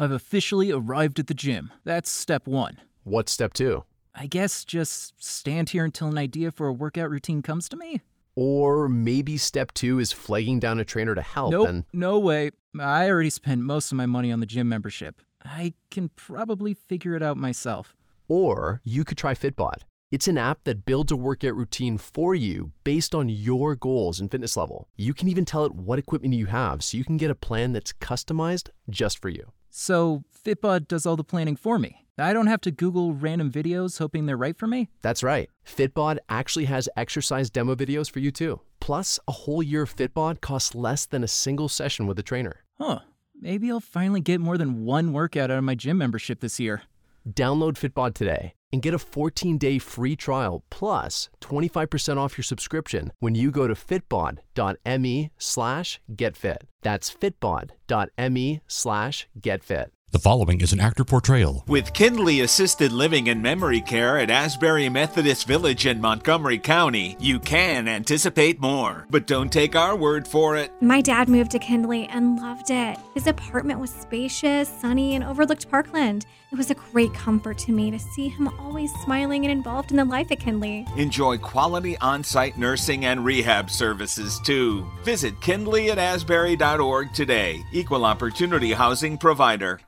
I've 0.00 0.12
officially 0.12 0.72
arrived 0.72 1.18
at 1.18 1.26
the 1.26 1.34
gym. 1.34 1.72
That's 1.84 2.08
step 2.10 2.46
one. 2.46 2.78
What's 3.04 3.32
step 3.32 3.52
two? 3.52 3.84
I 4.14 4.26
guess 4.26 4.64
just 4.64 5.12
stand 5.22 5.68
here 5.68 5.84
until 5.84 6.08
an 6.08 6.16
idea 6.16 6.50
for 6.50 6.66
a 6.68 6.72
workout 6.72 7.10
routine 7.10 7.42
comes 7.42 7.68
to 7.68 7.76
me? 7.76 8.00
Or 8.34 8.88
maybe 8.88 9.36
step 9.36 9.74
two 9.74 9.98
is 9.98 10.10
flagging 10.10 10.58
down 10.58 10.80
a 10.80 10.86
trainer 10.86 11.14
to 11.14 11.20
help. 11.20 11.50
Nope, 11.52 11.68
And 11.68 11.84
no 11.92 12.18
way. 12.18 12.50
I 12.80 13.10
already 13.10 13.28
spent 13.28 13.60
most 13.60 13.92
of 13.92 13.96
my 13.96 14.06
money 14.06 14.32
on 14.32 14.40
the 14.40 14.46
gym 14.46 14.70
membership. 14.70 15.20
I 15.44 15.74
can 15.90 16.08
probably 16.16 16.72
figure 16.72 17.14
it 17.14 17.22
out 17.22 17.36
myself. 17.36 17.94
or 18.26 18.80
you 18.84 19.04
could 19.04 19.18
try 19.18 19.34
Fitbod. 19.34 19.82
It's 20.10 20.28
an 20.28 20.38
app 20.38 20.64
that 20.64 20.86
builds 20.86 21.12
a 21.12 21.16
workout 21.16 21.54
routine 21.56 21.98
for 21.98 22.34
you 22.34 22.72
based 22.84 23.14
on 23.14 23.28
your 23.28 23.74
goals 23.76 24.18
and 24.18 24.30
fitness 24.30 24.56
level. 24.56 24.88
You 24.96 25.12
can 25.12 25.28
even 25.28 25.44
tell 25.44 25.66
it 25.66 25.74
what 25.74 25.98
equipment 25.98 26.32
you 26.34 26.46
have 26.46 26.82
so 26.82 26.96
you 26.96 27.04
can 27.04 27.18
get 27.18 27.30
a 27.30 27.34
plan 27.34 27.72
that's 27.72 27.92
customized 27.92 28.70
just 28.88 29.20
for 29.20 29.28
you. 29.28 29.52
So, 29.70 30.24
Fitbod 30.44 30.88
does 30.88 31.06
all 31.06 31.16
the 31.16 31.24
planning 31.24 31.56
for 31.56 31.78
me. 31.78 32.06
I 32.18 32.32
don't 32.32 32.48
have 32.48 32.60
to 32.62 32.70
Google 32.70 33.14
random 33.14 33.50
videos 33.50 33.98
hoping 33.98 34.26
they're 34.26 34.36
right 34.36 34.56
for 34.56 34.66
me. 34.66 34.88
That's 35.00 35.22
right. 35.22 35.48
Fitbod 35.66 36.18
actually 36.28 36.66
has 36.66 36.88
exercise 36.96 37.48
demo 37.48 37.74
videos 37.74 38.10
for 38.10 38.18
you 38.18 38.30
too. 38.30 38.60
Plus, 38.80 39.18
a 39.26 39.32
whole 39.32 39.62
year 39.62 39.82
of 39.82 39.96
Fitbod 39.96 40.40
costs 40.40 40.74
less 40.74 41.06
than 41.06 41.24
a 41.24 41.28
single 41.28 41.68
session 41.68 42.06
with 42.06 42.18
a 42.18 42.22
trainer. 42.22 42.64
Huh. 42.78 43.00
Maybe 43.40 43.70
I'll 43.70 43.80
finally 43.80 44.20
get 44.20 44.40
more 44.40 44.58
than 44.58 44.84
one 44.84 45.12
workout 45.12 45.50
out 45.50 45.58
of 45.58 45.64
my 45.64 45.74
gym 45.74 45.96
membership 45.96 46.40
this 46.40 46.60
year. 46.60 46.82
Download 47.28 47.74
Fitbod 47.74 48.14
today 48.14 48.54
and 48.72 48.82
get 48.82 48.94
a 48.94 48.98
14-day 48.98 49.78
free 49.78 50.16
trial 50.16 50.64
plus 50.70 51.28
25% 51.40 52.16
off 52.16 52.36
your 52.36 52.44
subscription 52.44 53.12
when 53.20 53.34
you 53.34 53.50
go 53.50 53.66
to 53.66 53.74
fitbod.me 53.74 55.30
slash 55.38 56.00
getfit. 56.12 56.58
That's 56.82 57.12
fitbod.me 57.12 58.60
slash 58.66 59.28
getfit. 59.38 59.86
The 60.12 60.18
following 60.18 60.60
is 60.60 60.72
an 60.72 60.80
actor 60.80 61.04
portrayal. 61.04 61.62
With 61.68 61.92
Kindley 61.92 62.40
Assisted 62.40 62.90
Living 62.90 63.28
and 63.28 63.40
Memory 63.40 63.80
Care 63.80 64.18
at 64.18 64.28
Asbury 64.28 64.88
Methodist 64.88 65.46
Village 65.46 65.86
in 65.86 66.00
Montgomery 66.00 66.58
County, 66.58 67.16
you 67.20 67.38
can 67.38 67.86
anticipate 67.86 68.60
more. 68.60 69.06
But 69.08 69.28
don't 69.28 69.52
take 69.52 69.76
our 69.76 69.94
word 69.94 70.26
for 70.26 70.56
it. 70.56 70.72
My 70.80 71.00
dad 71.00 71.28
moved 71.28 71.52
to 71.52 71.60
Kindley 71.60 72.08
and 72.08 72.40
loved 72.40 72.70
it. 72.70 72.98
His 73.14 73.28
apartment 73.28 73.78
was 73.78 73.90
spacious, 73.90 74.68
sunny, 74.68 75.14
and 75.14 75.22
overlooked 75.22 75.70
Parkland. 75.70 76.26
It 76.52 76.58
was 76.58 76.68
a 76.68 76.74
great 76.74 77.14
comfort 77.14 77.58
to 77.58 77.72
me 77.72 77.92
to 77.92 77.98
see 78.00 78.26
him 78.26 78.48
always 78.58 78.92
smiling 79.04 79.44
and 79.44 79.52
involved 79.52 79.92
in 79.92 79.96
the 79.96 80.04
life 80.04 80.32
at 80.32 80.40
Kindley. 80.40 80.84
Enjoy 80.96 81.38
quality 81.38 81.96
on 81.98 82.24
site 82.24 82.58
nursing 82.58 83.04
and 83.04 83.24
rehab 83.24 83.70
services 83.70 84.40
too. 84.40 84.84
Visit 85.04 85.40
kindley 85.40 85.92
at 85.92 85.98
asbury.org 85.98 87.12
today. 87.14 87.62
Equal 87.70 88.04
Opportunity 88.04 88.72
Housing 88.72 89.16
Provider. 89.16 89.78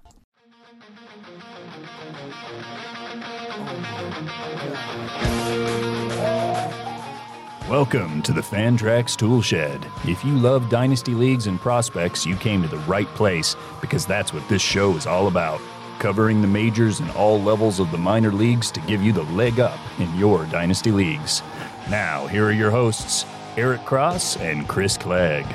Welcome 7.68 8.22
to 8.22 8.33
the 8.33 8.40
Fantrax 8.40 9.16
Toolshed. 9.16 9.84
If 10.06 10.24
you 10.24 10.38
love 10.38 10.70
Dynasty 10.70 11.14
Leagues 11.14 11.48
and 11.48 11.58
prospects, 11.58 12.24
you 12.24 12.36
came 12.36 12.62
to 12.62 12.68
the 12.68 12.78
right 12.78 13.08
place 13.16 13.56
because 13.80 14.06
that's 14.06 14.33
what 14.33 14.48
this 14.48 14.62
show 14.62 14.94
is 14.94 15.08
all 15.08 15.27
about. 15.27 15.60
Covering 16.03 16.42
the 16.42 16.48
majors 16.48 16.98
and 16.98 17.08
all 17.12 17.41
levels 17.41 17.78
of 17.78 17.92
the 17.92 17.97
minor 17.97 18.33
leagues 18.33 18.72
to 18.72 18.81
give 18.81 19.05
you 19.05 19.12
the 19.12 19.22
leg 19.22 19.61
up 19.61 19.78
in 20.00 20.12
your 20.19 20.47
Dynasty 20.47 20.91
Leagues. 20.91 21.42
Now, 21.89 22.27
here 22.27 22.45
are 22.47 22.50
your 22.50 22.72
hosts, 22.72 23.25
Eric 23.56 23.84
Cross 23.84 24.39
and 24.39 24.67
Chris 24.67 24.97
Clegg. 24.97 25.47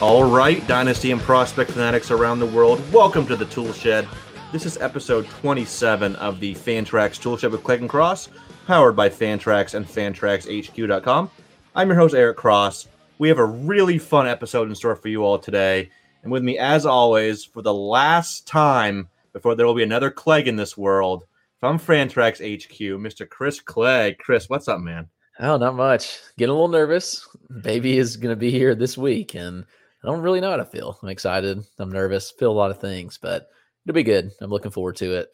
All 0.00 0.28
right, 0.28 0.66
Dynasty 0.66 1.12
and 1.12 1.20
Prospect 1.20 1.70
fanatics 1.70 2.10
around 2.10 2.40
the 2.40 2.46
world, 2.46 2.82
welcome 2.92 3.24
to 3.28 3.36
the 3.36 3.46
Tool 3.46 3.72
Shed. 3.72 4.08
This 4.50 4.66
is 4.66 4.78
episode 4.78 5.28
27 5.28 6.16
of 6.16 6.40
the 6.40 6.56
Fantrax 6.56 7.22
Tool 7.22 7.36
Shed 7.36 7.52
with 7.52 7.62
Clegg 7.62 7.82
and 7.82 7.88
Cross, 7.88 8.30
powered 8.66 8.96
by 8.96 9.08
Fantrax 9.08 9.74
and 9.74 9.86
FantraxHQ.com. 9.86 11.30
I'm 11.76 11.86
your 11.86 11.96
host, 11.96 12.12
Eric 12.12 12.36
Cross. 12.36 12.88
We 13.18 13.28
have 13.28 13.38
a 13.38 13.46
really 13.46 13.98
fun 13.98 14.26
episode 14.26 14.68
in 14.68 14.74
store 14.74 14.94
for 14.94 15.08
you 15.08 15.24
all 15.24 15.38
today. 15.38 15.90
And 16.22 16.30
with 16.30 16.42
me, 16.42 16.58
as 16.58 16.84
always, 16.84 17.44
for 17.44 17.62
the 17.62 17.72
last 17.72 18.46
time 18.46 19.08
before 19.32 19.54
there 19.54 19.64
will 19.64 19.74
be 19.74 19.82
another 19.82 20.10
Clegg 20.10 20.46
in 20.48 20.56
this 20.56 20.76
world, 20.76 21.24
from 21.58 21.78
Fantrax 21.78 22.40
HQ, 22.40 22.78
Mr. 23.00 23.26
Chris 23.26 23.58
Clegg. 23.60 24.18
Chris, 24.18 24.50
what's 24.50 24.68
up, 24.68 24.80
man? 24.80 25.08
Oh, 25.40 25.56
not 25.56 25.74
much. 25.76 26.18
Getting 26.36 26.50
a 26.50 26.54
little 26.54 26.68
nervous. 26.68 27.26
Baby 27.62 27.96
is 27.96 28.18
going 28.18 28.32
to 28.32 28.36
be 28.36 28.50
here 28.50 28.74
this 28.74 28.98
week, 28.98 29.34
and 29.34 29.64
I 30.04 30.06
don't 30.06 30.20
really 30.20 30.42
know 30.42 30.50
how 30.50 30.56
to 30.56 30.64
feel. 30.66 30.98
I'm 31.02 31.08
excited. 31.08 31.64
I'm 31.78 31.90
nervous. 31.90 32.30
Feel 32.30 32.52
a 32.52 32.52
lot 32.52 32.70
of 32.70 32.80
things, 32.80 33.18
but 33.20 33.48
it'll 33.86 33.94
be 33.94 34.02
good. 34.02 34.30
I'm 34.42 34.50
looking 34.50 34.70
forward 34.70 34.96
to 34.96 35.14
it. 35.14 35.30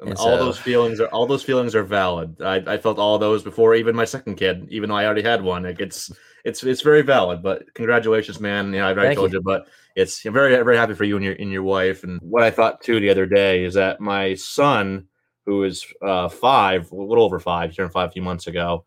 And 0.00 0.14
all 0.14 0.38
so- 0.38 0.38
those 0.38 0.58
feelings 0.58 1.00
are 1.00 1.08
all 1.08 1.26
those 1.26 1.42
feelings 1.42 1.74
are 1.74 1.82
valid. 1.82 2.40
I, 2.40 2.56
I 2.66 2.78
felt 2.78 2.98
all 2.98 3.18
those 3.18 3.42
before 3.42 3.74
even 3.74 3.94
my 3.94 4.04
second 4.04 4.36
kid, 4.36 4.66
even 4.70 4.88
though 4.88 4.96
I 4.96 5.04
already 5.04 5.22
had 5.22 5.42
one. 5.42 5.64
Like 5.64 5.80
it's 5.80 6.10
it's 6.44 6.62
it's 6.64 6.82
very 6.82 7.02
valid. 7.02 7.42
But 7.42 7.72
congratulations, 7.74 8.40
man. 8.40 8.72
You 8.72 8.80
know, 8.80 8.88
I've 8.88 8.96
already 8.96 9.08
Thank 9.10 9.18
told 9.18 9.32
you. 9.32 9.38
you, 9.38 9.42
but 9.42 9.68
it's 9.96 10.24
I'm 10.24 10.32
very 10.32 10.54
very 10.56 10.76
happy 10.76 10.94
for 10.94 11.04
you 11.04 11.16
and 11.16 11.24
your 11.24 11.34
and 11.34 11.50
your 11.50 11.62
wife. 11.62 12.02
And 12.02 12.20
what 12.22 12.42
I 12.42 12.50
thought 12.50 12.82
too 12.82 13.00
the 13.00 13.10
other 13.10 13.26
day 13.26 13.64
is 13.64 13.74
that 13.74 14.00
my 14.00 14.34
son, 14.34 15.06
who 15.44 15.64
is 15.64 15.84
uh, 16.02 16.28
five, 16.28 16.90
a 16.92 16.96
little 16.96 17.24
over 17.24 17.38
five, 17.38 17.74
turned 17.74 17.92
five 17.92 18.08
a 18.08 18.12
few 18.12 18.22
months 18.22 18.46
ago, 18.46 18.84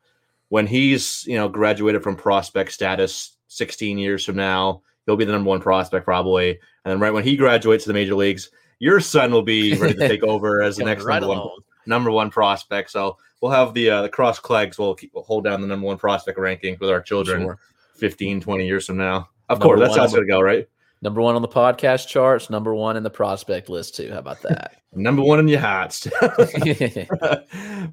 when 0.49 0.65
he's 0.65 1.25
you 1.27 1.35
know 1.35 1.47
graduated 1.47 2.01
from 2.01 2.15
prospect 2.15 2.71
status 2.71 3.37
16 3.49 3.99
years 3.99 4.25
from 4.25 4.35
now, 4.35 4.81
he'll 5.05 5.15
be 5.15 5.25
the 5.25 5.31
number 5.31 5.49
one 5.49 5.61
prospect 5.61 6.05
probably. 6.05 6.59
And 6.85 6.91
then 6.91 6.99
right 6.99 7.13
when 7.13 7.23
he 7.23 7.37
graduates 7.37 7.83
to 7.83 7.89
the 7.89 7.93
major 7.93 8.15
leagues, 8.15 8.49
your 8.83 8.99
son 8.99 9.31
will 9.31 9.43
be 9.43 9.75
ready 9.79 9.93
to 9.93 10.07
take 10.09 10.23
over 10.23 10.61
as 10.61 10.75
the 10.75 10.83
next 10.83 11.05
right 11.05 11.21
number 11.21 11.37
one 11.37 11.49
number 11.85 12.11
one 12.11 12.29
prospect. 12.29 12.91
So 12.91 13.17
we'll 13.41 13.51
have 13.51 13.73
the 13.73 13.89
uh, 13.89 14.01
the 14.01 14.09
cross 14.09 14.39
Cleggs. 14.39 14.77
We'll, 14.77 14.93
keep, 14.93 15.11
we'll 15.13 15.23
hold 15.23 15.45
down 15.45 15.61
the 15.61 15.67
number 15.67 15.87
one 15.87 15.97
prospect 15.97 16.37
ranking 16.37 16.75
with 16.81 16.89
our 16.89 17.01
children 17.01 17.43
Sure. 17.43 17.59
15, 17.95 18.41
20 18.41 18.67
years 18.67 18.85
from 18.85 18.97
now. 18.97 19.29
Of 19.47 19.59
Number 19.59 19.75
course, 19.75 19.79
that's 19.79 19.95
how 19.95 20.01
on 20.01 20.05
it's 20.05 20.13
going 20.13 20.27
to 20.27 20.31
go, 20.31 20.41
right? 20.41 20.67
Number 21.01 21.21
one 21.21 21.35
on 21.35 21.41
the 21.41 21.47
podcast 21.47 22.07
charts, 22.09 22.49
number 22.49 22.75
one 22.75 22.97
in 22.97 23.03
the 23.03 23.09
prospect 23.09 23.69
list, 23.69 23.95
too. 23.95 24.11
How 24.11 24.19
about 24.19 24.41
that? 24.41 24.81
Number 24.93 25.21
one 25.21 25.39
in 25.39 25.47
your 25.47 25.59
hats. 25.59 26.07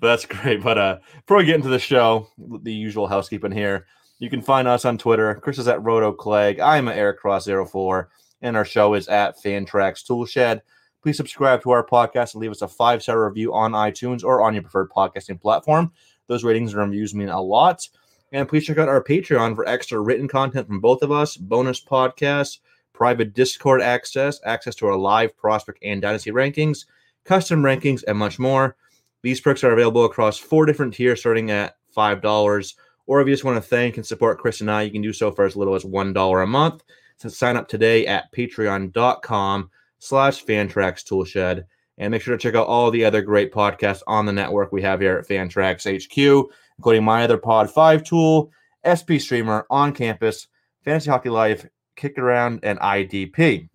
that's 0.01 0.27
great. 0.27 0.63
But 0.63 0.79
uh, 0.79 0.99
before 1.17 1.39
we 1.39 1.45
get 1.45 1.57
into 1.57 1.69
the 1.69 1.79
show, 1.79 2.29
the 2.63 2.73
usual 2.73 3.07
housekeeping 3.07 3.53
here. 3.53 3.87
You 4.19 4.29
can 4.29 4.43
find 4.43 4.69
us 4.69 4.85
on 4.85 4.99
Twitter. 4.99 5.35
Chris 5.37 5.59
is 5.59 5.67
at 5.67 5.83
Roto 5.83 6.13
Clegg. 6.13 6.61
I'm 6.61 6.89
at 6.89 6.99
Eric 6.99 7.21
Cross 7.21 7.47
04 7.47 8.11
and 8.43 8.57
our 8.57 8.65
show 8.65 8.95
is 8.95 9.09
at 9.09 9.37
Fantrax 9.43 10.05
Toolshed. 10.05 10.61
Please 11.03 11.17
subscribe 11.17 11.63
to 11.63 11.71
our 11.71 11.87
podcast 11.87 12.35
and 12.35 12.43
leave 12.43 12.51
us 12.51 12.63
a 12.63 12.69
five 12.69 13.03
star 13.03 13.27
review 13.27 13.55
on 13.55 13.73
iTunes 13.73 14.23
or 14.23 14.43
on 14.43 14.53
your 14.55 14.63
preferred 14.63 14.91
podcasting 14.91 15.41
platform. 15.41 15.93
Those 16.27 16.45
ratings 16.45 16.75
and 16.75 16.83
reviews 16.83 17.15
mean 17.15 17.29
a 17.29 17.41
lot. 17.41 17.89
And 18.33 18.49
please 18.49 18.65
check 18.65 18.79
out 18.79 18.89
our 18.89 19.03
Patreon 19.03 19.57
for 19.57 19.67
extra 19.67 20.01
written 20.01 20.29
content 20.29 20.67
from 20.67 20.81
both 20.81 21.03
of 21.03 21.11
us, 21.11 21.37
bonus 21.37 21.83
podcasts, 21.83 22.59
private 22.93 23.35
Discord 23.35 23.81
access, 23.81 24.41
access 24.45 24.75
to 24.77 24.87
our 24.87 24.97
live 24.97 25.37
prospect 25.37 25.79
and 25.83 26.03
dynasty 26.03 26.31
rankings, 26.31 26.85
custom 27.25 27.63
rankings, 27.63 28.05
and 28.07 28.19
much 28.19 28.39
more. 28.39 28.77
These 29.23 29.41
perks 29.41 29.65
are 29.65 29.73
available 29.73 30.05
across 30.05 30.39
four 30.39 30.67
different 30.67 30.95
tiers 30.95 31.21
starting 31.21 31.51
at 31.51 31.77
$5. 31.97 32.75
Or 33.07 33.21
if 33.21 33.27
you 33.27 33.33
just 33.33 33.45
want 33.45 33.57
to 33.57 33.69
thank 33.69 33.97
and 33.97 34.07
support 34.07 34.39
Chris 34.39 34.61
and 34.61 34.71
I, 34.71 34.83
you 34.83 34.91
can 34.91 35.03
do 35.03 35.13
so 35.13 35.33
for 35.33 35.45
as 35.45 35.57
little 35.57 35.75
as 35.75 35.85
$1 35.85 36.43
a 36.43 36.47
month. 36.47 36.85
So 37.17 37.29
sign 37.29 37.57
up 37.57 37.69
today 37.69 38.07
at 38.07 38.33
patreon.com 38.33 39.71
slash 40.01 40.45
Fantrax 40.45 41.05
Toolshed. 41.05 41.63
And 41.99 42.11
make 42.11 42.23
sure 42.23 42.37
to 42.37 42.43
check 42.43 42.55
out 42.55 42.67
all 42.67 42.91
the 42.91 43.05
other 43.05 43.21
great 43.23 43.53
podcasts 43.53 44.03
on 44.07 44.27
the 44.27 44.33
network 44.33 44.73
we 44.73 44.83
have 44.83 45.01
here 45.01 45.19
at 45.19 45.29
Fantrax 45.29 45.85
HQ, 45.87 46.51
including 46.79 47.05
my 47.05 47.23
other 47.23 47.37
Pod 47.37 47.71
5 47.71 48.03
tool, 48.03 48.51
SP 48.83 49.21
Streamer, 49.21 49.67
On 49.71 49.93
Campus, 49.93 50.49
Fantasy 50.83 51.11
Hockey 51.11 51.29
Life, 51.29 51.67
Kick 51.97 52.19
Around, 52.19 52.61
and 52.63 52.79
IDP. 52.81 53.69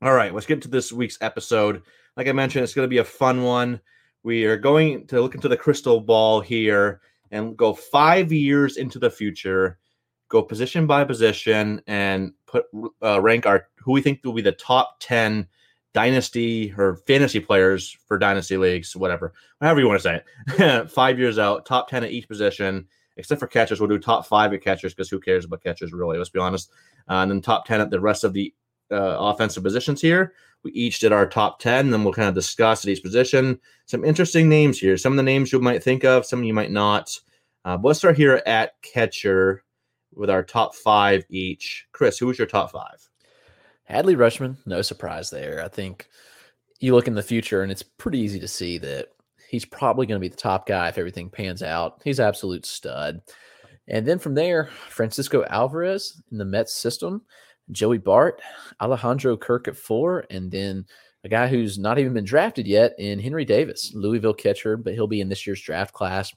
All 0.00 0.14
right, 0.14 0.32
let's 0.32 0.46
get 0.46 0.62
to 0.62 0.68
this 0.68 0.92
week's 0.92 1.18
episode. 1.20 1.82
Like 2.16 2.28
I 2.28 2.32
mentioned, 2.32 2.62
it's 2.62 2.74
going 2.74 2.86
to 2.86 2.88
be 2.88 2.98
a 2.98 3.04
fun 3.04 3.42
one. 3.42 3.80
We 4.22 4.44
are 4.44 4.56
going 4.56 5.06
to 5.08 5.20
look 5.20 5.34
into 5.34 5.48
the 5.48 5.56
crystal 5.56 6.00
ball 6.00 6.40
here 6.40 7.00
and 7.30 7.56
go 7.56 7.74
five 7.74 8.32
years 8.32 8.76
into 8.76 8.98
the 8.98 9.10
future, 9.10 9.78
go 10.28 10.42
position 10.42 10.86
by 10.86 11.04
position, 11.04 11.82
and 11.86 12.32
put 12.46 12.66
uh, 13.02 13.20
rank 13.20 13.46
our 13.46 13.68
who 13.90 13.94
we 13.94 14.02
think 14.02 14.20
will 14.24 14.32
be 14.32 14.42
the 14.42 14.52
top 14.52 14.96
ten 15.00 15.48
dynasty 15.92 16.72
or 16.78 16.96
fantasy 17.08 17.40
players 17.40 17.96
for 18.06 18.16
dynasty 18.16 18.56
leagues, 18.56 18.94
whatever, 18.94 19.32
however 19.60 19.80
you 19.80 19.88
want 19.88 20.00
to 20.00 20.02
say 20.02 20.22
it. 20.56 20.90
five 20.90 21.18
years 21.18 21.38
out, 21.38 21.66
top 21.66 21.88
ten 21.88 22.04
at 22.04 22.12
each 22.12 22.28
position, 22.28 22.86
except 23.16 23.40
for 23.40 23.48
catchers. 23.48 23.80
We'll 23.80 23.88
do 23.88 23.98
top 23.98 24.26
five 24.26 24.52
at 24.52 24.62
catchers 24.62 24.94
because 24.94 25.10
who 25.10 25.18
cares 25.18 25.44
about 25.44 25.64
catchers 25.64 25.92
really? 25.92 26.16
Let's 26.16 26.30
be 26.30 26.38
honest. 26.38 26.70
Uh, 27.08 27.14
and 27.14 27.30
then 27.30 27.40
top 27.40 27.66
ten 27.66 27.80
at 27.80 27.90
the 27.90 28.00
rest 28.00 28.22
of 28.22 28.32
the 28.32 28.54
uh, 28.92 29.16
offensive 29.18 29.64
positions 29.64 30.00
here. 30.00 30.34
We 30.62 30.72
each 30.72 31.00
did 31.00 31.12
our 31.12 31.26
top 31.26 31.58
10, 31.58 31.90
then 31.90 32.04
we'll 32.04 32.12
kind 32.12 32.28
of 32.28 32.34
discuss 32.34 32.84
at 32.84 32.90
each 32.90 33.02
position. 33.02 33.58
Some 33.86 34.04
interesting 34.04 34.48
names 34.48 34.78
here. 34.78 34.96
Some 34.98 35.14
of 35.14 35.16
the 35.16 35.22
names 35.22 35.52
you 35.52 35.58
might 35.58 35.82
think 35.82 36.04
of, 36.04 36.26
some 36.26 36.44
you 36.44 36.52
might 36.52 36.70
not. 36.70 37.18
Uh, 37.64 37.78
but 37.78 37.88
let's 37.88 37.98
start 37.98 38.16
here 38.16 38.42
at 38.46 38.72
catcher. 38.82 39.64
with 40.12 40.28
our 40.28 40.42
top 40.42 40.74
five 40.74 41.24
each. 41.30 41.86
Chris, 41.92 42.18
who 42.18 42.26
was 42.26 42.38
your 42.38 42.46
top 42.46 42.72
five? 42.72 43.09
Adley 43.90 44.16
Rutschman, 44.16 44.56
no 44.66 44.82
surprise 44.82 45.30
there. 45.30 45.62
I 45.64 45.68
think 45.68 46.08
you 46.78 46.94
look 46.94 47.08
in 47.08 47.14
the 47.14 47.22
future, 47.22 47.62
and 47.62 47.72
it's 47.72 47.82
pretty 47.82 48.18
easy 48.18 48.40
to 48.40 48.48
see 48.48 48.78
that 48.78 49.08
he's 49.48 49.64
probably 49.64 50.06
going 50.06 50.20
to 50.20 50.24
be 50.24 50.28
the 50.28 50.36
top 50.36 50.66
guy 50.66 50.88
if 50.88 50.96
everything 50.96 51.28
pans 51.28 51.62
out. 51.62 52.00
He's 52.04 52.20
absolute 52.20 52.64
stud. 52.64 53.20
And 53.88 54.06
then 54.06 54.18
from 54.18 54.34
there, 54.34 54.70
Francisco 54.88 55.44
Alvarez 55.44 56.22
in 56.30 56.38
the 56.38 56.44
Mets 56.44 56.74
system, 56.74 57.22
Joey 57.72 57.98
Bart, 57.98 58.40
Alejandro 58.80 59.36
Kirk 59.36 59.66
at 59.66 59.76
four, 59.76 60.24
and 60.30 60.50
then 60.50 60.86
a 61.24 61.28
guy 61.28 61.48
who's 61.48 61.78
not 61.78 61.98
even 61.98 62.14
been 62.14 62.24
drafted 62.24 62.66
yet 62.66 62.94
in 62.98 63.18
Henry 63.18 63.44
Davis, 63.44 63.92
Louisville 63.94 64.34
catcher, 64.34 64.76
but 64.76 64.94
he'll 64.94 65.06
be 65.06 65.20
in 65.20 65.28
this 65.28 65.46
year's 65.46 65.60
draft 65.60 65.92
class. 65.92 66.32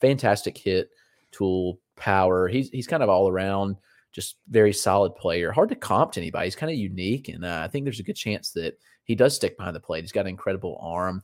Fantastic 0.00 0.56
hit, 0.56 0.90
tool, 1.32 1.80
power. 1.96 2.46
He's 2.46 2.68
he's 2.70 2.86
kind 2.86 3.02
of 3.02 3.08
all 3.08 3.28
around, 3.28 3.76
just 4.12 4.36
very 4.48 4.72
solid 4.72 5.14
player. 5.14 5.52
Hard 5.52 5.68
to 5.68 5.76
comp 5.76 6.12
to 6.12 6.20
anybody. 6.20 6.46
He's 6.46 6.56
kind 6.56 6.72
of 6.72 6.78
unique, 6.78 7.28
and 7.28 7.44
uh, 7.44 7.60
I 7.64 7.68
think 7.68 7.84
there's 7.84 8.00
a 8.00 8.04
good 8.04 8.16
chance 8.16 8.50
that 8.52 8.78
he 9.04 9.14
does 9.14 9.34
stick 9.34 9.56
behind 9.56 9.76
the 9.76 9.80
plate. 9.80 10.02
He's 10.02 10.12
got 10.12 10.22
an 10.22 10.28
incredible 10.28 10.78
arm. 10.80 11.22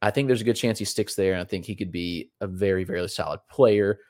I 0.00 0.10
think 0.10 0.26
there's 0.26 0.40
a 0.40 0.44
good 0.44 0.56
chance 0.56 0.78
he 0.78 0.84
sticks 0.84 1.14
there, 1.14 1.32
and 1.32 1.40
I 1.40 1.44
think 1.44 1.64
he 1.64 1.76
could 1.76 1.92
be 1.92 2.30
a 2.40 2.46
very, 2.46 2.84
very 2.84 3.08
solid 3.08 3.40
player. 3.50 4.00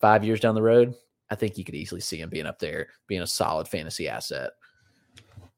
Five 0.00 0.24
years 0.24 0.40
down 0.40 0.54
the 0.54 0.62
road, 0.62 0.94
I 1.30 1.34
think 1.34 1.58
you 1.58 1.64
could 1.64 1.74
easily 1.74 2.00
see 2.00 2.20
him 2.20 2.28
being 2.28 2.46
up 2.46 2.58
there, 2.58 2.88
being 3.06 3.22
a 3.22 3.26
solid 3.26 3.68
fantasy 3.68 4.08
asset. 4.08 4.50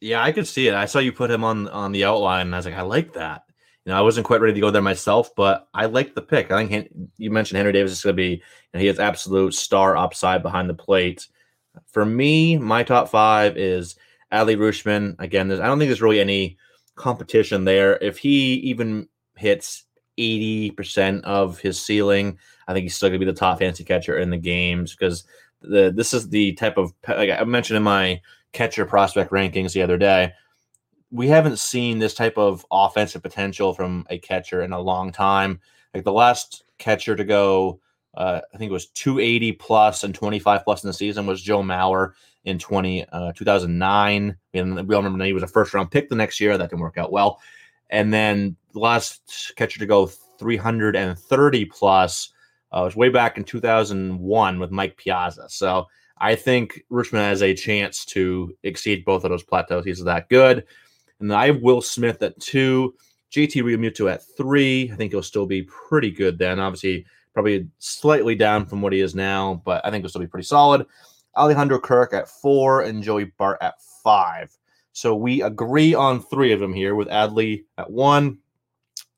Yeah, 0.00 0.22
I 0.22 0.32
could 0.32 0.46
see 0.46 0.68
it. 0.68 0.74
I 0.74 0.86
saw 0.86 0.98
you 0.98 1.12
put 1.12 1.30
him 1.30 1.44
on 1.44 1.68
on 1.68 1.92
the 1.92 2.04
outline, 2.04 2.46
and 2.46 2.54
I 2.54 2.58
was 2.58 2.66
like, 2.66 2.74
I 2.74 2.82
like 2.82 3.14
that. 3.14 3.42
You 3.84 3.92
know, 3.92 3.98
I 3.98 4.02
wasn't 4.02 4.26
quite 4.26 4.40
ready 4.40 4.54
to 4.54 4.60
go 4.60 4.70
there 4.70 4.82
myself, 4.82 5.34
but 5.34 5.68
I 5.72 5.86
like 5.86 6.14
the 6.14 6.22
pick. 6.22 6.50
I 6.50 6.66
think 6.66 6.90
you 7.16 7.30
mentioned 7.30 7.56
Henry 7.56 7.72
Davis 7.72 7.92
is 7.92 8.02
going 8.02 8.14
to 8.14 8.16
be, 8.16 8.28
you 8.32 8.40
know, 8.74 8.80
he 8.80 8.86
has 8.86 8.98
absolute 8.98 9.54
star 9.54 9.96
upside 9.96 10.42
behind 10.42 10.68
the 10.68 10.74
plate. 10.74 11.26
For 11.88 12.04
me, 12.04 12.58
my 12.58 12.82
top 12.82 13.08
five 13.08 13.56
is 13.56 13.96
Adley 14.32 14.56
Rutschman. 14.56 15.16
Again, 15.18 15.50
I 15.50 15.66
don't 15.66 15.78
think 15.78 15.88
there's 15.88 16.02
really 16.02 16.20
any 16.20 16.56
competition 16.94 17.64
there. 17.64 17.96
If 17.98 18.18
he 18.18 18.54
even 18.54 19.08
hits 19.36 19.84
80% 20.18 21.22
of 21.22 21.58
his 21.58 21.80
ceiling, 21.80 22.38
I 22.68 22.72
think 22.72 22.84
he's 22.84 22.94
still 22.94 23.08
going 23.08 23.20
to 23.20 23.26
be 23.26 23.32
the 23.32 23.38
top 23.38 23.58
fancy 23.58 23.84
catcher 23.84 24.18
in 24.18 24.30
the 24.30 24.36
games 24.36 24.94
because 24.94 25.24
the 25.62 25.92
this 25.94 26.14
is 26.14 26.28
the 26.28 26.52
type 26.54 26.78
of 26.78 26.92
like 27.08 27.30
I 27.30 27.44
mentioned 27.44 27.76
in 27.76 27.82
my 27.82 28.20
catcher 28.52 28.84
prospect 28.84 29.30
rankings 29.30 29.72
the 29.72 29.82
other 29.82 29.98
day. 29.98 30.32
We 31.10 31.26
haven't 31.26 31.58
seen 31.58 31.98
this 31.98 32.14
type 32.14 32.38
of 32.38 32.64
offensive 32.70 33.22
potential 33.22 33.74
from 33.74 34.06
a 34.10 34.18
catcher 34.18 34.62
in 34.62 34.72
a 34.72 34.80
long 34.80 35.10
time. 35.10 35.60
Like 35.92 36.04
the 36.04 36.12
last 36.12 36.64
catcher 36.78 37.16
to 37.16 37.24
go, 37.24 37.80
uh, 38.14 38.40
I 38.52 38.58
think 38.58 38.70
it 38.70 38.72
was 38.72 38.88
280 38.88 39.52
plus 39.52 40.04
and 40.04 40.14
25 40.14 40.64
plus 40.64 40.82
in 40.82 40.88
the 40.88 40.94
season 40.94 41.26
was 41.26 41.42
Joe 41.42 41.62
Mauer 41.62 42.12
in 42.44 42.58
20, 42.58 43.06
uh, 43.12 43.32
2009. 43.32 44.36
And 44.54 44.88
we 44.88 44.94
all 44.94 45.02
remember 45.02 45.24
he 45.24 45.32
was 45.32 45.42
a 45.42 45.48
first 45.48 45.74
round 45.74 45.90
pick 45.90 46.08
the 46.08 46.16
next 46.16 46.40
year. 46.40 46.56
That 46.56 46.70
didn't 46.70 46.80
work 46.80 46.98
out 46.98 47.12
well. 47.12 47.40
And 47.90 48.12
then 48.12 48.56
the 48.72 48.80
last 48.80 49.52
catcher 49.56 49.78
to 49.78 49.86
go 49.86 50.06
330 50.38 51.64
plus 51.66 52.32
uh, 52.72 52.82
was 52.84 52.96
way 52.96 53.08
back 53.08 53.36
in 53.36 53.44
2001 53.44 54.58
with 54.58 54.70
Mike 54.70 54.96
Piazza. 54.96 55.48
So 55.48 55.86
I 56.18 56.34
think 56.34 56.84
Rutschman 56.90 57.18
has 57.18 57.42
a 57.42 57.54
chance 57.54 58.04
to 58.06 58.56
exceed 58.62 59.04
both 59.04 59.24
of 59.24 59.30
those 59.30 59.42
plateaus. 59.42 59.84
He's 59.84 60.02
that 60.04 60.28
good. 60.28 60.64
And 61.18 61.32
I 61.32 61.46
have 61.46 61.62
Will 61.62 61.82
Smith 61.82 62.22
at 62.22 62.38
two, 62.40 62.94
JT 63.32 63.62
Realmuto 63.62 64.10
at 64.10 64.24
three. 64.36 64.90
I 64.92 64.96
think 64.96 65.12
he'll 65.12 65.22
still 65.22 65.46
be 65.46 65.62
pretty 65.62 66.10
good 66.10 66.38
then. 66.38 66.58
Obviously, 66.60 67.06
probably 67.34 67.68
slightly 67.78 68.34
down 68.34 68.66
from 68.66 68.82
what 68.82 68.92
he 68.92 69.00
is 69.00 69.14
now, 69.14 69.62
but 69.64 69.84
I 69.84 69.90
think 69.90 70.02
he'll 70.02 70.08
still 70.08 70.20
be 70.20 70.26
pretty 70.26 70.46
solid. 70.46 70.86
Alejandro 71.36 71.78
Kirk 71.78 72.12
at 72.12 72.28
four 72.28 72.82
and 72.82 73.02
Joey 73.02 73.32
Bart 73.38 73.58
at 73.60 73.74
five. 74.02 74.56
So 74.92 75.14
we 75.14 75.42
agree 75.42 75.94
on 75.94 76.20
three 76.20 76.52
of 76.52 76.60
them 76.60 76.74
here 76.74 76.94
with 76.94 77.08
Adley 77.08 77.64
at 77.78 77.90
one. 77.90 78.38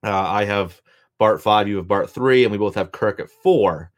Uh, 0.05 0.11
I 0.11 0.45
have 0.45 0.81
Bart 1.19 1.41
five, 1.41 1.69
you 1.69 1.77
have 1.77 1.89
Bart 1.89 2.11
three, 2.11 2.45
and 2.45 2.53
we 2.53 2.59
both 2.59 2.75
have 2.75 2.93
Kirk 2.93 3.21
at 3.21 3.31
four. 3.31 3.91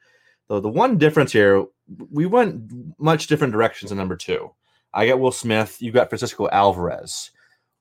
Though 0.48 0.60
the 0.60 0.68
one 0.68 0.98
difference 0.98 1.32
here, 1.32 1.64
we 2.10 2.26
went 2.26 2.70
much 2.98 3.26
different 3.26 3.52
directions 3.52 3.90
in 3.90 3.98
number 3.98 4.16
two. 4.16 4.50
I 4.92 5.08
got 5.08 5.18
Will 5.18 5.32
Smith, 5.32 5.78
you 5.80 5.90
got 5.90 6.08
Francisco 6.08 6.48
Alvarez. 6.50 7.30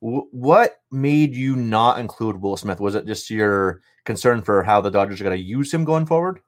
W- 0.02 0.28
what 0.32 0.82
made 0.92 1.36
you 1.36 1.56
not 1.56 2.00
include 2.00 2.42
Will 2.42 2.58
Smith? 2.58 2.80
Was 2.80 2.96
it 2.96 3.06
just 3.06 3.30
your 3.30 3.82
concern 4.06 4.42
for 4.42 4.64
how 4.64 4.82
the 4.82 4.92
Dodgers 4.92 5.22
are 5.22 5.24
going 5.24 5.38
to 5.38 5.44
use 5.44 5.74
him 5.74 5.86
going 5.86 6.06
forward? 6.06 6.40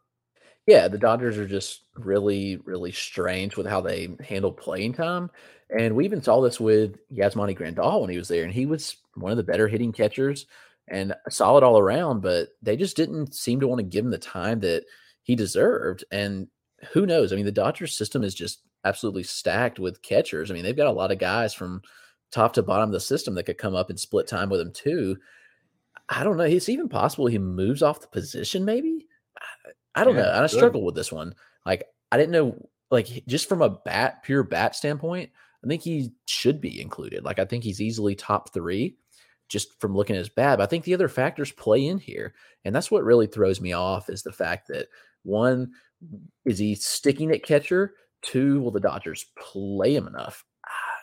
Yeah, 0.68 0.88
the 0.88 0.98
Dodgers 0.98 1.38
are 1.38 1.48
just 1.48 1.84
really, 1.96 2.58
really 2.66 2.92
strange 2.92 3.56
with 3.56 3.68
how 3.68 3.82
they 3.82 4.10
handle 4.28 4.52
playing 4.52 4.94
time. 4.94 5.30
And 5.78 5.96
we 5.96 6.06
even 6.06 6.22
saw 6.22 6.42
this 6.42 6.60
with 6.60 6.98
Yasmani 7.12 7.58
Grandal 7.58 8.02
when 8.02 8.10
he 8.10 8.18
was 8.18 8.28
there, 8.28 8.44
and 8.44 8.54
he 8.54 8.66
was 8.66 8.98
one 9.16 9.32
of 9.32 9.38
the 9.38 9.44
better 9.44 9.68
hitting 9.68 9.92
catchers 9.92 10.48
and 10.88 11.16
solid 11.30 11.64
all 11.64 11.80
around, 11.80 12.22
but 12.22 12.50
they 12.62 12.76
just 12.76 12.98
didn't 12.98 13.34
seem 13.34 13.60
to 13.60 13.68
want 13.68 13.80
to 13.80 13.84
give 13.84 14.06
him 14.06 14.12
the 14.12 14.18
time 14.18 14.60
that 14.60 14.86
he 15.24 15.36
deserved. 15.36 16.04
And 16.12 16.48
who 16.92 17.06
knows? 17.06 17.32
I 17.32 17.36
mean, 17.36 17.46
the 17.46 17.52
Dodgers 17.52 17.98
system 17.98 18.24
is 18.24 18.36
just 18.36 18.62
absolutely 18.84 19.24
stacked 19.24 19.80
with 19.80 20.02
catchers. 20.04 20.52
I 20.52 20.54
mean, 20.54 20.64
they've 20.64 20.76
got 20.76 20.88
a 20.88 20.92
lot 20.92 21.12
of 21.12 21.18
guys 21.18 21.54
from 21.54 21.82
top 22.32 22.54
to 22.54 22.64
bottom 22.64 22.90
of 22.90 22.94
the 22.94 23.00
system 23.00 23.34
that 23.36 23.44
could 23.44 23.58
come 23.58 23.76
up 23.76 23.90
and 23.90 24.00
split 24.00 24.28
time 24.28 24.50
with 24.50 24.62
him 24.62 24.72
too. 24.72 25.18
I 26.10 26.24
don't 26.24 26.38
know. 26.38 26.44
It's 26.44 26.70
even 26.70 26.90
possible 26.90 27.28
he 27.28 27.40
moves 27.40 27.82
off 27.82 28.02
the 28.02 28.08
position, 28.08 28.64
maybe. 28.66 29.08
I 29.96 30.04
don't 30.04 30.16
yeah, 30.16 30.24
know. 30.24 30.32
And 30.32 30.44
I 30.44 30.48
struggle 30.48 30.84
with 30.84 30.96
this 30.96 31.12
one. 31.12 31.34
Like, 31.66 31.86
I 32.12 32.18
didn't 32.18 32.32
know, 32.32 32.70
like, 32.92 33.24
just 33.28 33.50
from 33.50 33.62
a 33.62 33.70
bat, 33.70 34.24
pure 34.24 34.44
bat 34.44 34.76
standpoint, 34.76 35.32
I 35.64 35.68
think 35.68 35.82
he 35.82 36.12
should 36.26 36.62
be 36.62 36.80
included. 36.82 37.24
Like, 37.24 37.40
I 37.40 37.46
think 37.46 37.64
he's 37.64 37.82
easily 37.82 38.14
top 38.14 38.54
three 38.54 38.98
just 39.48 39.80
from 39.80 39.96
looking 39.96 40.16
at 40.16 40.20
his 40.20 40.30
bat. 40.30 40.58
But 40.58 40.64
I 40.64 40.68
think 40.68 40.84
the 40.84 40.94
other 40.94 41.08
factors 41.08 41.52
play 41.52 41.88
in 41.88 41.98
here. 41.98 42.34
And 42.66 42.76
that's 42.76 42.92
what 42.92 43.04
really 43.04 43.28
throws 43.28 43.62
me 43.62 43.74
off 43.74 44.10
is 44.10 44.22
the 44.22 44.32
fact 44.32 44.68
that 44.68 44.88
one, 45.24 45.72
is 46.46 46.60
he 46.60 46.76
sticking 46.76 47.32
at 47.32 47.44
catcher? 47.44 47.94
Two, 48.22 48.62
will 48.62 48.72
the 48.72 48.80
Dodgers 48.80 49.26
play 49.38 49.96
him 49.96 50.08
enough? 50.08 50.44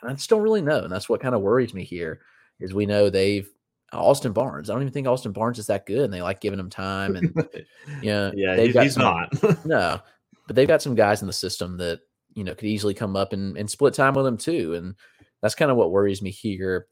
I 0.02 0.12
just 0.12 0.28
don't 0.28 0.42
really 0.42 0.62
know. 0.62 0.80
And 0.80 0.92
that's 0.92 1.08
what 1.08 1.20
kind 1.20 1.34
of 1.34 1.40
worries 1.40 1.74
me 1.74 1.84
here 1.84 2.20
is 2.60 2.74
we 2.74 2.86
know 2.86 3.08
they've 3.08 3.48
Austin 3.92 4.32
Barnes. 4.32 4.70
I 4.70 4.72
don't 4.72 4.82
even 4.82 4.92
think 4.92 5.06
Austin 5.06 5.32
Barnes 5.32 5.58
is 5.58 5.66
that 5.66 5.86
good, 5.86 6.00
and 6.00 6.12
they 6.12 6.22
like 6.22 6.40
giving 6.40 6.58
him 6.58 6.70
time. 6.70 7.16
And 7.16 7.34
you 8.02 8.10
know, 8.10 8.32
yeah, 8.34 8.56
they've 8.56 8.74
he's, 8.74 8.94
some, 8.94 9.02
not. 9.02 9.64
no, 9.66 10.00
but 10.46 10.56
they've 10.56 10.68
got 10.68 10.82
some 10.82 10.94
guys 10.94 11.20
in 11.20 11.26
the 11.26 11.32
system 11.32 11.76
that 11.78 12.00
you 12.34 12.44
know 12.44 12.54
could 12.54 12.68
easily 12.68 12.94
come 12.94 13.16
up 13.16 13.32
and, 13.32 13.56
and 13.56 13.70
split 13.70 13.94
time 13.94 14.14
with 14.14 14.26
him 14.26 14.36
too. 14.36 14.74
And 14.74 14.94
that's 15.40 15.54
kind 15.54 15.70
of 15.70 15.76
what 15.76 15.90
worries 15.90 16.22
me 16.22 16.30
here. 16.30 16.86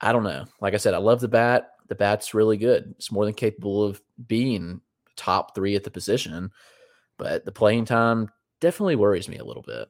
I 0.00 0.12
don't 0.12 0.24
know. 0.24 0.44
Like 0.60 0.74
I 0.74 0.78
said, 0.78 0.94
I 0.94 0.98
love 0.98 1.20
the 1.20 1.28
bat. 1.28 1.72
The 1.88 1.94
bat's 1.94 2.34
really 2.34 2.56
good. 2.56 2.94
It's 2.96 3.12
more 3.12 3.24
than 3.24 3.34
capable 3.34 3.82
of 3.84 4.00
being 4.26 4.80
top 5.16 5.54
three 5.54 5.74
at 5.74 5.84
the 5.84 5.90
position, 5.90 6.50
but 7.18 7.44
the 7.44 7.52
playing 7.52 7.84
time 7.84 8.30
definitely 8.60 8.96
worries 8.96 9.28
me 9.28 9.38
a 9.38 9.44
little 9.44 9.62
bit. 9.62 9.88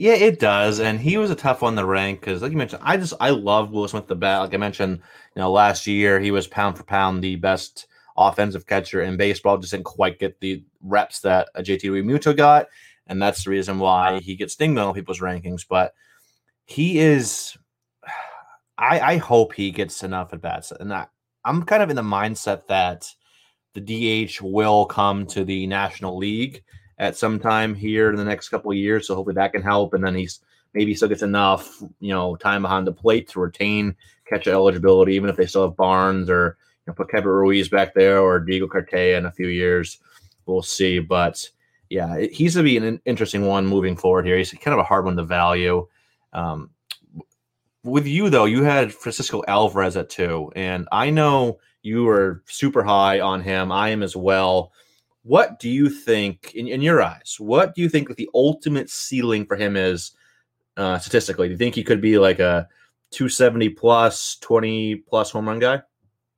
Yeah, 0.00 0.12
it 0.12 0.38
does, 0.38 0.78
and 0.78 1.00
he 1.00 1.16
was 1.16 1.28
a 1.32 1.34
tough 1.34 1.60
one 1.60 1.74
to 1.74 1.84
rank 1.84 2.20
because, 2.20 2.40
like 2.40 2.52
you 2.52 2.56
mentioned, 2.56 2.82
I 2.84 2.96
just 2.96 3.14
I 3.18 3.30
love 3.30 3.72
Will 3.72 3.88
Smith 3.88 4.06
the 4.06 4.14
bat. 4.14 4.42
Like 4.42 4.54
I 4.54 4.56
mentioned, 4.56 5.00
you 5.34 5.42
know, 5.42 5.50
last 5.50 5.88
year 5.88 6.20
he 6.20 6.30
was 6.30 6.46
pound 6.46 6.76
for 6.76 6.84
pound 6.84 7.20
the 7.20 7.34
best 7.34 7.88
offensive 8.16 8.64
catcher 8.64 9.02
in 9.02 9.16
baseball. 9.16 9.58
Just 9.58 9.72
didn't 9.72 9.86
quite 9.86 10.20
get 10.20 10.38
the 10.38 10.62
reps 10.82 11.18
that 11.22 11.48
uh, 11.48 11.58
a 11.58 11.62
JT 11.64 11.82
Realmuto 11.82 12.36
got, 12.36 12.68
and 13.08 13.20
that's 13.20 13.42
the 13.42 13.50
reason 13.50 13.80
why 13.80 14.20
he 14.20 14.36
gets 14.36 14.54
dinged 14.54 14.78
on 14.78 14.94
people's 14.94 15.18
rankings. 15.18 15.66
But 15.68 15.94
he 16.64 17.00
is, 17.00 17.58
I 18.78 19.00
I 19.00 19.16
hope 19.16 19.52
he 19.52 19.72
gets 19.72 20.04
enough 20.04 20.32
at 20.32 20.40
bats, 20.40 20.70
and 20.70 20.94
I, 20.94 21.08
I'm 21.44 21.64
kind 21.64 21.82
of 21.82 21.90
in 21.90 21.96
the 21.96 22.02
mindset 22.02 22.68
that 22.68 23.12
the 23.74 23.80
DH 24.28 24.40
will 24.42 24.86
come 24.86 25.26
to 25.26 25.42
the 25.42 25.66
National 25.66 26.16
League 26.16 26.62
at 26.98 27.16
some 27.16 27.38
time 27.38 27.74
here 27.74 28.10
in 28.10 28.16
the 28.16 28.24
next 28.24 28.48
couple 28.48 28.72
years. 28.74 29.06
So 29.06 29.14
hopefully 29.14 29.34
that 29.34 29.52
can 29.52 29.62
help. 29.62 29.94
And 29.94 30.04
then 30.04 30.14
he's 30.14 30.40
maybe 30.74 30.94
still 30.94 31.08
gets 31.08 31.22
enough, 31.22 31.82
you 32.00 32.12
know, 32.12 32.36
time 32.36 32.62
behind 32.62 32.86
the 32.86 32.92
plate 32.92 33.28
to 33.28 33.40
retain 33.40 33.94
catcher 34.26 34.50
eligibility, 34.50 35.14
even 35.14 35.30
if 35.30 35.36
they 35.36 35.46
still 35.46 35.62
have 35.62 35.76
Barnes 35.76 36.28
or 36.28 36.58
you 36.86 36.90
know, 36.90 36.94
put 36.94 37.08
Keibert 37.08 37.24
Ruiz 37.24 37.68
back 37.68 37.94
there 37.94 38.20
or 38.20 38.40
Diego 38.40 38.66
Cartaya 38.66 39.16
in 39.16 39.26
a 39.26 39.32
few 39.32 39.48
years. 39.48 39.98
We'll 40.46 40.62
see. 40.62 40.98
But 40.98 41.48
yeah, 41.88 42.18
he's 42.18 42.54
going 42.54 42.66
to 42.66 42.70
be 42.70 42.76
an 42.76 43.00
interesting 43.04 43.46
one 43.46 43.66
moving 43.66 43.96
forward 43.96 44.26
here. 44.26 44.36
He's 44.36 44.52
kind 44.52 44.74
of 44.74 44.80
a 44.80 44.84
hard 44.84 45.04
one 45.04 45.16
to 45.16 45.24
value. 45.24 45.86
Um, 46.32 46.70
with 47.84 48.06
you 48.06 48.28
though, 48.28 48.44
you 48.44 48.62
had 48.64 48.92
Francisco 48.92 49.42
Alvarez 49.48 49.96
at 49.96 50.10
two, 50.10 50.52
and 50.54 50.86
I 50.92 51.10
know 51.10 51.60
you 51.82 52.04
were 52.04 52.42
super 52.46 52.82
high 52.82 53.20
on 53.20 53.40
him. 53.40 53.72
I 53.72 53.90
am 53.90 54.02
as 54.02 54.14
well. 54.14 54.72
What 55.28 55.58
do 55.58 55.68
you 55.68 55.90
think, 55.90 56.54
in, 56.54 56.68
in 56.68 56.80
your 56.80 57.02
eyes, 57.02 57.36
what 57.38 57.74
do 57.74 57.82
you 57.82 57.90
think 57.90 58.16
the 58.16 58.30
ultimate 58.34 58.88
ceiling 58.88 59.44
for 59.44 59.56
him 59.56 59.76
is 59.76 60.12
uh, 60.78 60.98
statistically? 60.98 61.48
Do 61.48 61.52
you 61.52 61.58
think 61.58 61.74
he 61.74 61.84
could 61.84 62.00
be 62.00 62.16
like 62.16 62.38
a 62.38 62.66
270 63.10 63.68
plus, 63.68 64.36
20 64.36 64.94
plus 65.06 65.30
home 65.30 65.46
run 65.46 65.58
guy? 65.58 65.82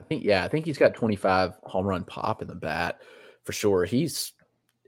I 0.00 0.04
think, 0.08 0.24
yeah, 0.24 0.44
I 0.44 0.48
think 0.48 0.66
he's 0.66 0.76
got 0.76 0.94
25 0.94 1.52
home 1.62 1.86
run 1.86 2.02
pop 2.02 2.42
in 2.42 2.48
the 2.48 2.56
bat 2.56 3.00
for 3.44 3.52
sure. 3.52 3.84
He's 3.84 4.32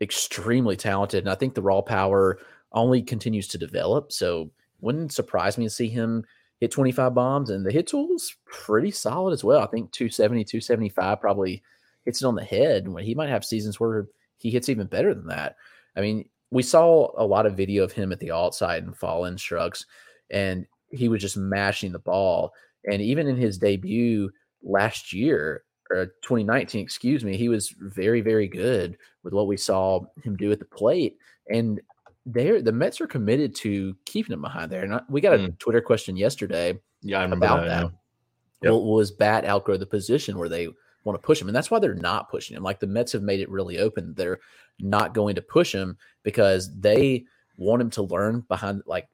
extremely 0.01 0.75
talented. 0.75 1.23
And 1.23 1.31
I 1.31 1.37
think 1.37 1.55
the 1.55 1.63
raw 1.63 1.81
power 1.81 2.41
only 2.73 3.03
continues 3.03 3.47
to 3.49 3.59
develop. 3.59 4.11
So 4.11 4.51
wouldn't 4.81 5.13
surprise 5.13 5.57
me 5.57 5.67
to 5.67 5.71
see 5.71 5.89
him 5.89 6.25
hit 6.59 6.73
25 6.73 7.15
bombs 7.15 7.51
and 7.51 7.65
the 7.65 7.71
hit 7.71 7.87
tool's 7.87 8.35
pretty 8.47 8.91
solid 8.91 9.31
as 9.31 9.45
well. 9.45 9.61
I 9.61 9.67
think 9.67 9.93
270, 9.93 10.43
275 10.43 11.21
probably 11.21 11.63
hits 12.05 12.23
it 12.23 12.27
on 12.27 12.35
the 12.35 12.45
head 12.45 12.89
when 12.89 13.05
he 13.05 13.15
might 13.15 13.29
have 13.29 13.45
seasons 13.45 13.79
where 13.79 14.07
he 14.39 14.51
hits 14.51 14.69
even 14.69 14.87
better 14.87 15.15
than 15.15 15.27
that. 15.29 15.57
I 15.97 16.01
mean, 16.01 16.29
we 16.51 16.63
saw 16.63 17.11
a 17.17 17.25
lot 17.25 17.47
of 17.47 17.57
video 17.57 17.85
of 17.85 17.93
him 17.93 18.13
at 18.13 18.21
the 18.21 18.31
alt 18.31 18.55
site 18.55 18.83
and 18.83 18.97
fall 18.97 19.25
instructs, 19.25 19.87
and 20.31 20.67
he 20.91 21.09
was 21.09 21.23
just 21.23 21.37
mashing 21.37 21.93
the 21.93 21.99
ball. 21.99 22.53
And 22.85 23.01
even 23.01 23.27
in 23.27 23.37
his 23.37 23.59
debut 23.59 24.31
last 24.63 25.13
year, 25.13 25.65
or 25.91 26.07
2019, 26.23 26.81
excuse 26.81 27.25
me, 27.25 27.37
he 27.37 27.49
was 27.49 27.75
very, 27.79 28.21
very 28.21 28.49
good 28.49 28.97
with 29.23 29.33
what 29.33 29.47
we 29.47 29.57
saw 29.57 30.01
him 30.23 30.37
do 30.37 30.53
at 30.53 30.59
the 30.59 30.65
plate. 30.65 31.17
And 31.51 31.81
there, 32.27 32.63
the 32.63 32.73
Mets 32.73 33.01
are 33.01 33.07
committed 33.07 33.55
to 33.57 33.97
keeping 34.05 34.33
him 34.33 34.43
behind 34.43 34.71
there. 34.71 34.83
And 34.83 35.01
we 35.09 35.21
got 35.21 35.35
a 35.35 35.39
mm. 35.39 35.59
Twitter 35.59 35.81
question 35.81 36.17
yesterday. 36.17 36.79
Yeah, 37.03 37.25
about 37.25 37.65
that. 37.65 37.91
that. 38.63 38.73
Yep. 38.73 38.83
was 38.83 39.11
bat 39.11 39.45
outgrow 39.45 39.77
the 39.77 39.87
position 39.87 40.39
where 40.39 40.49
they 40.49 40.69
want 41.05 41.21
to 41.21 41.27
push 41.27 41.41
him. 41.41 41.49
And 41.49 41.57
that's 41.57 41.71
why 41.71 41.79
they're 41.79 41.95
not 41.95 42.31
pushing 42.31 42.57
him. 42.57 42.63
Like 42.63 42.81
the 42.81 42.87
Mets 42.87 43.13
have 43.13 43.23
made 43.23 43.41
it 43.41 43.51
really 43.51 43.79
open. 43.79 44.15
They're 44.15 44.41
not 44.79 45.15
going 45.15 45.35
to 45.37 45.43
push 45.43 45.75
him 45.75 45.97
because 46.23 46.75
they 46.79 47.25
want 47.57 47.83
him 47.83 47.91
to 47.91 48.03
learn 48.03 48.45
behind 48.49 48.83
like 48.87 49.09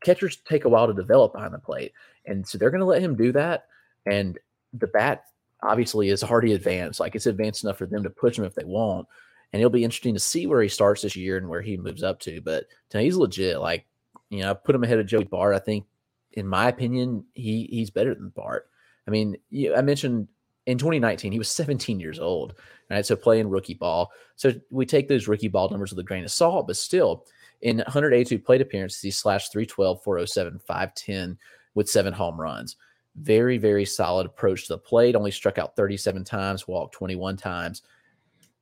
catchers 0.00 0.36
take 0.36 0.64
a 0.64 0.68
while 0.68 0.86
to 0.86 0.94
develop 0.94 1.32
behind 1.32 1.54
the 1.54 1.58
plate. 1.58 1.92
And 2.26 2.46
so 2.46 2.58
they're 2.58 2.70
going 2.70 2.80
to 2.80 2.86
let 2.86 3.02
him 3.02 3.16
do 3.16 3.32
that. 3.32 3.66
And 4.06 4.38
the 4.72 4.86
bat 4.86 5.24
obviously 5.62 6.08
is 6.08 6.22
already 6.22 6.52
advanced. 6.52 7.00
Like 7.00 7.14
it's 7.14 7.26
advanced 7.26 7.64
enough 7.64 7.78
for 7.78 7.86
them 7.86 8.02
to 8.02 8.10
push 8.10 8.38
him 8.38 8.44
if 8.44 8.54
they 8.54 8.64
want. 8.64 9.06
And 9.52 9.60
it'll 9.60 9.70
be 9.70 9.84
interesting 9.84 10.14
to 10.14 10.20
see 10.20 10.46
where 10.46 10.62
he 10.62 10.68
starts 10.68 11.02
this 11.02 11.16
year 11.16 11.36
and 11.36 11.48
where 11.48 11.62
he 11.62 11.76
moves 11.76 12.02
up 12.02 12.18
to. 12.20 12.40
But 12.40 12.66
he's 12.92 13.16
legit. 13.16 13.60
Like, 13.60 13.86
you 14.28 14.40
know, 14.40 14.50
I 14.50 14.54
put 14.54 14.74
him 14.74 14.82
ahead 14.82 14.98
of 14.98 15.06
Joey 15.06 15.24
Bart. 15.24 15.54
I 15.54 15.60
think, 15.60 15.86
in 16.32 16.46
my 16.46 16.68
opinion, 16.68 17.24
he 17.34 17.68
he's 17.70 17.90
better 17.90 18.14
than 18.14 18.30
Bart. 18.30 18.68
I 19.06 19.12
mean, 19.12 19.36
I 19.76 19.80
mentioned 19.82 20.26
in 20.66 20.78
2019, 20.78 21.32
he 21.32 21.38
was 21.38 21.50
17 21.50 22.00
years 22.00 22.18
old, 22.18 22.54
right? 22.90 23.04
So 23.04 23.16
playing 23.16 23.48
rookie 23.48 23.74
ball. 23.74 24.10
So 24.36 24.52
we 24.70 24.86
take 24.86 25.08
those 25.08 25.28
rookie 25.28 25.48
ball 25.48 25.68
numbers 25.68 25.90
with 25.90 25.98
a 25.98 26.04
grain 26.04 26.24
of 26.24 26.30
salt, 26.30 26.66
but 26.66 26.76
still, 26.76 27.26
in 27.60 27.78
182 27.78 28.38
plate 28.38 28.60
appearances, 28.60 29.00
he 29.00 29.10
slashed 29.10 29.52
312, 29.52 30.02
407, 30.02 30.58
510 30.60 31.38
with 31.74 31.88
seven 31.88 32.12
home 32.12 32.40
runs. 32.40 32.76
Very, 33.16 33.58
very 33.58 33.84
solid 33.84 34.26
approach 34.26 34.66
to 34.66 34.74
the 34.74 34.78
plate. 34.78 35.14
Only 35.14 35.30
struck 35.30 35.58
out 35.58 35.76
37 35.76 36.24
times, 36.24 36.66
walked 36.66 36.94
21 36.94 37.36
times. 37.36 37.82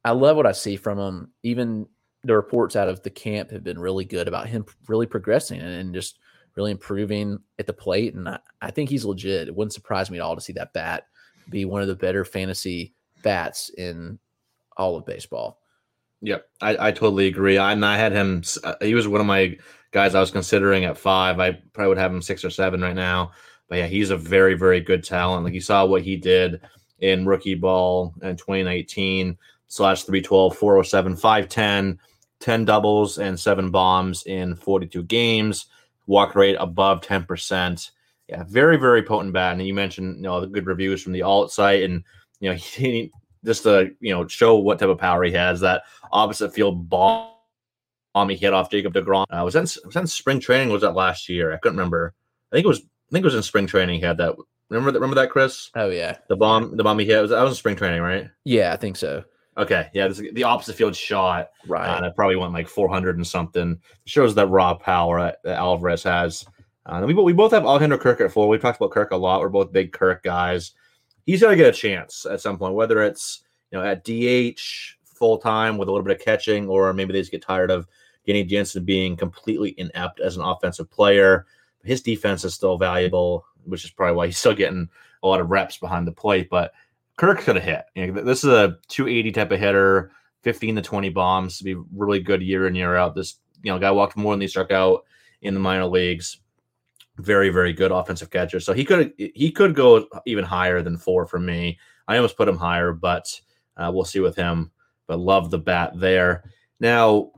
I 0.04 0.10
love 0.10 0.36
what 0.36 0.46
I 0.46 0.52
see 0.52 0.76
from 0.76 0.98
him. 0.98 1.30
Even 1.42 1.86
the 2.24 2.34
reports 2.34 2.76
out 2.76 2.88
of 2.88 3.02
the 3.02 3.10
camp 3.10 3.50
have 3.50 3.64
been 3.64 3.78
really 3.78 4.04
good 4.04 4.28
about 4.28 4.48
him 4.48 4.64
really 4.88 5.06
progressing 5.06 5.60
and 5.60 5.94
just 5.94 6.18
really 6.54 6.70
improving 6.70 7.38
at 7.58 7.66
the 7.66 7.72
plate. 7.72 8.14
And 8.14 8.28
I, 8.28 8.38
I 8.60 8.70
think 8.70 8.90
he's 8.90 9.04
legit. 9.04 9.48
It 9.48 9.56
wouldn't 9.56 9.72
surprise 9.72 10.10
me 10.10 10.18
at 10.18 10.22
all 10.22 10.34
to 10.34 10.40
see 10.40 10.52
that 10.54 10.72
bat 10.72 11.06
be 11.48 11.64
one 11.64 11.82
of 11.82 11.88
the 11.88 11.94
better 11.94 12.24
fantasy 12.24 12.94
bats 13.22 13.70
in 13.70 14.18
all 14.76 14.96
of 14.96 15.06
baseball. 15.06 15.60
Yep, 16.22 16.46
I, 16.60 16.88
I 16.88 16.92
totally 16.92 17.26
agree. 17.26 17.58
I, 17.58 17.72
and 17.72 17.84
I 17.84 17.96
had 17.96 18.12
him. 18.12 18.42
Uh, 18.62 18.74
he 18.80 18.94
was 18.94 19.08
one 19.08 19.20
of 19.20 19.26
my 19.26 19.58
guys 19.90 20.14
I 20.14 20.20
was 20.20 20.30
considering 20.30 20.84
at 20.84 20.96
five. 20.96 21.40
I 21.40 21.52
probably 21.72 21.88
would 21.88 21.98
have 21.98 22.12
him 22.12 22.22
six 22.22 22.44
or 22.44 22.50
seven 22.50 22.80
right 22.80 22.94
now. 22.94 23.32
But 23.68 23.78
yeah, 23.78 23.86
he's 23.86 24.10
a 24.10 24.16
very 24.16 24.54
very 24.54 24.80
good 24.80 25.02
talent. 25.02 25.44
Like 25.44 25.54
you 25.54 25.60
saw 25.60 25.84
what 25.84 26.02
he 26.02 26.16
did 26.16 26.60
in 27.00 27.26
rookie 27.26 27.56
ball 27.56 28.14
in 28.22 28.36
2019 28.36 29.36
slash 29.66 30.04
312, 30.04 30.56
407, 30.56 31.16
510, 31.16 31.98
10 32.40 32.64
doubles 32.64 33.18
and 33.18 33.38
seven 33.38 33.70
bombs 33.70 34.24
in 34.26 34.54
42 34.54 35.02
games. 35.04 35.66
Walk 36.06 36.34
rate 36.34 36.56
above 36.60 37.00
10% 37.00 37.90
yeah, 38.32 38.44
very 38.48 38.78
very 38.78 39.02
potent 39.02 39.34
bat. 39.34 39.52
And 39.52 39.66
you 39.66 39.74
mentioned 39.74 40.16
you 40.16 40.22
know 40.22 40.40
the 40.40 40.46
good 40.46 40.66
reviews 40.66 41.02
from 41.02 41.12
the 41.12 41.22
alt 41.22 41.52
site, 41.52 41.82
and 41.82 42.02
you 42.40 42.48
know 42.48 42.56
he 42.56 43.12
just 43.44 43.64
to 43.64 43.90
you 44.00 44.14
know 44.14 44.26
show 44.26 44.56
what 44.56 44.78
type 44.78 44.88
of 44.88 44.98
power 44.98 45.22
he 45.22 45.32
has. 45.32 45.60
That 45.60 45.82
opposite 46.10 46.54
field 46.54 46.88
bomb 46.88 47.28
he 48.28 48.36
hit 48.36 48.54
off 48.54 48.70
Jacob 48.70 48.94
deGrom. 48.94 49.26
Uh, 49.30 49.44
was 49.44 49.54
that 49.54 49.62
was 49.84 49.94
that 49.94 50.00
in 50.00 50.06
spring 50.06 50.40
training? 50.40 50.70
was 50.70 50.80
that 50.80 50.94
last 50.94 51.28
year? 51.28 51.52
I 51.52 51.58
couldn't 51.58 51.76
remember. 51.76 52.14
I 52.50 52.56
think 52.56 52.64
it 52.64 52.68
was. 52.68 52.80
I 52.80 53.12
think 53.12 53.24
it 53.24 53.26
was 53.26 53.34
in 53.34 53.42
spring 53.42 53.66
training. 53.66 54.00
He 54.00 54.06
had 54.06 54.16
that. 54.16 54.34
Remember 54.70 54.92
that? 54.92 55.00
Remember 55.00 55.20
that, 55.20 55.30
Chris? 55.30 55.70
Oh 55.74 55.90
yeah. 55.90 56.16
The 56.28 56.36
bomb. 56.36 56.74
The 56.78 56.82
bomb 56.82 56.98
he 56.98 57.04
hit. 57.04 57.20
Was 57.20 57.30
that 57.30 57.42
was 57.42 57.52
in 57.52 57.56
spring 57.56 57.76
training, 57.76 58.00
right? 58.00 58.30
Yeah, 58.44 58.72
I 58.72 58.76
think 58.76 58.96
so. 58.96 59.24
Okay, 59.58 59.90
yeah, 59.92 60.08
this, 60.08 60.22
the 60.32 60.44
opposite 60.44 60.76
field 60.76 60.96
shot, 60.96 61.50
right? 61.66 61.86
Uh, 61.86 61.96
and 61.98 62.06
it 62.06 62.16
probably 62.16 62.36
went 62.36 62.54
like 62.54 62.68
400 62.68 63.16
and 63.16 63.26
something. 63.26 63.72
It 63.72 63.78
shows 64.06 64.34
that 64.36 64.46
raw 64.46 64.72
power 64.72 65.20
that, 65.20 65.40
that 65.44 65.58
Alvarez 65.58 66.02
has. 66.04 66.46
Uh, 66.84 67.04
we, 67.06 67.14
we 67.14 67.32
both 67.32 67.52
have 67.52 67.64
Alejandro 67.64 67.98
Kirk 67.98 68.20
at 68.20 68.32
four. 68.32 68.48
We've 68.48 68.60
talked 68.60 68.80
about 68.80 68.90
Kirk 68.90 69.12
a 69.12 69.16
lot. 69.16 69.40
We're 69.40 69.48
both 69.48 69.72
big 69.72 69.92
Kirk 69.92 70.22
guys. 70.22 70.72
He's 71.24 71.40
got 71.40 71.50
to 71.50 71.56
get 71.56 71.72
a 71.72 71.76
chance 71.76 72.26
at 72.28 72.40
some 72.40 72.58
point, 72.58 72.74
whether 72.74 73.02
it's 73.02 73.44
you 73.70 73.78
know 73.78 73.84
at 73.84 74.04
DH 74.04 74.60
full 75.04 75.38
time 75.38 75.78
with 75.78 75.88
a 75.88 75.92
little 75.92 76.04
bit 76.04 76.18
of 76.18 76.24
catching, 76.24 76.68
or 76.68 76.92
maybe 76.92 77.12
they 77.12 77.20
just 77.20 77.30
get 77.30 77.42
tired 77.42 77.70
of 77.70 77.86
Danny 78.26 78.44
Jansen 78.44 78.84
being 78.84 79.16
completely 79.16 79.74
inept 79.78 80.20
as 80.20 80.36
an 80.36 80.42
offensive 80.42 80.90
player. 80.90 81.46
His 81.84 82.02
defense 82.02 82.44
is 82.44 82.54
still 82.54 82.76
valuable, 82.78 83.44
which 83.64 83.84
is 83.84 83.90
probably 83.90 84.16
why 84.16 84.26
he's 84.26 84.38
still 84.38 84.54
getting 84.54 84.88
a 85.22 85.28
lot 85.28 85.40
of 85.40 85.50
reps 85.50 85.76
behind 85.76 86.06
the 86.06 86.12
plate. 86.12 86.48
But 86.50 86.72
Kirk 87.16 87.40
could 87.40 87.56
have 87.56 87.64
hit. 87.64 87.84
You 87.94 88.08
know, 88.08 88.22
this 88.22 88.42
is 88.42 88.50
a 88.50 88.78
280 88.88 89.30
type 89.30 89.52
of 89.52 89.60
hitter, 89.60 90.10
15 90.42 90.76
to 90.76 90.82
20 90.82 91.10
bombs 91.10 91.58
to 91.58 91.64
be 91.64 91.76
really 91.94 92.18
good 92.18 92.42
year 92.42 92.66
in 92.66 92.74
year 92.74 92.96
out. 92.96 93.14
This 93.14 93.36
you 93.62 93.70
know 93.70 93.78
guy 93.78 93.92
walked 93.92 94.16
more 94.16 94.32
than 94.34 94.40
he 94.40 94.48
struck 94.48 94.72
out 94.72 95.04
in 95.42 95.54
the 95.54 95.60
minor 95.60 95.86
leagues 95.86 96.38
very 97.18 97.50
very 97.50 97.72
good 97.72 97.92
offensive 97.92 98.30
catcher. 98.30 98.60
So 98.60 98.72
he 98.72 98.84
could 98.84 99.12
he 99.16 99.50
could 99.50 99.74
go 99.74 100.06
even 100.26 100.44
higher 100.44 100.82
than 100.82 100.96
four 100.96 101.26
for 101.26 101.38
me. 101.38 101.78
I 102.08 102.16
almost 102.16 102.36
put 102.36 102.48
him 102.48 102.56
higher, 102.56 102.92
but 102.92 103.40
uh, 103.76 103.90
we'll 103.92 104.04
see 104.04 104.20
with 104.20 104.36
him. 104.36 104.70
But 105.06 105.18
love 105.18 105.50
the 105.50 105.58
bat 105.58 105.92
there. 105.94 106.44
Now, 106.80 107.32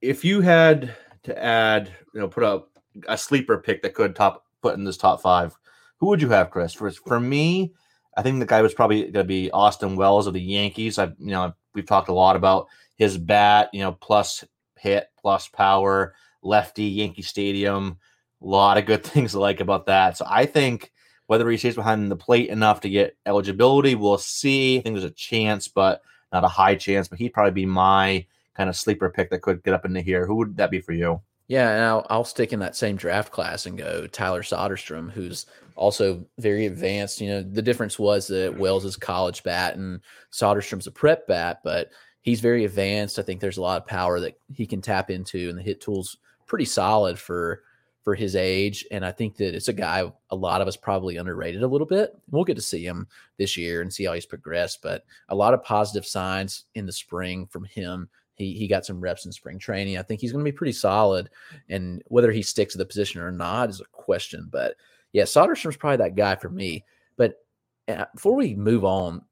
if 0.00 0.24
you 0.24 0.40
had 0.40 0.94
to 1.24 1.42
add, 1.42 1.90
you 2.14 2.20
know, 2.20 2.28
put 2.28 2.44
up 2.44 2.70
a, 3.08 3.18
sleeper 3.18 3.58
pick 3.58 3.82
that 3.82 3.94
could 3.94 4.14
top 4.14 4.44
put 4.62 4.74
in 4.74 4.84
this 4.84 4.96
top 4.96 5.20
five, 5.20 5.56
who 5.98 6.06
would 6.06 6.22
you 6.22 6.28
have, 6.30 6.50
Chris? 6.50 6.72
For 6.72 6.90
for 6.90 7.18
me, 7.18 7.74
I 8.16 8.22
think 8.22 8.38
the 8.38 8.46
guy 8.46 8.62
was 8.62 8.74
probably 8.74 9.02
going 9.02 9.12
to 9.12 9.24
be 9.24 9.50
Austin 9.50 9.96
Wells 9.96 10.26
of 10.26 10.34
the 10.34 10.40
Yankees. 10.40 10.98
I 10.98 11.06
you 11.18 11.32
know 11.32 11.52
we've 11.74 11.86
talked 11.86 12.08
a 12.08 12.14
lot 12.14 12.36
about 12.36 12.68
his 12.96 13.18
bat, 13.18 13.70
you 13.72 13.80
know, 13.80 13.92
plus 13.92 14.44
hit, 14.78 15.08
plus 15.20 15.48
power, 15.48 16.14
lefty, 16.42 16.84
Yankee 16.84 17.22
Stadium 17.22 17.98
a 18.46 18.48
lot 18.48 18.78
of 18.78 18.86
good 18.86 19.04
things 19.04 19.32
to 19.32 19.40
like 19.40 19.60
about 19.60 19.86
that. 19.86 20.16
So 20.16 20.24
I 20.28 20.46
think 20.46 20.92
whether 21.26 21.48
he 21.50 21.56
stays 21.56 21.74
behind 21.74 22.10
the 22.10 22.16
plate 22.16 22.48
enough 22.48 22.80
to 22.82 22.90
get 22.90 23.16
eligibility, 23.26 23.94
we'll 23.94 24.18
see. 24.18 24.78
I 24.78 24.82
think 24.82 24.94
there's 24.94 25.04
a 25.04 25.10
chance, 25.10 25.68
but 25.68 26.02
not 26.32 26.44
a 26.44 26.48
high 26.48 26.76
chance. 26.76 27.08
But 27.08 27.18
he'd 27.18 27.32
probably 27.32 27.52
be 27.52 27.66
my 27.66 28.26
kind 28.56 28.70
of 28.70 28.76
sleeper 28.76 29.10
pick 29.10 29.30
that 29.30 29.42
could 29.42 29.62
get 29.62 29.74
up 29.74 29.84
into 29.84 30.00
here. 30.00 30.26
Who 30.26 30.36
would 30.36 30.56
that 30.56 30.70
be 30.70 30.80
for 30.80 30.92
you? 30.92 31.20
Yeah, 31.48 31.70
and 31.70 31.84
I'll, 31.84 32.06
I'll 32.10 32.24
stick 32.24 32.52
in 32.52 32.58
that 32.60 32.74
same 32.74 32.96
draft 32.96 33.32
class 33.32 33.66
and 33.66 33.78
go 33.78 34.06
Tyler 34.08 34.42
Soderstrom, 34.42 35.10
who's 35.10 35.46
also 35.76 36.24
very 36.38 36.66
advanced. 36.66 37.20
You 37.20 37.28
know, 37.28 37.42
the 37.42 37.62
difference 37.62 37.98
was 37.98 38.26
that 38.28 38.58
Wells 38.58 38.84
is 38.84 38.96
college 38.96 39.44
bat 39.44 39.76
and 39.76 40.00
Soderstrom's 40.32 40.88
a 40.88 40.90
prep 40.90 41.26
bat, 41.28 41.60
but 41.62 41.90
he's 42.22 42.40
very 42.40 42.64
advanced. 42.64 43.18
I 43.18 43.22
think 43.22 43.40
there's 43.40 43.58
a 43.58 43.62
lot 43.62 43.80
of 43.80 43.86
power 43.86 44.18
that 44.20 44.38
he 44.52 44.66
can 44.66 44.80
tap 44.80 45.10
into, 45.10 45.48
and 45.48 45.58
the 45.58 45.62
hit 45.62 45.80
tool's 45.80 46.16
pretty 46.46 46.64
solid 46.64 47.16
for 47.16 47.62
for 48.06 48.14
his 48.14 48.36
age. 48.36 48.86
And 48.92 49.04
I 49.04 49.10
think 49.10 49.36
that 49.38 49.56
it's 49.56 49.66
a 49.66 49.72
guy 49.72 50.08
a 50.30 50.36
lot 50.36 50.60
of 50.60 50.68
us 50.68 50.76
probably 50.76 51.16
underrated 51.16 51.64
a 51.64 51.66
little 51.66 51.88
bit. 51.88 52.16
We'll 52.30 52.44
get 52.44 52.54
to 52.54 52.62
see 52.62 52.86
him 52.86 53.08
this 53.36 53.56
year 53.56 53.82
and 53.82 53.92
see 53.92 54.04
how 54.04 54.12
he's 54.12 54.24
progressed. 54.24 54.80
But 54.80 55.04
a 55.28 55.34
lot 55.34 55.54
of 55.54 55.64
positive 55.64 56.06
signs 56.06 56.66
in 56.76 56.86
the 56.86 56.92
spring 56.92 57.48
from 57.48 57.64
him. 57.64 58.08
He, 58.34 58.52
he 58.52 58.68
got 58.68 58.86
some 58.86 59.00
reps 59.00 59.26
in 59.26 59.32
spring 59.32 59.58
training. 59.58 59.98
I 59.98 60.02
think 60.02 60.20
he's 60.20 60.30
going 60.30 60.44
to 60.44 60.48
be 60.48 60.56
pretty 60.56 60.70
solid. 60.70 61.30
And 61.68 62.00
whether 62.06 62.30
he 62.30 62.42
sticks 62.42 62.74
to 62.74 62.78
the 62.78 62.86
position 62.86 63.20
or 63.20 63.32
not 63.32 63.70
is 63.70 63.80
a 63.80 63.84
question. 63.90 64.46
But 64.52 64.76
yeah, 65.12 65.24
Soderstrom's 65.24 65.76
probably 65.76 65.96
that 65.96 66.14
guy 66.14 66.36
for 66.36 66.48
me. 66.48 66.84
But 67.16 67.44
uh, 67.88 68.04
before 68.14 68.36
we 68.36 68.54
move 68.54 68.84
on, 68.84 69.22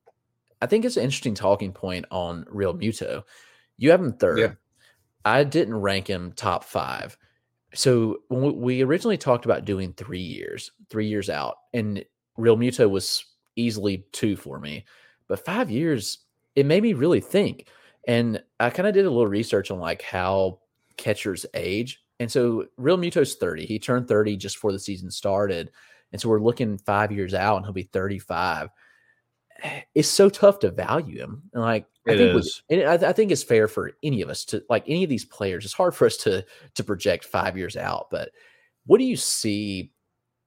I 0.60 0.66
think 0.66 0.84
it's 0.84 0.96
an 0.96 1.04
interesting 1.04 1.36
talking 1.36 1.72
point 1.72 2.06
on 2.10 2.44
Realmuto. 2.46 3.22
You 3.78 3.92
have 3.92 4.00
him 4.00 4.14
third. 4.14 4.40
Yeah. 4.40 4.52
I 5.24 5.44
didn't 5.44 5.76
rank 5.76 6.08
him 6.08 6.32
top 6.32 6.64
five 6.64 7.16
so 7.74 8.18
when 8.28 8.60
we 8.60 8.82
originally 8.82 9.18
talked 9.18 9.44
about 9.44 9.64
doing 9.64 9.92
three 9.92 10.20
years, 10.20 10.70
three 10.90 11.08
years 11.08 11.28
out, 11.28 11.56
and 11.72 12.04
Realmuto 12.38 12.88
was 12.88 13.24
easily 13.56 14.06
two 14.12 14.36
for 14.36 14.58
me, 14.58 14.84
but 15.28 15.44
five 15.44 15.70
years, 15.70 16.18
it 16.54 16.66
made 16.66 16.82
me 16.82 16.92
really 16.92 17.20
think. 17.20 17.68
And 18.06 18.42
I 18.60 18.70
kind 18.70 18.88
of 18.88 18.94
did 18.94 19.06
a 19.06 19.10
little 19.10 19.26
research 19.26 19.70
on 19.70 19.78
like 19.78 20.02
how 20.02 20.60
catchers 20.96 21.46
age. 21.54 22.02
And 22.20 22.30
so 22.30 22.66
Realmuto's 22.78 23.34
30. 23.34 23.66
He 23.66 23.78
turned 23.78 24.06
30 24.06 24.36
just 24.36 24.56
before 24.56 24.72
the 24.72 24.78
season 24.78 25.10
started. 25.10 25.70
And 26.12 26.20
so 26.20 26.28
we're 26.28 26.40
looking 26.40 26.78
five 26.78 27.10
years 27.10 27.34
out 27.34 27.56
and 27.56 27.66
he'll 27.66 27.72
be 27.72 27.82
35. 27.84 28.68
It's 29.94 30.08
so 30.08 30.28
tough 30.28 30.58
to 30.60 30.70
value 30.70 31.18
him. 31.18 31.42
And 31.52 31.62
like 31.62 31.86
I 32.06 32.16
think 32.16 32.34
with- 32.34 32.60
and 32.70 32.82
I, 32.82 33.10
I 33.10 33.12
think 33.12 33.30
it's 33.30 33.42
fair 33.42 33.68
for 33.68 33.92
any 34.02 34.20
of 34.22 34.28
us 34.28 34.44
to 34.46 34.62
like 34.68 34.84
any 34.86 35.04
of 35.04 35.10
these 35.10 35.24
players. 35.24 35.64
It's 35.64 35.74
hard 35.74 35.94
for 35.94 36.06
us 36.06 36.16
to 36.18 36.44
to 36.74 36.84
project 36.84 37.24
five 37.24 37.56
years 37.56 37.76
out. 37.76 38.08
But 38.10 38.30
what 38.86 38.98
do 38.98 39.04
you 39.04 39.16
see? 39.16 39.92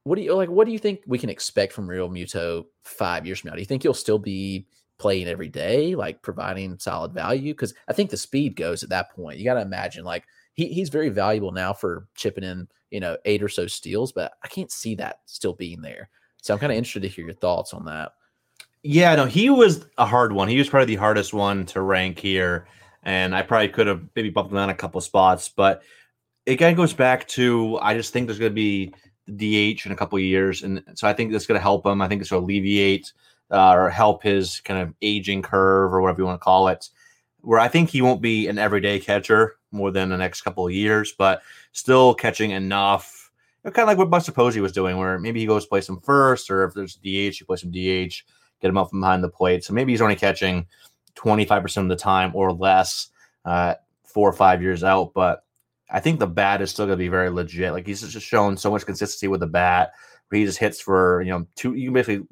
What 0.04 0.16
do 0.18 0.22
you 0.22 0.36
like? 0.36 0.50
What 0.50 0.66
do 0.66 0.72
you 0.72 0.80
think 0.80 1.02
we 1.08 1.18
can 1.20 1.30
expect 1.30 1.74
from 1.74 1.88
Realmuto 1.88 2.66
five 2.84 3.26
years 3.26 3.40
from 3.40 3.50
now? 3.50 3.56
Do 3.56 3.62
you 3.62 3.66
think 3.66 3.84
he'll 3.84 3.94
still 3.94 4.20
be 4.20 4.68
playing 5.00 5.28
every 5.28 5.50
day, 5.50 5.96
like 5.96 6.22
providing 6.22 6.78
solid 6.80 7.14
value? 7.14 7.54
Because 7.54 7.74
I 7.88 7.94
think 7.94 8.10
the 8.10 8.18
speed 8.18 8.56
goes 8.56 8.84
at 8.84 8.90
that 8.90 9.12
point. 9.12 9.38
You 9.38 9.46
got 9.46 9.56
to 9.56 9.62
imagine 9.62 10.04
like 10.06 10.26
he, 10.54 10.68
he's 10.68 10.90
very 10.90 11.10
valuable 11.10 11.52
now 11.52 11.74
for 11.74 12.08
chipping 12.16 12.44
in, 12.44 12.68
you 12.90 13.00
know, 13.00 13.18
eight 13.26 13.44
or 13.44 13.50
so 13.50 13.68
steals, 13.68 14.12
but 14.12 14.34
I 14.44 14.48
can't 14.48 14.72
see 14.72 14.96
that 14.96 15.20
still 15.26 15.54
being 15.54 15.82
there. 15.82 16.10
So 16.42 16.54
I'm 16.54 16.60
kind 16.60 16.72
of 16.72 16.78
interested 16.78 17.02
to 17.02 17.10
hear 17.10 17.26
your 17.26 17.34
thoughts 17.34 17.74
on 17.74 17.86
that. 17.86 18.12
Yeah, 18.90 19.16
no, 19.16 19.26
he 19.26 19.50
was 19.50 19.86
a 19.98 20.06
hard 20.06 20.32
one. 20.32 20.48
He 20.48 20.58
was 20.58 20.70
probably 20.70 20.96
the 20.96 21.02
hardest 21.02 21.34
one 21.34 21.66
to 21.66 21.82
rank 21.82 22.20
here, 22.20 22.70
and 23.04 23.36
I 23.36 23.42
probably 23.42 23.68
could 23.68 23.86
have 23.86 24.02
maybe 24.16 24.30
bumped 24.30 24.50
him 24.50 24.56
down 24.56 24.70
a 24.70 24.74
couple 24.74 25.02
spots. 25.02 25.50
But 25.50 25.82
it 26.46 26.56
kind 26.56 26.72
of 26.72 26.78
goes 26.78 26.94
back 26.94 27.28
to 27.30 27.78
I 27.82 27.96
just 27.96 28.14
think 28.14 28.28
there's 28.28 28.40
going 28.40 28.56
to 28.56 28.56
be 28.56 28.94
DH 29.28 29.86
in 29.86 29.92
a 29.92 29.96
couple 29.98 30.18
years, 30.20 30.64
and 30.64 30.82
so 30.96 31.06
I 31.06 31.12
think 31.12 31.34
that's 31.34 31.46
going 31.46 31.60
to 31.60 31.62
help 31.62 31.86
him. 31.86 32.02
I 32.02 32.08
think 32.08 32.22
it's 32.22 32.30
going 32.30 32.42
to 32.42 32.46
alleviate 32.46 33.12
uh, 33.52 33.74
or 33.74 33.90
help 33.90 34.24
his 34.24 34.62
kind 34.62 34.80
of 34.80 34.94
aging 35.02 35.42
curve 35.42 35.94
or 35.94 36.00
whatever 36.00 36.22
you 36.22 36.26
want 36.26 36.40
to 36.40 36.46
call 36.46 36.70
it. 36.70 36.90
Where 37.42 37.60
I 37.60 37.68
think 37.68 37.90
he 37.90 38.02
won't 38.02 38.22
be 38.22 38.48
an 38.48 38.58
everyday 38.58 39.02
catcher 39.02 39.58
more 39.70 39.92
than 39.92 40.08
the 40.08 40.18
next 40.18 40.44
couple 40.44 40.66
of 40.66 40.72
years, 40.72 41.14
but 41.18 41.42
still 41.74 42.14
catching 42.14 42.52
enough. 42.52 43.32
Kind 43.66 43.80
of 43.80 43.88
like 43.88 43.98
what 43.98 44.10
Buster 44.10 44.32
Posey 44.32 44.62
was 44.62 44.72
doing, 44.72 44.96
where 44.96 45.20
maybe 45.20 45.42
he 45.42 45.46
goes 45.46 45.66
play 45.66 45.82
some 45.82 46.00
first, 46.00 46.50
or 46.50 46.64
if 46.64 46.74
there's 46.74 46.96
DH, 46.96 47.36
he 47.36 47.44
plays 47.46 47.60
some 47.60 47.72
DH 47.72 48.24
get 48.62 48.70
him 48.70 48.78
up 48.78 48.90
from 48.90 49.02
behind 49.02 49.24
the 49.24 49.30
plate. 49.30 49.64
So 49.64 49.74
maybe 49.74 49.94
he's 49.94 50.02
only 50.02 50.16
catching 50.16 50.68
25% 51.16 51.78
of 51.78 51.90
the 51.90 51.96
time 51.96 52.32
or 52.34 52.52
less 52.52 53.10
uh, 53.46 53.76
four 54.04 54.30
or 54.30 54.34
five 54.34 54.62
years 54.62 54.84
out. 54.84 55.14
But 55.14 55.44
I 55.90 56.00
think 56.00 56.20
the 56.20 56.28
bat 56.28 56.62
is 56.62 56.72
still 56.72 56.86
going 56.86 56.98
to 56.98 57.04
be 57.04 57.08
very 57.08 57.30
legit. 57.30 57.74
Like 57.74 57.88
he's 57.88 58.02
just 58.02 58.26
shown 58.26 58.58
so 58.58 58.72
much 58.72 58.86
consistency 58.86 59.28
with 59.28 59.40
the 59.40 59.48
bat 59.48 59.94
he 60.36 60.46
just 60.46 60.60
hits 60.60 60.82
for, 60.82 61.22
you 61.22 61.32
know, 61.32 61.48
two, 61.56 61.74
you 61.74 61.88
can 61.88 61.94
basically 61.94 62.28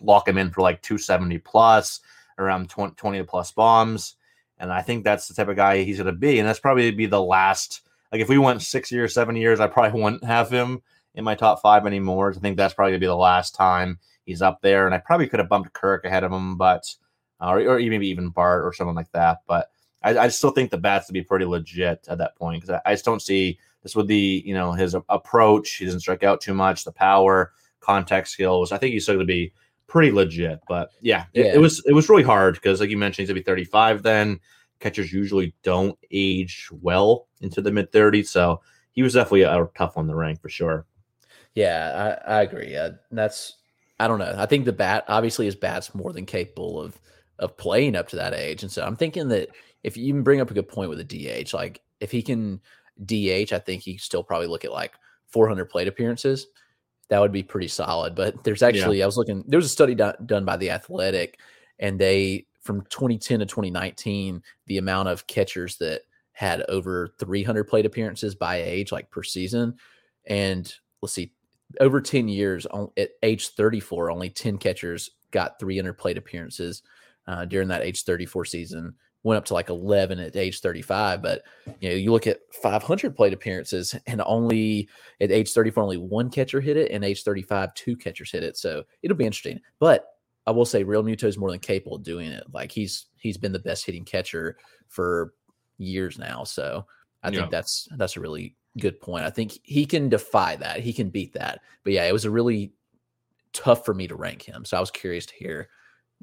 lock 0.00 0.26
him 0.26 0.38
in 0.38 0.50
for 0.50 0.62
like 0.62 0.82
270 0.82 1.38
plus, 1.38 2.00
around 2.38 2.68
20, 2.68 2.94
20 2.94 3.22
plus 3.24 3.52
bombs. 3.52 4.16
And 4.58 4.72
I 4.72 4.82
think 4.82 5.04
that's 5.04 5.28
the 5.28 5.34
type 5.34 5.48
of 5.48 5.56
guy 5.56 5.82
he's 5.82 5.98
going 5.98 6.06
to 6.06 6.12
be. 6.12 6.38
And 6.38 6.48
that's 6.48 6.58
probably 6.58 6.90
be 6.90 7.06
the 7.06 7.22
last, 7.22 7.82
like 8.10 8.20
if 8.20 8.28
we 8.28 8.38
went 8.38 8.62
six 8.62 8.90
years, 8.90 9.14
seven 9.14 9.36
years, 9.36 9.60
I 9.60 9.68
probably 9.68 10.00
wouldn't 10.00 10.24
have 10.24 10.50
him 10.50 10.82
in 11.14 11.24
my 11.24 11.36
top 11.36 11.62
five 11.62 11.86
anymore. 11.86 12.32
I 12.34 12.38
think 12.38 12.56
that's 12.56 12.74
probably 12.74 12.92
going 12.92 13.00
to 13.00 13.04
be 13.04 13.08
the 13.08 13.16
last 13.16 13.54
time 13.54 13.98
he's 14.28 14.42
up 14.42 14.60
there. 14.62 14.86
And 14.86 14.94
I 14.94 14.98
probably 14.98 15.26
could 15.26 15.40
have 15.40 15.48
bumped 15.48 15.72
Kirk 15.72 16.04
ahead 16.04 16.22
of 16.22 16.30
him, 16.32 16.56
but 16.56 16.94
uh, 17.40 17.48
or, 17.48 17.60
or 17.60 17.78
maybe 17.78 18.08
even 18.08 18.28
Bart 18.28 18.64
or 18.64 18.72
someone 18.72 18.96
like 18.96 19.10
that. 19.12 19.38
But 19.46 19.70
I, 20.02 20.16
I 20.18 20.28
still 20.28 20.50
think 20.50 20.70
the 20.70 20.78
bats 20.78 21.08
would 21.08 21.14
be 21.14 21.22
pretty 21.22 21.44
legit 21.44 22.06
at 22.08 22.18
that 22.18 22.36
point 22.36 22.62
because 22.62 22.80
I, 22.84 22.90
I 22.90 22.94
just 22.94 23.04
don't 23.04 23.22
see 23.22 23.58
this 23.82 23.96
with 23.96 24.06
the 24.06 24.42
you 24.44 24.54
know 24.54 24.72
his 24.72 24.94
approach. 25.08 25.74
He 25.74 25.84
doesn't 25.84 26.00
strike 26.00 26.22
out 26.22 26.40
too 26.40 26.54
much. 26.54 26.84
The 26.84 26.92
power, 26.92 27.52
contact 27.80 28.28
skills. 28.28 28.70
I 28.70 28.78
think 28.78 28.92
he's 28.92 29.04
still 29.04 29.16
going 29.16 29.26
to 29.26 29.32
be 29.32 29.52
pretty 29.86 30.12
legit. 30.12 30.60
But 30.68 30.90
yeah, 31.00 31.24
it, 31.32 31.46
Yeah. 31.46 31.54
it 31.54 31.58
was 31.58 31.82
it 31.86 31.92
was 31.94 32.08
really 32.08 32.22
hard 32.22 32.54
because 32.54 32.80
like 32.80 32.90
you 32.90 32.98
mentioned, 32.98 33.22
he's 33.24 33.28
going 33.28 33.42
to 33.42 33.44
be 33.44 33.50
35 33.50 34.02
then. 34.02 34.40
Catchers 34.80 35.12
usually 35.12 35.54
don't 35.64 35.98
age 36.12 36.68
well 36.80 37.26
into 37.40 37.60
the 37.60 37.72
mid 37.72 37.90
30s, 37.90 38.28
so 38.28 38.60
he 38.92 39.02
was 39.02 39.14
definitely 39.14 39.42
a, 39.42 39.68
tough 39.76 39.96
on 39.96 40.06
the 40.06 40.14
rank 40.14 40.40
for 40.40 40.48
sure. 40.48 40.86
Yeah, 41.54 42.18
I, 42.26 42.36
I 42.38 42.42
agree. 42.42 42.76
Uh, 42.76 42.90
that's 43.10 43.57
I 44.00 44.08
don't 44.08 44.18
know. 44.18 44.34
I 44.36 44.46
think 44.46 44.64
the 44.64 44.72
bat 44.72 45.04
obviously 45.08 45.46
his 45.46 45.56
bat's 45.56 45.94
more 45.94 46.12
than 46.12 46.26
capable 46.26 46.80
of 46.80 46.98
of 47.38 47.56
playing 47.56 47.94
up 47.94 48.08
to 48.08 48.16
that 48.16 48.34
age, 48.34 48.62
and 48.62 48.72
so 48.72 48.84
I'm 48.84 48.96
thinking 48.96 49.28
that 49.28 49.48
if 49.82 49.96
you 49.96 50.06
even 50.06 50.22
bring 50.22 50.40
up 50.40 50.50
a 50.50 50.54
good 50.54 50.68
point 50.68 50.90
with 50.90 51.00
a 51.00 51.04
DH, 51.04 51.54
like 51.54 51.80
if 52.00 52.10
he 52.10 52.22
can 52.22 52.60
DH, 53.04 53.52
I 53.52 53.58
think 53.58 53.82
he 53.82 53.96
still 53.96 54.24
probably 54.24 54.48
look 54.48 54.64
at 54.64 54.72
like 54.72 54.94
400 55.28 55.66
plate 55.66 55.88
appearances. 55.88 56.46
That 57.10 57.20
would 57.20 57.32
be 57.32 57.42
pretty 57.42 57.68
solid. 57.68 58.14
But 58.14 58.44
there's 58.44 58.62
actually 58.62 59.02
I 59.02 59.06
was 59.06 59.16
looking. 59.16 59.44
There 59.46 59.58
was 59.58 59.66
a 59.66 59.70
study 59.70 59.94
done, 59.94 60.14
done 60.26 60.44
by 60.44 60.56
the 60.56 60.70
Athletic, 60.70 61.38
and 61.78 61.98
they 61.98 62.46
from 62.60 62.82
2010 62.90 63.38
to 63.38 63.46
2019, 63.46 64.42
the 64.66 64.78
amount 64.78 65.08
of 65.08 65.26
catchers 65.26 65.76
that 65.76 66.02
had 66.32 66.62
over 66.68 67.14
300 67.18 67.64
plate 67.64 67.86
appearances 67.86 68.34
by 68.34 68.56
age, 68.56 68.92
like 68.92 69.10
per 69.10 69.22
season, 69.22 69.74
and 70.26 70.74
let's 71.00 71.14
see, 71.14 71.32
over 71.80 72.00
10 72.00 72.28
years 72.28 72.66
on, 72.66 72.90
at 72.96 73.10
age 73.22 73.48
34 73.50 74.10
only 74.10 74.30
10 74.30 74.58
catchers 74.58 75.10
got 75.30 75.58
300 75.60 75.92
plate 75.94 76.16
appearances 76.18 76.82
uh, 77.26 77.44
during 77.44 77.68
that 77.68 77.82
age 77.82 78.04
34 78.04 78.44
season. 78.46 78.94
Went 79.24 79.36
up 79.36 79.44
to 79.46 79.54
like 79.54 79.68
11 79.68 80.18
at 80.20 80.36
age 80.36 80.60
35 80.60 81.20
but 81.20 81.42
you 81.80 81.90
know 81.90 81.94
you 81.96 82.12
look 82.12 82.26
at 82.26 82.38
500 82.62 83.14
plate 83.16 83.32
appearances 83.34 83.94
and 84.06 84.22
only 84.24 84.88
at 85.20 85.30
age 85.32 85.52
34 85.52 85.82
only 85.82 85.96
one 85.98 86.30
catcher 86.30 86.60
hit 86.60 86.76
it 86.76 86.90
and 86.92 87.04
age 87.04 87.24
35 87.24 87.74
two 87.74 87.96
catchers 87.96 88.30
hit 88.30 88.44
it 88.44 88.56
so 88.56 88.84
it'll 89.02 89.16
be 89.16 89.26
interesting. 89.26 89.60
But 89.80 90.06
i 90.46 90.50
will 90.50 90.64
say 90.64 90.84
Realmuto 90.84 91.24
is 91.24 91.36
more 91.36 91.50
than 91.50 91.58
capable 91.60 91.96
of 91.96 92.04
doing 92.04 92.30
it. 92.30 92.44
Like 92.54 92.72
he's 92.72 93.06
he's 93.18 93.36
been 93.36 93.52
the 93.52 93.58
best 93.58 93.84
hitting 93.84 94.04
catcher 94.04 94.56
for 94.88 95.34
years 95.76 96.16
now 96.18 96.44
so 96.44 96.86
i 97.22 97.28
Yeah. 97.28 97.40
think 97.40 97.50
that's 97.50 97.88
that's 97.96 98.16
a 98.16 98.20
really 98.20 98.54
good 98.78 99.00
point. 99.00 99.24
I 99.24 99.30
think 99.30 99.58
he 99.62 99.86
can 99.86 100.08
defy 100.08 100.56
that. 100.56 100.80
He 100.80 100.92
can 100.92 101.10
beat 101.10 101.34
that. 101.34 101.60
But 101.84 101.92
yeah, 101.94 102.04
it 102.04 102.12
was 102.12 102.24
a 102.24 102.30
really 102.30 102.72
tough 103.52 103.84
for 103.84 103.94
me 103.94 104.06
to 104.08 104.14
rank 104.14 104.42
him. 104.42 104.64
So 104.64 104.76
I 104.76 104.80
was 104.80 104.90
curious 104.90 105.26
to 105.26 105.34
hear 105.34 105.68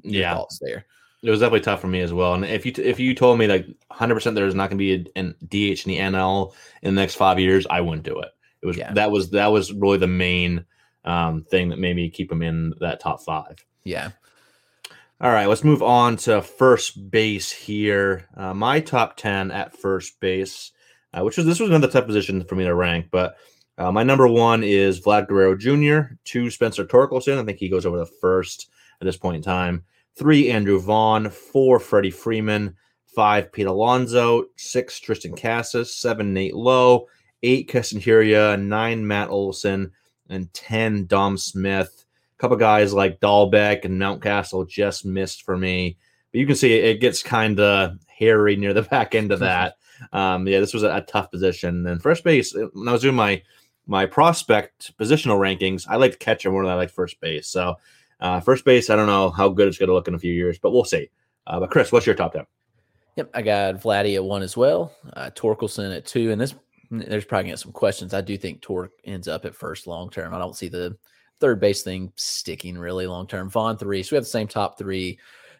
your 0.02 0.22
Yeah. 0.22 0.34
thoughts 0.34 0.58
there. 0.62 0.86
It 1.22 1.30
was 1.30 1.40
definitely 1.40 1.60
tough 1.60 1.80
for 1.80 1.88
me 1.88 2.00
as 2.02 2.12
well. 2.12 2.34
And 2.34 2.44
if 2.44 2.64
you 2.64 2.72
if 2.76 3.00
you 3.00 3.14
told 3.14 3.38
me 3.38 3.46
like 3.46 3.66
100 3.88 4.14
percent 4.14 4.36
there's 4.36 4.54
not 4.54 4.70
going 4.70 4.78
to 4.78 4.96
be 5.04 5.10
a, 5.16 5.18
an 5.18 5.34
DH 5.48 5.84
in 5.86 5.90
the 5.92 5.98
NL 5.98 6.54
in 6.82 6.94
the 6.94 7.00
next 7.00 7.16
five 7.16 7.40
years, 7.40 7.66
I 7.68 7.80
wouldn't 7.80 8.04
do 8.04 8.20
it. 8.20 8.28
It 8.62 8.66
was 8.66 8.76
Yeah. 8.76 8.92
that 8.92 9.10
was 9.10 9.30
that 9.30 9.48
was 9.48 9.72
really 9.72 9.98
the 9.98 10.06
main 10.06 10.64
um, 11.04 11.42
thing 11.44 11.68
that 11.70 11.78
made 11.78 11.96
me 11.96 12.10
keep 12.10 12.30
him 12.30 12.42
in 12.42 12.74
that 12.80 13.00
top 13.00 13.22
five. 13.22 13.64
Yeah. 13.84 14.10
All 15.20 15.30
right, 15.32 15.46
let's 15.46 15.64
move 15.64 15.82
on 15.82 16.16
to 16.18 16.42
first 16.42 17.10
base 17.10 17.50
here. 17.50 18.26
Uh, 18.36 18.52
my 18.52 18.80
top 18.80 19.16
ten 19.16 19.50
at 19.50 19.74
first 19.76 20.20
base, 20.20 20.72
uh, 21.16 21.24
which 21.24 21.36
was 21.36 21.46
this 21.46 21.60
was 21.60 21.70
another 21.70 21.88
tough 21.88 22.06
position 22.06 22.44
for 22.44 22.54
me 22.54 22.64
to 22.64 22.74
rank, 22.74 23.06
but 23.10 23.36
uh, 23.78 23.92
my 23.92 24.02
number 24.02 24.26
one 24.26 24.62
is 24.62 25.00
Vlad 25.00 25.28
Guerrero 25.28 25.54
Jr. 25.54 26.14
Two 26.24 26.50
Spencer 26.50 26.84
Torkelson. 26.84 27.38
I 27.38 27.44
think 27.44 27.58
he 27.58 27.68
goes 27.68 27.84
over 27.84 27.98
the 27.98 28.06
first 28.06 28.70
at 29.00 29.04
this 29.04 29.16
point 29.16 29.36
in 29.36 29.42
time. 29.42 29.84
Three 30.14 30.50
Andrew 30.50 30.80
Vaughn. 30.80 31.28
Four 31.28 31.78
Freddie 31.78 32.10
Freeman. 32.10 32.74
Five 33.14 33.52
Pete 33.52 33.66
Alonso. 33.66 34.44
Six 34.56 34.98
Triston 34.98 35.40
Casas. 35.40 35.94
Seven 35.94 36.32
Nate 36.32 36.54
Lowe. 36.54 37.06
Eight 37.42 37.68
Keston 37.68 38.00
Hiura. 38.00 38.60
Nine 38.60 39.06
Matt 39.06 39.28
Olson. 39.28 39.92
And 40.30 40.52
ten 40.54 41.04
Dom 41.06 41.36
Smith 41.36 42.06
A 42.34 42.40
couple 42.40 42.56
guys 42.56 42.94
like 42.94 43.20
Dalbec 43.20 43.84
and 43.84 44.00
Mountcastle 44.00 44.68
just 44.68 45.04
missed 45.04 45.42
for 45.42 45.56
me. 45.56 45.98
But 46.32 46.40
you 46.40 46.46
can 46.46 46.56
see 46.56 46.72
it 46.72 47.00
gets 47.00 47.22
kind 47.22 47.60
of 47.60 47.98
hairy 48.06 48.56
near 48.56 48.72
the 48.72 48.82
back 48.82 49.14
end 49.14 49.32
of 49.32 49.40
that. 49.40 49.76
Um, 50.12 50.46
yeah, 50.46 50.60
this 50.60 50.74
was 50.74 50.82
a, 50.82 50.96
a 50.96 51.00
tough 51.02 51.30
position. 51.30 51.86
And 51.86 52.02
first 52.02 52.24
base, 52.24 52.54
uh, 52.54 52.68
when 52.72 52.88
I 52.88 52.92
was 52.92 53.02
doing 53.02 53.14
my 53.14 53.42
my 53.86 54.04
prospect 54.04 54.96
positional 54.98 55.38
rankings, 55.38 55.86
I 55.88 55.96
liked 55.96 56.18
catcher 56.18 56.50
more 56.50 56.64
than 56.64 56.72
I 56.72 56.76
liked 56.76 56.92
first 56.92 57.20
base. 57.20 57.46
So 57.46 57.76
uh, 58.20 58.40
first 58.40 58.64
base, 58.64 58.90
I 58.90 58.96
don't 58.96 59.06
know 59.06 59.30
how 59.30 59.48
good 59.48 59.68
it's 59.68 59.78
going 59.78 59.88
to 59.88 59.94
look 59.94 60.08
in 60.08 60.14
a 60.14 60.18
few 60.18 60.32
years, 60.32 60.58
but 60.58 60.72
we'll 60.72 60.84
see. 60.84 61.08
Uh, 61.46 61.60
but 61.60 61.70
Chris, 61.70 61.92
what's 61.92 62.06
your 62.06 62.16
top 62.16 62.32
ten? 62.32 62.46
Yep. 63.16 63.30
I 63.32 63.42
got 63.42 63.76
Vladdy 63.76 64.16
at 64.16 64.24
one 64.24 64.42
as 64.42 64.56
well. 64.56 64.92
Uh, 65.14 65.30
Torkelson 65.34 65.96
at 65.96 66.04
two. 66.04 66.32
And 66.32 66.40
this, 66.40 66.54
there's 66.90 67.24
probably 67.24 67.50
get 67.50 67.58
some 67.58 67.72
questions. 67.72 68.12
I 68.12 68.20
do 68.20 68.36
think 68.36 68.60
Torque 68.60 68.92
ends 69.04 69.28
up 69.28 69.44
at 69.44 69.54
first 69.54 69.86
long 69.86 70.10
term. 70.10 70.34
I 70.34 70.38
don't 70.38 70.56
see 70.56 70.68
the 70.68 70.96
third 71.38 71.60
base 71.60 71.82
thing 71.82 72.12
sticking 72.16 72.76
really 72.76 73.06
long 73.06 73.26
term. 73.26 73.48
Vaughn 73.48 73.78
three. 73.78 74.02
So 74.02 74.14
we 74.14 74.16
have 74.16 74.24
the 74.24 74.30
same 74.30 74.48
top 74.48 74.76
three. 74.78 75.18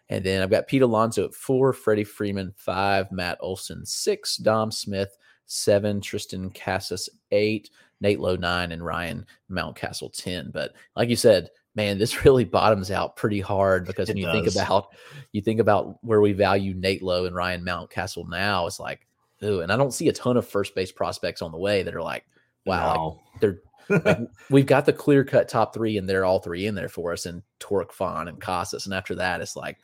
And 0.09 0.23
then 0.23 0.41
I've 0.41 0.49
got 0.49 0.67
Pete 0.67 0.81
Alonso 0.81 1.25
at 1.25 1.33
four, 1.33 1.73
Freddie 1.73 2.03
Freeman 2.03 2.53
five, 2.55 3.11
Matt 3.11 3.37
Olson 3.41 3.85
six, 3.85 4.37
Dom 4.37 4.71
Smith 4.71 5.17
seven, 5.45 5.99
Triston 5.99 6.53
Casas 6.53 7.09
eight, 7.31 7.69
Nate 8.01 8.19
Lowe 8.19 8.35
nine, 8.35 8.71
and 8.71 8.85
Ryan 8.85 9.25
Mountcastle 9.51 10.13
10. 10.15 10.51
But 10.51 10.73
like 10.95 11.09
you 11.09 11.15
said, 11.15 11.49
man, 11.75 11.97
this 11.97 12.25
really 12.25 12.43
bottoms 12.45 12.91
out 12.91 13.15
pretty 13.15 13.41
hard 13.41 13.85
because 13.85 14.09
It 14.09 14.13
when 14.13 14.17
you 14.17 14.25
does. 14.25 14.33
think 14.33 14.65
about 14.65 14.87
you 15.31 15.41
think 15.41 15.59
about 15.59 16.03
where 16.03 16.21
we 16.21 16.33
value 16.33 16.73
Nate 16.73 17.03
Lowe 17.03 17.25
and 17.25 17.35
Ryan 17.35 17.63
Mountcastle 17.63 18.29
now, 18.29 18.65
it's 18.67 18.79
like, 18.79 19.07
ooh, 19.43 19.61
and 19.61 19.71
I 19.71 19.77
don't 19.77 19.93
see 19.93 20.09
a 20.09 20.13
ton 20.13 20.37
of 20.37 20.47
first 20.47 20.75
base 20.75 20.91
prospects 20.91 21.41
on 21.41 21.51
the 21.51 21.57
way 21.57 21.83
that 21.83 21.95
are 21.95 22.01
like, 22.01 22.25
wow, 22.65 23.19
like, 23.33 23.41
they're 23.41 23.59
like, 23.89 24.19
we've 24.49 24.65
got 24.65 24.85
the 24.85 24.93
clear 24.93 25.23
cut 25.23 25.47
top 25.47 25.73
three, 25.73 25.97
and 25.97 26.07
they're 26.07 26.25
all 26.25 26.39
three 26.39 26.65
in 26.65 26.75
there 26.75 26.89
for 26.89 27.13
us, 27.13 27.25
and 27.25 27.41
Torque, 27.59 27.93
Vaughn, 27.93 28.27
and 28.27 28.41
Casas. 28.41 28.85
And 28.85 28.93
after 28.93 29.15
that, 29.15 29.41
it's 29.41 29.55
like, 29.55 29.77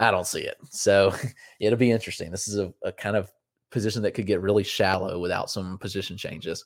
I 0.00 0.10
don't 0.10 0.26
see 0.26 0.40
it. 0.40 0.56
So 0.70 1.14
it'll 1.60 1.78
be 1.78 1.90
interesting. 1.90 2.30
This 2.30 2.48
is 2.48 2.58
a, 2.58 2.72
a 2.82 2.92
kind 2.92 3.16
of 3.16 3.30
position 3.70 4.02
that 4.02 4.12
could 4.12 4.26
get 4.26 4.40
really 4.40 4.64
shallow 4.64 5.18
without 5.18 5.50
some 5.50 5.78
position 5.78 6.16
changes. 6.16 6.64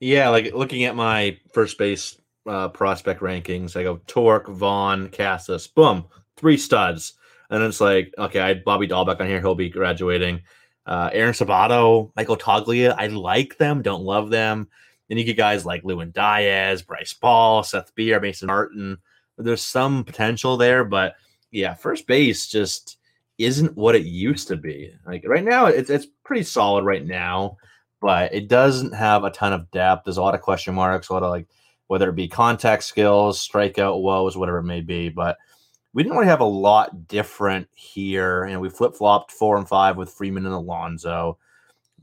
Yeah, 0.00 0.28
like 0.28 0.54
looking 0.54 0.84
at 0.84 0.96
my 0.96 1.38
first 1.52 1.78
base 1.78 2.18
uh, 2.46 2.68
prospect 2.68 3.20
rankings. 3.20 3.76
I 3.76 3.82
go 3.82 4.00
Torque, 4.06 4.48
Vaughn, 4.48 5.08
Casas, 5.10 5.66
boom, 5.66 6.04
three 6.36 6.56
studs. 6.56 7.14
And 7.50 7.60
then 7.60 7.68
it's 7.68 7.80
like, 7.80 8.12
okay, 8.18 8.40
I 8.40 8.48
had 8.48 8.64
Bobby 8.64 8.88
Dalbec 8.88 9.20
on 9.20 9.26
here. 9.26 9.40
He'll 9.40 9.54
be 9.54 9.70
graduating. 9.70 10.42
Uh, 10.86 11.10
Aaron 11.12 11.34
Sabato, 11.34 12.10
Michael 12.16 12.36
Toglia. 12.36 12.94
I 12.96 13.08
like 13.08 13.58
them, 13.58 13.82
don't 13.82 14.04
love 14.04 14.30
them. 14.30 14.68
Then 15.08 15.18
you 15.18 15.24
get 15.24 15.36
guys 15.36 15.64
like 15.64 15.84
Lewin 15.84 16.10
Diaz, 16.10 16.82
Bryce 16.82 17.14
Ball, 17.14 17.62
Seth 17.62 17.94
Beer, 17.94 18.20
Mason 18.20 18.46
Martin. 18.46 18.98
There's 19.38 19.62
some 19.62 20.04
potential 20.04 20.56
there, 20.56 20.84
but 20.84 21.14
yeah, 21.50 21.74
first 21.74 22.06
base 22.06 22.48
just 22.48 22.98
isn't 23.38 23.76
what 23.76 23.94
it 23.94 24.04
used 24.04 24.48
to 24.48 24.56
be. 24.56 24.92
Like 25.06 25.24
right 25.26 25.44
now, 25.44 25.66
it's 25.66 25.90
it's 25.90 26.06
pretty 26.24 26.42
solid 26.42 26.84
right 26.84 27.04
now, 27.04 27.56
but 28.00 28.34
it 28.34 28.48
doesn't 28.48 28.94
have 28.94 29.24
a 29.24 29.30
ton 29.30 29.52
of 29.52 29.70
depth. 29.70 30.04
There's 30.04 30.16
a 30.16 30.22
lot 30.22 30.34
of 30.34 30.40
question 30.40 30.74
marks, 30.74 31.08
a 31.08 31.12
lot 31.12 31.22
of 31.22 31.30
like 31.30 31.46
whether 31.86 32.10
it 32.10 32.16
be 32.16 32.28
contact 32.28 32.84
skills, 32.84 33.46
strikeout 33.46 34.02
woes, 34.02 34.36
whatever 34.36 34.58
it 34.58 34.64
may 34.64 34.80
be. 34.80 35.08
But 35.08 35.38
we 35.94 36.02
didn't 36.02 36.16
really 36.16 36.28
have 36.28 36.40
a 36.40 36.44
lot 36.44 37.08
different 37.08 37.68
here. 37.74 38.44
And 38.44 38.60
we 38.60 38.68
flip 38.68 38.94
flopped 38.94 39.32
four 39.32 39.56
and 39.56 39.68
five 39.68 39.96
with 39.96 40.12
Freeman 40.12 40.44
and 40.46 40.54
Alonso. 40.54 41.38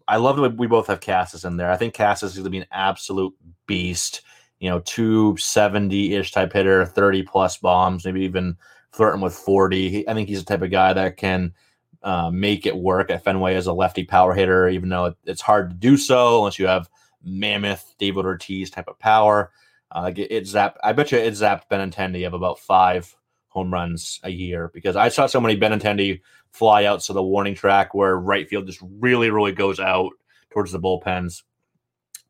I 0.08 0.17
love 0.17 0.38
that 0.38 0.58
we 0.58 0.67
both 0.67 0.88
have 0.88 1.01
Casas 1.01 1.45
in 1.45 1.58
there. 1.58 1.71
I 1.71 1.77
think 1.77 1.93
Casas 1.93 2.31
is 2.31 2.38
going 2.38 2.45
to 2.45 2.49
be 2.49 2.60
an 2.60 2.67
absolute 2.71 3.34
beast. 3.67 4.21
You 4.60 4.69
know, 4.69 4.79
270 4.79 6.13
ish 6.13 6.31
type 6.31 6.53
hitter, 6.53 6.86
30 6.86 7.23
plus 7.23 7.58
bombs, 7.58 8.05
maybe 8.05 8.21
even 8.21 8.58
flirting 8.95 9.21
with 9.21 9.34
40. 9.34 10.08
I 10.08 10.13
think 10.13 10.29
he's 10.29 10.43
the 10.43 10.45
type 10.45 10.62
of 10.62 10.71
guy 10.71 10.93
that 10.93 11.17
can 11.17 11.53
uh, 12.01 12.29
make 12.31 12.65
it 12.65 12.75
work 12.75 13.10
at 13.10 13.23
Fenway 13.23 13.55
as 13.55 13.67
a 13.67 13.73
lefty 13.73 14.03
power 14.03 14.34
hitter, 14.34 14.69
even 14.69 14.89
though 14.89 15.05
it, 15.05 15.17
it's 15.25 15.41
hard 15.41 15.69
to 15.69 15.75
do 15.75 15.97
so 15.97 16.39
unless 16.39 16.60
you 16.60 16.67
have 16.67 16.89
mammoth 17.23 17.95
David 17.97 18.25
Ortiz 18.25 18.69
type 18.69 18.88
of 18.88 18.97
power. 18.99 19.51
Uh, 19.91 20.12
it, 20.15 20.31
it 20.31 20.43
zapped. 20.43 20.75
I 20.84 20.93
bet 20.93 21.12
you 21.12 21.17
it 21.17 21.34
zapped 21.34 21.63
Benintendi 21.69 22.25
of 22.25 22.34
about 22.34 22.60
five 22.60 23.13
home 23.49 23.73
runs 23.73 24.19
a 24.23 24.29
year 24.29 24.69
because 24.73 24.95
I 24.95 25.10
saw 25.10 25.25
so 25.25 25.41
many 25.41 25.58
Benintendi 25.58 26.21
fly 26.51 26.86
out 26.86 27.01
to 27.01 27.13
the 27.13 27.23
warning 27.23 27.55
track 27.55 27.93
where 27.93 28.17
right 28.17 28.47
field 28.47 28.67
just 28.67 28.79
really, 28.99 29.29
really 29.29 29.51
goes 29.51 29.79
out 29.79 30.12
towards 30.51 30.71
the 30.71 30.79
bullpens. 30.79 31.43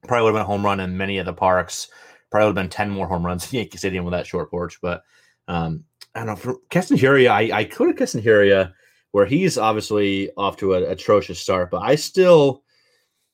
Probably 0.07 0.23
would 0.23 0.29
have 0.29 0.35
been 0.35 0.51
a 0.51 0.55
home 0.55 0.65
run 0.65 0.79
in 0.79 0.97
many 0.97 1.17
of 1.17 1.25
the 1.25 1.33
parks. 1.33 1.89
Probably 2.31 2.47
would 2.47 2.57
have 2.57 2.63
been 2.63 2.69
10 2.69 2.89
more 2.89 3.07
home 3.07 3.25
runs 3.25 3.51
in 3.51 3.59
Yankee 3.59 3.77
Stadium 3.77 4.05
with 4.05 4.13
that 4.13 4.27
short 4.27 4.49
porch. 4.49 4.79
But 4.81 5.03
um, 5.47 5.83
I 6.15 6.23
don't 6.23 6.45
know. 6.45 6.59
Keston 6.69 6.97
Hiura, 6.97 7.27
I, 7.27 7.59
I 7.59 7.63
Keston 7.65 8.21
Hiura 8.21 8.71
where 9.11 9.25
he's 9.25 9.57
obviously 9.57 10.29
off 10.35 10.57
to 10.57 10.73
an 10.73 10.83
atrocious 10.83 11.39
start, 11.39 11.71
but 11.71 11.81
I 11.81 11.95
still 11.95 12.63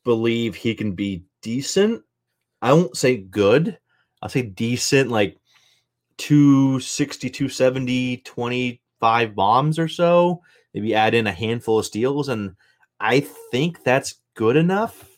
believe 0.04 0.56
he 0.56 0.76
can 0.76 0.94
be 0.94 1.24
decent. 1.42 2.04
I 2.62 2.74
won't 2.74 2.96
say 2.96 3.18
good. 3.18 3.80
I'll 4.22 4.30
say 4.30 4.44
decent, 4.44 5.10
like 5.10 5.38
260, 6.18 7.32
270, 7.32 8.18
25 8.18 9.36
bombs 9.36 9.80
or 9.80 9.88
so. 9.88 10.42
Maybe 10.76 10.94
add 10.94 11.16
in 11.16 11.26
a 11.26 11.32
handful 11.32 11.80
of 11.80 11.86
steals. 11.86 12.30
And 12.30 12.56
I 13.00 13.22
think 13.52 13.84
that's 13.84 14.16
good 14.36 14.56
enough 14.56 15.18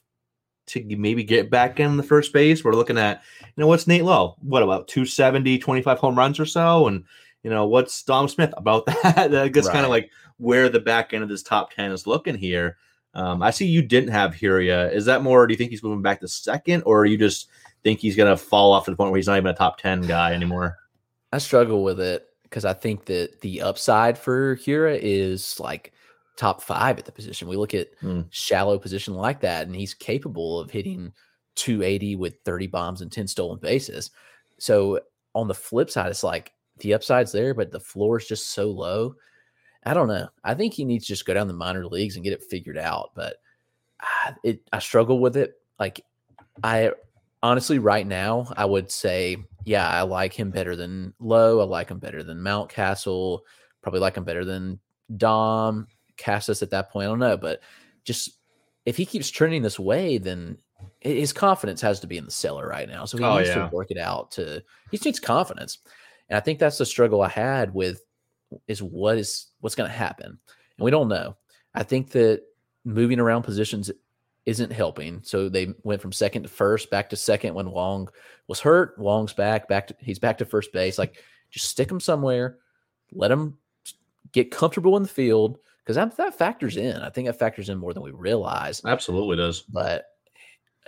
to 0.68 0.82
maybe 0.96 1.26
get 1.26 1.50
back 1.50 1.82
in 1.82 1.98
the 1.98 2.04
first 2.04 2.32
base. 2.32 2.64
We're 2.64 2.72
looking 2.72 2.98
at, 2.98 3.22
you 3.42 3.52
know, 3.58 3.68
what's 3.68 3.86
Nate 3.86 4.06
Lowe? 4.06 4.38
What 4.40 4.64
about 4.64 4.88
270, 4.88 5.60
25 5.60 6.00
home 6.00 6.18
runs 6.18 6.40
or 6.40 6.46
so? 6.46 6.88
And, 6.88 7.04
you 7.44 7.50
know, 7.50 7.68
what's 7.68 8.02
Dom 8.04 8.28
Smith 8.28 8.54
about 8.58 8.86
that? 9.04 9.32
That's 9.32 9.68
right. 9.68 9.74
kind 9.74 9.86
of 9.86 9.90
like 9.90 10.10
where 10.38 10.70
the 10.70 10.80
back 10.80 11.14
end 11.14 11.24
of 11.24 11.30
this 11.30 11.44
top 11.44 11.72
10 11.74 11.92
is 11.92 12.08
looking 12.08 12.36
here. 12.36 12.78
Um, 13.14 13.44
I 13.44 13.52
see 13.52 13.68
you 13.68 13.84
didn't 13.84 14.10
have 14.10 14.34
Hiura. 14.34 14.92
Is 14.92 15.06
that 15.06 15.22
more, 15.22 15.46
do 15.46 15.54
you 15.54 15.58
think 15.58 15.70
he's 15.70 15.84
moving 15.84 16.02
back 16.02 16.20
to 16.22 16.28
second, 16.28 16.82
or 16.84 17.06
you 17.06 17.18
just 17.18 17.48
think 17.84 18.00
he's 18.00 18.16
going 18.16 18.30
to 18.30 18.38
fall 18.38 18.72
off 18.72 18.86
to 18.86 18.92
the 18.92 18.98
point 18.98 19.12
where 19.12 19.18
he's 19.18 19.28
not 19.28 19.38
even 19.38 19.52
a 19.52 19.54
top 19.54 19.78
10 19.78 20.02
guy 20.02 20.34
anymore? 20.34 20.78
I 21.32 21.38
struggle 21.38 21.84
with 21.84 22.00
it 22.00 22.28
because 22.44 22.66
I 22.66 22.74
think 22.74 23.06
that 23.06 23.42
the 23.42 23.62
upside 23.62 24.18
for 24.18 24.56
Hiura 24.58 24.98
is 25.00 25.60
like 25.60 25.94
top 26.38 26.62
five 26.62 26.98
at 26.98 27.06
the 27.06 27.12
position. 27.12 27.48
We 27.48 27.58
look 27.58 27.74
at 27.74 28.00
mm. 28.02 28.26
shallow 28.30 28.80
position 28.80 29.14
like 29.14 29.42
that, 29.42 29.68
and 29.68 29.76
he's 29.76 29.94
capable 29.94 30.60
of 30.60 30.72
hitting 30.72 31.14
280 31.56 32.16
with 32.16 32.36
30 32.46 32.68
bombs 32.68 33.02
and 33.02 33.12
10 33.12 33.28
stolen 33.28 33.60
bases. 33.60 34.12
So 34.58 35.02
on 35.36 35.48
the 35.48 35.54
flip 35.54 35.90
side, 35.92 36.10
it's 36.10 36.24
like 36.24 36.53
the 36.80 36.94
upside's 36.94 37.32
there, 37.32 37.54
but 37.54 37.72
the 37.72 37.80
floor 37.80 38.18
is 38.18 38.28
just 38.28 38.52
so 38.52 38.70
low. 38.70 39.16
I 39.86 39.94
don't 39.94 40.08
know. 40.08 40.30
I 40.44 40.54
think 40.54 40.74
he 40.74 40.86
needs 40.86 41.06
to 41.06 41.14
just 41.14 41.26
go 41.26 41.34
down 41.34 41.48
the 41.48 41.54
minor 41.54 41.86
leagues 41.86 42.16
and 42.16 42.24
get 42.24 42.34
it 42.34 42.44
figured 42.44 42.78
out. 42.78 43.12
But 43.16 43.38
I, 44.00 44.34
it, 44.44 44.62
I 44.72 44.80
struggle 44.80 45.20
with 45.20 45.36
it. 45.38 45.56
Like 45.80 46.06
I 46.64 46.92
honestly, 47.42 47.80
right 47.80 48.08
now, 48.08 48.52
I 48.56 48.66
would 48.66 48.90
say, 48.92 49.38
yeah, 49.66 49.88
I 49.88 50.02
like 50.04 50.34
him 50.34 50.52
better 50.52 50.76
than 50.76 51.14
Lowe. 51.20 51.60
I 51.60 51.66
like 51.66 51.90
him 51.90 52.00
better 52.00 52.24
than 52.24 52.40
Mountcastle. 52.40 53.40
Probably 53.82 54.00
like 54.00 54.16
him 54.16 54.24
better 54.24 54.46
than 54.46 54.80
Dom 55.18 55.88
Casas 56.18 56.62
at 56.64 56.70
that 56.72 56.90
point. 56.90 57.06
I 57.06 57.10
don't 57.10 57.20
know, 57.20 57.38
but 57.38 57.60
just 58.06 58.40
if 58.86 58.98
he 58.98 59.06
keeps 59.06 59.30
trending 59.30 59.62
this 59.62 59.80
way, 59.80 60.18
then 60.18 60.58
his 61.00 61.34
confidence 61.34 61.82
has 61.82 62.00
to 62.02 62.08
be 62.08 62.18
in 62.18 62.26
the 62.26 62.32
cellar 62.32 62.68
right 62.68 62.88
now. 62.88 63.06
So 63.06 63.18
he 63.18 63.24
oh, 63.24 63.38
needs 63.38 63.50
yeah. 63.50 63.70
to 63.70 63.76
work 63.76 63.92
it 63.92 63.98
out. 63.98 64.32
To 64.32 64.64
he 64.92 65.00
needs 65.04 65.20
confidence, 65.20 65.80
and 66.30 66.38
I 66.38 66.40
think 66.40 66.60
that's 66.60 66.78
the 66.78 66.86
struggle 66.86 67.22
I 67.22 67.30
had 67.30 67.74
with 67.74 68.02
is 68.68 68.82
what 68.82 69.18
is 69.18 69.48
what's 69.60 69.76
going 69.76 69.90
to 69.90 69.96
happen, 69.96 70.28
and 70.28 70.86
we 70.86 70.92
don't 70.92 71.10
know. 71.10 71.36
I 71.74 71.84
think 71.84 72.12
that 72.12 72.44
moving 72.86 73.20
around 73.20 73.44
positions 73.44 73.92
isn't 74.46 74.72
helping. 74.72 75.22
So 75.24 75.48
they 75.48 75.74
went 75.84 76.02
from 76.02 76.12
second 76.12 76.44
to 76.44 76.50
first, 76.50 76.90
back 76.90 77.10
to 77.10 77.16
second 77.16 77.54
when 77.54 77.72
Wong 77.72 78.10
was 78.48 78.60
hurt. 78.60 78.98
Wong's 79.00 79.34
back, 79.34 79.68
back 79.68 79.88
to 79.88 79.96
he's 80.00 80.20
back 80.20 80.38
to 80.40 80.46
first 80.46 80.74
base. 80.74 80.98
Like 80.98 81.24
just 81.50 81.70
stick 81.70 81.90
him 81.90 82.00
somewhere, 82.00 82.58
let 83.12 83.32
him 83.32 83.58
get 84.32 84.52
comfortable 84.52 84.98
in 84.98 85.04
the 85.04 85.10
field 85.10 85.60
because 85.80 85.96
that, 85.96 86.16
that 86.18 86.38
factors 86.38 86.78
in. 86.78 86.98
I 86.98 87.10
think 87.10 87.28
that 87.28 87.40
factors 87.40 87.70
in 87.70 87.78
more 87.78 87.94
than 87.94 88.04
we 88.04 88.12
realize. 88.12 88.82
Absolutely 88.86 89.38
does. 89.38 89.62
But 89.62 90.06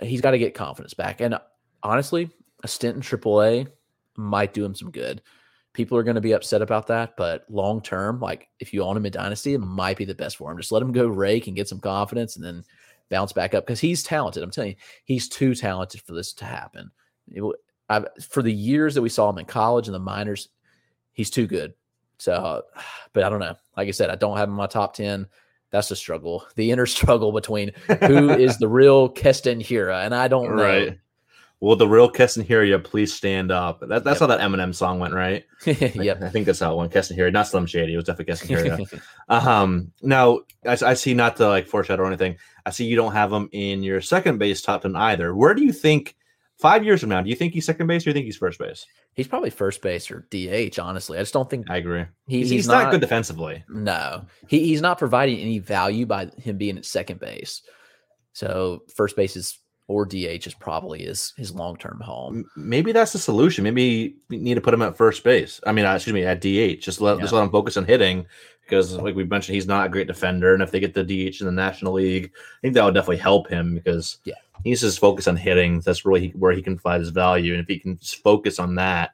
he's 0.00 0.20
got 0.20 0.32
to 0.32 0.38
get 0.38 0.54
confidence 0.54 0.94
back. 0.94 1.20
And 1.20 1.34
uh, 1.34 1.40
honestly, 1.82 2.30
a 2.62 2.68
stint 2.68 2.96
in 2.96 3.02
AAA 3.02 3.68
might 4.16 4.54
do 4.54 4.64
him 4.64 4.74
some 4.74 4.90
good. 4.90 5.22
People 5.72 5.98
are 5.98 6.02
going 6.02 6.14
to 6.14 6.22
be 6.22 6.32
upset 6.32 6.62
about 6.62 6.86
that, 6.86 7.16
but 7.16 7.44
long 7.50 7.82
term, 7.82 8.18
like 8.18 8.48
if 8.60 8.72
you 8.72 8.82
own 8.82 8.96
him 8.96 9.04
in 9.04 9.12
Dynasty, 9.12 9.54
it 9.54 9.60
might 9.60 9.98
be 9.98 10.06
the 10.06 10.14
best 10.14 10.38
for 10.38 10.50
him. 10.50 10.56
Just 10.56 10.72
let 10.72 10.82
him 10.82 10.92
go 10.92 11.06
rake 11.06 11.46
and 11.46 11.56
get 11.56 11.68
some 11.68 11.80
confidence, 11.80 12.36
and 12.36 12.44
then 12.44 12.64
bounce 13.08 13.32
back 13.32 13.54
up 13.54 13.66
because 13.66 13.80
he's 13.80 14.02
talented. 14.02 14.42
I'm 14.42 14.50
telling 14.50 14.70
you, 14.70 14.76
he's 15.04 15.28
too 15.28 15.54
talented 15.54 16.00
for 16.02 16.14
this 16.14 16.32
to 16.34 16.44
happen. 16.44 16.90
It, 17.30 17.42
I've, 17.88 18.06
for 18.28 18.42
the 18.42 18.52
years 18.52 18.94
that 18.94 19.02
we 19.02 19.08
saw 19.08 19.30
him 19.30 19.38
in 19.38 19.44
college 19.44 19.86
and 19.86 19.94
the 19.94 20.00
minors, 20.00 20.48
he's 21.12 21.30
too 21.30 21.46
good. 21.46 21.74
So, 22.18 22.62
but 23.12 23.24
I 23.24 23.28
don't 23.28 23.40
know. 23.40 23.56
Like 23.76 23.88
I 23.88 23.92
said, 23.92 24.10
I 24.10 24.16
don't 24.16 24.36
have 24.36 24.48
him 24.48 24.54
in 24.54 24.58
my 24.58 24.66
top 24.66 24.94
10. 24.94 25.26
That's 25.70 25.88
the 25.88 25.96
struggle, 25.96 26.46
the 26.54 26.70
inner 26.70 26.86
struggle 26.86 27.32
between 27.32 27.72
who 28.06 28.30
is 28.30 28.58
the 28.58 28.68
real 28.68 29.08
Keston 29.08 29.60
Hiura. 29.60 30.04
And 30.04 30.14
I 30.14 30.28
don't 30.28 30.56
know. 30.56 30.62
Right. 30.62 30.98
Will 31.60 31.76
the 31.76 31.88
real 31.88 32.08
Keston 32.08 32.44
Hiura 32.44 32.82
please 32.82 33.14
stand 33.14 33.50
up? 33.50 33.80
That, 33.80 34.04
that's 34.04 34.20
yep. 34.20 34.20
how 34.20 34.26
that 34.26 34.40
Eminem 34.40 34.74
song 34.74 34.98
went, 34.98 35.14
right? 35.14 35.44
yep. 35.64 36.22
I, 36.22 36.26
I, 36.26 36.28
think 36.28 36.44
that's 36.44 36.60
how 36.60 36.74
it 36.74 36.76
went. 36.76 36.92
Keston 36.92 37.16
Hiura, 37.16 37.32
not 37.32 37.48
Slim 37.48 37.64
Shady. 37.64 37.94
It 37.94 37.96
was 37.96 38.04
definitely 38.04 38.32
Keston 38.32 38.48
Hiura. 38.56 39.02
um, 39.28 39.90
now, 40.02 40.40
I, 40.66 40.76
I, 40.84 40.94
see 40.94 41.14
not 41.14 41.36
to 41.36 41.48
like 41.48 41.66
foreshadow 41.66 42.02
or 42.02 42.06
anything. 42.06 42.36
I 42.66 42.70
see 42.70 42.84
you 42.84 42.96
don't 42.96 43.12
have 43.12 43.32
him 43.32 43.48
in 43.52 43.82
your 43.82 44.02
second 44.02 44.38
base 44.38 44.60
top 44.60 44.82
10 44.82 44.94
either. 44.96 45.34
Where 45.34 45.54
do 45.54 45.64
you 45.64 45.72
think 45.72 46.14
five 46.58 46.84
years 46.84 47.00
from 47.00 47.10
now, 47.10 47.22
do 47.22 47.30
you 47.30 47.36
think 47.36 47.54
he's 47.54 47.66
second 47.66 47.86
base 47.86 48.02
or 48.02 48.04
do 48.04 48.10
you 48.10 48.14
think 48.14 48.26
he's 48.26 48.36
first 48.36 48.58
base? 48.58 48.86
He's 49.14 49.28
probably 49.28 49.50
first 49.50 49.82
base 49.82 50.10
or 50.10 50.26
DH, 50.30 50.78
honestly. 50.78 51.18
I 51.18 51.22
just 51.22 51.32
don't 51.32 51.48
think 51.48 51.70
I 51.70 51.78
agree. 51.78 52.04
He, 52.26 52.38
he's, 52.38 52.50
he's 52.50 52.68
not, 52.68 52.84
not, 52.84 52.90
good 52.92 53.00
defensively. 53.00 53.64
No. 53.68 54.26
He, 54.48 54.60
he's 54.60 54.82
not 54.82 54.98
providing 54.98 55.38
any 55.38 55.58
value 55.58 56.06
by 56.06 56.26
him 56.38 56.58
being 56.58 56.76
at 56.76 56.84
second 56.84 57.20
base. 57.20 57.62
So 58.32 58.82
first 58.94 59.16
base 59.16 59.36
is 59.36 59.58
or 59.88 60.04
DH 60.04 60.46
is 60.46 60.54
probably 60.54 61.04
his 61.04 61.32
his 61.36 61.54
long 61.54 61.76
term 61.76 62.00
home. 62.00 62.44
Maybe 62.56 62.92
that's 62.92 63.12
the 63.12 63.18
solution. 63.18 63.64
Maybe 63.64 64.16
we 64.28 64.38
need 64.38 64.54
to 64.54 64.60
put 64.60 64.74
him 64.74 64.82
at 64.82 64.96
first 64.96 65.22
base. 65.22 65.60
I 65.66 65.72
mean, 65.72 65.84
uh, 65.84 65.94
excuse 65.94 66.14
me, 66.14 66.24
at 66.24 66.40
DH. 66.40 66.82
Just 66.82 67.00
let 67.00 67.16
yeah. 67.16 67.22
just 67.22 67.32
let 67.32 67.42
him 67.42 67.50
focus 67.50 67.76
on 67.76 67.84
hitting 67.84 68.26
because, 68.62 68.94
like 68.94 69.14
we 69.14 69.24
mentioned, 69.24 69.54
he's 69.54 69.66
not 69.66 69.86
a 69.86 69.90
great 69.90 70.08
defender. 70.08 70.54
And 70.54 70.62
if 70.62 70.70
they 70.72 70.80
get 70.80 70.94
the 70.94 71.04
DH 71.04 71.40
in 71.40 71.46
the 71.46 71.52
National 71.52 71.94
League, 71.94 72.32
I 72.34 72.60
think 72.62 72.74
that 72.74 72.84
would 72.84 72.94
definitely 72.94 73.18
help 73.18 73.48
him 73.48 73.74
because 73.74 74.18
yeah, 74.24 74.34
he's 74.64 74.80
just 74.80 74.98
focused 74.98 75.28
on 75.28 75.36
hitting. 75.36 75.80
That's 75.80 76.04
really 76.04 76.30
where 76.30 76.52
he 76.52 76.62
can 76.62 76.78
find 76.78 77.00
his 77.00 77.10
value. 77.10 77.52
And 77.52 77.62
if 77.62 77.68
he 77.68 77.78
can 77.78 77.96
just 77.98 78.22
focus 78.22 78.58
on 78.58 78.74
that 78.74 79.12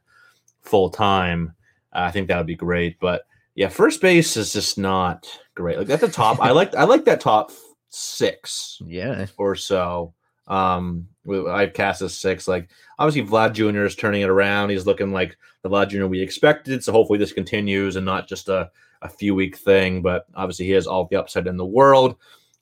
full 0.62 0.88
time, 0.88 1.54
I 1.92 2.10
think 2.10 2.28
that 2.28 2.38
would 2.38 2.46
be 2.46 2.56
great. 2.56 2.98
But 2.98 3.26
yeah, 3.54 3.68
first 3.68 4.00
base 4.00 4.36
is 4.38 4.54
just 4.54 4.78
not 4.78 5.28
great. 5.54 5.76
Like 5.78 5.90
at 5.90 6.00
the 6.00 6.08
top, 6.08 6.40
I 6.40 6.50
like 6.52 6.74
I 6.74 6.84
like 6.84 7.04
that 7.04 7.20
top 7.20 7.52
six, 7.90 8.80
yeah, 8.86 9.26
or 9.36 9.54
so. 9.54 10.14
Um, 10.52 11.08
I 11.48 11.62
have 11.62 11.72
Casas 11.72 12.16
six. 12.18 12.46
Like 12.46 12.68
obviously, 12.98 13.28
Vlad 13.30 13.54
Jr. 13.54 13.84
is 13.84 13.96
turning 13.96 14.20
it 14.20 14.28
around. 14.28 14.68
He's 14.68 14.86
looking 14.86 15.12
like 15.12 15.38
the 15.62 15.70
Vlad 15.70 15.88
Jr. 15.88 16.06
we 16.06 16.20
expected. 16.20 16.84
So 16.84 16.92
hopefully 16.92 17.18
this 17.18 17.32
continues 17.32 17.96
and 17.96 18.04
not 18.04 18.28
just 18.28 18.48
a, 18.48 18.70
a 19.00 19.08
few 19.08 19.34
week 19.34 19.56
thing. 19.56 20.02
But 20.02 20.26
obviously, 20.34 20.66
he 20.66 20.72
has 20.72 20.86
all 20.86 21.06
the 21.06 21.16
upside 21.16 21.46
in 21.46 21.56
the 21.56 21.64
world. 21.64 22.16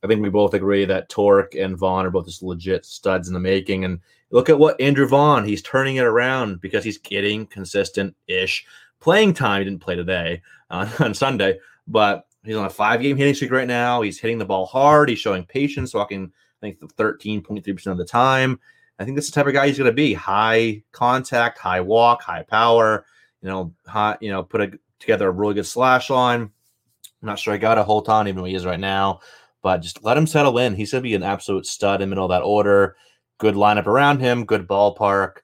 I 0.04 0.06
think 0.06 0.22
we 0.22 0.30
both 0.30 0.54
agree 0.54 0.84
that 0.84 1.08
Torque 1.08 1.56
and 1.56 1.76
Vaughn 1.76 2.06
are 2.06 2.10
both 2.10 2.26
just 2.26 2.42
legit 2.42 2.86
studs 2.86 3.28
in 3.28 3.34
the 3.34 3.40
making. 3.40 3.84
And 3.84 3.98
look 4.30 4.48
at 4.48 4.58
what 4.58 4.80
Andrew 4.80 5.06
Vaughn, 5.06 5.44
he's 5.44 5.60
turning 5.60 5.96
it 5.96 6.04
around 6.04 6.60
because 6.60 6.84
he's 6.84 6.98
getting 6.98 7.46
consistent 7.46 8.14
ish 8.28 8.64
playing 9.00 9.34
time. 9.34 9.60
He 9.60 9.64
didn't 9.64 9.82
play 9.82 9.96
today 9.96 10.42
uh, 10.70 10.88
on 11.00 11.12
Sunday, 11.12 11.58
but 11.88 12.26
he's 12.44 12.56
on 12.56 12.66
a 12.66 12.70
five 12.70 13.02
game 13.02 13.16
hitting 13.16 13.34
streak 13.34 13.50
right 13.50 13.66
now. 13.66 14.00
He's 14.00 14.20
hitting 14.20 14.38
the 14.38 14.44
ball 14.44 14.66
hard. 14.66 15.08
He's 15.08 15.18
showing 15.18 15.44
patience, 15.44 15.92
walking, 15.92 16.32
I 16.62 16.66
think, 16.66 16.80
13.3% 16.80 17.86
of 17.86 17.98
the 17.98 18.04
time. 18.04 18.60
I 18.98 19.04
think 19.04 19.16
this 19.16 19.24
is 19.26 19.30
the 19.30 19.36
type 19.36 19.46
of 19.46 19.54
guy 19.54 19.66
he's 19.66 19.78
going 19.78 19.90
to 19.90 19.94
be 19.94 20.12
high 20.12 20.82
contact, 20.92 21.58
high 21.58 21.80
walk, 21.80 22.22
high 22.22 22.42
power, 22.42 23.06
you 23.40 23.48
know, 23.48 23.72
high, 23.86 24.18
you 24.20 24.30
know, 24.30 24.42
put 24.42 24.60
a, 24.60 24.78
together 24.98 25.28
a 25.28 25.32
really 25.32 25.54
good 25.54 25.66
slash 25.66 26.10
line. 26.10 26.42
I'm 26.42 27.26
not 27.26 27.38
sure 27.38 27.54
I 27.54 27.58
got 27.58 27.78
a 27.78 27.82
hold 27.82 28.08
on 28.08 28.28
even 28.28 28.36
though 28.38 28.44
he 28.44 28.54
is 28.54 28.66
right 28.66 28.80
now, 28.80 29.20
but 29.62 29.78
just 29.78 30.04
let 30.04 30.18
him 30.18 30.26
settle 30.26 30.58
in. 30.58 30.74
He's 30.74 30.92
going 30.92 31.02
to 31.02 31.08
be 31.08 31.14
an 31.14 31.22
absolute 31.22 31.66
stud 31.66 32.02
in 32.02 32.08
the 32.08 32.14
middle 32.14 32.26
of 32.26 32.30
that 32.30 32.44
order. 32.44 32.96
Good 33.38 33.54
lineup 33.54 33.86
around 33.86 34.20
him, 34.20 34.44
good 34.44 34.68
ballpark. 34.68 35.38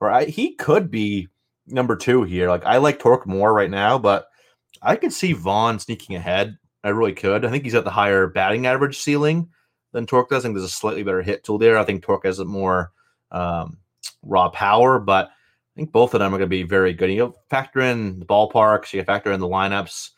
I, 0.00 0.24
he 0.24 0.54
could 0.54 0.90
be 0.90 1.28
number 1.66 1.96
two 1.96 2.22
here. 2.22 2.48
Like 2.48 2.64
I 2.64 2.76
like 2.76 3.00
Torque 3.00 3.26
more 3.26 3.52
right 3.52 3.70
now, 3.70 3.98
but 3.98 4.26
I 4.82 4.96
could 4.96 5.12
see 5.12 5.32
Vaughn 5.32 5.78
sneaking 5.78 6.16
ahead. 6.16 6.56
I 6.82 6.90
really 6.90 7.12
could. 7.12 7.44
I 7.44 7.50
think 7.50 7.64
he's 7.64 7.74
at 7.74 7.84
the 7.84 7.90
higher 7.90 8.28
batting 8.28 8.66
average 8.66 8.98
ceiling 8.98 9.50
than 9.92 10.06
Torque 10.06 10.30
does. 10.30 10.44
I 10.44 10.48
think 10.48 10.56
there's 10.56 10.64
a 10.64 10.68
slightly 10.68 11.02
better 11.02 11.22
hit 11.22 11.44
tool 11.44 11.58
there. 11.58 11.78
I 11.78 11.84
think 11.84 12.02
Torque 12.02 12.26
has 12.26 12.38
a 12.38 12.44
more 12.44 12.92
um, 13.30 13.78
raw 14.22 14.48
power, 14.48 14.98
but 14.98 15.26
I 15.26 15.76
think 15.76 15.92
both 15.92 16.14
of 16.14 16.20
them 16.20 16.34
are 16.34 16.38
going 16.38 16.48
to 16.48 16.56
be 16.56 16.62
very 16.62 16.92
good. 16.92 17.10
You 17.10 17.18
know, 17.18 17.34
factor 17.48 17.80
in 17.80 18.18
the 18.20 18.26
ballparks, 18.26 18.92
you 18.92 19.02
factor 19.04 19.32
in 19.32 19.40
the 19.40 19.48
lineups. 19.48 20.10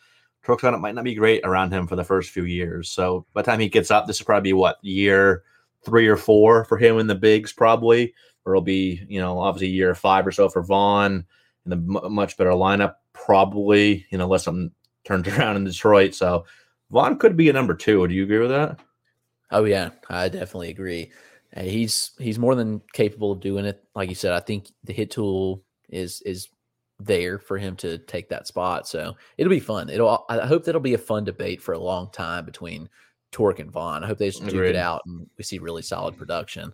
Torque's 0.43 0.63
lineup 0.63 0.81
might 0.81 0.95
not 0.95 1.05
be 1.05 1.15
great 1.15 1.41
around 1.45 1.71
him 1.71 1.87
for 1.87 1.95
the 1.95 2.03
first 2.03 2.31
few 2.31 2.43
years. 2.43 2.89
So 2.89 3.25
by 3.33 3.41
the 3.41 3.45
time 3.45 3.59
he 3.59 3.69
gets 3.69 3.91
up, 3.91 4.07
this 4.07 4.19
will 4.19 4.25
probably 4.25 4.49
be 4.49 4.53
what 4.53 4.77
year 4.81 5.43
three 5.85 6.07
or 6.07 6.17
four 6.17 6.65
for 6.65 6.77
him 6.77 6.99
in 6.99 7.07
the 7.07 7.15
bigs, 7.15 7.53
probably, 7.53 8.13
or 8.45 8.53
it'll 8.53 8.61
be 8.61 9.05
you 9.07 9.19
know 9.19 9.39
obviously 9.39 9.69
year 9.69 9.95
five 9.95 10.27
or 10.27 10.31
so 10.31 10.49
for 10.49 10.63
Vaughn 10.63 11.25
and 11.65 11.73
a 11.73 12.09
much 12.09 12.35
better 12.37 12.51
lineup, 12.51 12.95
probably, 13.13 14.05
you 14.09 14.17
know, 14.17 14.25
unless 14.25 14.43
something 14.43 14.71
turns 15.05 15.27
around 15.29 15.55
in 15.55 15.63
Detroit. 15.63 16.13
So 16.13 16.45
Vaughn 16.91 17.17
could 17.17 17.37
be 17.37 17.49
a 17.49 17.53
number 17.53 17.73
two. 17.73 18.05
Do 18.07 18.13
you 18.13 18.23
agree 18.23 18.39
with 18.39 18.49
that? 18.49 18.79
Oh 19.53 19.65
yeah, 19.65 19.91
I 20.09 20.29
definitely 20.29 20.69
agree. 20.69 21.11
He's 21.55 22.11
he's 22.17 22.39
more 22.39 22.55
than 22.55 22.81
capable 22.93 23.31
of 23.31 23.39
doing 23.39 23.65
it. 23.65 23.83
Like 23.95 24.09
you 24.09 24.15
said, 24.15 24.33
I 24.33 24.39
think 24.39 24.71
the 24.83 24.93
hit 24.93 25.11
tool 25.11 25.63
is 25.89 26.21
is 26.23 26.49
there 26.99 27.37
for 27.37 27.57
him 27.57 27.75
to 27.77 27.97
take 27.99 28.29
that 28.29 28.47
spot. 28.47 28.87
So 28.87 29.15
it'll 29.37 29.49
be 29.49 29.59
fun. 29.59 29.89
It'll 29.89 30.25
I 30.29 30.45
hope 30.45 30.65
that'll 30.65 30.81
be 30.81 30.95
a 30.95 30.99
fun 30.99 31.23
debate 31.23 31.61
for 31.61 31.73
a 31.73 31.79
long 31.79 32.09
time 32.11 32.45
between 32.45 32.89
Torque 33.31 33.59
and 33.59 33.71
Vaughn. 33.71 34.03
I 34.03 34.07
hope 34.07 34.17
they 34.17 34.29
just 34.29 34.45
duke 34.45 34.65
it 34.65 34.75
out 34.75 35.03
and 35.05 35.29
we 35.37 35.43
see 35.43 35.59
really 35.59 35.81
solid 35.81 36.17
production. 36.17 36.73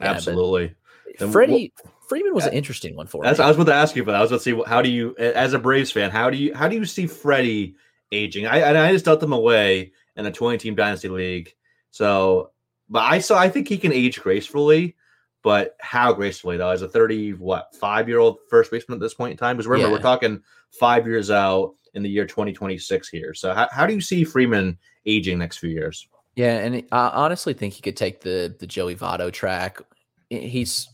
Absolutely. 0.00 0.74
Yeah, 1.20 1.28
Freddie 1.28 1.72
Freeman 2.08 2.34
was 2.34 2.46
an 2.46 2.52
interesting 2.52 2.96
one 2.96 3.06
for 3.06 3.22
that's, 3.22 3.38
me. 3.38 3.44
I 3.44 3.48
was 3.48 3.56
about 3.56 3.66
to 3.66 3.74
ask 3.74 3.96
you, 3.96 4.04
but 4.04 4.14
I 4.14 4.20
was 4.20 4.30
about 4.30 4.42
to 4.42 4.42
see 4.44 4.62
how 4.66 4.80
do 4.80 4.88
you, 4.88 5.16
as 5.18 5.54
a 5.54 5.58
Braves 5.58 5.90
fan, 5.90 6.10
how 6.10 6.30
do 6.30 6.36
you 6.36 6.54
how 6.54 6.68
do 6.68 6.76
you 6.76 6.84
see 6.84 7.06
Freddie 7.06 7.74
aging? 8.12 8.46
I 8.46 8.86
I 8.86 8.92
just 8.92 9.04
dealt 9.04 9.20
them 9.20 9.32
away 9.32 9.92
in 10.16 10.26
a 10.26 10.32
20 10.32 10.58
team 10.58 10.74
dynasty 10.74 11.08
league, 11.08 11.52
so 11.90 12.50
but 12.88 13.02
I 13.04 13.20
saw 13.20 13.38
I 13.38 13.48
think 13.48 13.68
he 13.68 13.78
can 13.78 13.92
age 13.92 14.20
gracefully, 14.20 14.96
but 15.42 15.76
how 15.80 16.12
gracefully 16.12 16.56
though? 16.56 16.70
As 16.70 16.82
a 16.82 16.88
30 16.88 17.34
what 17.34 17.74
five 17.76 18.08
year 18.08 18.18
old 18.18 18.38
first 18.48 18.70
baseman 18.70 18.96
at 18.96 19.00
this 19.00 19.14
point 19.14 19.32
in 19.32 19.36
time? 19.36 19.56
Because 19.56 19.68
remember 19.68 19.88
yeah. 19.88 19.94
we're 19.94 20.02
talking 20.02 20.42
five 20.78 21.06
years 21.06 21.30
out 21.30 21.74
in 21.94 22.02
the 22.02 22.10
year 22.10 22.26
2026 22.26 23.08
here. 23.08 23.34
So 23.34 23.52
how, 23.52 23.68
how 23.70 23.86
do 23.86 23.94
you 23.94 24.00
see 24.00 24.24
Freeman 24.24 24.78
aging 25.06 25.38
next 25.38 25.58
few 25.58 25.70
years? 25.70 26.06
Yeah, 26.36 26.58
and 26.58 26.84
I 26.92 27.08
honestly 27.08 27.54
think 27.54 27.74
he 27.74 27.82
could 27.82 27.96
take 27.96 28.20
the 28.20 28.54
the 28.58 28.66
Joey 28.66 28.96
Votto 28.96 29.32
track. 29.32 29.80
He's 30.28 30.88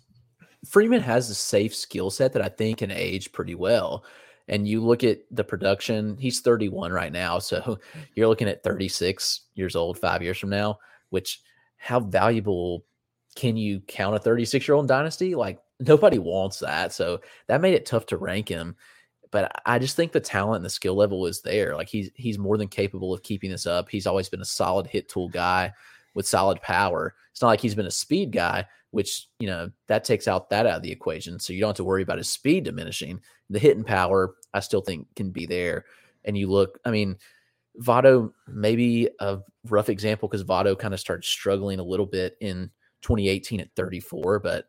Freeman 0.66 1.00
has 1.00 1.30
a 1.30 1.34
safe 1.34 1.74
skill 1.74 2.10
set 2.10 2.32
that 2.32 2.42
I 2.42 2.48
think 2.48 2.78
can 2.78 2.90
age 2.90 3.32
pretty 3.32 3.54
well. 3.54 4.04
And 4.48 4.66
you 4.68 4.80
look 4.80 5.02
at 5.02 5.20
the 5.30 5.44
production, 5.44 6.16
he's 6.18 6.40
31 6.40 6.92
right 6.92 7.12
now. 7.12 7.38
So 7.38 7.78
you're 8.14 8.28
looking 8.28 8.48
at 8.48 8.62
36 8.62 9.42
years 9.54 9.74
old 9.74 9.98
five 9.98 10.22
years 10.22 10.38
from 10.38 10.50
now, 10.50 10.78
which 11.10 11.40
how 11.76 12.00
valuable 12.00 12.84
can 13.34 13.56
you 13.56 13.80
count 13.80 14.16
a 14.16 14.18
36 14.18 14.66
year 14.66 14.74
old 14.74 14.88
dynasty? 14.88 15.34
Like 15.34 15.60
nobody 15.80 16.18
wants 16.18 16.60
that. 16.60 16.92
So 16.92 17.20
that 17.48 17.60
made 17.60 17.74
it 17.74 17.86
tough 17.86 18.06
to 18.06 18.16
rank 18.16 18.48
him. 18.48 18.76
But 19.30 19.60
I 19.66 19.78
just 19.78 19.96
think 19.96 20.12
the 20.12 20.20
talent 20.20 20.56
and 20.56 20.64
the 20.64 20.70
skill 20.70 20.94
level 20.94 21.26
is 21.26 21.42
there. 21.42 21.74
Like 21.74 21.88
he's 21.88 22.10
he's 22.14 22.38
more 22.38 22.56
than 22.56 22.68
capable 22.68 23.12
of 23.12 23.22
keeping 23.22 23.50
this 23.50 23.66
up. 23.66 23.88
He's 23.88 24.06
always 24.06 24.28
been 24.28 24.40
a 24.40 24.46
solid 24.46 24.86
hit 24.86 25.08
tool 25.08 25.28
guy 25.28 25.72
with 26.14 26.26
solid 26.26 26.62
power. 26.62 27.14
It's 27.32 27.42
not 27.42 27.48
like 27.48 27.60
he's 27.60 27.74
been 27.74 27.86
a 27.86 27.90
speed 27.90 28.32
guy, 28.32 28.64
which 28.96 29.28
you 29.38 29.46
know 29.46 29.70
that 29.88 30.04
takes 30.04 30.26
out 30.26 30.48
that 30.48 30.66
out 30.66 30.78
of 30.78 30.82
the 30.82 30.90
equation. 30.90 31.38
So 31.38 31.52
you 31.52 31.60
don't 31.60 31.68
have 31.68 31.76
to 31.76 31.84
worry 31.84 32.02
about 32.02 32.18
his 32.18 32.30
speed 32.30 32.64
diminishing. 32.64 33.20
The 33.50 33.58
hitting 33.58 33.84
power, 33.84 34.34
I 34.54 34.60
still 34.60 34.80
think, 34.80 35.06
can 35.14 35.30
be 35.30 35.44
there. 35.44 35.84
And 36.24 36.36
you 36.36 36.50
look, 36.50 36.80
I 36.84 36.90
mean, 36.90 37.16
Votto 37.80 38.32
maybe 38.48 39.10
a 39.20 39.38
rough 39.68 39.90
example 39.90 40.28
because 40.28 40.44
Votto 40.44 40.78
kind 40.78 40.94
of 40.94 41.00
started 41.00 41.24
struggling 41.24 41.78
a 41.78 41.84
little 41.84 42.06
bit 42.06 42.38
in 42.40 42.70
2018 43.02 43.60
at 43.60 43.68
34, 43.76 44.40
but 44.40 44.64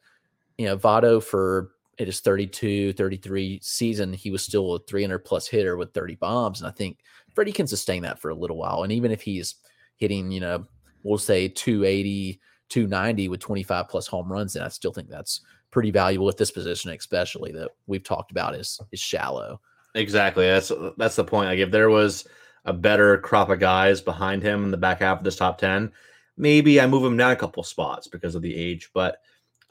you 0.57 0.65
know, 0.65 0.77
Votto 0.77 1.23
for 1.23 1.71
it 1.97 2.09
is 2.09 2.19
32, 2.19 2.93
33 2.93 3.59
season, 3.63 4.13
he 4.13 4.29
was 4.29 4.43
still 4.43 4.75
a 4.75 4.79
300 4.79 5.19
plus 5.19 5.47
hitter 5.47 5.77
with 5.77 5.93
30 5.93 6.15
bombs. 6.15 6.59
And 6.59 6.67
I 6.67 6.71
think 6.71 6.99
Freddie 7.33 7.53
can 7.53 7.65
sustain 7.65 8.03
that 8.03 8.19
for 8.19 8.29
a 8.29 8.35
little 8.35 8.57
while. 8.57 8.83
And 8.83 8.91
even 8.91 9.11
if 9.11 9.21
he's 9.21 9.55
hitting, 9.95 10.31
you 10.31 10.39
know, 10.39 10.65
we'll 11.03 11.17
say 11.17 11.47
280, 11.47 12.39
290 12.69 13.29
with 13.29 13.39
25 13.39 13.89
plus 13.89 14.07
home 14.07 14.31
runs, 14.31 14.55
and 14.55 14.65
I 14.65 14.69
still 14.69 14.91
think 14.91 15.09
that's 15.09 15.41
pretty 15.71 15.91
valuable 15.91 16.29
at 16.29 16.37
this 16.37 16.51
position, 16.51 16.91
especially 16.91 17.51
that 17.53 17.71
we've 17.87 18.03
talked 18.03 18.31
about 18.31 18.55
is 18.55 18.79
is 18.91 18.99
shallow. 18.99 19.59
Exactly. 19.95 20.47
That's 20.47 20.71
that's 20.97 21.15
the 21.15 21.23
point. 21.23 21.49
Like 21.49 21.59
if 21.59 21.71
there 21.71 21.89
was 21.89 22.27
a 22.65 22.73
better 22.73 23.17
crop 23.19 23.49
of 23.49 23.59
guys 23.59 24.01
behind 24.01 24.43
him 24.43 24.65
in 24.65 24.71
the 24.71 24.77
back 24.77 24.99
half 24.99 25.19
of 25.19 25.23
this 25.23 25.37
top 25.37 25.57
10, 25.57 25.91
maybe 26.37 26.79
I 26.79 26.87
move 26.87 27.03
him 27.03 27.17
down 27.17 27.31
a 27.31 27.35
couple 27.35 27.63
spots 27.63 28.07
because 28.07 28.35
of 28.35 28.41
the 28.41 28.55
age, 28.55 28.89
but 28.93 29.21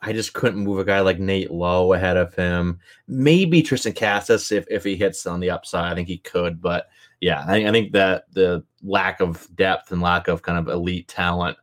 I 0.02 0.12
just 0.12 0.34
couldn't 0.34 0.64
move 0.64 0.78
a 0.78 0.84
guy 0.84 1.00
like 1.00 1.18
Nate 1.18 1.50
Lowe 1.50 1.92
ahead 1.92 2.16
of 2.16 2.34
him. 2.34 2.80
Maybe 3.08 3.62
Triston 3.62 3.96
Casas 3.96 4.52
if, 4.52 4.66
if 4.70 4.84
he 4.84 4.96
hits 4.96 5.26
on 5.26 5.40
the 5.40 5.50
upside. 5.50 5.92
I 5.92 5.94
think 5.94 6.08
he 6.08 6.18
could, 6.18 6.60
but 6.60 6.88
yeah, 7.20 7.44
I, 7.46 7.66
I 7.66 7.70
think 7.70 7.92
that 7.92 8.24
the 8.32 8.64
lack 8.82 9.20
of 9.20 9.48
depth 9.56 9.92
and 9.92 10.02
lack 10.02 10.28
of 10.28 10.42
kind 10.42 10.58
of 10.58 10.68
elite 10.68 11.08
talent 11.08 11.56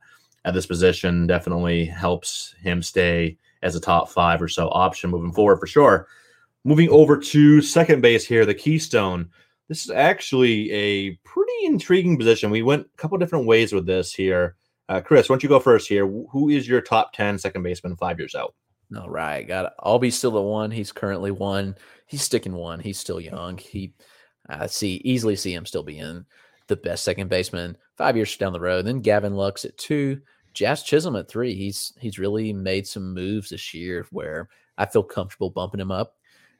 at 0.46 0.54
this 0.54 0.66
position 0.66 1.28
definitely 1.28 1.86
helps 1.86 2.54
him 2.62 2.82
stay 2.82 3.38
as 3.62 3.76
a 3.76 3.80
top 3.80 4.10
five 4.10 4.42
or 4.42 4.48
so 4.48 4.70
option 4.70 5.10
moving 5.10 5.32
forward 5.32 5.58
for 5.58 5.68
sure. 5.68 6.08
Moving 6.66 6.90
over 6.90 7.18
to 7.18 7.62
second 7.62 8.02
base 8.02 8.26
here, 8.26 8.46
the 8.46 8.54
Keystone. 8.54 9.30
This 9.70 9.86
is 9.86 9.92
actually 9.92 10.72
a 10.72 11.12
pretty 11.24 11.66
intriguing 11.66 12.18
position. 12.18 12.52
We 12.52 12.62
went 12.62 12.86
a 12.94 12.98
couple 12.98 13.18
different 13.18 13.48
ways 13.48 13.74
with 13.74 13.86
this 13.86 14.14
here. 14.14 14.56
Uh, 14.90 15.02
Chris, 15.02 15.30
why 15.30 15.34
don't 15.34 15.44
you 15.44 15.50
go 15.50 15.60
first 15.60 15.88
here? 15.88 16.06
Who 16.06 16.50
is 16.50 16.68
your 16.68 16.82
top 16.82 17.14
10 17.14 17.38
second 17.38 17.64
baseman 17.64 17.96
five 17.96 18.20
years 18.20 18.36
out? 18.36 18.54
All 18.98 19.10
right. 19.10 19.48
Got. 19.48 19.74
Albies 19.78 20.14
still 20.14 20.38
at 20.38 20.44
one. 20.44 20.72
He's 20.72 20.92
currently 20.92 21.32
one. 21.32 21.76
He's 22.06 22.22
sticking 22.22 22.54
one. 22.54 22.80
He's 22.80 23.00
still 23.00 23.20
young. 23.20 23.58
He, 23.58 23.94
I 24.48 24.68
see, 24.68 25.02
easily 25.06 25.36
see 25.36 25.54
him 25.54 25.66
still 25.66 25.84
being 25.84 26.26
the 26.68 26.76
best 26.76 27.04
second 27.04 27.30
baseman 27.30 27.78
five 27.98 28.16
years 28.16 28.36
down 28.38 28.54
the 28.54 28.60
road. 28.60 28.86
Then 28.86 29.02
Gavin 29.02 29.36
Lux 29.36 29.66
at 29.66 29.78
two. 29.78 30.22
Jazz 30.54 30.84
Chisholm 30.84 31.16
at 31.16 31.28
three. 31.28 31.54
He's 31.54 31.94
he's 32.00 32.20
really 32.20 32.54
made 32.54 32.88
some 32.88 33.14
moves 33.14 33.50
this 33.50 33.74
year 33.74 34.06
where 34.12 34.50
I 34.78 34.86
feel 34.86 35.04
comfortable 35.04 35.50
bumping 35.50 35.80
him 35.80 35.92
up. 35.92 36.16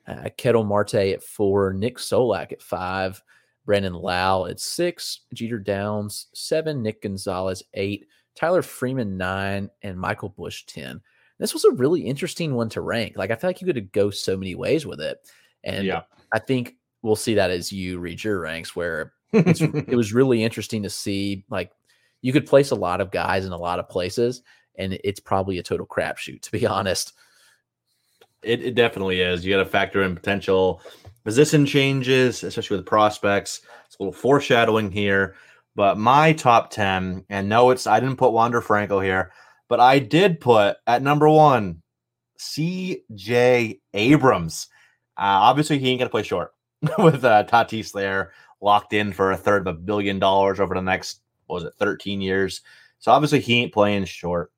Uh, 0.08 0.30
Ketel 0.38 0.64
Marte 0.64 0.96
at 0.96 1.24
four, 1.24 1.74
Nick 1.74 1.98
Solak 1.98 2.52
at 2.52 2.62
five, 2.62 3.22
Brandon 3.66 3.94
Lowe 3.94 4.46
at 4.48 4.60
six, 4.60 5.22
Jeter 5.34 5.60
Downs 5.60 6.28
seven, 6.34 6.82
Nick 6.82 7.02
Gonzalez 7.02 7.64
eight, 7.74 8.08
Tyler 8.36 8.62
Freeman 8.62 9.18
nine, 9.18 9.70
and 9.82 9.98
Michael 9.98 10.30
Busch 10.30 10.66
ten. 10.66 11.02
This 11.40 11.54
was 11.54 11.66
a 11.66 11.72
really 11.72 12.02
interesting 12.02 12.56
one 12.56 12.70
to 12.70 12.82
rank. 12.82 13.18
Like 13.18 13.32
I 13.32 13.36
feel 13.36 13.50
like 13.50 13.62
you 13.62 13.68
could 13.68 13.92
go 13.92 14.10
so 14.10 14.36
many 14.36 14.56
ways 14.56 14.86
with 14.86 15.00
it, 15.00 15.20
and 15.64 15.86
yeah. 15.86 16.04
I 16.34 16.40
think 16.40 16.76
we'll 17.02 17.16
see 17.16 17.36
that 17.36 17.52
as 17.52 17.72
you 17.72 18.00
read 18.00 18.24
your 18.24 18.40
ranks 18.40 18.76
where 18.76 19.14
it 19.34 19.96
was 19.96 20.14
really 20.14 20.44
interesting 20.44 20.84
to 20.84 20.90
see 20.90 21.46
like 21.50 21.72
you 22.24 22.34
could 22.34 22.48
place 22.48 22.72
a 22.72 22.76
lot 22.76 23.02
of 23.02 23.12
guys 23.12 23.46
in 23.46 23.52
a 23.52 23.58
lot 23.58 23.78
of 23.78 23.90
places, 23.90 24.42
and 24.76 24.98
it's 25.04 25.20
probably 25.20 25.60
a 25.60 25.64
total 25.64 25.86
crapshoot, 25.86 26.42
to 26.42 26.52
be 26.52 26.66
honest. 26.68 27.14
It, 28.42 28.64
it 28.64 28.76
definitely 28.76 29.22
is. 29.22 29.46
You 29.46 29.54
got 29.54 29.64
to 29.64 29.70
factor 29.70 30.02
in 30.02 30.16
potential 30.16 30.82
position 31.24 31.66
changes, 31.66 32.44
especially 32.44 32.78
with 32.78 32.86
prospects. 32.86 33.62
It's 33.86 33.98
a 34.00 34.04
little 34.04 34.14
foreshadowing 34.14 34.92
here. 34.92 35.36
But 35.76 35.98
my 35.98 36.34
top 36.34 36.70
10, 36.72 37.26
and 37.30 37.50
no, 37.50 37.72
it's 37.72 37.88
I 37.88 38.00
didn't 38.00 38.18
put 38.18 38.32
Wander 38.32 38.62
Franco 38.62 39.00
here, 39.00 39.32
but 39.68 39.80
I 39.80 40.00
did 40.00 40.40
put 40.40 40.78
at 40.88 41.02
number 41.02 41.28
one, 41.28 41.82
CJ 42.40 43.80
Abrams. 43.94 44.68
Uh, 45.18 45.44
obviously, 45.44 45.80
he 45.80 45.90
ain't 45.90 46.00
going 46.00 46.08
to 46.08 46.12
play 46.12 46.24
short 46.24 46.54
with 47.00 47.26
uh, 47.26 47.44
Tatis 47.46 47.92
there 47.92 48.34
locked 48.62 48.94
in 48.94 49.12
for 49.12 49.32
a 49.32 49.38
third 49.38 49.68
of 49.68 49.76
a 49.76 49.78
billion 49.78 50.20
dollars 50.20 50.60
over 50.60 50.76
the 50.76 50.82
next 50.82 51.23
was 51.48 51.64
it 51.64 51.74
13 51.80 52.22
years. 52.22 52.62
So 53.00 53.12
obviously 53.12 53.40
he 53.40 53.62
ain't 53.62 53.74
playing 53.74 54.06
short. 54.06 54.52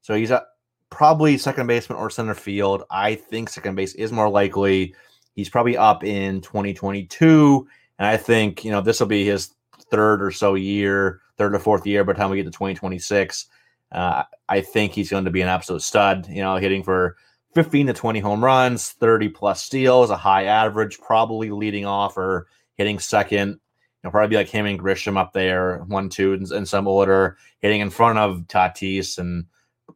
So 0.00 0.14
he's 0.14 0.30
at 0.30 0.44
probably 0.90 1.38
second 1.38 1.66
baseman 1.66 1.98
or 1.98 2.10
center 2.10 2.34
field. 2.34 2.84
I 2.90 3.14
think 3.14 3.48
second 3.48 3.74
base 3.74 3.94
is 3.94 4.12
more 4.12 4.28
likely. 4.28 4.94
He's 5.34 5.48
probably 5.48 5.76
up 5.76 6.04
in 6.04 6.40
2022. 6.40 7.66
And 7.98 8.06
I 8.06 8.16
think, 8.16 8.64
you 8.64 8.70
know, 8.70 8.80
this 8.80 9.00
will 9.00 9.06
be 9.06 9.24
his 9.24 9.54
third 9.90 10.22
or 10.22 10.30
so 10.30 10.54
year, 10.54 11.20
third 11.38 11.54
or 11.54 11.58
fourth 11.58 11.86
year 11.86 12.04
by 12.04 12.12
the 12.12 12.18
time 12.18 12.30
we 12.30 12.36
get 12.36 12.44
to 12.44 12.50
2026. 12.50 13.46
Uh, 13.92 14.24
I 14.48 14.60
think 14.60 14.92
he's 14.92 15.10
going 15.10 15.24
to 15.24 15.30
be 15.30 15.40
an 15.40 15.48
absolute 15.48 15.82
stud, 15.82 16.28
you 16.28 16.42
know, 16.42 16.56
hitting 16.56 16.82
for 16.82 17.16
15 17.54 17.86
to 17.88 17.92
20 17.92 18.20
home 18.20 18.44
runs, 18.44 18.90
30 18.90 19.28
plus 19.28 19.62
steals, 19.62 20.10
a 20.10 20.16
high 20.16 20.44
average, 20.44 20.98
probably 20.98 21.50
leading 21.50 21.86
off 21.86 22.16
or 22.16 22.48
hitting 22.76 22.98
second. 22.98 23.60
Know, 24.04 24.10
probably 24.10 24.28
be 24.28 24.36
like 24.36 24.48
him 24.48 24.66
and 24.66 24.78
Grisham 24.78 25.16
up 25.16 25.32
there, 25.32 25.78
one, 25.86 26.10
two, 26.10 26.34
in, 26.34 26.52
in 26.54 26.66
some 26.66 26.86
order, 26.86 27.38
hitting 27.60 27.80
in 27.80 27.90
front 27.90 28.18
of 28.18 28.42
Tatis 28.48 29.18
and 29.18 29.46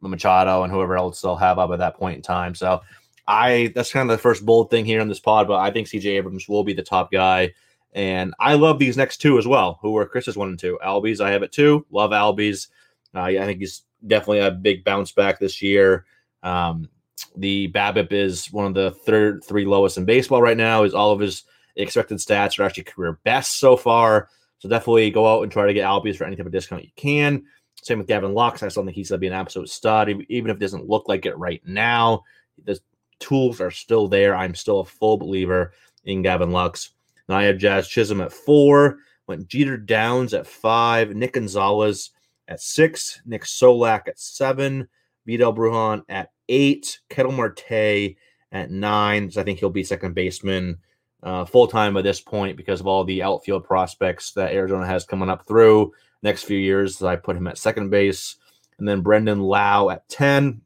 Machado 0.01 0.63
and 0.63 0.71
whoever 0.73 0.97
else 0.97 1.21
they'll 1.21 1.35
have 1.35 1.59
up 1.59 1.71
at 1.71 1.79
that 1.79 1.95
point 1.95 2.17
in 2.17 2.21
time. 2.21 2.55
So 2.55 2.81
I 3.27 3.71
that's 3.75 3.91
kind 3.91 4.09
of 4.09 4.17
the 4.17 4.21
first 4.21 4.45
bold 4.45 4.71
thing 4.71 4.85
here 4.85 5.01
on 5.01 5.07
this 5.07 5.19
pod, 5.19 5.47
but 5.47 5.59
I 5.59 5.69
think 5.69 5.87
CJ 5.87 6.05
Abrams 6.05 6.49
will 6.49 6.63
be 6.63 6.73
the 6.73 6.81
top 6.81 7.11
guy. 7.11 7.53
And 7.93 8.33
I 8.39 8.55
love 8.55 8.79
these 8.79 8.97
next 8.97 9.17
two 9.17 9.37
as 9.37 9.47
well, 9.47 9.79
who 9.81 9.95
are 9.97 10.05
Chris's 10.05 10.37
one 10.37 10.49
and 10.49 10.59
two. 10.59 10.79
Albies, 10.83 11.21
I 11.21 11.31
have 11.31 11.43
it 11.43 11.51
too. 11.51 11.85
Love 11.91 12.11
Albies. 12.11 12.67
Uh, 13.15 13.21
I 13.21 13.45
think 13.45 13.59
he's 13.59 13.83
definitely 14.05 14.39
a 14.39 14.51
big 14.51 14.83
bounce 14.83 15.11
back 15.11 15.39
this 15.39 15.61
year. 15.61 16.05
Um, 16.43 16.89
the 17.35 17.71
BABIP 17.71 18.11
is 18.11 18.51
one 18.51 18.65
of 18.65 18.73
the 18.73 18.91
third 18.91 19.43
three 19.43 19.65
lowest 19.65 19.97
in 19.97 20.05
baseball 20.05 20.41
right 20.41 20.57
now. 20.57 20.83
Is 20.83 20.93
all 20.93 21.11
of 21.11 21.19
his 21.19 21.43
expected 21.81 22.17
stats 22.17 22.59
are 22.59 22.63
actually 22.63 22.83
career 22.83 23.19
best 23.23 23.59
so 23.59 23.77
far. 23.77 24.29
So 24.59 24.67
definitely 24.67 25.09
go 25.11 25.25
out 25.25 25.43
and 25.43 25.51
try 25.51 25.65
to 25.65 25.73
get 25.73 25.85
Albies 25.85 26.17
for 26.17 26.25
any 26.25 26.35
type 26.35 26.45
of 26.45 26.51
discount 26.51 26.83
you 26.83 26.91
can. 26.95 27.43
Same 27.81 27.97
with 27.97 28.07
Gavin 28.07 28.33
Lux. 28.33 28.61
I 28.61 28.67
still 28.67 28.83
think 28.83 28.95
he's 28.95 29.09
going 29.09 29.19
to 29.19 29.21
be 29.21 29.27
an 29.27 29.33
absolute 29.33 29.69
stud, 29.69 30.09
even 30.09 30.51
if 30.51 30.57
it 30.57 30.59
doesn't 30.59 30.89
look 30.89 31.07
like 31.07 31.25
it 31.25 31.37
right 31.37 31.61
now. 31.65 32.23
The 32.65 32.77
tools 33.19 33.61
are 33.61 33.71
still 33.71 34.07
there. 34.07 34.35
I'm 34.35 34.55
still 34.55 34.81
a 34.81 34.85
full 34.85 35.17
believer 35.17 35.73
in 36.03 36.21
Gavin 36.21 36.51
Lux. 36.51 36.91
Now 37.29 37.37
I 37.37 37.43
have 37.43 37.57
Jazz 37.57 37.87
Chisholm 37.87 38.21
at 38.21 38.33
four, 38.33 38.97
went 39.27 39.47
Jeter 39.47 39.77
Downs 39.77 40.33
at 40.33 40.47
five, 40.47 41.15
Nick 41.15 41.33
Gonzales 41.33 42.11
at 42.47 42.59
six, 42.59 43.21
Nick 43.25 43.43
Solak 43.43 44.07
at 44.07 44.19
seven, 44.19 44.89
Vidal 45.25 45.53
Brujan 45.53 46.01
at 46.09 46.31
eight, 46.49 46.99
Ketel 47.09 47.31
Marte 47.31 48.15
at 48.51 48.71
nine. 48.71 49.31
So 49.31 49.39
I 49.39 49.43
think 49.43 49.59
he'll 49.59 49.69
be 49.69 49.83
second 49.83 50.15
baseman 50.15 50.79
uh, 51.23 51.45
full 51.45 51.67
time 51.67 51.97
at 51.97 52.03
this 52.03 52.21
point 52.21 52.57
because 52.57 52.79
of 52.79 52.87
all 52.87 53.03
the 53.03 53.23
outfield 53.23 53.63
prospects 53.63 54.31
that 54.33 54.53
Arizona 54.53 54.85
has 54.85 55.05
coming 55.05 55.29
up 55.29 55.47
through 55.47 55.91
next 56.21 56.43
few 56.43 56.57
years. 56.57 57.01
I 57.01 57.15
put 57.15 57.35
him 57.35 57.47
at 57.47 57.57
second 57.57 57.89
base. 57.89 58.35
And 58.77 58.87
then 58.87 59.01
Brandon 59.01 59.41
Lowe 59.41 59.89
at 59.89 60.07
10. 60.09 60.61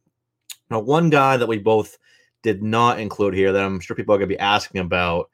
Now, 0.70 0.80
one 0.80 1.10
guy 1.10 1.38
that 1.38 1.48
we 1.48 1.58
both 1.58 1.98
did 2.44 2.62
not 2.62 3.00
include 3.00 3.34
here 3.34 3.52
that 3.52 3.63
I'm 3.63 3.80
sure 3.80 3.96
people 3.96 4.13
are 4.13 4.20
going 4.20 4.30
to 4.30 4.36
be 4.36 4.39
asking 4.39 4.82
about 4.82 5.30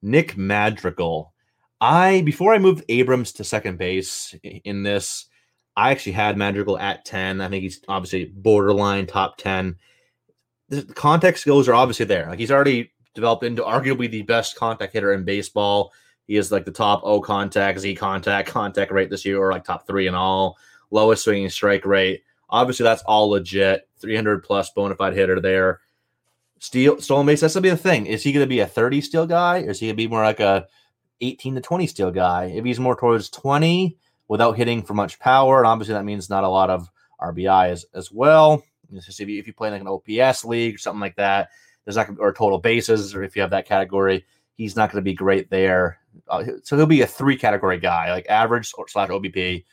Nick 0.00 0.36
Madrigal. 0.36 1.32
I, 1.80 2.22
before 2.22 2.54
I 2.54 2.58
moved 2.58 2.84
Abrams 2.88 3.32
to 3.32 3.44
second 3.44 3.76
base 3.76 4.34
in 4.42 4.82
this, 4.82 5.26
I 5.76 5.90
actually 5.90 6.12
had 6.12 6.36
Madrigal 6.36 6.78
at 6.78 7.04
10. 7.04 7.40
I 7.40 7.48
think 7.48 7.62
he's 7.62 7.82
obviously 7.88 8.26
borderline 8.26 9.06
top 9.06 9.36
10. 9.38 9.76
The 10.68 10.82
contact 10.94 11.38
skills 11.38 11.68
are 11.68 11.74
obviously 11.74 12.06
there. 12.06 12.28
Like 12.28 12.38
he's 12.38 12.50
already 12.50 12.92
developed 13.14 13.44
into 13.44 13.62
arguably 13.62 14.10
the 14.10 14.22
best 14.22 14.56
contact 14.56 14.92
hitter 14.92 15.12
in 15.12 15.24
baseball. 15.24 15.92
He 16.26 16.36
is 16.36 16.52
like 16.52 16.64
the 16.64 16.70
top 16.70 17.02
O 17.04 17.20
contact, 17.20 17.80
Z 17.80 17.94
contact, 17.94 18.48
contact 18.50 18.92
rate 18.92 19.10
this 19.10 19.24
year, 19.24 19.38
or 19.38 19.52
like 19.52 19.64
top 19.64 19.86
three 19.86 20.06
in 20.06 20.14
all, 20.14 20.56
lowest 20.90 21.24
swinging 21.24 21.50
strike 21.50 21.84
rate. 21.84 22.22
Obviously, 22.48 22.84
that's 22.84 23.02
all 23.02 23.30
legit. 23.30 23.88
300 23.98 24.42
plus 24.42 24.70
bona 24.70 24.94
fide 24.94 25.14
hitter 25.14 25.40
there. 25.40 25.80
Steal, 26.58 27.00
stolen 27.00 27.26
base, 27.26 27.40
that's 27.40 27.54
gonna 27.54 27.62
be 27.62 27.70
the 27.70 27.76
thing. 27.76 28.06
Is 28.06 28.22
he 28.22 28.32
gonna 28.32 28.46
be 28.46 28.60
a 28.60 28.66
30 28.66 29.00
steal 29.00 29.26
guy, 29.26 29.62
or 29.62 29.70
is 29.70 29.80
he 29.80 29.86
gonna 29.88 29.96
be 29.96 30.06
more 30.06 30.22
like 30.22 30.40
a 30.40 30.66
18 31.20 31.56
to 31.56 31.60
20 31.60 31.86
steal 31.86 32.10
guy? 32.10 32.44
If 32.54 32.64
he's 32.64 32.78
more 32.78 32.96
towards 32.96 33.30
20 33.30 33.96
without 34.28 34.56
hitting 34.56 34.82
for 34.82 34.94
much 34.94 35.18
power, 35.18 35.58
and 35.58 35.66
obviously 35.66 35.94
that 35.94 36.04
means 36.04 36.30
not 36.30 36.44
a 36.44 36.48
lot 36.48 36.70
of 36.70 36.88
RBI 37.20 37.70
as, 37.70 37.86
as 37.94 38.12
well. 38.12 38.62
If 38.92 39.20
you, 39.20 39.38
if 39.38 39.46
you 39.46 39.52
play 39.54 39.70
like 39.70 39.80
an 39.80 39.88
OPS 39.88 40.44
league 40.44 40.74
or 40.74 40.78
something 40.78 41.00
like 41.00 41.16
that, 41.16 41.48
there's 41.84 41.96
not 41.96 42.08
or 42.18 42.32
total 42.32 42.58
bases, 42.58 43.14
or 43.14 43.22
if 43.22 43.34
you 43.36 43.42
have 43.42 43.50
that 43.50 43.66
category, 43.66 44.24
he's 44.54 44.76
not 44.76 44.90
going 44.90 45.02
to 45.02 45.10
be 45.10 45.14
great 45.14 45.50
there. 45.50 45.98
Uh, 46.28 46.44
so 46.62 46.76
he'll 46.76 46.86
be 46.86 47.02
a 47.02 47.06
three 47.06 47.36
category 47.36 47.78
guy, 47.78 48.12
like 48.12 48.26
average 48.28 48.72
or 48.76 48.86
slash 48.88 49.08
OBP, 49.08 49.64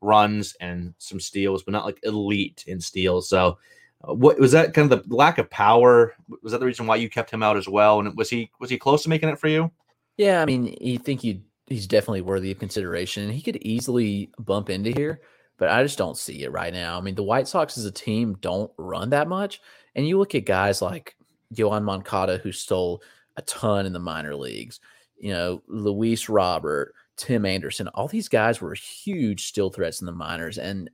runs 0.00 0.54
and 0.60 0.94
some 0.98 1.18
steals, 1.18 1.62
but 1.62 1.72
not 1.72 1.84
like 1.84 1.98
elite 2.02 2.64
in 2.66 2.80
steals. 2.80 3.28
So, 3.28 3.58
uh, 4.06 4.14
what 4.14 4.38
was 4.38 4.52
that 4.52 4.74
kind 4.74 4.92
of 4.92 5.08
the 5.08 5.14
lack 5.14 5.38
of 5.38 5.50
power? 5.50 6.14
Was 6.42 6.52
that 6.52 6.58
the 6.58 6.66
reason 6.66 6.86
why 6.86 6.96
you 6.96 7.08
kept 7.08 7.30
him 7.30 7.42
out 7.42 7.56
as 7.56 7.68
well? 7.68 8.00
And 8.00 8.16
was 8.16 8.30
he 8.30 8.50
was 8.60 8.70
he 8.70 8.78
close 8.78 9.02
to 9.04 9.08
making 9.08 9.30
it 9.30 9.38
for 9.38 9.48
you? 9.48 9.70
Yeah, 10.16 10.42
I 10.42 10.44
mean, 10.44 10.76
you 10.80 10.98
think 10.98 11.24
you 11.24 11.40
he's 11.66 11.86
definitely 11.86 12.20
worthy 12.20 12.50
of 12.50 12.58
consideration. 12.58 13.30
He 13.30 13.40
could 13.40 13.56
easily 13.56 14.30
bump 14.38 14.68
into 14.70 14.90
here, 14.90 15.20
but 15.58 15.70
I 15.70 15.82
just 15.82 15.98
don't 15.98 16.18
see 16.18 16.44
it 16.44 16.52
right 16.52 16.72
now. 16.72 16.98
I 16.98 17.00
mean, 17.00 17.14
the 17.14 17.22
White 17.22 17.48
Sox 17.48 17.78
as 17.78 17.86
a 17.86 17.90
team 17.90 18.36
don't 18.40 18.70
run 18.76 19.10
that 19.10 19.28
much, 19.28 19.60
and 19.94 20.06
you 20.06 20.18
look 20.18 20.34
at 20.34 20.44
guys 20.44 20.82
like 20.82 21.16
Yoan 21.54 21.82
Moncada 21.82 22.38
who 22.38 22.52
stole 22.52 23.02
a 23.36 23.42
ton 23.42 23.86
in 23.86 23.92
the 23.92 23.98
minor 23.98 24.36
leagues 24.36 24.80
you 25.24 25.32
know, 25.32 25.62
Luis 25.68 26.28
Robert, 26.28 26.94
Tim 27.16 27.46
Anderson, 27.46 27.88
all 27.88 28.08
these 28.08 28.28
guys 28.28 28.60
were 28.60 28.74
huge 28.74 29.46
steal 29.46 29.70
threats 29.70 30.00
in 30.00 30.06
the 30.06 30.12
minors, 30.12 30.58
and 30.58 30.90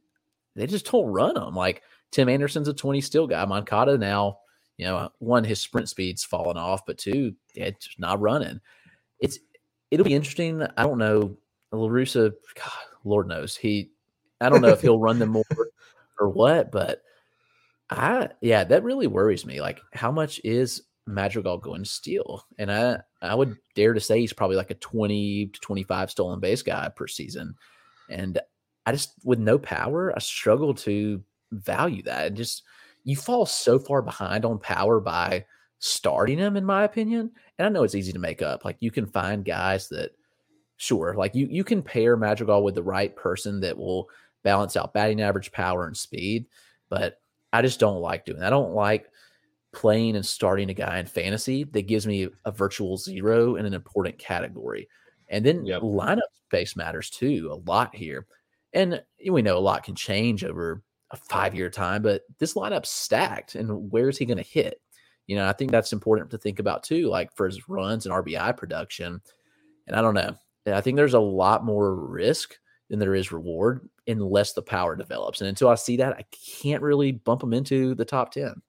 they 0.54 0.66
just 0.66 0.90
don't 0.90 1.06
run 1.06 1.34
them. 1.34 1.54
Like 1.54 1.82
Tim 2.10 2.28
Anderson's 2.28 2.68
a 2.68 2.74
20 2.74 3.00
steal 3.00 3.26
guy. 3.26 3.44
Moncada 3.44 3.96
now, 3.96 4.38
you 4.76 4.86
know, 4.86 5.10
one, 5.18 5.44
his 5.44 5.60
sprint 5.60 5.88
speed's 5.88 6.24
fallen 6.24 6.56
off, 6.56 6.86
but 6.86 6.98
two, 6.98 7.34
it's 7.54 7.88
not 7.98 8.20
running. 8.20 8.60
It's 9.18 9.38
it'll 9.90 10.04
be 10.04 10.14
interesting. 10.14 10.62
I 10.76 10.84
don't 10.84 10.98
know. 10.98 11.36
La 11.72 11.88
Russa, 11.88 12.32
God, 12.54 12.72
Lord 13.04 13.28
knows. 13.28 13.56
He 13.56 13.90
I 14.40 14.48
don't 14.48 14.62
know 14.62 14.68
if 14.68 14.80
he'll 14.80 14.98
run 14.98 15.18
them 15.18 15.28
more 15.30 15.44
or 16.18 16.28
what, 16.28 16.70
but 16.70 17.02
I 17.90 18.28
yeah, 18.40 18.64
that 18.64 18.84
really 18.84 19.06
worries 19.06 19.44
me. 19.44 19.60
Like 19.60 19.80
how 19.92 20.10
much 20.12 20.40
is 20.44 20.82
Madrigal 21.06 21.58
going 21.58 21.82
to 21.82 21.88
steal? 21.88 22.44
And 22.58 22.70
I 22.70 22.98
I 23.20 23.34
would 23.34 23.56
dare 23.74 23.94
to 23.94 24.00
say 24.00 24.20
he's 24.20 24.32
probably 24.32 24.56
like 24.56 24.70
a 24.70 24.74
20 24.74 25.46
to 25.48 25.60
25 25.60 26.10
stolen 26.10 26.40
base 26.40 26.62
guy 26.62 26.88
per 26.94 27.06
season. 27.06 27.54
And 28.08 28.40
I 28.86 28.92
just, 28.92 29.12
with 29.24 29.38
no 29.38 29.58
power, 29.58 30.12
I 30.14 30.18
struggle 30.18 30.74
to 30.74 31.22
value 31.52 32.02
that. 32.04 32.28
And 32.28 32.36
just, 32.36 32.62
you 33.04 33.16
fall 33.16 33.46
so 33.46 33.78
far 33.78 34.02
behind 34.02 34.44
on 34.44 34.58
power 34.58 35.00
by 35.00 35.44
starting 35.78 36.38
him, 36.38 36.56
in 36.56 36.64
my 36.64 36.84
opinion. 36.84 37.30
And 37.58 37.66
I 37.66 37.68
know 37.68 37.82
it's 37.82 37.94
easy 37.94 38.12
to 38.12 38.18
make 38.18 38.42
up. 38.42 38.64
Like 38.64 38.76
you 38.80 38.90
can 38.90 39.06
find 39.06 39.44
guys 39.44 39.88
that, 39.90 40.10
sure, 40.76 41.14
like 41.16 41.34
you, 41.34 41.46
you 41.50 41.64
can 41.64 41.82
pair 41.82 42.16
Madrigal 42.16 42.64
with 42.64 42.74
the 42.74 42.82
right 42.82 43.14
person 43.14 43.60
that 43.60 43.76
will 43.76 44.08
balance 44.42 44.76
out 44.76 44.94
batting 44.94 45.20
average, 45.20 45.52
power, 45.52 45.86
and 45.86 45.96
speed. 45.96 46.46
But 46.88 47.20
I 47.52 47.62
just 47.62 47.80
don't 47.80 48.00
like 48.00 48.24
doing 48.24 48.38
that. 48.38 48.46
I 48.46 48.50
don't 48.50 48.74
like 48.74 49.06
playing 49.72 50.16
and 50.16 50.26
starting 50.26 50.70
a 50.70 50.74
guy 50.74 50.98
in 50.98 51.06
fantasy 51.06 51.64
that 51.64 51.86
gives 51.86 52.06
me 52.06 52.28
a 52.44 52.50
virtual 52.50 52.96
zero 52.96 53.56
in 53.56 53.66
an 53.66 53.74
important 53.74 54.18
category. 54.18 54.88
And 55.28 55.44
then 55.44 55.64
yep. 55.64 55.82
lineup 55.82 56.20
space 56.46 56.76
matters 56.76 57.10
too 57.10 57.48
a 57.52 57.70
lot 57.70 57.94
here. 57.94 58.26
And 58.72 59.02
we 59.28 59.42
know 59.42 59.56
a 59.56 59.60
lot 59.60 59.84
can 59.84 59.94
change 59.94 60.44
over 60.44 60.82
a 61.10 61.16
five 61.16 61.54
year 61.54 61.70
time, 61.70 62.02
but 62.02 62.22
this 62.38 62.54
lineup's 62.54 62.90
stacked. 62.90 63.54
And 63.54 63.90
where 63.90 64.08
is 64.08 64.18
he 64.18 64.26
going 64.26 64.38
to 64.38 64.44
hit? 64.44 64.80
You 65.26 65.36
know, 65.36 65.48
I 65.48 65.52
think 65.52 65.70
that's 65.70 65.92
important 65.92 66.30
to 66.30 66.38
think 66.38 66.58
about 66.58 66.82
too, 66.82 67.08
like 67.08 67.34
for 67.34 67.46
his 67.46 67.68
runs 67.68 68.06
and 68.06 68.14
RBI 68.14 68.56
production. 68.56 69.20
And 69.86 69.96
I 69.96 70.02
don't 70.02 70.14
know. 70.14 70.34
I 70.66 70.80
think 70.80 70.96
there's 70.96 71.14
a 71.14 71.20
lot 71.20 71.64
more 71.64 71.94
risk 71.94 72.56
than 72.90 72.98
there 72.98 73.14
is 73.14 73.32
reward 73.32 73.88
unless 74.06 74.52
the 74.52 74.62
power 74.62 74.96
develops. 74.96 75.40
And 75.40 75.48
until 75.48 75.68
I 75.68 75.76
see 75.76 75.96
that, 75.98 76.16
I 76.16 76.24
can't 76.60 76.82
really 76.82 77.12
bump 77.12 77.40
them 77.40 77.54
into 77.54 77.94
the 77.94 78.04
top 78.04 78.32
10. 78.32 78.60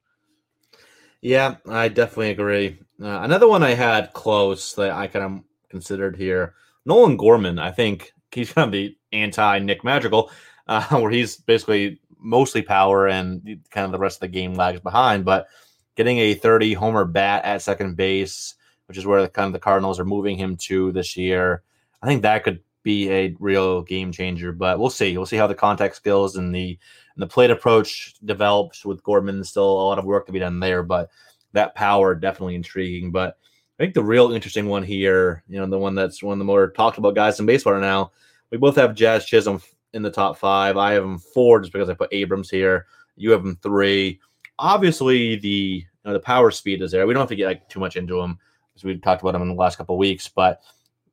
Yeah, 1.22 1.56
I 1.68 1.88
definitely 1.88 2.30
agree. 2.30 2.80
Uh, 3.02 3.20
another 3.22 3.48
one 3.48 3.64
I 3.64 3.74
had 3.74 4.14
close 4.14 4.74
that 4.76 4.92
I 4.92 5.08
kind 5.08 5.26
of 5.26 5.44
considered 5.70 6.16
here, 6.16 6.54
Nolan 6.86 7.18
Gorman. 7.18 7.60
I 7.60 7.72
think 7.72 8.14
he's 8.32 8.54
kind 8.54 8.68
of 8.68 8.72
the 8.72 8.95
anti 9.12 9.60
Nick 9.60 9.84
Madrigal, 9.84 10.32
uh, 10.68 10.84
where 11.00 11.12
he's 11.12 11.38
basically 11.38 12.00
mostly 12.20 12.62
power 12.62 13.08
and 13.08 13.43
kind 13.72 13.86
of 13.86 13.91
the 13.91 14.00
rest 14.00 14.18
of 14.18 14.22
the 14.22 14.28
game 14.28 14.54
lags 14.54 14.80
behind. 14.80 15.26
But 15.26 15.48
getting 15.95 16.20
a 16.20 16.36
30 16.36 16.74
homer 16.74 17.06
bat 17.06 17.43
at 17.43 17.62
second 17.62 17.98
base, 17.98 18.56
which 18.88 18.98
is 18.98 19.06
where 19.06 19.24
the, 19.24 19.30
kind 19.30 19.48
of 19.48 19.54
the 19.54 19.60
Cardinals 19.60 20.00
are 20.00 20.06
moving 20.06 20.38
him 20.38 20.58
to 20.58 20.91
this 20.91 21.18
year, 21.18 21.64
I 22.02 22.08
think 22.08 22.22
that 22.22 22.43
could 22.43 22.62
be 22.84 23.10
a 23.12 23.36
real 23.40 23.82
game 23.82 24.12
changer. 24.12 24.52
But 24.52 24.80
we'll 24.80 24.90
see. 24.90 25.16
We'll 25.18 25.26
see 25.26 25.38
how 25.38 25.48
the 25.48 25.56
contact 25.56 25.96
skills 25.96 26.36
and 26.36 26.54
the 26.54 26.78
and 27.16 27.22
the 27.22 27.28
plate 27.28 27.52
approach 27.52 28.16
develops 28.26 28.86
with 28.86 29.04
Gorman. 29.04 29.44
Still 29.44 29.70
a 29.70 29.88
lot 29.88 30.00
of 30.00 30.06
work 30.06 30.26
to 30.26 30.32
be 30.32 30.40
done 30.40 30.60
there, 30.60 30.84
but 30.84 31.10
that 31.54 31.76
power 31.76 32.16
definitely 32.16 32.56
intriguing. 32.56 33.12
But 33.12 33.38
I 33.80 33.84
think 33.84 33.94
the 33.94 34.04
real 34.04 34.32
interesting 34.32 34.68
one 34.68 34.84
here, 34.84 35.44
you 35.48 35.60
know, 35.60 35.66
the 35.66 35.78
one 35.78 35.96
that's 35.96 36.24
one 36.24 36.34
of 36.34 36.40
the 36.40 36.46
more 36.46 36.70
talked 36.70 36.98
about 36.98 37.16
guys 37.16 37.40
in 37.40 37.46
baseball 37.46 37.74
right 37.74 37.82
now, 37.82 38.12
we 38.52 38.58
both 38.58 38.76
have 38.76 38.96
Jazz 38.96 39.26
Chisholm 39.26 39.62
in 39.94 40.02
the 40.02 40.12
top 40.12 40.38
five. 40.38 40.78
I 40.78 40.94
have 40.94 41.04
him 41.04 41.18
four 41.18 41.60
just 41.60 41.74
because 41.74 41.90
I 41.90 41.94
put 41.94 42.14
Abrams 42.14 42.50
here. 42.50 42.86
You 43.16 43.32
have 43.32 43.46
him 43.46 43.58
three. 43.62 44.20
Obviously, 44.60 45.36
the 45.38 45.50
you 45.50 45.86
know, 46.06 46.14
the 46.14 46.20
power 46.20 46.52
speed 46.52 46.82
is 46.82 46.92
there. 46.92 47.06
We 47.08 47.14
don't 47.14 47.22
have 47.22 47.30
to 47.30 47.36
get 47.36 47.48
like 47.48 47.70
too 47.70 47.80
much 47.80 47.96
into 47.96 48.20
him 48.20 48.38
because 48.72 48.84
we 48.84 48.98
talked 48.98 49.22
about 49.22 49.36
him 49.36 49.42
in 49.42 49.50
the 49.50 49.54
last 49.56 49.78
couple 49.78 49.98
weeks. 49.98 50.28
But 50.28 50.62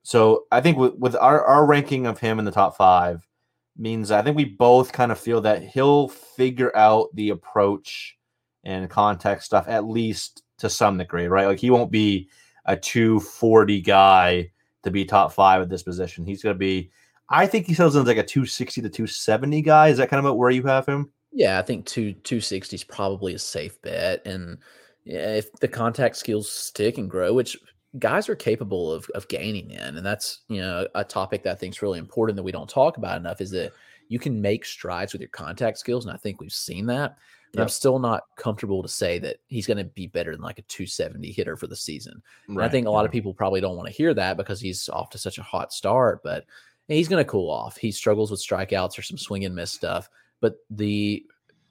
so 0.08 0.46
I 0.50 0.62
think 0.62 0.78
with, 0.78 0.94
with 0.94 1.14
our, 1.16 1.44
our 1.44 1.66
ranking 1.66 2.06
of 2.06 2.18
him 2.18 2.38
in 2.38 2.46
the 2.46 2.50
top 2.50 2.78
five 2.78 3.28
means 3.76 4.10
I 4.10 4.22
think 4.22 4.38
we 4.38 4.46
both 4.46 4.90
kind 4.90 5.12
of 5.12 5.20
feel 5.20 5.42
that 5.42 5.62
he'll 5.62 6.08
figure 6.08 6.74
out 6.74 7.08
the 7.12 7.28
approach 7.28 8.16
and 8.64 8.88
context 8.88 9.44
stuff 9.44 9.66
at 9.68 9.84
least 9.84 10.44
to 10.60 10.70
some 10.70 10.96
degree, 10.96 11.26
right? 11.26 11.46
Like 11.46 11.58
he 11.58 11.68
won't 11.68 11.90
be 11.90 12.30
a 12.64 12.74
240 12.74 13.82
guy 13.82 14.50
to 14.82 14.90
be 14.90 15.04
top 15.04 15.30
five 15.30 15.60
at 15.60 15.68
this 15.68 15.82
position. 15.82 16.24
He's 16.24 16.42
going 16.42 16.54
to 16.54 16.58
be, 16.58 16.90
I 17.28 17.46
think 17.46 17.66
he 17.66 17.74
sells 17.74 17.94
in 17.94 18.06
like 18.06 18.16
a 18.16 18.24
260 18.24 18.80
to 18.80 18.88
270 18.88 19.60
guy. 19.60 19.88
Is 19.88 19.98
that 19.98 20.08
kind 20.08 20.24
of 20.24 20.36
where 20.36 20.48
you 20.48 20.62
have 20.62 20.86
him? 20.86 21.12
Yeah, 21.32 21.58
I 21.58 21.62
think 21.62 21.84
two 21.84 22.14
260 22.14 22.76
is 22.76 22.82
probably 22.82 23.34
a 23.34 23.38
safe 23.38 23.78
bet. 23.82 24.26
And 24.26 24.56
yeah, 25.04 25.34
if 25.34 25.52
the 25.60 25.68
contact 25.68 26.16
skills 26.16 26.50
stick 26.50 26.96
and 26.96 27.10
grow, 27.10 27.34
which 27.34 27.58
guys 27.98 28.28
are 28.28 28.36
capable 28.36 28.92
of, 28.92 29.08
of 29.14 29.28
gaining 29.28 29.70
in, 29.70 29.96
and 29.96 30.04
that's, 30.04 30.40
you 30.48 30.60
know, 30.60 30.86
a 30.94 31.04
topic 31.04 31.42
that 31.42 31.52
I 31.52 31.54
think 31.54 31.74
is 31.74 31.82
really 31.82 31.98
important 31.98 32.36
that 32.36 32.42
we 32.42 32.52
don't 32.52 32.68
talk 32.68 32.96
about 32.96 33.16
enough 33.18 33.40
is 33.40 33.50
that 33.52 33.72
you 34.08 34.18
can 34.18 34.40
make 34.40 34.64
strides 34.64 35.12
with 35.12 35.20
your 35.20 35.28
contact 35.28 35.78
skills. 35.78 36.04
And 36.04 36.14
I 36.14 36.16
think 36.16 36.40
we've 36.40 36.52
seen 36.52 36.86
that. 36.86 37.16
But 37.52 37.60
yep. 37.60 37.64
I'm 37.64 37.68
still 37.70 37.98
not 37.98 38.24
comfortable 38.36 38.82
to 38.82 38.88
say 38.88 39.18
that 39.20 39.36
he's 39.46 39.66
going 39.66 39.78
to 39.78 39.84
be 39.84 40.06
better 40.06 40.32
than 40.32 40.42
like 40.42 40.58
a 40.58 40.62
270 40.62 41.32
hitter 41.32 41.56
for 41.56 41.66
the 41.66 41.76
season. 41.76 42.22
Right. 42.48 42.66
I 42.66 42.68
think 42.68 42.86
a 42.86 42.90
lot 42.90 43.06
of 43.06 43.10
people 43.10 43.32
probably 43.32 43.60
don't 43.60 43.76
want 43.76 43.88
to 43.88 43.94
hear 43.94 44.12
that 44.14 44.36
because 44.36 44.60
he's 44.60 44.88
off 44.90 45.10
to 45.10 45.18
such 45.18 45.38
a 45.38 45.42
hot 45.42 45.72
start, 45.72 46.22
but 46.22 46.44
he's 46.88 47.08
going 47.08 47.24
to 47.24 47.30
cool 47.30 47.50
off. 47.50 47.78
He 47.78 47.90
struggles 47.90 48.30
with 48.30 48.44
strikeouts 48.44 48.98
or 48.98 49.02
some 49.02 49.16
swing 49.16 49.46
and 49.46 49.54
miss 49.54 49.72
stuff, 49.72 50.10
but 50.40 50.56
the 50.68 51.24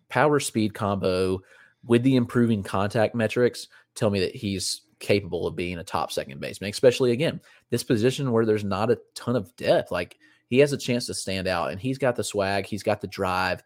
power 0.09 0.39
speed 0.39 0.73
combo 0.73 1.41
with 1.85 2.01
the 2.01 2.15
improving 2.15 2.63
contact 2.63 3.13
metrics 3.13 3.67
tell 3.93 4.09
me 4.09 4.19
that 4.21 4.35
he's 4.35 4.81
capable 4.99 5.47
of 5.47 5.55
being 5.55 5.77
a 5.77 5.83
top 5.83 6.11
second 6.11 6.39
baseman, 6.39 6.69
especially 6.69 7.11
again, 7.11 7.39
this 7.69 7.83
position 7.83 8.31
where 8.31 8.45
there's 8.45 8.63
not 8.63 8.91
a 8.91 8.99
ton 9.15 9.35
of 9.35 9.55
depth. 9.55 9.91
Like 9.91 10.17
he 10.49 10.59
has 10.59 10.73
a 10.73 10.77
chance 10.77 11.05
to 11.07 11.13
stand 11.13 11.47
out 11.47 11.71
and 11.71 11.79
he's 11.79 11.97
got 11.97 12.15
the 12.15 12.23
swag, 12.23 12.65
he's 12.65 12.83
got 12.83 13.01
the 13.01 13.07
drive 13.07 13.63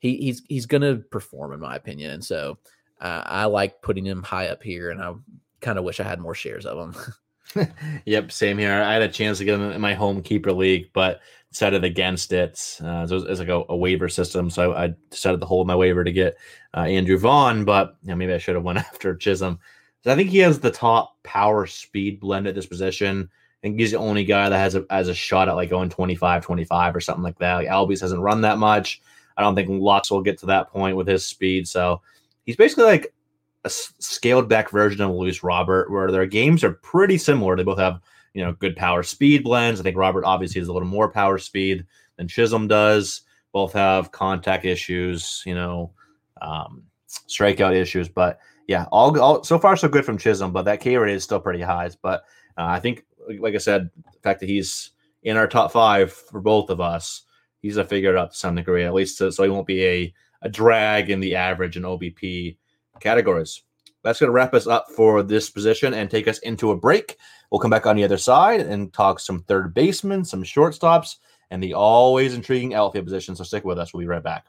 he, 0.00 0.16
he's 0.16 0.42
he's 0.48 0.66
going 0.66 0.82
to 0.82 0.96
perform 0.96 1.52
in 1.52 1.60
my 1.60 1.76
opinion, 1.76 2.10
and 2.10 2.24
so 2.24 2.58
uh, 3.00 3.22
I 3.24 3.44
like 3.44 3.82
putting 3.82 4.04
him 4.04 4.22
high 4.22 4.48
up 4.48 4.62
here, 4.62 4.90
and 4.90 5.00
I 5.00 5.12
kind 5.60 5.78
of 5.78 5.84
wish 5.84 6.00
I 6.00 6.04
had 6.04 6.20
more 6.20 6.34
shares 6.34 6.66
of 6.66 6.94
him. 7.54 7.68
yep, 8.06 8.32
same 8.32 8.58
here. 8.58 8.72
I 8.72 8.94
had 8.94 9.02
a 9.02 9.08
chance 9.08 9.38
to 9.38 9.44
get 9.44 9.54
him 9.54 9.70
in 9.70 9.80
my 9.80 9.94
home 9.94 10.22
keeper 10.22 10.52
league, 10.52 10.90
but 10.92 11.20
decided 11.50 11.84
against 11.84 12.32
it. 12.32 12.78
Uh, 12.82 13.06
so 13.06 13.18
it's 13.18 13.40
like 13.40 13.48
a, 13.48 13.62
a, 13.68 13.76
waiver 13.76 14.08
system, 14.08 14.48
so 14.50 14.72
I, 14.72 14.84
I, 14.84 14.94
decided 15.10 15.40
to 15.40 15.46
hold 15.46 15.66
my 15.66 15.74
waiver 15.74 16.04
to 16.04 16.12
get 16.12 16.36
uh, 16.74 16.82
Andrew 16.82 17.18
Vaughn, 17.18 17.64
but 17.64 17.96
you 18.02 18.08
know, 18.08 18.16
maybe 18.16 18.32
I 18.32 18.38
should 18.38 18.54
have 18.54 18.64
went 18.64 18.78
after 18.92 19.14
Chisholm. 19.14 19.58
So 20.02 20.12
I 20.12 20.16
think 20.16 20.30
he 20.30 20.38
has 20.38 20.58
the 20.58 20.70
top 20.70 21.22
power 21.22 21.66
speed 21.66 22.20
blend 22.20 22.46
at 22.46 22.54
this 22.54 22.66
position. 22.66 23.28
I 23.30 23.58
think 23.62 23.78
he's 23.78 23.90
the 23.90 23.98
only 23.98 24.24
guy 24.24 24.48
that 24.48 24.56
has 24.56 24.74
a, 24.74 24.86
has 24.88 25.08
a 25.08 25.14
shot 25.14 25.48
at 25.48 25.56
like 25.56 25.68
going 25.68 25.90
25, 25.90 26.44
25 26.44 26.96
or 26.96 27.00
something 27.00 27.22
like 27.22 27.38
that. 27.38 27.54
Like 27.56 27.68
Albies 27.68 28.00
hasn't 28.00 28.22
run 28.22 28.40
that 28.40 28.58
much. 28.58 29.02
I 29.36 29.42
don't 29.42 29.54
think 29.54 29.68
Lux 29.70 30.10
will 30.10 30.22
get 30.22 30.38
to 30.38 30.46
that 30.46 30.70
point 30.70 30.96
with 30.96 31.06
his 31.06 31.26
speed. 31.26 31.68
So 31.68 32.00
he's 32.46 32.56
basically 32.56 32.84
like 32.84 33.12
a 33.64 33.70
scaled 33.70 34.48
back 34.48 34.70
version 34.70 35.02
of 35.02 35.10
Luis 35.10 35.42
Robert, 35.42 35.90
where 35.90 36.10
their 36.10 36.26
games 36.26 36.64
are 36.64 36.72
pretty 36.72 37.18
similar. 37.18 37.56
They 37.56 37.62
both 37.62 37.78
have 37.78 38.00
you 38.34 38.44
know 38.44 38.52
good 38.52 38.76
power 38.76 39.02
speed 39.02 39.44
blends. 39.44 39.80
I 39.80 39.82
think 39.82 39.96
Robert 39.96 40.24
obviously 40.24 40.60
has 40.60 40.68
a 40.68 40.72
little 40.72 40.88
more 40.88 41.10
power 41.10 41.38
speed 41.38 41.84
than 42.16 42.28
Chisholm 42.28 42.68
does. 42.68 43.22
Both 43.52 43.72
have 43.72 44.12
contact 44.12 44.64
issues, 44.64 45.42
you 45.44 45.54
know, 45.54 45.92
um, 46.40 46.84
strikeout 47.28 47.74
issues. 47.74 48.08
But 48.08 48.38
yeah, 48.70 48.86
all, 48.92 49.18
all 49.20 49.42
so 49.42 49.58
far 49.58 49.76
so 49.76 49.88
good 49.88 50.04
from 50.04 50.16
Chisholm, 50.16 50.52
but 50.52 50.62
that 50.62 50.80
K 50.80 50.96
rate 50.96 51.14
is 51.14 51.24
still 51.24 51.40
pretty 51.40 51.60
high. 51.60 51.90
But 52.02 52.22
uh, 52.56 52.66
I 52.66 52.80
think, 52.80 53.04
like 53.40 53.54
I 53.54 53.58
said, 53.58 53.90
the 54.12 54.20
fact 54.22 54.40
that 54.40 54.48
he's 54.48 54.92
in 55.24 55.36
our 55.36 55.46
top 55.46 55.72
five 55.72 56.12
for 56.12 56.40
both 56.40 56.70
of 56.70 56.80
us 56.80 57.24
he's 57.60 57.76
a 57.76 57.84
figure 57.84 58.16
out 58.16 58.32
to 58.32 58.36
some 58.36 58.54
degree, 58.54 58.84
at 58.84 58.94
least 58.94 59.18
to, 59.18 59.30
so 59.30 59.42
he 59.42 59.50
won't 59.50 59.66
be 59.66 59.84
a, 59.84 60.14
a 60.42 60.48
drag 60.48 61.10
in 61.10 61.20
the 61.20 61.36
average 61.36 61.76
and 61.76 61.84
OBP 61.84 62.56
categories. 63.00 63.62
That's 64.02 64.18
going 64.18 64.28
to 64.28 64.32
wrap 64.32 64.54
us 64.54 64.66
up 64.66 64.86
for 64.96 65.22
this 65.22 65.50
position 65.50 65.92
and 65.92 66.10
take 66.10 66.26
us 66.26 66.38
into 66.38 66.70
a 66.70 66.76
break. 66.76 67.16
We'll 67.50 67.60
come 67.60 67.70
back 67.70 67.86
on 67.86 67.96
the 67.96 68.04
other 68.04 68.16
side 68.16 68.60
and 68.60 68.92
talk 68.92 69.20
some 69.20 69.42
third 69.42 69.74
basemen, 69.74 70.24
some 70.24 70.42
shortstops, 70.42 71.16
and 71.50 71.62
the 71.62 71.74
always 71.74 72.34
intriguing 72.34 72.74
outfield 72.74 73.04
position. 73.04 73.36
So 73.36 73.44
stick 73.44 73.64
with 73.64 73.78
us. 73.78 73.92
We'll 73.92 74.02
be 74.02 74.06
right 74.06 74.22
back. 74.22 74.46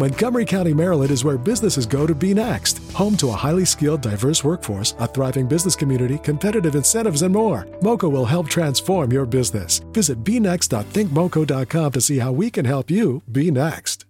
Montgomery 0.00 0.46
County, 0.46 0.72
Maryland 0.72 1.10
is 1.10 1.24
where 1.24 1.36
businesses 1.36 1.84
go 1.84 2.06
to 2.06 2.14
be 2.14 2.32
next. 2.32 2.78
Home 2.94 3.18
to 3.18 3.28
a 3.28 3.32
highly 3.32 3.66
skilled, 3.66 4.00
diverse 4.00 4.42
workforce, 4.42 4.94
a 4.98 5.06
thriving 5.06 5.46
business 5.46 5.76
community, 5.76 6.16
competitive 6.16 6.74
incentives, 6.74 7.20
and 7.20 7.34
more. 7.34 7.68
Moco 7.82 8.08
will 8.08 8.24
help 8.24 8.48
transform 8.48 9.12
your 9.12 9.26
business. 9.26 9.80
Visit 9.92 10.24
bnext.thinkmoco.com 10.24 11.92
to 11.92 12.00
see 12.00 12.18
how 12.18 12.32
we 12.32 12.50
can 12.50 12.64
help 12.64 12.90
you 12.90 13.20
be 13.30 13.50
next. 13.50 14.06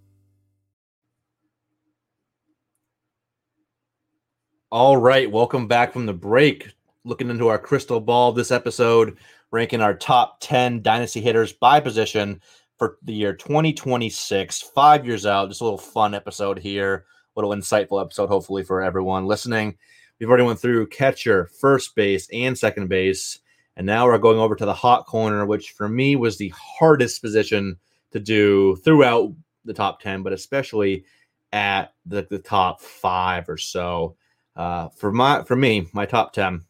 All 4.71 4.97
right, 4.97 5.29
welcome 5.29 5.67
back 5.67 5.93
from 5.93 6.07
the 6.07 6.13
break. 6.13 6.69
Looking 7.05 7.31
into 7.31 7.49
our 7.49 7.59
crystal 7.59 7.99
ball 7.99 8.31
this 8.31 8.53
episode, 8.53 9.17
ranking 9.51 9.81
our 9.81 9.95
top 9.95 10.37
10 10.39 10.83
dynasty 10.83 11.21
hitters 11.21 11.53
by 11.53 11.81
position 11.81 12.41
for 12.81 12.97
the 13.03 13.13
year 13.13 13.35
2026, 13.35 14.63
five 14.75 15.05
years 15.05 15.27
out. 15.27 15.51
Just 15.51 15.61
a 15.61 15.65
little 15.65 15.77
fun 15.77 16.15
episode 16.15 16.59
here, 16.59 17.05
a 17.37 17.39
little 17.39 17.55
insightful 17.55 18.01
episode, 18.01 18.29
hopefully, 18.29 18.63
for 18.63 18.81
everyone 18.81 19.27
listening. 19.27 19.77
We've 20.19 20.31
already 20.31 20.45
went 20.45 20.61
through 20.61 20.87
catcher, 20.87 21.51
first 21.61 21.95
base, 21.95 22.27
and 22.33 22.57
second 22.57 22.89
base. 22.89 23.39
And 23.77 23.87
now 23.87 24.07
we're 24.07 24.17
going 24.17 24.39
over 24.39 24.57
to 24.57 24.65
the 24.65 24.73
hot 24.73 25.05
corner, 25.05 25.45
which 25.45 25.73
for 25.73 25.91
me 25.91 26.17
was 26.17 26.39
the 26.39 26.55
hardest 26.57 27.21
position 27.21 27.77
to 28.13 28.19
do 28.19 28.77
throughout 28.77 29.31
the 29.67 29.75
top 29.75 30.01
10, 30.01 30.23
but 30.23 30.33
especially 30.33 31.05
at 31.53 31.93
the, 32.07 32.27
the 32.31 32.39
top 32.39 32.81
five 32.81 33.47
or 33.51 33.59
so. 33.59 34.17
Uh, 34.57 34.89
for 34.89 35.13
my 35.13 35.43
for 35.45 35.55
me, 35.55 35.87
my 35.93 36.07
top 36.07 36.33
10, 36.33 36.63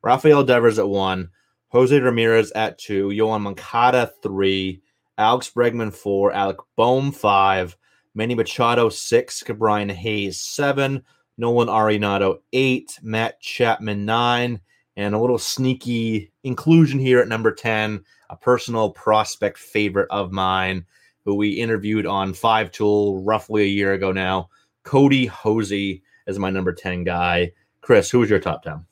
Rafael 0.00 0.44
Devers 0.44 0.78
at 0.78 0.88
one, 0.88 1.28
Jose 1.68 1.98
Ramirez 2.00 2.52
at 2.52 2.78
two, 2.78 3.08
Yoan 3.08 3.42
Moncada 3.42 4.10
three, 4.22 4.80
Alex 5.18 5.50
Bregman 5.54 5.92
four, 5.92 6.32
Alec 6.32 6.58
Bohm 6.76 7.12
five, 7.12 7.76
Manny 8.14 8.34
Machado 8.34 8.88
six, 8.88 9.42
Ke'Bryan 9.42 9.90
Hayes 9.90 10.40
seven, 10.40 11.02
Nolan 11.36 11.68
Arenado 11.68 12.38
eight, 12.52 12.98
Matt 13.02 13.40
Chapman 13.40 14.04
nine, 14.04 14.60
and 14.96 15.14
a 15.14 15.18
little 15.20 15.38
sneaky 15.38 16.32
inclusion 16.44 16.98
here 16.98 17.20
at 17.20 17.28
number 17.28 17.52
10, 17.52 18.02
a 18.30 18.36
personal 18.36 18.90
prospect 18.90 19.58
favorite 19.58 20.08
of 20.10 20.32
mine 20.32 20.84
who 21.24 21.34
we 21.34 21.50
interviewed 21.50 22.06
on 22.06 22.32
Five 22.32 22.70
Tool 22.70 23.22
roughly 23.22 23.62
a 23.62 23.66
year 23.66 23.92
ago 23.92 24.12
now. 24.12 24.48
Kody 24.84 25.28
Hoese 25.28 26.02
is 26.26 26.38
my 26.38 26.50
number 26.50 26.72
10 26.72 27.04
guy. 27.04 27.52
Chris, 27.82 28.10
who 28.10 28.20
was 28.20 28.30
your 28.30 28.38
top 28.38 28.62
10? 28.62 28.84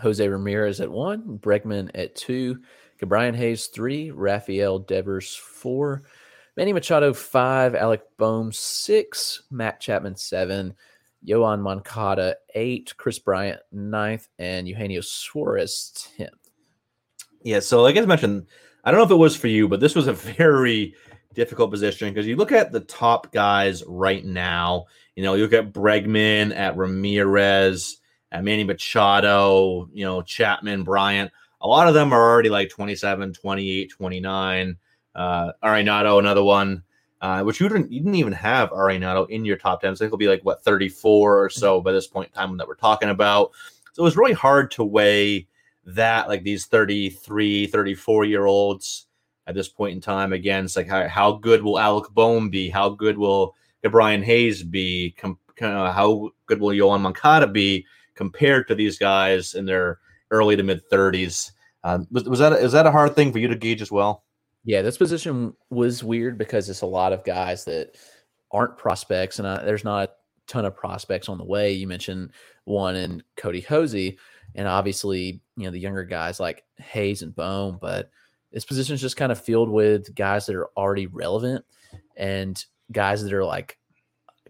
Jose 0.00 0.26
Ramirez 0.26 0.80
at 0.80 0.90
one, 0.90 1.38
Bregman 1.38 1.90
at 1.94 2.14
two, 2.14 2.60
Brian 3.02 3.34
Hayes 3.34 3.66
three, 3.66 4.10
Rafael 4.10 4.78
Devers 4.78 5.34
four, 5.34 6.02
Manny 6.56 6.72
Machado 6.72 7.12
five, 7.12 7.74
Alec 7.74 8.02
Bohm 8.16 8.52
six, 8.52 9.42
Matt 9.50 9.80
Chapman 9.80 10.16
seven, 10.16 10.74
Yoan 11.26 11.60
Moncada 11.60 12.36
eight, 12.54 12.94
Kris 12.96 13.18
Bryant 13.18 13.60
ninth, 13.72 14.28
and 14.38 14.68
Eugenio 14.68 15.00
Suarez 15.00 16.08
tenth. 16.16 16.30
Yeah, 17.42 17.60
so 17.60 17.82
like 17.82 17.96
I 17.96 18.00
mentioned, 18.02 18.46
I 18.84 18.90
don't 18.90 18.98
know 18.98 19.04
if 19.04 19.10
it 19.10 19.16
was 19.16 19.36
for 19.36 19.48
you, 19.48 19.68
but 19.68 19.80
this 19.80 19.94
was 19.94 20.06
a 20.06 20.12
very 20.12 20.94
difficult 21.34 21.70
position 21.70 22.08
because 22.08 22.26
you 22.26 22.36
look 22.36 22.52
at 22.52 22.72
the 22.72 22.80
top 22.80 23.32
guys 23.32 23.82
right 23.86 24.24
now. 24.24 24.86
You 25.16 25.22
know, 25.22 25.34
you 25.34 25.42
look 25.42 25.52
at 25.52 25.72
Bregman, 25.72 26.54
at 26.54 26.76
Ramirez, 26.76 27.98
at 28.32 28.44
Manny 28.44 28.64
Machado, 28.64 29.88
you 29.92 30.04
know, 30.04 30.22
Chapman, 30.22 30.82
Bryant 30.82 31.30
a 31.64 31.68
lot 31.68 31.88
of 31.88 31.94
them 31.94 32.12
are 32.12 32.30
already 32.30 32.50
like 32.50 32.68
27, 32.68 33.32
28, 33.32 33.90
29. 33.90 34.76
Uh, 35.14 35.52
Arenado, 35.62 36.18
another 36.18 36.44
one, 36.44 36.82
uh, 37.22 37.42
which 37.42 37.58
you 37.58 37.68
didn't 37.68 37.90
you 37.90 38.00
didn't 38.00 38.16
even 38.16 38.34
have 38.34 38.70
Arenado 38.70 39.28
in 39.30 39.46
your 39.46 39.56
top 39.56 39.80
10. 39.80 39.96
So 39.96 40.04
I 40.04 40.04
think 40.04 40.08
it'll 40.10 40.18
be 40.18 40.28
like 40.28 40.44
what 40.44 40.62
34 40.62 41.42
or 41.42 41.48
so 41.48 41.80
by 41.80 41.90
this 41.90 42.06
point 42.06 42.28
in 42.28 42.34
time 42.34 42.56
that 42.58 42.68
we're 42.68 42.74
talking 42.74 43.08
about. 43.08 43.52
So 43.94 44.02
it 44.02 44.04
was 44.04 44.16
really 44.16 44.34
hard 44.34 44.70
to 44.72 44.84
weigh 44.84 45.46
that 45.86 46.28
like 46.28 46.42
these 46.42 46.66
33, 46.66 47.66
34 47.68 48.24
year 48.26 48.44
olds 48.44 49.06
at 49.46 49.54
this 49.54 49.68
point 49.68 49.94
in 49.94 50.00
time 50.00 50.34
against 50.34 50.76
like 50.76 50.88
how, 50.88 51.08
how 51.08 51.32
good 51.32 51.62
will 51.62 51.78
Alec 51.78 52.10
Bohm 52.12 52.50
be? 52.50 52.68
How 52.68 52.90
good 52.90 53.16
will 53.16 53.54
Brian 53.90 54.22
Hayes 54.22 54.62
be? 54.62 55.14
Com- 55.16 55.38
uh, 55.62 55.92
how 55.92 56.30
good 56.46 56.60
will 56.60 56.70
Yoan 56.70 57.00
Moncada 57.00 57.46
be 57.46 57.86
compared 58.14 58.68
to 58.68 58.74
these 58.74 58.98
guys 58.98 59.54
in 59.54 59.64
their 59.64 60.00
early 60.34 60.56
to 60.56 60.62
mid 60.62 60.82
30s? 60.90 61.52
Um, 61.84 62.06
was, 62.10 62.24
was 62.24 62.38
that 62.38 62.52
is 62.54 62.72
that 62.72 62.86
a 62.86 62.90
hard 62.90 63.14
thing 63.14 63.32
for 63.32 63.38
you 63.38 63.48
to 63.48 63.56
gauge 63.56 63.82
as 63.82 63.92
well? 63.92 64.24
Yeah, 64.64 64.82
this 64.82 64.96
position 64.96 65.54
was 65.70 66.02
weird 66.02 66.38
because 66.38 66.68
it's 66.68 66.80
a 66.80 66.86
lot 66.86 67.12
of 67.12 67.24
guys 67.24 67.64
that 67.66 67.96
aren't 68.50 68.78
prospects, 68.78 69.38
and 69.38 69.46
I, 69.46 69.62
there's 69.62 69.84
not 69.84 70.08
a 70.08 70.12
ton 70.46 70.64
of 70.64 70.76
prospects 70.76 71.28
on 71.28 71.38
the 71.38 71.44
way. 71.44 71.72
You 71.72 71.86
mentioned 71.86 72.32
one 72.64 72.96
in 72.96 73.22
Kody 73.36 73.64
Hoese, 73.64 74.16
and 74.54 74.66
obviously, 74.66 75.42
you 75.56 75.64
know, 75.64 75.70
the 75.70 75.78
younger 75.78 76.04
guys 76.04 76.40
like 76.40 76.64
Hayes 76.78 77.22
and 77.22 77.34
Bohm, 77.34 77.78
but 77.80 78.10
this 78.52 78.64
position 78.64 78.94
is 78.94 79.00
just 79.00 79.16
kind 79.16 79.32
of 79.32 79.40
filled 79.40 79.68
with 79.68 80.14
guys 80.14 80.46
that 80.46 80.56
are 80.56 80.70
already 80.76 81.08
relevant 81.08 81.64
and 82.16 82.64
guys 82.92 83.22
that 83.22 83.32
are 83.32 83.44
like 83.44 83.78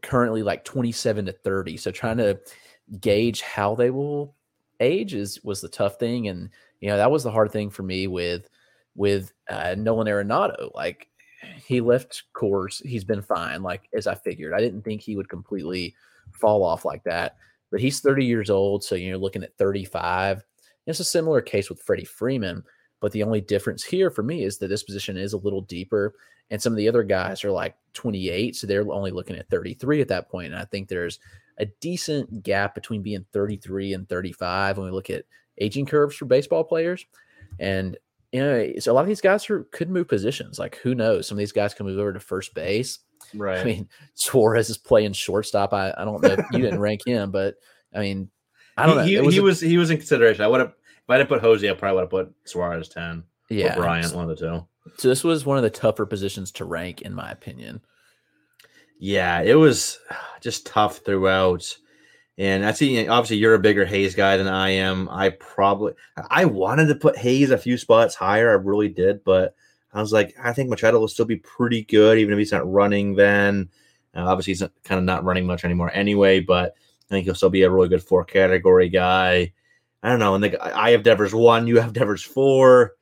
currently 0.03 0.43
like 0.43 0.65
27 0.65 1.27
to 1.27 1.33
30. 1.33 1.79
So 1.79 1.91
trying 1.91 2.19
to 2.19 2.39
gauge 3.01 3.41
how 3.41 3.75
they 3.75 3.91
will 3.91 4.37
age 4.81 5.15
is 5.15 5.43
was 5.45 5.61
the 5.61 5.69
tough 5.69 5.99
thing. 5.99 6.29
And 6.29 6.51
you 6.81 6.89
know, 6.89 6.97
that 6.97 7.11
was 7.11 7.25
the 7.25 7.31
hard 7.31 7.53
thing 7.53 7.71
for 7.71 7.83
me 7.83 8.07
with 8.07 8.49
with 8.95 9.33
uh, 9.49 9.75
Nolan 9.77 10.07
Arenado. 10.07 10.75
Like 10.75 11.09
he 11.65 11.81
left 11.81 12.25
course, 12.33 12.81
he's 12.85 13.05
been 13.05 13.23
fine, 13.23 13.63
like 13.63 13.89
as 13.95 14.07
I 14.07 14.15
figured. 14.15 14.55
I 14.55 14.61
didn't 14.61 14.83
think 14.83 15.01
he 15.01 15.17
would 15.17 15.29
completely 15.29 15.95
fall 16.33 16.63
off 16.63 16.85
like 16.85 17.05
that. 17.05 17.37
But 17.71 17.81
he's 17.81 18.01
30 18.01 18.25
years 18.25 18.51
old, 18.51 18.85
so 18.85 18.95
you're 18.95 19.19
looking 19.19 19.43
at 19.43 19.57
35. 19.59 20.45
It's 20.87 21.01
a 21.01 21.05
similar 21.05 21.41
case 21.41 21.69
with 21.69 21.83
Freddie 21.83 22.05
Freeman. 22.05 22.63
But 23.01 23.13
the 23.13 23.23
only 23.23 23.41
difference 23.41 23.85
here 23.85 24.11
for 24.11 24.23
me 24.23 24.45
is 24.45 24.59
that 24.59 24.69
this 24.69 24.83
position 24.83 25.17
is 25.17 25.33
a 25.33 25.39
little 25.39 25.61
deeper. 25.63 26.15
And 26.51 26.63
some 26.63 26.73
of 26.73 26.77
the 26.77 26.89
other 26.89 27.03
guys 27.03 27.45
are 27.45 27.51
like 27.51 27.75
28. 27.95 28.55
So 28.57 28.67
they're 28.67 28.91
only 28.91 29.11
looking 29.11 29.37
at 29.37 29.49
33 29.51 30.01
at 30.01 30.09
that 30.09 30.31
point. 30.31 30.53
And 30.53 30.61
I 30.61 30.65
think 30.65 30.89
there's 30.89 31.19
a 31.59 31.67
decent 31.81 32.43
gap 32.43 32.75
between 32.75 33.03
being 33.03 33.25
33 33.33 33.93
and 33.93 34.09
35 34.09 34.79
when 34.79 34.87
we 34.87 34.93
look 34.93 35.11
at 35.11 35.25
aging 35.59 35.87
curves 35.87 36.17
for 36.17 36.25
baseball 36.25 36.65
players. 36.65 37.07
And 37.59 37.97
you 38.33 38.41
know, 38.41 38.73
so 38.81 38.91
a 38.91 38.95
lot 38.95 39.03
of 39.03 39.07
these 39.07 39.21
guys 39.21 39.49
are, 39.49 39.65
could 39.71 39.89
move 39.89 40.09
positions. 40.09 40.59
Like 40.59 40.77
who 40.77 40.95
knows? 40.95 41.29
Some 41.29 41.37
of 41.37 41.39
these 41.39 41.53
guys 41.53 41.73
can 41.73 41.87
move 41.87 41.99
over 41.99 42.13
to 42.13 42.21
first 42.21 42.55
base. 42.55 42.99
Right. 43.33 43.61
I 43.61 43.65
mean, 43.65 43.89
Suarez 44.15 44.71
is 44.71 44.79
playing 44.79 45.13
shortstop. 45.13 45.73
I, 45.73 45.95
I 45.97 46.05
don't 46.05 46.21
know 46.21 46.31
if 46.31 46.45
you 46.53 46.59
didn't 46.59 46.81
rank 46.81 47.07
him, 47.07 47.31
but 47.31 47.55
I 47.95 48.01
mean, 48.01 48.31
I 48.77 48.87
don't 48.87 49.07
he, 49.07 49.15
know. 49.15 49.21
He, 49.23 49.27
was 49.27 49.35
he 49.35 49.41
a- 49.41 49.43
was 49.43 49.61
he 49.61 49.79
was 49.79 49.91
in 49.91 49.99
consideration. 49.99 50.45
I 50.45 50.49
would 50.49 50.61
have 50.61 50.71
if 50.71 51.11
I 51.11 51.19
didn't 51.19 51.29
put 51.29 51.43
Hoese, 51.43 51.71
I 51.71 51.75
probably 51.75 51.97
would 51.97 52.01
have 52.03 52.11
put 52.11 52.35
Suarez 52.45 52.89
ten. 52.89 53.25
Yeah. 53.51 53.75
or 53.75 53.83
Bryant, 53.83 54.15
one 54.15 54.29
of 54.29 54.37
the 54.37 54.37
two. 54.37 54.67
So 54.97 55.09
this 55.09 55.23
was 55.23 55.47
one 55.47 55.57
of 55.57 55.63
the 55.63 55.71
tougher 55.71 56.07
positions 56.07 56.51
to 56.53 56.65
rank, 56.65 57.03
in 57.03 57.15
my 57.15 57.31
opinion. 57.31 57.83
Yeah, 58.99 59.43
it 59.43 59.55
was 59.55 59.99
just 60.41 60.67
tough 60.67 60.99
throughout. 60.99 61.77
And 62.37 62.67
I 62.67 62.73
see, 62.73 63.07
obviously, 63.07 63.37
you're 63.37 63.55
a 63.55 63.61
bigger 63.61 63.85
Hayes 63.85 64.15
guy 64.15 64.37
than 64.37 64.49
I 64.49 64.71
am. 64.71 65.09
I 65.09 65.31
probably, 65.31 65.93
I 66.31 66.47
wanted 66.47 66.87
to 66.89 66.97
put 66.97 67.17
Hayes 67.17 67.51
a 67.51 67.59
few 67.59 67.79
spots 67.79 68.17
higher. 68.17 68.51
I 68.51 68.55
really 68.55 68.89
did, 68.89 69.23
but 69.23 69.55
I 69.93 70.01
was 70.01 70.13
like, 70.13 70.35
I 70.43 70.53
think 70.53 70.69
Machado 70.69 70.99
will 70.99 71.07
still 71.07 71.27
be 71.27 71.37
pretty 71.37 71.85
good, 71.85 72.19
even 72.19 72.33
if 72.33 72.39
he's 72.39 72.51
not 72.51 72.71
running. 72.71 73.15
Then, 73.15 73.69
uh, 74.17 74.25
obviously, 74.27 74.51
he's 74.51 74.63
not, 74.63 74.73
kind 74.83 74.99
of 74.99 75.05
not 75.05 75.23
running 75.23 75.47
much 75.47 75.65
anymore 75.65 75.93
anyway. 75.95 76.41
But 76.41 76.75
I 77.09 77.09
think 77.11 77.25
he'll 77.25 77.37
still 77.37 77.51
be 77.51 77.63
a 77.63 77.71
really 77.71 77.89
good 77.89 78.03
four 78.03 78.25
category 78.25 78.89
guy. 78.89 79.53
I 80.03 80.09
don't 80.09 80.19
know. 80.19 80.35
And 80.35 80.43
the, 80.43 80.77
I 80.77 80.91
have 80.91 81.05
Devers 81.05 81.35
one, 81.35 81.69
you 81.69 81.79
have 81.79 81.93
Devers 81.93 82.23
four. 82.23 82.95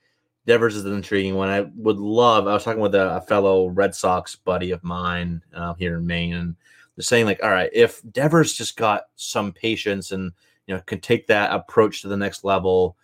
Devers 0.47 0.77
is 0.77 0.85
an 0.85 0.95
intriguing 0.95 1.35
one. 1.35 1.49
I 1.49 1.61
would 1.77 1.99
love. 1.99 2.47
I 2.47 2.55
was 2.55 2.65
talking 2.65 2.83
with 2.83 2.95
a, 2.95 3.17
a 3.17 3.21
fellow 3.21 3.69
Red 3.69 3.95
Sox 3.95 4.37
buddy 4.37 4.73
of 4.73 4.83
mine 4.83 5.43
uh, 5.55 5.75
here 5.75 5.97
in 5.97 6.07
Maine, 6.07 6.35
and 6.35 6.57
they're 6.97 7.05
saying 7.05 7.27
like, 7.27 7.43
all 7.43 7.51
right, 7.51 7.71
if 7.73 8.03
Devers 8.11 8.55
just 8.55 8.77
got 8.77 9.05
some 9.17 9.53
patience 9.53 10.11
and 10.13 10.33
you 10.67 10.75
know 10.75 10.81
can 10.83 11.01
take 11.01 11.27
that 11.29 11.53
approach 11.53 12.03
to 12.03 12.09
the 12.09 12.17
next 12.17 12.45
level, 12.45 12.97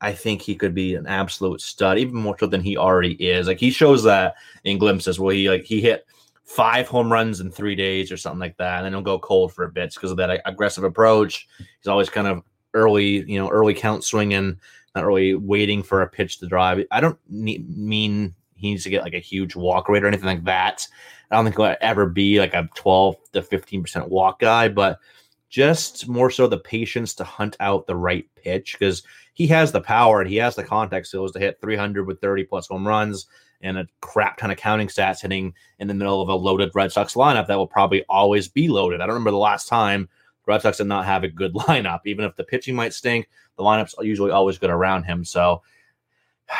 I 0.00 0.12
think 0.12 0.42
he 0.42 0.54
could 0.54 0.74
be 0.74 0.94
an 0.94 1.06
absolute 1.06 1.60
stud, 1.60 1.98
even 1.98 2.14
more 2.14 2.36
so 2.38 2.46
than 2.46 2.60
he 2.60 2.76
already 2.76 3.14
is. 3.14 3.46
Like 3.46 3.60
he 3.60 3.70
shows 3.70 4.02
that 4.04 4.34
in 4.64 4.78
glimpses 4.78 5.18
where 5.18 5.34
he 5.34 5.48
like 5.48 5.64
he 5.64 5.80
hit 5.80 6.06
five 6.44 6.86
home 6.86 7.12
runs 7.12 7.40
in 7.40 7.50
three 7.50 7.74
days 7.74 8.12
or 8.12 8.16
something 8.16 8.40
like 8.40 8.56
that, 8.58 8.76
and 8.76 8.84
then 8.84 8.92
he'll 8.92 9.02
go 9.02 9.18
cold 9.18 9.52
for 9.54 9.64
a 9.64 9.72
bit 9.72 9.94
because 9.94 10.10
of 10.10 10.18
that 10.18 10.42
aggressive 10.44 10.84
approach. 10.84 11.48
He's 11.58 11.88
always 11.88 12.10
kind 12.10 12.26
of 12.26 12.42
early, 12.74 13.24
you 13.30 13.38
know, 13.38 13.48
early 13.48 13.74
count 13.74 14.04
swinging, 14.04 14.60
not 14.96 15.06
really 15.06 15.34
waiting 15.34 15.82
for 15.82 16.02
a 16.02 16.08
pitch 16.08 16.38
to 16.38 16.46
drive. 16.46 16.84
I 16.90 17.00
don't 17.00 17.18
need, 17.28 17.68
mean 17.76 18.34
he 18.56 18.70
needs 18.70 18.84
to 18.84 18.90
get 18.90 19.02
like 19.02 19.14
a 19.14 19.20
huge 19.20 19.54
walk 19.54 19.88
rate 19.88 20.02
or 20.02 20.08
anything 20.08 20.26
like 20.26 20.44
that. 20.44 20.86
I 21.30 21.36
don't 21.36 21.44
think 21.44 21.56
he'll 21.56 21.76
ever 21.80 22.06
be 22.06 22.38
like 22.38 22.54
a 22.54 22.68
12 22.74 23.16
to 23.32 23.42
15% 23.42 24.08
walk 24.08 24.40
guy, 24.40 24.68
but 24.68 24.98
just 25.48 26.08
more 26.08 26.30
so 26.30 26.46
the 26.46 26.58
patience 26.58 27.14
to 27.14 27.24
hunt 27.24 27.56
out 27.60 27.86
the 27.86 27.96
right 27.96 28.26
pitch 28.36 28.76
because 28.78 29.02
he 29.34 29.46
has 29.46 29.72
the 29.72 29.80
power 29.80 30.20
and 30.20 30.30
he 30.30 30.36
has 30.36 30.56
the 30.56 30.64
contact 30.64 31.06
skills 31.06 31.32
to 31.32 31.38
hit 31.38 31.60
300 31.60 32.06
with 32.06 32.20
30 32.20 32.44
plus 32.44 32.66
home 32.66 32.86
runs 32.86 33.26
and 33.62 33.78
a 33.78 33.86
crap 34.00 34.36
ton 34.38 34.50
of 34.50 34.56
counting 34.56 34.88
stats 34.88 35.22
hitting 35.22 35.54
in 35.78 35.88
the 35.88 35.94
middle 35.94 36.20
of 36.20 36.28
a 36.28 36.34
loaded 36.34 36.70
Red 36.74 36.92
Sox 36.92 37.14
lineup 37.14 37.46
that 37.46 37.56
will 37.56 37.66
probably 37.66 38.04
always 38.08 38.48
be 38.48 38.68
loaded. 38.68 39.00
I 39.00 39.06
don't 39.06 39.14
remember 39.14 39.30
the 39.30 39.38
last 39.38 39.68
time 39.68 40.08
Red 40.46 40.62
Sox 40.62 40.78
did 40.78 40.86
not 40.86 41.04
have 41.04 41.24
a 41.24 41.28
good 41.28 41.54
lineup. 41.54 42.00
Even 42.04 42.24
if 42.24 42.36
the 42.36 42.44
pitching 42.44 42.74
might 42.74 42.94
stink, 42.94 43.28
the 43.56 43.62
lineups 43.62 43.94
are 43.98 44.04
usually 44.04 44.30
always 44.30 44.58
good 44.58 44.70
around 44.70 45.04
him. 45.04 45.24
So 45.24 45.62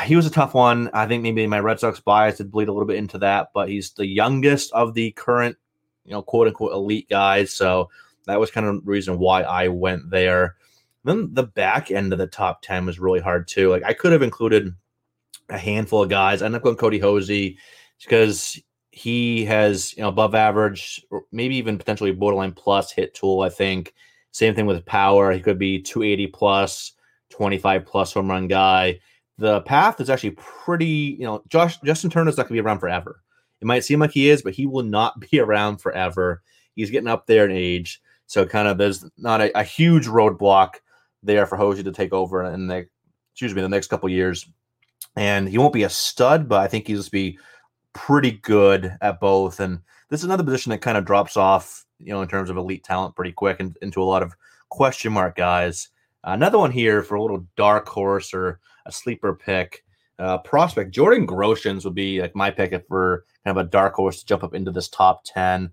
he 0.04 0.16
was 0.16 0.26
a 0.26 0.30
tough 0.30 0.54
one. 0.54 0.90
I 0.92 1.06
think 1.06 1.22
maybe 1.22 1.46
my 1.46 1.60
Red 1.60 1.80
Sox 1.80 2.00
bias 2.00 2.38
did 2.38 2.50
bleed 2.50 2.68
a 2.68 2.72
little 2.72 2.86
bit 2.86 2.96
into 2.96 3.18
that, 3.18 3.50
but 3.54 3.68
he's 3.68 3.92
the 3.92 4.06
youngest 4.06 4.72
of 4.72 4.94
the 4.94 5.12
current, 5.12 5.56
you 6.04 6.12
know, 6.12 6.22
quote 6.22 6.48
unquote 6.48 6.72
elite 6.72 7.08
guys. 7.08 7.52
So 7.52 7.90
that 8.26 8.40
was 8.40 8.50
kind 8.50 8.66
of 8.66 8.84
the 8.84 8.90
reason 8.90 9.18
why 9.18 9.42
I 9.42 9.68
went 9.68 10.10
there. 10.10 10.56
Then 11.04 11.32
the 11.32 11.44
back 11.44 11.92
end 11.92 12.12
of 12.12 12.18
the 12.18 12.26
top 12.26 12.62
10 12.62 12.86
was 12.86 12.98
really 12.98 13.20
hard 13.20 13.46
too. 13.46 13.70
Like 13.70 13.84
I 13.84 13.92
could 13.92 14.12
have 14.12 14.22
included 14.22 14.74
a 15.48 15.58
handful 15.58 16.02
of 16.02 16.08
guys. 16.08 16.42
I 16.42 16.46
ended 16.46 16.58
up 16.60 16.64
going 16.64 16.76
Kody 16.76 17.00
Hoese 17.00 17.56
because 18.02 18.60
he 18.96 19.44
has, 19.44 19.94
you 19.94 20.02
know, 20.02 20.08
above 20.08 20.34
average, 20.34 21.04
maybe 21.30 21.54
even 21.56 21.76
potentially 21.76 22.12
borderline 22.12 22.52
plus 22.52 22.90
hit 22.90 23.12
tool, 23.12 23.42
I 23.42 23.50
think. 23.50 23.92
Same 24.30 24.54
thing 24.54 24.64
with 24.64 24.86
power. 24.86 25.32
He 25.32 25.40
could 25.40 25.58
be 25.58 25.82
280 25.82 26.28
plus, 26.28 26.92
25 27.28 27.84
plus 27.84 28.14
home 28.14 28.30
run 28.30 28.48
guy. 28.48 29.00
The 29.36 29.60
path 29.60 30.00
is 30.00 30.08
actually 30.08 30.30
pretty, 30.30 31.14
you 31.18 31.26
know, 31.26 31.42
Josh 31.50 31.78
Justin 31.84 32.08
Turner's 32.08 32.38
not 32.38 32.44
gonna 32.44 32.54
be 32.54 32.66
around 32.66 32.78
forever. 32.78 33.20
It 33.60 33.66
might 33.66 33.84
seem 33.84 34.00
like 34.00 34.12
he 34.12 34.30
is, 34.30 34.40
but 34.40 34.54
he 34.54 34.66
will 34.66 34.82
not 34.82 35.20
be 35.30 35.40
around 35.40 35.82
forever. 35.82 36.42
He's 36.74 36.90
getting 36.90 37.08
up 37.08 37.26
there 37.26 37.44
in 37.44 37.54
age. 37.54 38.00
So 38.24 38.46
kind 38.46 38.66
of 38.66 38.78
there's 38.78 39.04
not 39.18 39.42
a, 39.42 39.58
a 39.58 39.62
huge 39.62 40.06
roadblock 40.06 40.76
there 41.22 41.44
for 41.44 41.58
Hoese 41.58 41.84
to 41.84 41.92
take 41.92 42.14
over 42.14 42.44
in 42.44 42.66
the 42.66 42.86
excuse 43.34 43.54
me 43.54 43.60
the 43.60 43.68
next 43.68 43.88
couple 43.88 44.08
years. 44.08 44.48
And 45.16 45.50
he 45.50 45.58
won't 45.58 45.74
be 45.74 45.82
a 45.82 45.90
stud, 45.90 46.48
but 46.48 46.62
I 46.62 46.66
think 46.66 46.86
he'll 46.86 46.96
just 46.96 47.12
be 47.12 47.38
pretty 47.96 48.32
good 48.32 48.96
at 49.00 49.20
both. 49.20 49.60
And 49.60 49.80
this 50.08 50.20
is 50.20 50.24
another 50.24 50.44
position 50.44 50.70
that 50.70 50.82
kind 50.82 50.96
of 50.96 51.04
drops 51.04 51.36
off, 51.36 51.84
you 51.98 52.12
know, 52.12 52.22
in 52.22 52.28
terms 52.28 52.50
of 52.50 52.56
elite 52.56 52.84
talent 52.84 53.16
pretty 53.16 53.32
quick 53.32 53.58
and 53.60 53.76
into 53.82 54.02
a 54.02 54.04
lot 54.04 54.22
of 54.22 54.34
question 54.68 55.12
mark 55.12 55.36
guys. 55.36 55.88
another 56.24 56.58
one 56.58 56.70
here 56.70 57.02
for 57.02 57.14
a 57.14 57.22
little 57.22 57.46
dark 57.56 57.88
horse 57.88 58.34
or 58.34 58.60
a 58.86 58.92
sleeper 58.92 59.34
pick. 59.34 59.84
Uh, 60.18 60.38
prospect 60.38 60.92
Jordan 60.92 61.26
Groshans 61.26 61.84
would 61.84 61.94
be 61.94 62.20
like 62.20 62.34
my 62.34 62.50
pick 62.50 62.72
for 62.88 63.24
kind 63.44 63.58
of 63.58 63.66
a 63.66 63.68
dark 63.68 63.94
horse 63.94 64.20
to 64.20 64.26
jump 64.26 64.42
up 64.42 64.54
into 64.54 64.70
this 64.70 64.88
top 64.88 65.22
10 65.24 65.72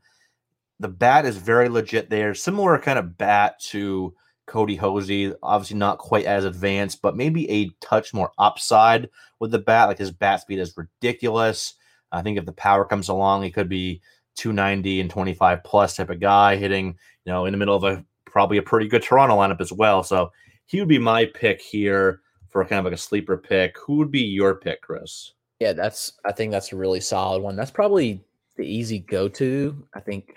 the 0.84 0.90
bat 0.90 1.26
is 1.26 1.38
very 1.38 1.70
legit 1.70 2.10
there. 2.10 2.34
Similar 2.34 2.78
kind 2.78 3.00
of 3.00 3.18
bat 3.18 3.60
to 3.62 4.14
Kody 4.48 4.78
Hoese. 4.78 5.34
Obviously, 5.42 5.78
not 5.78 5.98
quite 5.98 6.26
as 6.26 6.46
advanced, 6.46 7.02
but 7.02 7.16
maybe 7.16 7.50
a 7.50 7.70
touch 7.82 8.14
more 8.14 8.32
upside 8.38 9.10
with 9.40 9.52
the 9.52 9.60
bat. 9.60 9.88
Like 9.88 9.98
his 9.98 10.12
bat 10.12 10.42
speed 10.42 10.60
is 10.60 10.78
ridiculous. 10.78 11.76
I 12.14 12.22
think 12.22 12.38
if 12.38 12.46
the 12.46 12.54
power 12.54 12.86
comes 12.86 13.10
along, 13.10 13.44
he 13.44 13.52
could 13.52 13.68
be 13.68 14.02
290 14.36 15.02
and 15.02 15.10
25 15.10 15.64
plus 15.64 15.96
type 15.96 16.10
of 16.10 16.20
guy 16.20 16.56
hitting, 16.56 16.98
you 17.26 17.32
know, 17.34 17.46
in 17.46 17.52
the 17.52 17.58
middle 17.58 17.76
of 17.76 17.84
a 17.84 18.04
probably 18.26 18.58
a 18.58 18.64
pretty 18.64 18.88
good 18.88 19.04
Toronto 19.04 19.36
lineup 19.38 19.62
as 19.62 19.72
well. 19.72 20.04
So 20.04 20.32
he 20.66 20.80
would 20.80 20.90
be 20.90 21.00
my 21.00 21.26
pick 21.26 21.62
here 21.62 22.22
for 22.50 22.64
kind 22.66 22.80
of 22.80 22.86
like 22.86 22.94
a 22.94 22.98
sleeper 22.98 23.38
pick. 23.38 23.78
Who 23.80 23.98
would 23.98 24.12
be 24.12 24.22
your 24.22 24.56
pick, 24.56 24.82
Chris? 24.82 25.34
Yeah, 25.60 25.74
that's 25.74 26.14
I 26.26 26.32
think 26.32 26.52
that's 26.52 26.72
a 26.74 26.76
really 26.76 27.00
solid 27.00 27.42
one. 27.42 27.56
That's 27.56 27.72
probably 27.72 28.24
the 28.56 28.66
easy 28.66 29.00
go 29.00 29.28
to. 29.30 29.88
I 29.96 30.00
think 30.00 30.36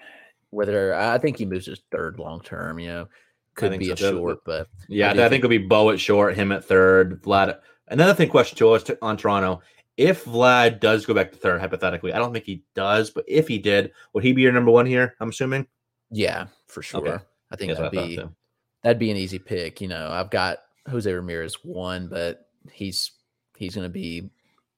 whether 0.51 0.95
I 0.95 1.19
think 1.19 1.39
he 1.39 1.45
moves 1.45 1.67
his 1.67 1.81
third 1.91 2.19
long 2.19 2.41
term, 2.41 2.79
you 2.79 2.89
know, 2.89 3.09
could 3.55 3.79
be 3.79 3.87
so 3.87 3.93
a 3.93 3.97
short, 3.97 4.39
but 4.45 4.69
Yeah, 4.89 5.11
I 5.11 5.29
think, 5.29 5.41
it'll 5.45 5.49
be 5.51 5.59
Bo 5.59 5.91
at 5.91 6.01
short, 6.01 6.37
him 6.37 6.53
at 6.53 6.65
third, 6.65 7.23
Vlad. 7.23 7.59
Another 7.89 8.15
thing, 8.15 8.29
question 8.29 8.57
to 8.59 8.71
us 8.71 8.83
to- 8.85 8.99
on 9.03 9.17
Toronto: 9.17 9.63
If 9.97 10.25
Vlad 10.25 10.81
does 10.81 11.07
go 11.07 11.15
back 11.15 11.33
to 11.33 11.39
third, 11.39 11.61
hypothetically, 11.61 12.13
I 12.13 12.19
don't 12.19 12.33
think 12.33 12.45
he 12.45 12.65
does, 12.75 13.11
but 13.11 13.25
if 13.27 13.49
he 13.49 13.59
did, 13.59 13.93
would 14.13 14.25
he 14.25 14.33
be 14.33 14.43
your 14.43 14.53
number 14.53 14.71
one 14.71 14.87
here? 14.87 15.15
I'm 15.21 15.31
assuming. 15.31 15.67
yeah, 16.11 16.47
for 16.67 16.83
sure. 16.83 17.01
Okay. 17.01 17.25
I 17.51 17.57
think 17.57 17.71
That's 17.71 17.81
that'd 17.93 17.99
I 17.99 18.07
be 18.07 18.23
that'd 18.83 18.99
be 18.99 19.11
an 19.11 19.17
easy 19.17 19.39
pick. 19.39 19.81
You 19.81 19.89
know, 19.89 20.09
I've 20.11 20.31
got 20.31 20.59
Jose 20.91 21.11
Ramirez 21.11 21.65
one, 21.65 22.09
but 22.09 22.49
he's 22.71 23.13
he's 23.57 23.75
going 23.75 23.87
to 23.87 23.93
be 23.93 24.31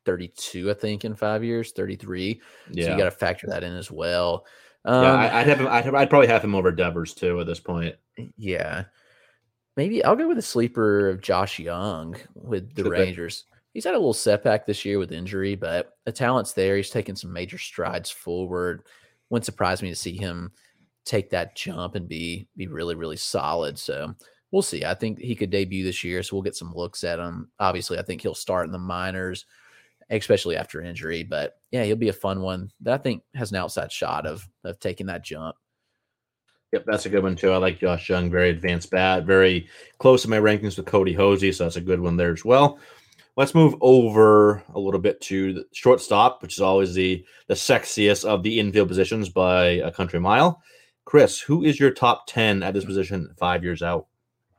32, 0.05 0.71
I 0.71 0.75
think, 0.75 1.05
in 1.05 1.14
five 1.14 1.45
years, 1.45 1.73
33. 1.73 2.35
So 2.35 2.41
Yeah, 2.71 2.93
you 2.93 2.99
got 2.99 3.05
to 3.05 3.11
factor 3.11 3.47
that 3.49 3.62
in 3.62 3.75
as 3.75 3.91
well. 3.91 4.47
Um, 4.85 5.03
yeah. 5.03 5.14
I, 5.14 5.41
I'd 5.41 5.47
have 5.47 5.61
him. 5.61 5.66
I'd, 5.66 5.85
have, 5.85 5.95
I'd 5.95 6.11
probably 6.11 6.29
have 6.29 6.43
him 6.43 6.55
over 6.55 6.73
Devers 6.73 7.14
too 7.14 7.41
at 7.41 7.47
this 7.47 7.61
point. 7.61 7.97
yeah. 8.37 8.85
Maybe 9.77 10.03
I'll 10.03 10.16
go 10.16 10.27
with 10.27 10.39
a 10.39 10.43
sleeper 10.43 11.09
of 11.09 11.21
Josh 11.21 11.59
Jung 11.59 12.16
with 12.35 12.75
the. 12.75 12.89
Rangers. 12.89 13.45
He's 13.75 13.85
had 13.85 13.95
a 13.95 13.99
little 13.99 14.14
setback 14.14 14.66
this 14.66 14.85
year 14.85 14.99
with 14.99 15.12
injury, 15.12 15.55
but 15.55 15.93
the 16.05 16.12
talent's 16.12 16.53
there. 16.53 16.77
He's 16.77 16.91
taken 16.91 17.14
some 17.14 17.33
major 17.33 17.59
strides 17.59 18.11
forward. 18.11 18.83
Wouldn't 19.31 19.45
surprise 19.45 19.83
me 19.83 19.91
to 19.91 19.97
see 19.97 20.16
him 20.16 20.53
take 21.05 21.31
that 21.31 21.57
jump 21.57 21.95
and 21.95 22.07
be 22.07 22.49
be 22.57 22.66
really 22.66 22.95
really 22.95 23.16
solid. 23.16 23.79
So 23.79 24.14
we'll 24.51 24.62
see. 24.62 24.85
I 24.85 24.95
think 24.95 25.19
he 25.19 25.35
could 25.35 25.51
debut 25.51 25.85
this 25.85 26.05
year, 26.05 26.23
so 26.23 26.37
we'll 26.37 26.43
get 26.43 26.57
some 26.57 26.73
looks 26.75 27.05
at 27.05 27.19
him. 27.19 27.51
Obviously, 27.59 27.99
I 27.99 28.03
think 28.03 28.21
he'll 28.21 28.35
start 28.35 28.66
in 28.66 28.73
the 28.73 28.79
minors, 28.79 29.47
especially 30.11 30.57
after 30.57 30.83
injury. 30.83 31.23
But 31.23 31.59
yeah, 31.71 31.85
he'll 31.85 31.97
be 31.97 32.11
a 32.11 32.14
fun 32.14 32.41
one 32.43 32.71
that 32.83 32.95
I 32.95 32.99
think 32.99 33.23
has 33.35 33.51
an 33.51 33.57
outside 33.57 33.93
shot 33.93 34.27
of 34.27 34.49
of 34.64 34.79
taking 34.81 35.07
that 35.07 35.25
jump. 35.25 35.57
Yep, 36.73 36.85
that's 36.87 37.07
a 37.07 37.11
good 37.11 37.23
one 37.23 37.35
too. 37.35 37.51
I 37.51 37.57
like 37.57 37.81
Josh 37.81 38.11
Jung, 38.11 38.31
very 38.31 38.51
advanced 38.51 38.91
bat, 38.91 39.25
very 39.25 39.69
close 39.99 40.23
to 40.23 40.31
my 40.31 40.39
rankings 40.39 40.77
with 40.77 40.85
Kody 40.85 41.16
Hoese, 41.16 41.55
so 41.55 41.64
that's 41.64 41.77
a 41.77 41.81
good 41.81 42.01
one 42.01 42.19
there 42.19 42.33
as 42.33 42.45
well. 42.45 42.79
Let's 43.39 43.55
move 43.55 43.76
over 43.80 44.64
a 44.74 44.80
little 44.80 44.99
bit 44.99 45.20
to 45.22 45.53
the 45.53 45.64
shortstop, 45.72 46.43
which 46.43 46.55
is 46.55 46.61
always 46.61 46.93
the 46.93 47.24
the 47.47 47.55
sexiest 47.55 48.24
of 48.24 48.43
the 48.43 48.59
infield 48.59 48.89
positions 48.89 49.28
by 49.28 49.64
a 49.66 49.93
country 49.93 50.18
mile. 50.18 50.61
Chris, 51.05 51.41
who 51.41 51.62
is 51.62 51.78
your 51.78 51.93
top 51.93 52.26
ten 52.26 52.64
at 52.64 52.74
this 52.74 52.84
position 52.84 53.32
five 53.39 53.62
years 53.62 53.80
out? 53.80 54.09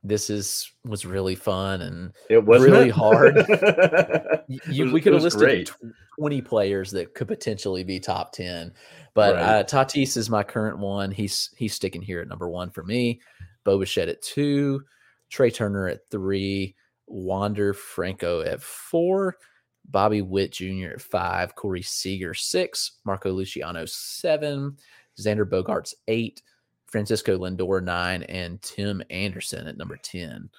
This 0.02 0.30
is 0.30 0.72
was 0.86 1.06
really 1.06 1.36
fun 1.36 1.82
and 1.82 2.14
It 2.30 2.46
was 2.46 2.64
really 2.64 2.90
hard. 2.90 3.36
You, 4.68 4.86
was- 4.86 4.94
we 4.94 5.02
could 5.02 5.12
have 5.14 5.22
listed 5.24 5.42
great. 5.42 5.72
20 6.18 6.42
players 6.42 6.90
that 6.92 7.14
could 7.14 7.28
potentially 7.28 7.84
be 7.84 8.00
top 8.00 8.32
10. 8.32 8.74
But 9.14 9.36
Right. 9.36 9.44
uh, 9.44 9.64
Tatis 9.64 10.18
is 10.18 10.28
my 10.30 10.42
current 10.42 10.80
one. 10.80 11.12
He's 11.12 11.50
he's 11.58 11.74
sticking 11.76 12.02
here 12.02 12.22
at 12.22 12.28
number 12.30 12.50
one 12.50 12.72
for 12.72 12.84
me. 12.84 13.20
Bo 13.66 13.78
Bichette 13.78 14.08
at 14.10 14.22
two, 14.22 14.82
Trea 15.30 15.52
Turner 15.52 15.88
at 15.90 16.10
three, 16.10 16.76
Wander 17.10 17.74
Franco 17.74 18.42
at 18.42 18.62
four, 18.62 19.38
Bobby 19.86 20.22
Witt 20.22 20.52
Jr. 20.52 20.92
at 20.94 21.02
five, 21.02 21.56
Corey 21.56 21.82
Seager 21.82 22.34
six, 22.34 23.00
Marco 23.06 23.32
Luciano 23.32 23.86
seven, 23.86 24.78
Xander 25.20 25.46
Bogaerts 25.50 25.94
eight, 26.08 26.42
Francisco 26.88 27.38
Lindor 27.38 27.84
nine, 27.84 28.24
and 28.24 28.62
Tim 28.62 29.02
Anderson 29.10 29.68
at 29.68 29.78
number 29.78 29.98
10. 29.98 30.50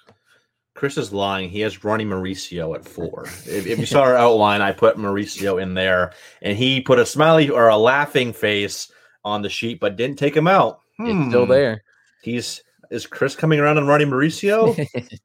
Chris 0.73 0.97
is 0.97 1.11
lying. 1.11 1.49
He 1.49 1.59
has 1.61 1.83
Ronny 1.83 2.05
Mauricio 2.05 2.73
at 2.75 2.85
four. 2.85 3.25
If, 3.45 3.67
if 3.67 3.77
you 3.79 3.85
saw 3.85 4.01
our 4.03 4.15
outline, 4.15 4.61
I 4.61 4.71
put 4.71 4.97
Mauricio 4.97 5.61
in 5.61 5.73
there, 5.73 6.13
and 6.41 6.57
he 6.57 6.79
put 6.79 6.99
a 6.99 7.05
smiley 7.05 7.49
or 7.49 7.67
a 7.67 7.75
laughing 7.77 8.31
face 8.33 8.89
on 9.25 9.41
the 9.41 9.49
sheet, 9.49 9.79
but 9.81 9.97
didn't 9.97 10.17
take 10.17 10.35
him 10.35 10.47
out. 10.47 10.79
It's 10.99 11.29
still 11.29 11.45
Hmm. 11.45 11.51
there. 11.51 11.83
He's 12.23 12.61
is 12.91 13.05
Chris 13.07 13.35
coming 13.35 13.59
around 13.59 13.77
on 13.77 13.87
Ronny 13.87 14.05
Mauricio? 14.05 14.75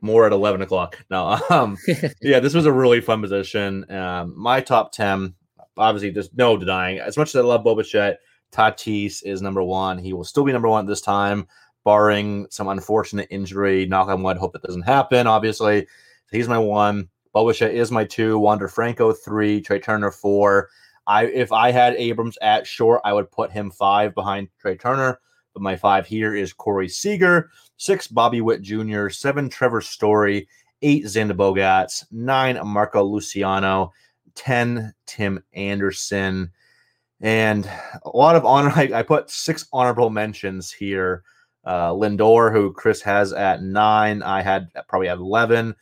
More 0.00 0.26
at 0.26 0.32
eleven 0.32 0.62
o'clock. 0.62 1.04
No, 1.10 1.38
um, 1.50 1.76
yeah, 2.22 2.40
this 2.40 2.54
was 2.54 2.66
a 2.66 2.72
really 2.72 3.00
fun 3.00 3.20
position. 3.20 3.90
Um, 3.90 4.34
my 4.36 4.60
top 4.60 4.92
ten, 4.92 5.34
obviously, 5.76 6.10
there's 6.10 6.32
no 6.34 6.56
denying. 6.56 6.98
As 6.98 7.16
much 7.16 7.30
as 7.30 7.36
I 7.36 7.40
love 7.40 7.64
Bo 7.64 7.74
Bichette, 7.74 8.20
Tatis 8.52 9.22
is 9.24 9.42
number 9.42 9.62
one. 9.62 9.98
He 9.98 10.12
will 10.12 10.24
still 10.24 10.44
be 10.44 10.52
number 10.52 10.68
one 10.68 10.86
this 10.86 11.00
time, 11.00 11.46
barring 11.84 12.46
some 12.50 12.68
unfortunate 12.68 13.28
injury. 13.30 13.86
Knock 13.86 14.08
on 14.08 14.22
wood. 14.22 14.36
Hope 14.36 14.56
it 14.56 14.62
doesn't 14.62 14.82
happen. 14.82 15.26
Obviously, 15.26 15.86
he's 16.30 16.48
my 16.48 16.58
one. 16.58 17.08
Bo 17.32 17.46
Bichette 17.46 17.74
is 17.74 17.90
my 17.90 18.04
two. 18.04 18.38
Wander 18.38 18.68
Franco 18.68 19.12
three. 19.12 19.60
Trea 19.60 19.80
Turner 19.80 20.10
four. 20.10 20.70
I 21.06 21.26
if 21.26 21.52
I 21.52 21.70
had 21.70 21.94
Abrams 21.96 22.38
at 22.40 22.66
short, 22.66 23.00
I 23.04 23.12
would 23.12 23.30
put 23.30 23.50
him 23.50 23.70
five 23.70 24.14
behind 24.14 24.48
Trea 24.60 24.76
Turner. 24.76 25.20
But 25.52 25.62
my 25.62 25.76
five 25.76 26.06
here 26.06 26.34
is 26.34 26.52
Corey 26.52 26.88
Seager, 26.88 27.50
six 27.76 28.06
Bobby 28.06 28.40
Witt 28.40 28.62
Jr., 28.62 29.08
seven 29.08 29.48
Trevor 29.48 29.80
Story, 29.80 30.48
eight 30.82 31.04
Xander 31.04 31.32
Bogaerts, 31.32 32.04
nine 32.10 32.58
Marco 32.66 33.02
Luciano, 33.02 33.92
ten 34.34 34.94
Tim 35.06 35.42
Anderson, 35.52 36.50
and 37.20 37.68
a 38.04 38.16
lot 38.16 38.36
of 38.36 38.44
honor. 38.44 38.70
I, 38.76 38.90
I 38.94 39.02
put 39.02 39.30
six 39.30 39.66
honorable 39.72 40.10
mentions 40.10 40.70
here. 40.70 41.22
Uh, 41.64 41.90
Lindor, 41.90 42.52
who 42.52 42.72
Chris 42.72 43.00
has 43.00 43.32
at 43.32 43.62
nine, 43.62 44.22
I 44.22 44.42
had 44.42 44.68
probably 44.88 45.08
at 45.08 45.18
eleven. 45.18 45.74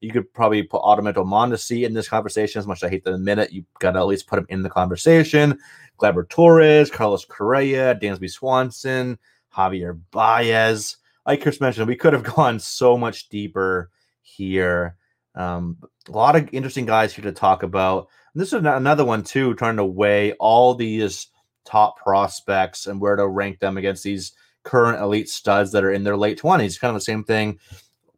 You 0.00 0.10
could 0.12 0.32
probably 0.32 0.62
put 0.62 0.82
Adalberto 0.82 1.26
Mondesi 1.26 1.84
in 1.84 1.92
this 1.92 2.08
conversation. 2.08 2.58
As 2.58 2.66
much 2.66 2.78
as 2.78 2.84
I 2.84 2.90
hate 2.90 3.04
the 3.04 3.18
minute, 3.18 3.52
you 3.52 3.64
got 3.80 3.92
to 3.92 3.98
at 3.98 4.06
least 4.06 4.26
put 4.26 4.38
him 4.38 4.46
in 4.48 4.62
the 4.62 4.70
conversation. 4.70 5.58
Gleyber 5.98 6.26
Torres, 6.28 6.90
Carlos 6.90 7.26
Correa, 7.26 7.94
Dansby 7.94 8.30
Swanson, 8.30 9.18
Javier 9.54 10.00
Baez. 10.10 10.96
Like 11.26 11.42
Chris 11.42 11.60
mentioned, 11.60 11.86
we 11.86 11.96
could 11.96 12.12
have 12.12 12.22
gone 12.36 12.58
so 12.58 12.96
much 12.96 13.28
deeper 13.28 13.90
here. 14.22 14.96
Um, 15.34 15.78
a 16.08 16.12
lot 16.12 16.36
of 16.36 16.48
interesting 16.52 16.86
guys 16.86 17.14
here 17.14 17.24
to 17.24 17.32
talk 17.32 17.62
about. 17.62 18.08
And 18.34 18.40
this 18.40 18.52
is 18.52 18.64
another 18.64 19.04
one 19.04 19.22
too, 19.22 19.54
trying 19.54 19.76
to 19.76 19.84
weigh 19.84 20.32
all 20.34 20.74
these 20.74 21.28
top 21.64 21.98
prospects 21.98 22.86
and 22.86 23.00
where 23.00 23.16
to 23.16 23.28
rank 23.28 23.58
them 23.58 23.76
against 23.76 24.02
these 24.02 24.32
current 24.62 25.00
elite 25.00 25.28
studs 25.28 25.72
that 25.72 25.84
are 25.84 25.92
in 25.92 26.04
their 26.04 26.16
late 26.16 26.38
twenties. 26.38 26.78
Kind 26.78 26.90
of 26.90 26.96
the 26.96 27.04
same 27.04 27.24
thing 27.24 27.58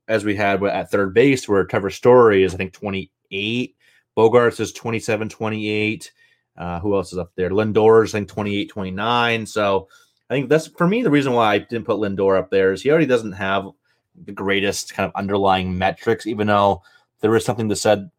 as 0.08 0.24
we 0.24 0.34
had 0.34 0.62
at 0.64 0.90
third 0.90 1.14
base, 1.14 1.48
where 1.48 1.64
Trevor 1.64 1.90
Story 1.90 2.42
is 2.42 2.54
I 2.54 2.56
think 2.56 2.72
28, 2.72 3.76
Bogaerts 4.16 4.60
is 4.60 4.72
27, 4.72 5.28
28. 5.28 6.12
Uh, 6.54 6.80
who 6.80 6.94
else 6.94 7.12
is 7.12 7.18
up 7.18 7.32
there? 7.34 7.50
Lindor 7.50 8.04
is 8.04 8.14
I 8.14 8.18
think 8.18 8.28
28, 8.28 8.68
29. 8.68 9.46
So 9.46 9.88
I 10.32 10.36
think 10.36 10.48
that's 10.48 10.66
for 10.66 10.86
me 10.86 11.02
the 11.02 11.10
reason 11.10 11.34
why 11.34 11.52
I 11.52 11.58
didn't 11.58 11.84
put 11.84 11.98
Lindor 11.98 12.38
up 12.38 12.48
there 12.48 12.72
is 12.72 12.80
he 12.80 12.90
already 12.90 13.04
doesn't 13.04 13.32
have 13.32 13.68
the 14.24 14.32
greatest 14.32 14.94
kind 14.94 15.06
of 15.06 15.14
underlying 15.14 15.76
metrics, 15.76 16.26
even 16.26 16.46
though 16.46 16.82
there 17.20 17.36
is 17.36 17.44
something 17.44 17.68
to 17.68 17.76
said 17.76 18.10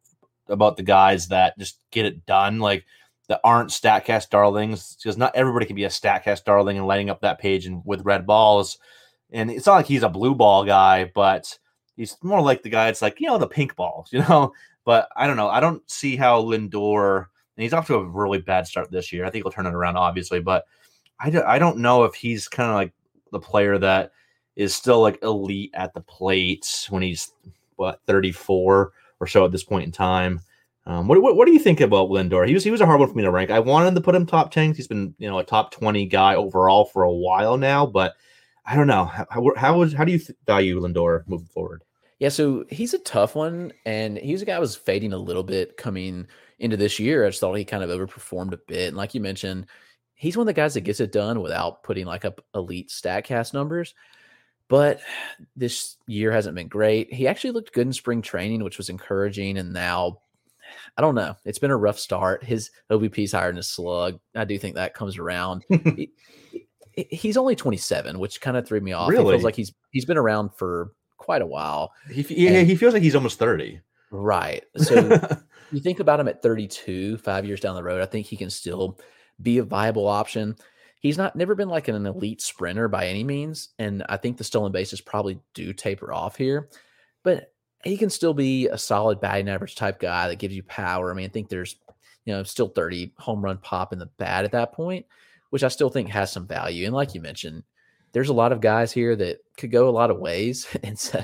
about 0.48 0.78
the 0.78 0.84
guys 0.84 1.30
that 1.30 1.58
just 1.58 1.80
get 1.90 2.06
it 2.06 2.24
done, 2.28 2.60
like 2.60 2.86
that 3.30 3.40
aren't 3.44 3.72
Statcast 3.72 4.30
darlings, 4.30 4.96
because 4.96 5.18
not 5.18 5.36
everybody 5.36 5.66
can 5.66 5.76
be 5.76 5.86
a 5.86 5.90
Statcast 5.90 6.44
darling 6.44 6.78
and 6.78 6.86
lighting 6.86 7.10
up 7.10 7.22
that 7.22 7.40
page 7.40 7.66
and 7.66 7.82
with 7.84 8.06
red 8.06 8.28
balls. 8.28 8.78
And 9.32 9.50
it's 9.50 9.66
not 9.66 9.78
like 9.78 9.88
he's 9.88 10.04
a 10.04 10.10
blue 10.10 10.36
ball 10.36 10.66
guy, 10.66 11.12
but 11.16 11.58
he's 11.96 12.16
more 12.22 12.42
like 12.42 12.62
the 12.62 12.70
guy. 12.70 12.90
It's 12.90 13.02
like 13.02 13.20
you 13.22 13.26
know 13.26 13.40
the 13.40 13.48
pink 13.48 13.76
balls, 13.76 14.10
you 14.14 14.20
know. 14.20 14.54
But 14.86 15.10
I 15.16 15.26
don't 15.26 15.38
know. 15.38 15.50
I 15.50 15.60
don't 15.60 15.90
see 15.90 16.16
how 16.16 16.44
Lindor 16.44 17.26
and 17.56 17.64
he's 17.64 17.74
off 17.74 17.88
to 17.88 17.96
a 17.96 18.04
really 18.04 18.40
bad 18.40 18.68
start 18.68 18.92
this 18.92 19.12
year. 19.12 19.26
I 19.26 19.30
think 19.30 19.44
he'll 19.44 19.52
turn 19.52 19.68
it 19.68 19.74
around, 19.74 19.98
obviously, 19.98 20.40
but 20.40 20.66
I, 21.24 21.30
do, 21.30 21.42
I 21.42 21.58
don't 21.58 21.78
know 21.78 22.04
if 22.04 22.16
he's 22.16 22.50
kind 22.50 22.70
of 22.70 22.76
like 22.76 22.94
the 23.32 23.40
player 23.40 23.78
that 23.78 24.12
is 24.56 24.76
still 24.76 25.02
like 25.02 25.24
elite 25.24 25.72
at 25.74 25.94
the 25.94 26.02
plate 26.02 26.88
when 26.90 27.02
he's 27.02 27.32
what 27.78 28.02
34 28.08 28.92
or 29.20 29.28
so 29.28 29.46
at 29.46 29.52
this 29.52 29.64
point 29.64 29.86
in 29.86 29.92
time. 29.92 30.42
Um, 30.86 31.08
what, 31.08 31.22
what 31.22 31.38
what 31.38 31.46
do 31.46 31.54
you 31.54 31.60
think 31.60 31.80
about 31.80 32.10
Lindor? 32.10 32.46
He 32.46 32.54
was 32.54 32.66
he 32.66 32.72
was 32.72 32.82
a 32.82 32.86
hard 32.86 33.00
one 33.00 33.08
for 33.08 33.16
me 33.16 33.24
to 33.24 33.32
rank. 33.32 33.52
I 33.52 33.60
wanted 33.60 33.96
to 33.96 34.02
put 34.02 34.16
him 34.16 34.26
top 34.26 34.52
10. 34.52 34.74
He's 34.74 34.88
been 34.88 35.16
you 35.18 35.30
know 35.30 35.40
a 35.40 35.44
top 35.44 35.72
20 35.72 36.06
guy 36.08 36.36
overall 36.36 36.84
for 36.84 37.04
a 37.04 37.12
while 37.12 37.58
now, 37.58 37.86
but 37.86 38.16
I 38.66 38.76
don't 38.76 38.88
know 38.88 39.06
how 39.06 39.26
how, 39.30 39.52
how, 39.56 39.88
how 39.88 40.04
do 40.04 40.12
you 40.12 40.20
value 40.46 40.82
Lindor 40.82 41.26
moving 41.26 41.48
forward? 41.48 41.84
Yeah, 42.20 42.30
so 42.30 42.66
he's 42.70 42.94
a 42.94 43.00
tough 43.00 43.34
one, 43.34 43.72
and 43.86 44.18
he 44.18 44.34
was 44.34 44.42
a 44.42 44.46
guy 44.46 44.60
was 44.60 44.76
fading 44.76 45.14
a 45.14 45.18
little 45.18 45.44
bit 45.44 45.78
coming 45.78 46.28
into 46.60 46.76
this 46.76 47.00
year. 47.00 47.26
I 47.26 47.30
just 47.30 47.40
thought 47.40 47.54
he 47.54 47.66
kind 47.66 47.84
of 47.84 47.90
overperformed 47.90 48.52
a 48.52 48.58
bit, 48.58 48.90
and 48.90 48.98
like 48.98 49.16
you 49.16 49.22
mentioned, 49.22 49.68
he's 50.24 50.38
one 50.38 50.44
of 50.44 50.48
the 50.48 50.54
guys 50.60 50.74
that 50.74 50.82
gets 50.82 51.00
it 51.02 51.12
done 51.12 51.42
without 51.42 51.84
putting 51.84 52.06
like 52.06 52.24
up 52.26 52.44
elite 52.56 52.90
Statcast 52.90 53.54
numbers. 53.54 53.94
But 54.70 55.02
this 55.56 55.98
year 56.08 56.32
hasn't 56.32 56.56
been 56.56 56.70
great. 56.70 57.14
He 57.14 57.28
actually 57.28 57.52
looked 57.52 57.74
good 57.74 57.86
in 57.86 57.94
spring 57.94 58.22
training, 58.22 58.64
which 58.64 58.78
was 58.78 58.90
encouraging, 58.90 59.58
and 59.58 59.74
now 59.74 60.20
I 60.98 61.02
don't 61.02 61.16
know. 61.16 61.36
It's 61.46 61.60
been 61.60 61.70
a 61.72 61.78
rough 61.78 62.00
start. 62.00 62.44
His 62.44 62.72
OBP's 62.90 63.34
higher 63.34 63.48
than 63.48 63.58
his 63.58 63.68
slug. 63.70 64.20
I 64.34 64.46
do 64.46 64.58
think 64.58 64.76
that 64.76 64.94
comes 64.96 65.18
around. 65.18 65.64
He- 65.70 66.12
he- 66.96 67.08
he's 67.16 67.38
only 67.38 67.56
27, 67.56 68.20
which 68.20 68.40
kind 68.40 68.56
of 68.56 68.68
threw 68.68 68.80
me 68.80 68.94
off. 68.94 69.10
He 69.12 69.18
Really? 69.18 69.34
feels 69.34 69.44
like 69.44 69.56
he's 69.56 69.74
he's 69.92 70.06
been 70.06 70.18
around 70.18 70.52
for 70.56 70.92
quite 71.18 71.42
a 71.42 71.46
while. 71.48 71.92
He, 72.12 72.22
he, 72.22 72.48
And- 72.48 72.68
he 72.68 72.76
feels 72.76 72.94
like 72.94 73.02
he's 73.04 73.16
almost 73.16 73.40
30. 73.40 73.82
Right. 74.12 74.64
So 74.78 74.96
you 75.72 75.80
think 75.82 76.00
about 76.00 76.20
him 76.20 76.28
at 76.28 76.44
32, 76.44 77.18
five 77.18 77.46
years 77.46 77.60
down 77.60 77.74
the 77.76 77.84
road, 77.84 78.00
I 78.02 78.06
think 78.06 78.28
he 78.28 78.38
can 78.38 78.52
still 78.52 79.00
be 79.42 79.58
a 79.58 79.64
viable 79.64 80.08
option. 80.08 80.56
He's 81.00 81.18
not 81.18 81.36
never 81.36 81.56
been 81.56 81.70
like 81.70 81.88
an 81.90 82.06
elite 82.06 82.42
sprinter 82.42 82.88
by 82.88 83.08
any 83.08 83.24
means, 83.24 83.70
and 83.80 84.04
I 84.08 84.18
think 84.18 84.38
the 84.38 84.44
stolen 84.44 84.72
bases 84.72 85.02
probably 85.02 85.40
do 85.54 85.74
taper 85.74 86.14
off 86.14 86.38
here, 86.38 86.70
but 87.24 87.52
he 87.84 87.98
can 87.98 88.10
still 88.10 88.34
be 88.34 88.68
a 88.70 88.78
solid 88.78 89.20
batting 89.20 89.50
average 89.50 89.76
type 89.76 90.00
guy 90.00 90.30
that 90.30 90.40
gives 90.40 90.56
you 90.56 90.64
power. 90.64 91.12
I 91.12 91.14
mean, 91.14 91.26
I 91.26 91.30
think 91.30 91.50
there's 91.50 91.76
you 92.26 92.34
know 92.34 92.44
still 92.44 92.70
30 92.70 93.14
home 93.18 93.42
run 93.44 93.58
pop 93.58 93.92
in 93.92 94.00
the 94.00 94.06
bat 94.18 94.46
at 94.46 94.54
that 94.54 94.72
point, 94.72 95.06
which 95.50 95.64
I 95.64 95.68
still 95.68 95.90
think 95.90 96.08
has 96.10 96.32
some 96.32 96.48
value. 96.48 96.86
And 96.86 96.96
like 96.96 97.14
you 97.14 97.20
mentioned, 97.20 97.64
there's 98.14 98.30
a 98.30 98.34
lot 98.34 98.54
of 98.54 98.62
guys 98.62 98.94
here 98.94 99.16
that 99.18 99.40
could 99.58 99.72
go 99.72 99.90
a 99.90 99.92
lot 99.92 100.10
of 100.10 100.20
ways, 100.20 100.68
and 100.84 100.98
so 100.98 101.22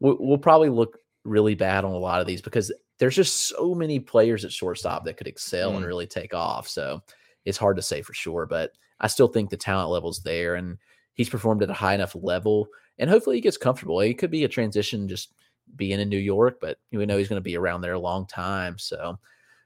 we'll, 0.00 0.38
probably 0.38 0.70
look 0.70 0.98
really 1.24 1.54
bad 1.54 1.84
on 1.84 1.92
a 1.92 1.98
lot 1.98 2.20
of 2.20 2.26
these 2.26 2.40
because 2.42 2.72
there's 2.98 3.14
just 3.14 3.46
so 3.48 3.74
many 3.74 4.00
players 4.00 4.44
at 4.44 4.52
shortstop 4.52 5.04
that 5.04 5.16
could 5.16 5.28
excel 5.28 5.76
and 5.76 5.84
Mm. 5.84 5.86
really 5.86 6.06
take 6.06 6.34
off. 6.34 6.66
So 6.66 7.02
it's 7.44 7.58
hard 7.58 7.76
to 7.76 7.82
say 7.82 8.02
for 8.02 8.14
sure, 8.14 8.46
but 8.46 8.72
I 9.00 9.06
still 9.06 9.28
think 9.28 9.50
the 9.50 9.56
talent 9.56 9.90
level's 9.90 10.22
there 10.22 10.54
and 10.54 10.78
he's 11.14 11.28
performed 11.28 11.62
at 11.62 11.70
a 11.70 11.74
high 11.74 11.94
enough 11.94 12.14
level 12.14 12.68
and 12.98 13.08
hopefully 13.08 13.36
he 13.36 13.42
gets 13.42 13.56
comfortable. 13.56 14.00
It 14.00 14.18
could 14.18 14.30
be 14.30 14.44
a 14.44 14.48
transition 14.48 15.08
just 15.08 15.32
being 15.76 15.98
in 15.98 16.08
New 16.08 16.18
York, 16.18 16.58
but 16.60 16.78
we 16.92 17.04
know 17.06 17.16
he's 17.16 17.28
going 17.28 17.38
to 17.38 17.40
be 17.40 17.56
around 17.56 17.80
there 17.80 17.94
a 17.94 18.00
long 18.00 18.26
time. 18.26 18.78
So 18.78 19.18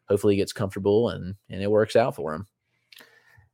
hopefully 0.08 0.34
he 0.34 0.38
gets 0.38 0.52
comfortable 0.52 1.10
and 1.10 1.34
and 1.50 1.62
it 1.62 1.70
works 1.70 1.96
out 1.96 2.14
for 2.14 2.34
him. 2.34 2.46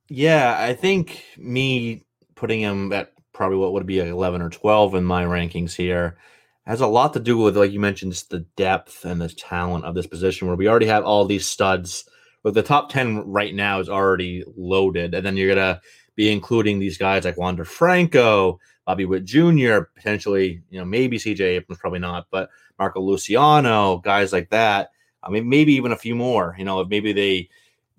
Yeah, 0.09 0.57
I 0.59 0.75
think 0.75 1.25
me 1.39 2.05
putting 2.35 2.61
him 2.61 2.93
at 2.93 3.13
probably 3.33 3.59
what 3.59 3.73
would 3.73 3.87
be 3.87 4.01
11 4.01 4.43
or 4.43 4.51
12 4.51 4.97
in 4.97 5.05
my 5.05 5.25
rankings 5.25 5.75
here 5.75 6.19
has 6.67 6.81
a 6.81 6.87
lot 6.87 7.13
to 7.15 7.21
do 7.21 7.39
with, 7.39 7.57
like 7.57 7.73
you 7.73 7.81
mentioned, 7.81 8.13
just 8.13 8.31
the 8.31 8.41
depth 8.57 9.05
and 9.05 9.21
the 9.21 9.29
talent 9.29 9.85
of 9.85 9.95
this 9.95 10.07
position 10.07 10.47
where 10.47 10.57
we 10.57 10.69
already 10.69 10.87
have 10.87 11.05
all 11.05 11.25
these 11.25 11.47
studs. 11.47 12.09
But 12.43 12.55
the 12.55 12.63
top 12.63 12.91
10 12.91 13.31
right 13.31 13.55
now 13.55 13.81
is 13.81 13.89
already 13.89 14.45
loaded. 14.57 15.15
And 15.15 15.25
then 15.25 15.37
you're 15.37 15.55
going 15.55 15.75
to 15.75 15.81
be 16.17 16.33
including 16.33 16.79
these 16.79 16.99
guys 16.99 17.25
like 17.25 17.37
Wander 17.37 17.65
Franco, 17.65 18.59
Bobby 18.87 19.05
Witt 19.05 19.25
Jr., 19.25 19.81
potentially, 19.95 20.63
you 20.71 20.79
know, 20.79 20.85
maybe 20.85 21.19
CJ 21.19 21.41
Abrams, 21.41 21.81
probably 21.81 21.99
not, 21.99 22.27
but 22.31 22.51
Marco 22.79 23.01
Luciano, 23.01 23.99
guys 23.99 24.33
like 24.33 24.51
that. 24.51 24.91
I 25.23 25.31
mean, 25.31 25.49
maybe 25.49 25.75
even 25.75 25.93
a 25.93 25.97
few 25.97 26.15
more. 26.15 26.55
You 26.59 26.65
know, 26.65 26.85
maybe 26.85 27.13
they 27.13 27.49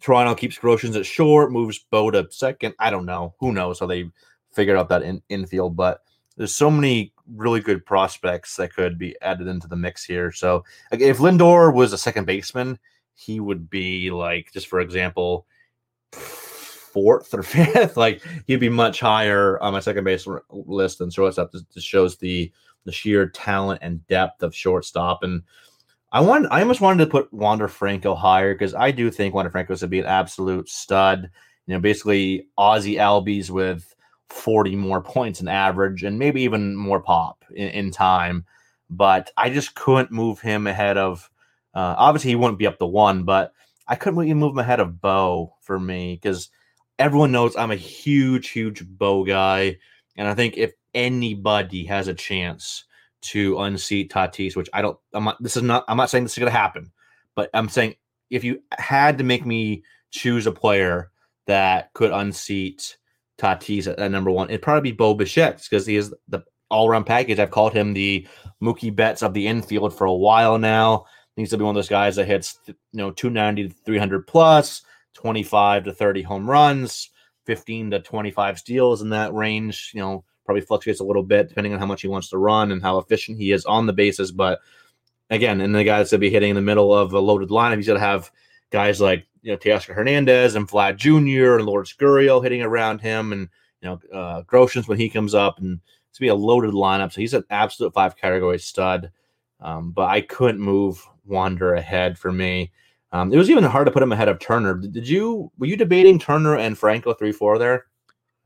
Toronto 0.02 0.34
keeps 0.34 0.58
Groshans 0.58 0.96
at 0.96 1.06
short, 1.06 1.52
moves 1.52 1.80
Bo 1.80 2.12
to 2.12 2.28
second. 2.32 2.74
I 2.80 2.90
don't 2.90 3.06
know. 3.06 3.36
Who 3.40 3.54
knows 3.54 3.80
how 3.80 3.86
they 3.86 4.10
figured 4.52 4.78
out 4.78 4.90
that 4.90 5.04
in, 5.04 5.22
infield, 5.30 5.76
but 5.76 6.02
there's 6.36 6.56
so 6.56 6.72
many 6.72 7.14
really 7.36 7.60
good 7.60 7.86
prospects 7.86 8.56
that 8.56 8.74
could 8.74 8.98
be 8.98 9.16
added 9.22 9.48
into 9.48 9.68
the 9.68 9.76
mix 9.76 10.04
here. 10.04 10.32
So 10.32 10.64
if 10.92 11.20
Lindor 11.20 11.74
was 11.74 11.94
a 11.94 11.98
second 11.98 12.26
baseman, 12.26 12.80
he 13.22 13.40
would 13.40 13.70
be 13.70 14.12
like, 14.12 14.52
just 14.52 14.68
for 14.68 14.80
example, 14.80 15.46
fourth 16.12 17.34
or 17.34 17.44
fifth. 17.44 17.98
like 17.98 18.22
he'd 18.48 18.60
be 18.60 18.70
much 18.70 19.00
higher 19.00 19.62
on 19.62 19.74
my 19.74 19.80
second 19.80 20.04
base 20.04 20.28
list 20.50 20.98
than 20.98 21.10
shortstop. 21.10 21.52
This, 21.52 21.64
this 21.74 21.84
shows 21.84 22.18
the 22.18 22.52
the 22.84 22.92
sheer 22.92 23.28
talent 23.28 23.80
and 23.84 24.06
depth 24.08 24.42
of 24.42 24.56
shortstop. 24.56 25.24
And 25.24 25.44
I 26.12 26.22
want 26.22 26.48
I 26.52 26.62
almost 26.62 26.82
wanted 26.82 27.04
to 27.06 27.12
put 27.12 27.32
Wander 27.32 27.68
Franco 27.68 28.16
higher 28.16 28.54
because 28.54 28.74
I 28.74 28.92
do 28.92 29.12
think 29.12 29.34
Wander 29.34 29.52
Franco 29.52 29.76
to 29.76 29.88
be 29.88 30.00
an 30.00 30.06
absolute 30.06 30.68
stud. 30.68 31.30
You 31.68 31.76
know, 31.76 31.80
basically 31.80 32.48
Ozzie 32.58 32.96
Albies 32.96 33.50
with 33.50 33.96
40 34.30 34.76
more 34.76 35.02
points 35.02 35.42
in 35.42 35.48
average 35.48 36.04
and 36.04 36.18
maybe 36.18 36.42
even 36.42 36.76
more 36.76 37.02
pop 37.02 37.46
in, 37.52 37.70
in 37.70 37.92
time. 37.92 38.46
But 38.90 39.32
I 39.38 39.50
just 39.50 39.76
couldn't 39.76 40.12
move 40.12 40.42
him 40.42 40.68
ahead 40.68 40.98
of. 40.98 41.30
Uh, 41.74 41.96
obviously, 41.98 42.30
he 42.30 42.36
wouldn't 42.36 42.60
be 42.60 42.68
up 42.68 42.78
to 42.80 42.86
one, 42.86 43.24
but 43.24 43.54
I 43.88 43.96
couldn't 43.96 44.24
even 44.24 44.38
move 44.38 44.54
him 44.54 44.60
ahead 44.60 44.80
of 44.80 45.02
Bo 45.02 45.56
for 45.62 45.80
me 45.80 46.20
because 46.22 46.50
everyone 47.00 47.32
knows 47.32 47.56
I'm 47.56 47.72
a 47.72 47.76
huge, 47.76 48.50
huge 48.50 48.86
Bo 48.86 49.24
guy, 49.24 49.78
and 50.18 50.28
I 50.28 50.34
think 50.34 50.58
if 50.58 50.74
anybody 50.94 51.86
has 51.86 52.08
a 52.08 52.14
chance 52.14 52.86
to 53.22 53.60
unseat 53.60 54.12
Tatis, 54.12 54.56
which 54.56 54.70
I 54.74 54.82
don't, 54.82 54.98
I'm 55.14 55.24
not. 55.26 55.42
This 55.42 55.58
is 55.58 55.64
not. 55.64 55.86
I'm 55.88 55.98
not 55.98 56.10
saying 56.10 56.24
this 56.24 56.34
is 56.34 56.40
going 56.40 56.52
to 56.52 56.58
happen, 56.58 56.92
but 57.36 57.50
I'm 57.54 57.70
saying 57.70 57.96
if 58.30 58.44
you 58.44 58.62
had 58.78 59.18
to 59.18 59.24
make 59.24 59.46
me 59.46 59.84
choose 60.12 60.48
a 60.48 60.52
player 60.52 61.12
that 61.48 61.94
could 61.94 62.12
unseat 62.12 62.98
Tatis 63.38 63.88
at, 63.88 64.00
at 64.00 64.12
number 64.12 64.32
one. 64.32 64.50
It'd 64.50 64.62
probably 64.62 64.92
be 64.92 64.96
Bo 64.96 65.14
Bichette 65.14 65.62
because 65.70 65.86
he 65.86 65.96
is 65.96 66.14
the 66.28 66.42
all 66.70 66.88
around 66.88 67.06
package. 67.06 67.40
I've 67.40 67.52
called 67.52 67.74
him 67.74 67.94
the 67.94 68.28
Mookie 68.64 68.96
Betts 68.96 69.22
of 69.22 69.34
the 69.34 69.48
infield 69.48 69.98
for 69.98 70.06
a 70.06 70.14
while 70.14 70.58
now. 70.58 71.06
Needs 71.38 71.52
to 71.52 71.58
be 71.58 71.64
one 71.64 71.76
of 71.76 71.78
those 71.78 71.90
guys 71.90 72.16
that 72.18 72.28
hits 72.28 72.60
you 72.68 72.76
know 72.94 73.12
290 73.12 73.70
to 73.70 73.76
300 73.86 74.28
plus, 74.28 74.82
25 75.14 75.86
to 75.86 75.94
30 75.94 76.22
home 76.22 76.50
runs, 76.50 77.10
15 77.46 77.92
to 77.92 78.00
25 78.00 78.60
steals 78.60 79.02
in 79.02 79.10
that 79.10 79.34
range. 79.34 79.92
You 79.94 80.02
know, 80.02 80.24
probably 80.46 80.62
fluctuates 80.62 81.00
a 81.00 81.06
little 81.06 81.24
bit 81.24 81.50
depending 81.50 81.74
on 81.74 81.80
how 81.80 81.86
much 81.86 82.02
he 82.02 82.08
wants 82.08 82.30
to 82.30 82.38
run 82.38 82.72
and 82.72 82.82
how 82.82 82.98
efficient 82.98 83.38
he 83.38 83.52
is 83.52 83.66
on 83.66 83.86
the 83.86 83.94
bases. 83.94 84.32
But 84.32 84.60
again, 85.30 85.62
and 85.62 85.74
the 85.74 85.84
guys 85.84 86.12
going 86.12 86.20
to 86.20 86.26
be 86.26 86.30
hitting 86.30 86.50
in 86.50 86.56
the 86.56 86.62
middle 86.62 86.94
of 86.94 87.14
a 87.14 87.20
loaded 87.20 87.50
lineup, 87.50 87.78
he's 87.78 87.88
going 87.88 88.00
to 88.00 88.06
have 88.06 88.30
guys 88.70 89.02
like 89.02 89.26
you 89.42 89.52
know 89.52 89.58
Teoscar 89.58 89.96
Hernandez 89.96 90.56
and 90.56 90.68
Vlad 90.68 90.98
Jr. 90.98 91.58
and 91.58 91.66
Lourdes 91.66 91.96
Gurriel 91.98 92.44
hitting 92.44 92.62
around 92.62 93.02
him, 93.02 93.32
and 93.32 93.50
you 93.82 93.90
know 93.90 94.00
uh, 94.14 94.44
Groshans 94.44 94.88
when 94.88 95.00
he 95.00 95.10
comes 95.10 95.34
up, 95.34 95.60
and 95.60 95.80
it's 96.10 96.20
be 96.20 96.28
a 96.28 96.36
loaded 96.36 96.72
lineup. 96.72 97.12
So 97.12 97.22
he's 97.22 97.34
an 97.34 97.46
absolute 97.50 97.94
five 97.94 98.16
category 98.16 98.60
stud. 98.60 99.12
Um, 99.60 99.92
but 99.92 100.10
I 100.10 100.22
couldn't 100.22 100.60
move 100.60 101.06
Wander 101.32 101.74
ahead 101.74 102.20
for 102.20 102.32
me. 102.32 102.72
Um, 103.12 103.34
it 103.34 103.38
was 103.38 103.50
even 103.50 103.64
hard 103.64 103.88
to 103.88 103.92
put 103.92 104.04
him 104.04 104.12
ahead 104.12 104.30
of 104.30 104.40
Turner. 104.40 104.76
Did 104.76 105.08
you 105.08 105.52
were 105.58 105.66
you 105.66 105.76
debating 105.76 106.20
Turner 106.20 106.56
and 106.56 106.78
Franco 106.78 107.14
three 107.14 107.32
four 107.32 107.58
there? 107.58 107.88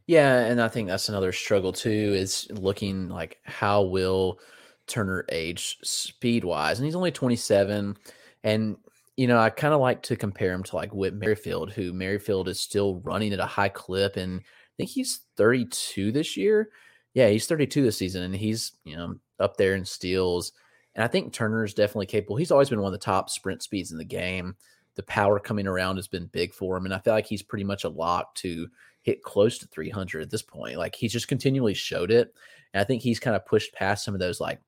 Yeah, 0.07 0.39
and 0.39 0.61
I 0.61 0.67
think 0.67 0.87
that's 0.87 1.09
another 1.09 1.31
struggle 1.31 1.73
too. 1.73 2.13
Is 2.15 2.47
looking 2.51 3.09
like 3.09 3.39
how 3.43 3.83
will 3.83 4.39
Turner 4.87 5.25
age 5.29 5.77
speed 5.83 6.43
wise, 6.43 6.79
and 6.79 6.85
he's 6.85 6.95
only 6.95 7.11
twenty 7.11 7.35
seven, 7.35 7.97
and 8.43 8.77
you 9.17 9.27
know, 9.27 9.39
I 9.39 9.49
kind 9.49 9.73
of 9.73 9.79
like 9.79 10.01
to 10.03 10.15
compare 10.15 10.51
him 10.51 10.63
to 10.63 10.75
like 10.75 10.93
Whit 10.93 11.13
Merrifield, 11.13 11.71
who 11.71 11.93
Merrifield 11.93 12.47
is 12.47 12.59
still 12.59 12.99
running 12.99 13.33
at 13.33 13.39
a 13.39 13.45
high 13.45 13.69
clip, 13.69 14.17
and 14.17 14.41
I 14.41 14.73
think 14.77 14.89
he's 14.89 15.21
32 15.37 16.11
this 16.11 16.35
year. 16.35 16.69
Yeah, 17.13 17.29
he's 17.29 17.47
32 17.47 17.81
this 17.81 17.97
season, 17.97 18.23
and 18.23 18.35
he's 18.35 18.73
you 18.83 18.97
know 18.97 19.15
up 19.39 19.57
there 19.57 19.75
in 19.75 19.85
steals. 19.85 20.51
And 20.95 21.03
I 21.03 21.07
think 21.07 21.33
Turner 21.33 21.63
is 21.63 21.73
definitely 21.73 22.05
capable. 22.05 22.37
He's 22.37 22.51
always 22.51 22.69
been 22.69 22.81
one 22.81 22.93
of 22.93 22.99
the 22.99 23.05
top 23.05 23.29
sprint 23.29 23.61
speeds 23.61 23.91
in 23.91 23.97
the 23.97 24.05
game. 24.05 24.55
The 24.95 25.03
power 25.03 25.39
coming 25.39 25.67
around 25.67 25.97
has 25.97 26.07
been 26.07 26.27
big 26.27 26.53
for 26.53 26.77
him, 26.77 26.85
and 26.85 26.93
I 26.93 26.99
feel 26.99 27.13
like 27.13 27.25
he's 27.25 27.43
pretty 27.43 27.65
much 27.65 27.83
a 27.83 27.89
lock 27.89 28.33
to 28.35 28.67
hit 29.01 29.23
close 29.23 29.57
to 29.59 29.67
300 29.67 30.21
at 30.21 30.29
this 30.29 30.41
point. 30.41 30.77
Like 30.77 30.95
he's 30.95 31.11
just 31.11 31.27
continually 31.27 31.73
showed 31.73 32.11
it, 32.11 32.33
and 32.73 32.81
I 32.81 32.85
think 32.85 33.01
he's 33.01 33.19
kind 33.19 33.35
of 33.35 33.45
pushed 33.45 33.73
past 33.73 34.05
some 34.05 34.13
of 34.13 34.21
those 34.21 34.39
like 34.39 34.61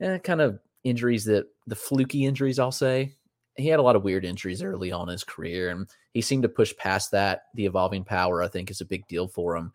eh, 0.00 0.18
kind 0.18 0.40
of 0.40 0.58
injuries 0.82 1.24
that 1.26 1.46
the 1.66 1.76
fluky 1.76 2.24
injuries 2.24 2.58
I'll 2.58 2.72
say 2.72 3.14
he 3.58 3.68
had 3.68 3.80
a 3.80 3.82
lot 3.82 3.96
of 3.96 4.04
weird 4.04 4.24
injuries 4.24 4.62
early 4.62 4.92
on 4.92 5.08
in 5.08 5.12
his 5.12 5.24
career, 5.24 5.70
and 5.70 5.88
he 6.14 6.22
seemed 6.22 6.44
to 6.44 6.48
push 6.48 6.74
past 6.76 7.10
that. 7.10 7.46
The 7.54 7.66
evolving 7.66 8.04
power, 8.04 8.42
I 8.42 8.48
think, 8.48 8.70
is 8.70 8.80
a 8.80 8.86
big 8.86 9.06
deal 9.08 9.26
for 9.28 9.56
him, 9.56 9.72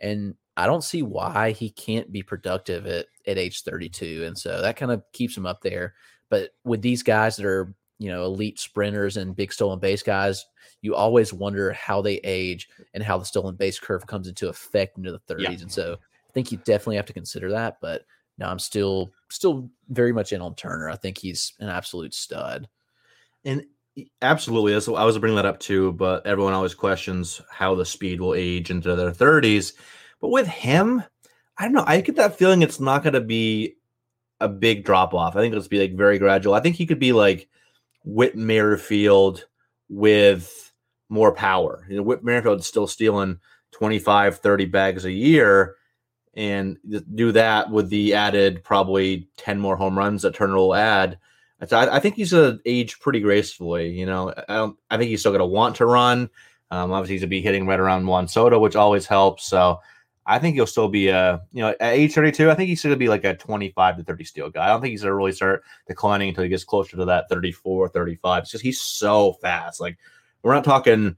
and 0.00 0.34
I 0.56 0.66
don't 0.66 0.84
see 0.84 1.02
why 1.02 1.52
he 1.52 1.70
can't 1.70 2.12
be 2.12 2.22
productive 2.22 2.86
at 2.86 3.06
at 3.26 3.38
age 3.38 3.62
32, 3.62 4.24
and 4.26 4.36
so 4.36 4.60
that 4.60 4.76
kind 4.76 4.92
of 4.92 5.02
keeps 5.12 5.36
him 5.36 5.46
up 5.46 5.62
there. 5.62 5.94
But 6.28 6.50
with 6.64 6.82
these 6.82 7.02
guys 7.02 7.36
that 7.36 7.46
are 7.46 7.74
you 7.98 8.10
know 8.10 8.24
elite 8.24 8.58
sprinters 8.58 9.16
and 9.16 9.36
big 9.36 9.52
stolen 9.52 9.78
base 9.78 10.02
guys, 10.02 10.44
you 10.82 10.94
always 10.94 11.32
wonder 11.32 11.72
how 11.72 12.02
they 12.02 12.16
age 12.24 12.68
and 12.94 13.02
how 13.02 13.18
the 13.18 13.24
stolen 13.24 13.56
base 13.56 13.78
curve 13.78 14.06
comes 14.06 14.28
into 14.28 14.48
effect 14.48 14.98
into 14.98 15.12
the 15.12 15.20
30s, 15.20 15.40
yeah. 15.40 15.50
and 15.62 15.72
so 15.72 15.94
I 15.94 16.32
think 16.32 16.52
you 16.52 16.58
definitely 16.58 16.96
have 16.96 17.06
to 17.06 17.12
consider 17.12 17.50
that. 17.50 17.78
But 17.80 18.02
no, 18.38 18.46
I'm 18.46 18.58
still 18.58 19.12
still 19.30 19.70
very 19.88 20.12
much 20.12 20.32
in 20.32 20.40
on 20.40 20.54
Turner. 20.54 20.88
I 20.88 20.96
think 20.96 21.18
he's 21.18 21.52
an 21.60 21.68
absolute 21.68 22.14
stud. 22.14 22.68
And 23.44 23.64
absolutely, 24.20 24.72
that's 24.72 24.88
I 24.88 25.04
was 25.04 25.18
bringing 25.18 25.36
that 25.36 25.46
up 25.46 25.60
too. 25.60 25.92
But 25.92 26.26
everyone 26.26 26.54
always 26.54 26.74
questions 26.74 27.40
how 27.50 27.74
the 27.74 27.84
speed 27.84 28.20
will 28.20 28.34
age 28.34 28.70
into 28.70 28.96
their 28.96 29.12
thirties. 29.12 29.74
But 30.22 30.30
with 30.30 30.46
him, 30.46 31.02
I 31.58 31.64
don't 31.64 31.74
know. 31.74 31.84
I 31.86 32.00
get 32.00 32.16
that 32.16 32.38
feeling 32.38 32.62
it's 32.62 32.80
not 32.80 33.02
going 33.02 33.12
to 33.12 33.20
be 33.20 33.74
a 34.40 34.48
big 34.48 34.84
drop 34.84 35.12
off. 35.12 35.36
I 35.36 35.40
think 35.40 35.54
it'll 35.54 35.68
be 35.68 35.80
like 35.80 35.96
very 35.96 36.18
gradual. 36.18 36.54
I 36.54 36.60
think 36.60 36.76
he 36.76 36.86
could 36.86 37.00
be 37.00 37.12
like 37.12 37.48
Whit 38.04 38.36
Merrifield 38.36 39.44
with 39.90 40.72
more 41.08 41.34
power. 41.34 41.84
You 41.90 41.96
know, 41.96 42.02
Whit 42.02 42.24
Merrifield's 42.24 42.66
still 42.66 42.86
stealing 42.86 43.40
25, 43.72 44.38
30 44.38 44.64
bags 44.66 45.04
a 45.04 45.12
year. 45.12 45.74
And 46.34 46.78
do 47.14 47.32
that 47.32 47.70
with 47.70 47.90
the 47.90 48.14
added 48.14 48.64
probably 48.64 49.28
10 49.36 49.58
more 49.58 49.76
home 49.76 49.98
runs 49.98 50.22
that 50.22 50.34
Turner 50.34 50.56
will 50.56 50.74
add. 50.74 51.18
I, 51.60 51.96
I 51.96 52.00
think 52.00 52.14
he's 52.14 52.32
a 52.32 52.58
age 52.64 53.00
pretty 53.00 53.20
gracefully. 53.20 53.90
You 53.90 54.06
know, 54.06 54.32
I 54.48 54.54
don't. 54.54 54.78
I 54.90 54.96
think 54.96 55.10
he's 55.10 55.20
still 55.20 55.32
going 55.32 55.40
to 55.40 55.46
want 55.46 55.76
to 55.76 55.86
run. 55.86 56.30
Um, 56.70 56.90
obviously, 56.90 57.14
he's 57.14 57.20
going 57.20 57.28
to 57.28 57.36
be 57.36 57.42
hitting 57.42 57.66
right 57.66 57.78
around 57.78 58.06
Juan 58.06 58.26
Soto, 58.26 58.58
which 58.58 58.76
always 58.76 59.04
helps. 59.04 59.46
So 59.46 59.78
I 60.26 60.38
think 60.38 60.54
he'll 60.54 60.66
still 60.66 60.88
be 60.88 61.08
a, 61.08 61.42
you 61.52 61.62
know, 61.62 61.74
at 61.80 61.94
age 61.94 62.14
32, 62.14 62.50
I 62.50 62.54
think 62.54 62.68
he's 62.68 62.78
still 62.78 62.90
going 62.90 62.98
to 62.98 63.04
be 63.04 63.08
like 63.08 63.24
a 63.24 63.34
25 63.34 63.96
to 63.96 64.04
30 64.04 64.24
steal 64.24 64.50
guy. 64.50 64.64
I 64.64 64.68
don't 64.68 64.80
think 64.80 64.92
he's 64.92 65.02
going 65.02 65.10
to 65.10 65.16
really 65.16 65.32
start 65.32 65.64
declining 65.88 66.28
until 66.28 66.44
he 66.44 66.50
gets 66.50 66.64
closer 66.64 66.96
to 66.96 67.04
that 67.06 67.28
34, 67.28 67.88
35. 67.88 68.42
It's 68.42 68.52
just 68.52 68.62
he's 68.62 68.80
so 68.80 69.32
fast. 69.34 69.80
Like, 69.80 69.98
we're 70.42 70.54
not 70.54 70.64
talking 70.64 71.16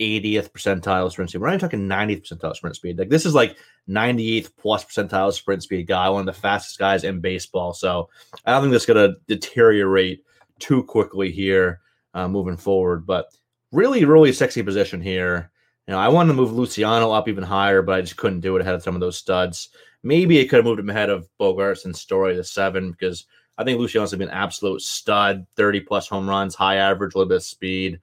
80th 0.00 0.50
percentile 0.52 1.10
sprint 1.10 1.30
speed. 1.30 1.40
We're 1.40 1.50
not 1.50 1.60
talking 1.60 1.86
90th 1.86 2.26
percentile 2.26 2.56
sprint 2.56 2.76
speed. 2.76 2.98
Like, 2.98 3.10
this 3.10 3.26
is 3.26 3.34
like 3.34 3.56
98th 3.88 4.50
plus 4.56 4.84
percentile 4.84 5.32
sprint 5.32 5.62
speed 5.62 5.86
guy, 5.86 6.08
one 6.08 6.20
of 6.20 6.26
the 6.26 6.40
fastest 6.40 6.78
guys 6.78 7.04
in 7.04 7.20
baseball. 7.20 7.74
So 7.74 8.08
I 8.44 8.52
don't 8.52 8.62
think 8.62 8.72
that's 8.72 8.86
going 8.86 9.10
to 9.10 9.16
deteriorate 9.26 10.24
too 10.58 10.82
quickly 10.82 11.30
here 11.30 11.80
uh, 12.14 12.28
moving 12.28 12.56
forward. 12.56 13.06
But 13.06 13.26
really, 13.72 14.06
really 14.06 14.32
sexy 14.32 14.62
position 14.62 15.00
here. 15.00 15.50
You 15.86 15.92
know, 15.92 15.98
I 15.98 16.08
wanted 16.08 16.28
to 16.28 16.34
move 16.34 16.52
Luciano 16.52 17.12
up 17.12 17.28
even 17.28 17.44
higher, 17.44 17.80
but 17.82 17.94
I 17.94 18.00
just 18.00 18.16
couldn't 18.16 18.40
do 18.40 18.56
it 18.56 18.60
ahead 18.60 18.74
of 18.74 18.82
some 18.82 18.94
of 18.94 19.00
those 19.00 19.16
studs. 19.16 19.68
Maybe 20.02 20.38
it 20.38 20.48
could 20.48 20.56
have 20.56 20.64
moved 20.64 20.80
him 20.80 20.90
ahead 20.90 21.10
of 21.10 21.28
Bogaerts 21.40 21.84
and 21.84 21.94
Story 21.94 22.34
to 22.34 22.44
seven 22.44 22.90
because 22.90 23.26
I 23.58 23.64
think 23.64 23.78
Luciano's 23.78 24.10
been 24.10 24.22
an 24.22 24.30
absolute 24.30 24.82
stud, 24.82 25.46
30 25.56 25.80
plus 25.80 26.08
home 26.08 26.28
runs, 26.28 26.54
high 26.54 26.76
average, 26.76 27.14
a 27.14 27.18
little 27.18 27.28
bit 27.28 27.36
of 27.36 27.44
speed. 27.44 28.00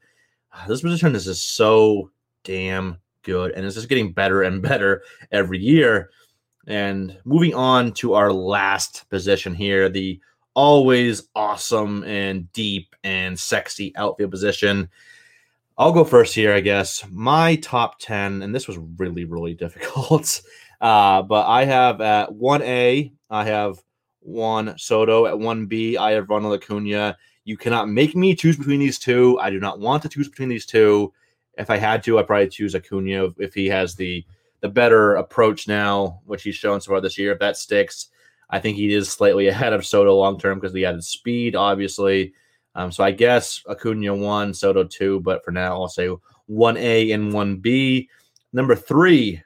Ah, 0.54 0.66
this 0.68 0.82
position 0.82 1.16
is 1.16 1.26
just 1.26 1.56
so 1.56 2.10
damn 2.44 2.98
good 3.24 3.52
and 3.52 3.66
it's 3.66 3.76
just 3.76 3.90
getting 3.90 4.14
better 4.14 4.44
and 4.44 4.62
better 4.62 5.04
every 5.32 5.60
year. 5.60 6.10
And 6.68 7.18
moving 7.26 7.54
on 7.54 7.92
to 7.94 8.14
our 8.14 8.32
last 8.32 9.10
position 9.10 9.54
here, 9.54 9.90
the 9.90 10.20
always 10.54 11.28
awesome 11.36 12.04
and 12.04 12.52
deep 12.54 12.96
and 13.04 13.38
sexy 13.38 13.96
outfield 13.96 14.32
position. 14.32 14.90
I'll 15.78 15.92
go 15.92 16.04
first 16.04 16.36
here, 16.36 16.54
I 16.54 16.60
guess. 16.60 17.04
My 17.10 17.56
top 17.56 18.00
10, 18.00 18.44
and 18.44 18.54
this 18.54 18.68
was 18.68 18.78
really, 18.98 19.26
really 19.26 19.54
difficult. 19.66 20.42
Uh, 20.80 21.22
but 21.24 21.48
I 21.48 21.66
have 21.66 22.02
at 22.02 22.30
1A, 22.30 23.12
I 23.30 23.44
have 23.46 23.82
Juan 24.22 24.78
Soto. 24.78 25.26
At 25.26 25.34
1B, 25.34 25.98
I 25.98 26.12
have 26.12 26.30
Ronald 26.30 26.62
Acuna. 26.62 27.18
You 27.46 27.58
cannot 27.58 27.90
make 27.90 28.16
me 28.16 28.36
choose 28.36 28.58
between 28.58 28.80
these 28.80 29.00
two. 29.00 29.40
I 29.40 29.50
do 29.50 29.60
not 29.60 29.80
want 29.80 30.04
to 30.04 30.10
choose 30.10 30.30
between 30.30 30.50
these 30.50 30.66
two. 30.66 31.12
If 31.58 31.70
I 31.70 31.78
had 31.78 32.04
to, 32.04 32.20
I'd 32.20 32.28
probably 32.28 32.50
choose 32.50 32.76
Acuna 32.76 33.30
if 33.38 33.54
he 33.54 33.68
has 33.68 33.96
the 33.96 34.26
the 34.62 34.70
better 34.70 35.16
approach 35.16 35.68
now, 35.68 36.22
which 36.26 36.44
he's 36.44 36.56
shown 36.56 36.80
so 36.80 36.92
far 36.92 37.02
this 37.02 37.18
year. 37.18 37.34
If 37.34 37.40
that 37.40 37.58
sticks, 37.58 38.08
I 38.50 38.60
think 38.60 38.78
he 38.78 38.94
is 38.94 39.10
slightly 39.10 39.48
ahead 39.50 39.74
of 39.74 39.86
Soto 39.86 40.16
long 40.16 40.40
term 40.40 40.58
because 40.60 40.74
the 40.74 40.86
added 40.86 41.04
speed, 41.04 41.56
obviously. 41.56 42.34
Um, 42.76 42.92
so 42.92 43.04
I 43.04 43.12
guess 43.12 43.62
Acuna 43.70 44.16
one, 44.16 44.54
Soto 44.54 44.84
two, 44.84 45.20
but 45.22 45.44
for 45.44 45.52
now 45.52 45.74
I'll 45.82 45.88
say 45.88 46.10
one 46.48 46.78
A 46.78 47.12
and 47.12 47.34
one 47.34 47.58
B. 47.58 48.10
Number 48.52 48.76
three, 48.76 49.42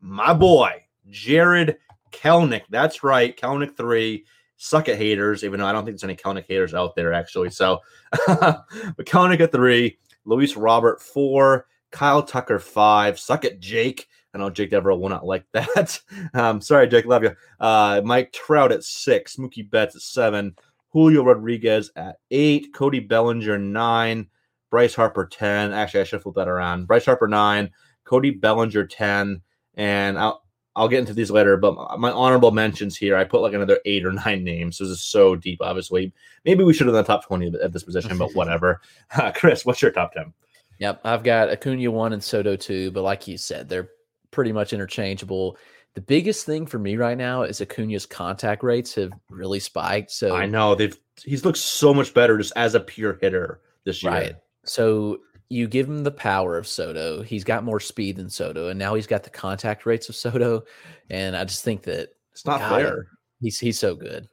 my 0.00 0.32
boy 0.32 0.84
Jarred 1.08 1.76
Kelenic. 2.12 2.62
That's 2.70 3.02
right, 3.02 3.36
Kelenic 3.36 3.76
three. 3.76 4.24
Suck 4.56 4.88
at 4.88 4.96
haters, 4.96 5.42
even 5.42 5.58
though 5.58 5.66
I 5.66 5.72
don't 5.72 5.84
think 5.84 5.96
there's 5.98 6.04
any 6.04 6.14
Kelenic 6.16 6.46
haters 6.46 6.74
out 6.74 6.94
there 6.94 7.12
actually. 7.12 7.50
So, 7.50 7.80
but 8.26 8.66
Kelenic 9.00 9.40
at 9.40 9.52
three, 9.52 9.98
Luis 10.24 10.56
Robert 10.56 11.00
four, 11.00 11.66
Kyle 11.90 12.22
Tucker 12.22 12.58
five. 12.58 13.18
Suck 13.18 13.44
at 13.44 13.58
Jake. 13.60 14.08
I 14.34 14.38
know 14.38 14.50
Jake 14.50 14.70
Devereaux 14.70 14.96
will 14.96 15.08
not 15.08 15.26
like 15.26 15.44
that. 15.52 16.00
um, 16.34 16.60
sorry, 16.60 16.88
Jake, 16.88 17.06
love 17.06 17.22
you. 17.22 17.34
Uh, 17.60 18.00
Mike 18.04 18.32
Trout 18.32 18.72
at 18.72 18.84
six, 18.84 19.36
Mookie 19.36 19.68
Betts 19.68 19.96
at 19.96 20.02
seven, 20.02 20.54
Julio 20.92 21.24
Rodriguez 21.24 21.90
at 21.96 22.16
eight, 22.30 22.74
Cody 22.74 23.00
Bellinger 23.00 23.58
nine, 23.58 24.28
Bryce 24.70 24.94
Harper 24.94 25.26
ten. 25.26 25.72
Actually, 25.72 26.00
I 26.00 26.04
should 26.04 26.22
flip 26.22 26.34
that 26.34 26.48
around. 26.48 26.86
Bryce 26.86 27.06
Harper 27.06 27.28
nine, 27.28 27.70
Cody 28.04 28.30
Bellinger 28.30 28.86
ten, 28.86 29.40
and 29.74 30.18
I'll 30.18 30.42
I'll 30.76 30.88
get 30.88 31.00
into 31.00 31.14
these 31.14 31.30
later. 31.30 31.56
But 31.56 31.98
my 31.98 32.10
honorable 32.10 32.50
mentions 32.50 32.96
here, 32.96 33.16
I 33.16 33.24
put 33.24 33.40
like 33.40 33.54
another 33.54 33.80
eight 33.86 34.04
or 34.04 34.12
nine 34.12 34.44
names. 34.44 34.78
This 34.78 34.88
is 34.88 35.02
so 35.02 35.34
deep. 35.34 35.60
Obviously, 35.62 36.12
maybe 36.44 36.62
we 36.62 36.74
should 36.74 36.86
have 36.86 36.94
done 36.94 37.04
the 37.04 37.06
top 37.06 37.26
twenty 37.26 37.52
at 37.62 37.72
this 37.72 37.84
position, 37.84 38.18
but 38.18 38.34
whatever. 38.34 38.80
Uh, 39.14 39.30
Chris, 39.30 39.66
what's 39.66 39.82
your 39.82 39.90
top 39.90 40.12
ten? 40.12 40.32
Yep, 40.78 41.00
I've 41.04 41.22
got 41.22 41.50
Acuna 41.50 41.90
one 41.90 42.12
and 42.12 42.24
Soto 42.24 42.56
two, 42.56 42.90
but 42.90 43.02
like 43.02 43.28
you 43.28 43.38
said, 43.38 43.68
they're 43.68 43.90
pretty 44.30 44.52
much 44.52 44.72
interchangeable. 44.72 45.56
The 45.94 46.00
biggest 46.00 46.46
thing 46.46 46.66
for 46.66 46.78
me 46.78 46.96
right 46.96 47.18
now 47.18 47.42
is 47.42 47.60
Acuna's 47.60 48.06
contact 48.06 48.62
rates 48.62 48.94
have 48.94 49.12
really 49.28 49.60
spiked. 49.60 50.10
So 50.10 50.34
I 50.34 50.46
know 50.46 50.74
they've 50.74 50.96
he's 51.22 51.44
looked 51.44 51.58
so 51.58 51.92
much 51.92 52.14
better 52.14 52.38
just 52.38 52.52
as 52.56 52.74
a 52.74 52.80
pure 52.80 53.18
hitter 53.20 53.60
this 53.84 54.02
year. 54.02 54.12
Right. 54.12 54.36
So 54.64 55.18
you 55.48 55.68
give 55.68 55.86
him 55.86 56.02
the 56.02 56.10
power 56.10 56.56
of 56.56 56.66
Soto. 56.66 57.22
He's 57.22 57.44
got 57.44 57.62
more 57.62 57.78
speed 57.78 58.16
than 58.16 58.30
Soto, 58.30 58.68
and 58.68 58.78
now 58.78 58.94
he's 58.94 59.06
got 59.06 59.22
the 59.22 59.30
contact 59.30 59.84
rates 59.84 60.08
of 60.08 60.16
Soto. 60.16 60.64
And 61.10 61.36
I 61.36 61.44
just 61.44 61.62
think 61.62 61.82
that 61.82 62.08
it's 62.32 62.46
not 62.46 62.60
God, 62.60 62.80
fair. 62.80 63.06
He's 63.40 63.58
he's 63.58 63.78
so 63.78 63.94
good. 63.94 64.28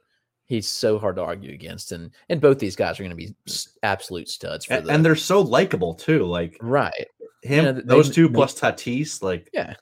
He's 0.46 0.68
so 0.68 0.98
hard 0.98 1.16
to 1.16 1.22
argue 1.22 1.52
against, 1.52 1.92
and 1.92 2.10
and 2.30 2.40
both 2.40 2.58
these 2.58 2.74
guys 2.74 2.98
are 2.98 3.02
going 3.02 3.10
to 3.10 3.16
be 3.16 3.34
absolute 3.82 4.28
studs 4.28 4.64
for 4.64 4.74
and, 4.74 4.86
the, 4.86 4.92
and 4.92 5.04
they're 5.04 5.14
so 5.14 5.42
likable 5.42 5.94
too. 5.94 6.24
Like 6.24 6.56
right, 6.62 7.06
him, 7.42 7.66
you 7.66 7.72
know, 7.72 7.82
those 7.84 8.08
they, 8.08 8.14
two 8.14 8.30
plus 8.30 8.58
Tatis, 8.58 9.22
like 9.22 9.50
yeah, 9.52 9.74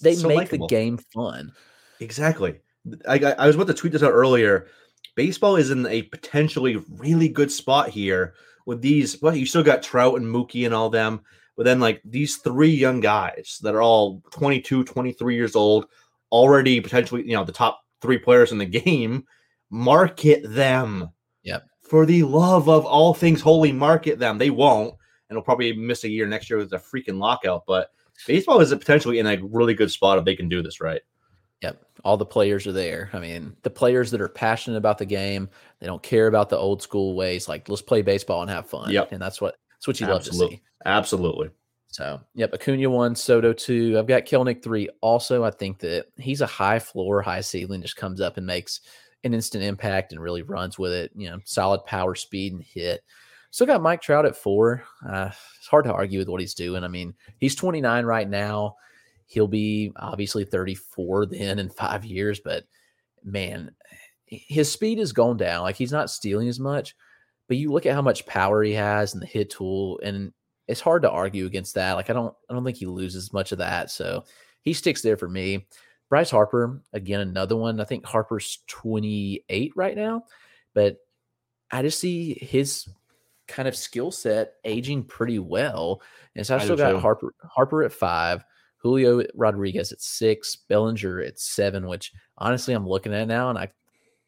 they 0.00 0.14
so 0.14 0.28
make 0.28 0.36
likable. 0.36 0.66
the 0.66 0.74
game 0.74 0.98
fun. 1.14 1.52
Exactly. 2.00 2.60
I, 3.08 3.34
I 3.38 3.46
was 3.46 3.56
about 3.56 3.66
to 3.68 3.74
tweet 3.74 3.92
this 3.92 4.02
out 4.02 4.12
earlier. 4.12 4.68
Baseball 5.14 5.56
is 5.56 5.70
in 5.70 5.86
a 5.86 6.02
potentially 6.02 6.76
really 6.88 7.28
good 7.28 7.50
spot 7.50 7.88
here 7.90 8.34
with 8.66 8.80
these. 8.80 9.20
Well, 9.20 9.34
you 9.34 9.46
still 9.46 9.64
got 9.64 9.82
Trout 9.82 10.20
and 10.20 10.26
Mookie 10.26 10.64
and 10.64 10.74
all 10.74 10.90
them, 10.90 11.20
but 11.56 11.64
then 11.64 11.80
like 11.80 12.00
these 12.04 12.36
three 12.36 12.70
young 12.70 13.00
guys 13.00 13.58
that 13.62 13.74
are 13.74 13.82
all 13.82 14.22
22, 14.30 14.84
23 14.84 15.34
years 15.34 15.56
old, 15.56 15.86
already 16.30 16.80
potentially, 16.80 17.22
you 17.22 17.32
know, 17.32 17.44
the 17.44 17.52
top 17.52 17.80
three 18.00 18.18
players 18.18 18.52
in 18.52 18.58
the 18.58 18.66
game. 18.66 19.24
Market 19.70 20.42
them. 20.44 21.10
Yep. 21.42 21.66
For 21.82 22.06
the 22.06 22.22
love 22.22 22.68
of 22.68 22.86
all 22.86 23.12
things 23.12 23.40
holy, 23.40 23.72
market 23.72 24.18
them. 24.18 24.38
They 24.38 24.50
won't, 24.50 24.94
and 25.28 25.36
they'll 25.36 25.42
probably 25.42 25.72
miss 25.72 26.04
a 26.04 26.08
year 26.08 26.26
next 26.26 26.48
year 26.48 26.58
with 26.58 26.72
a 26.72 26.78
freaking 26.78 27.18
lockout. 27.18 27.64
But 27.66 27.90
baseball 28.26 28.60
is 28.60 28.70
potentially 28.70 29.18
in 29.18 29.26
a 29.26 29.38
really 29.42 29.74
good 29.74 29.90
spot 29.90 30.18
if 30.18 30.24
they 30.24 30.36
can 30.36 30.48
do 30.48 30.62
this 30.62 30.80
right. 30.80 31.02
Yep. 31.62 31.84
All 32.04 32.16
the 32.16 32.24
players 32.24 32.66
are 32.66 32.72
there. 32.72 33.10
I 33.12 33.18
mean, 33.18 33.56
the 33.62 33.70
players 33.70 34.10
that 34.12 34.20
are 34.20 34.28
passionate 34.28 34.76
about 34.76 34.98
the 34.98 35.06
game, 35.06 35.48
they 35.80 35.86
don't 35.86 36.02
care 36.02 36.28
about 36.28 36.48
the 36.48 36.56
old 36.56 36.82
school 36.82 37.16
ways. 37.16 37.48
Like, 37.48 37.68
let's 37.68 37.82
play 37.82 38.02
baseball 38.02 38.42
and 38.42 38.50
have 38.50 38.70
fun. 38.70 38.90
Yep. 38.90 39.12
And 39.12 39.20
that's 39.20 39.40
what 39.40 39.56
that's 39.72 39.86
what 39.86 40.00
you 40.00 40.06
Absolutely. 40.06 40.40
love 40.40 40.50
to 40.50 40.56
see. 40.56 40.62
Absolutely. 40.86 41.50
So, 41.90 42.20
yep, 42.34 42.52
Acuna 42.52 42.90
one, 42.90 43.14
Soto 43.14 43.52
two. 43.52 43.98
I've 43.98 44.06
got 44.06 44.26
Kelenic 44.26 44.62
three. 44.62 44.88
Also, 45.00 45.42
I 45.42 45.50
think 45.50 45.78
that 45.80 46.06
he's 46.16 46.42
a 46.42 46.46
high 46.46 46.78
floor, 46.78 47.22
high 47.22 47.40
ceiling, 47.40 47.82
just 47.82 47.96
comes 47.96 48.20
up 48.20 48.36
and 48.36 48.46
makes 48.46 48.82
an 49.24 49.34
instant 49.34 49.64
impact 49.64 50.12
and 50.12 50.20
really 50.20 50.42
runs 50.42 50.78
with 50.78 50.92
it. 50.92 51.10
You 51.16 51.30
know, 51.30 51.40
solid 51.44 51.84
power, 51.86 52.14
speed, 52.14 52.52
and 52.52 52.62
hit. 52.62 53.02
Still 53.50 53.66
got 53.66 53.82
Mike 53.82 54.02
Trout 54.02 54.26
at 54.26 54.36
four. 54.36 54.84
Uh, 55.08 55.30
it's 55.58 55.68
hard 55.68 55.84
to 55.84 55.92
argue 55.92 56.18
with 56.18 56.28
what 56.28 56.40
he's 56.40 56.54
doing. 56.54 56.84
I 56.84 56.88
mean, 56.88 57.14
he's 57.38 57.54
29 57.54 58.04
right 58.04 58.28
now. 58.28 58.76
He'll 59.26 59.48
be 59.48 59.92
obviously 59.96 60.44
34 60.44 61.26
then 61.26 61.58
in 61.58 61.68
five 61.68 62.04
years, 62.04 62.40
but 62.40 62.64
man, 63.24 63.70
his 64.26 64.70
speed 64.70 64.98
has 64.98 65.12
gone 65.12 65.36
down. 65.36 65.62
Like 65.62 65.76
he's 65.76 65.92
not 65.92 66.10
stealing 66.10 66.48
as 66.48 66.60
much, 66.60 66.94
but 67.46 67.56
you 67.56 67.72
look 67.72 67.86
at 67.86 67.94
how 67.94 68.02
much 68.02 68.26
power 68.26 68.62
he 68.62 68.72
has 68.72 69.14
and 69.14 69.22
the 69.22 69.26
hit 69.26 69.50
tool, 69.50 70.00
and 70.02 70.32
it's 70.66 70.80
hard 70.80 71.02
to 71.02 71.10
argue 71.10 71.46
against 71.46 71.74
that. 71.74 71.94
Like 71.94 72.10
I 72.10 72.12
don't, 72.12 72.34
I 72.48 72.54
don't 72.54 72.64
think 72.64 72.76
he 72.76 72.86
loses 72.86 73.32
much 73.32 73.52
of 73.52 73.58
that. 73.58 73.90
So 73.90 74.24
he 74.62 74.72
sticks 74.72 75.02
there 75.02 75.16
for 75.16 75.28
me. 75.28 75.66
Bryce 76.08 76.30
Harper, 76.30 76.80
again, 76.92 77.20
another 77.20 77.56
one. 77.56 77.80
I 77.80 77.84
think 77.84 78.04
Harper's 78.04 78.58
28 78.66 79.72
right 79.76 79.96
now, 79.96 80.24
but 80.74 80.96
I 81.70 81.82
just 81.82 82.00
see 82.00 82.34
his 82.40 82.88
kind 83.48 83.66
of 83.66 83.74
skill 83.74 84.10
set 84.10 84.54
aging 84.64 85.04
pretty 85.04 85.38
well. 85.38 86.02
And 86.36 86.46
so 86.46 86.54
I, 86.54 86.60
I 86.60 86.64
still 86.64 86.76
got 86.76 86.92
too. 86.92 86.98
Harper 86.98 87.34
Harper 87.42 87.82
at 87.82 87.92
five, 87.92 88.44
Julio 88.76 89.24
Rodriguez 89.34 89.90
at 89.90 90.00
six, 90.00 90.54
Bellinger 90.54 91.20
at 91.20 91.38
seven, 91.38 91.88
which 91.88 92.12
honestly 92.36 92.74
I'm 92.74 92.86
looking 92.86 93.14
at 93.14 93.26
now 93.26 93.50
and 93.50 93.58
I 93.58 93.70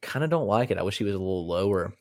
kind 0.03 0.25
of 0.25 0.31
don't 0.31 0.47
like 0.47 0.71
it. 0.71 0.79
I 0.79 0.83
wish 0.83 0.99
he 0.99 1.05
was 1.05 1.15
a 1.15 1.19
little 1.19 1.47
lower 1.47 1.93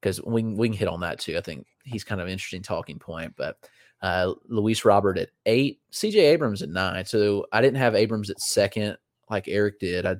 because 0.00 0.20
we 0.22 0.42
we 0.42 0.68
can 0.68 0.76
hit 0.76 0.88
on 0.88 1.00
that 1.00 1.20
too. 1.20 1.36
I 1.36 1.40
think 1.42 1.66
he's 1.84 2.04
kind 2.04 2.20
of 2.20 2.26
an 2.26 2.32
interesting 2.32 2.62
talking 2.62 2.98
point. 2.98 3.34
But 3.36 3.56
uh, 4.00 4.34
Luis 4.48 4.84
Robert 4.84 5.18
at 5.18 5.30
eight, 5.46 5.80
CJ 5.92 6.16
Abrams 6.16 6.62
at 6.62 6.70
nine. 6.70 7.04
So 7.04 7.46
I 7.52 7.60
didn't 7.60 7.78
have 7.78 7.94
Abrams 7.94 8.30
at 8.30 8.40
second 8.40 8.96
like 9.30 9.46
Eric 9.46 9.78
did. 9.78 10.06
I, 10.06 10.16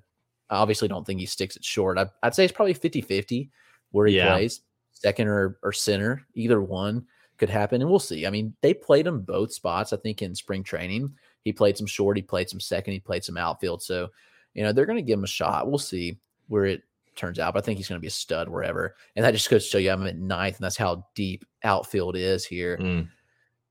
I 0.51 0.57
obviously 0.57 0.87
don't 0.87 1.05
think 1.05 1.19
he 1.19 1.27
sticks 1.27 1.57
it 1.57 1.65
short. 1.65 1.99
I, 1.99 2.07
would 2.23 2.35
say 2.35 2.45
it's 2.45 2.53
probably 2.53 2.75
50 2.75 3.01
50 3.01 3.51
where 3.91 4.07
he 4.07 4.17
yeah. 4.17 4.31
plays 4.33 4.61
second 5.03 5.29
or, 5.29 5.59
or 5.63 5.73
center. 5.73 6.25
Either 6.35 6.63
one 6.63 7.05
could 7.39 7.51
happen, 7.51 7.81
and 7.81 7.91
we'll 7.91 7.99
see. 7.99 8.27
I 8.27 8.31
mean, 8.31 8.55
they 8.61 8.73
played 8.73 9.07
him 9.07 9.21
both 9.21 9.53
spots. 9.53 9.93
I 9.93 9.97
think 9.97 10.23
in 10.23 10.35
spring 10.35 10.63
training, 10.63 11.13
he 11.43 11.53
played 11.53 11.77
some 11.77 11.87
short, 11.87 12.17
he 12.17 12.23
played 12.23 12.49
some 12.49 12.61
second, 12.61 12.93
he 12.93 13.01
played 13.01 13.25
some 13.25 13.37
outfield. 13.37 13.83
So, 13.83 14.09
you 14.55 14.63
know, 14.63 14.73
they're 14.73 14.87
going 14.87 14.97
to 14.97 15.03
give 15.03 15.19
him 15.19 15.25
a 15.25 15.29
shot. 15.29 15.69
We'll 15.69 15.79
see 15.79 16.19
where 16.49 16.67
it 16.67 16.83
turns 17.17 17.39
out. 17.41 17.55
But 17.55 17.65
I 17.65 17.67
think 17.67 17.79
he's 17.79 17.89
going 17.89 17.99
to 17.99 18.03
be 18.03 18.09
a 18.09 18.11
stud 18.11 18.49
wherever, 18.49 18.95
and 19.17 19.25
that 19.25 19.33
just 19.33 19.51
goes 19.51 19.65
to 19.65 19.71
show 19.71 19.79
you 19.79 19.91
I'm 19.91 20.07
at 20.07 20.17
ninth, 20.17 20.57
and 20.57 20.65
that's 20.65 20.77
how 20.77 21.07
deep 21.15 21.45
outfield 21.65 22.17
is 22.17 22.45
here. 22.45 22.79
Mm. 22.79 23.09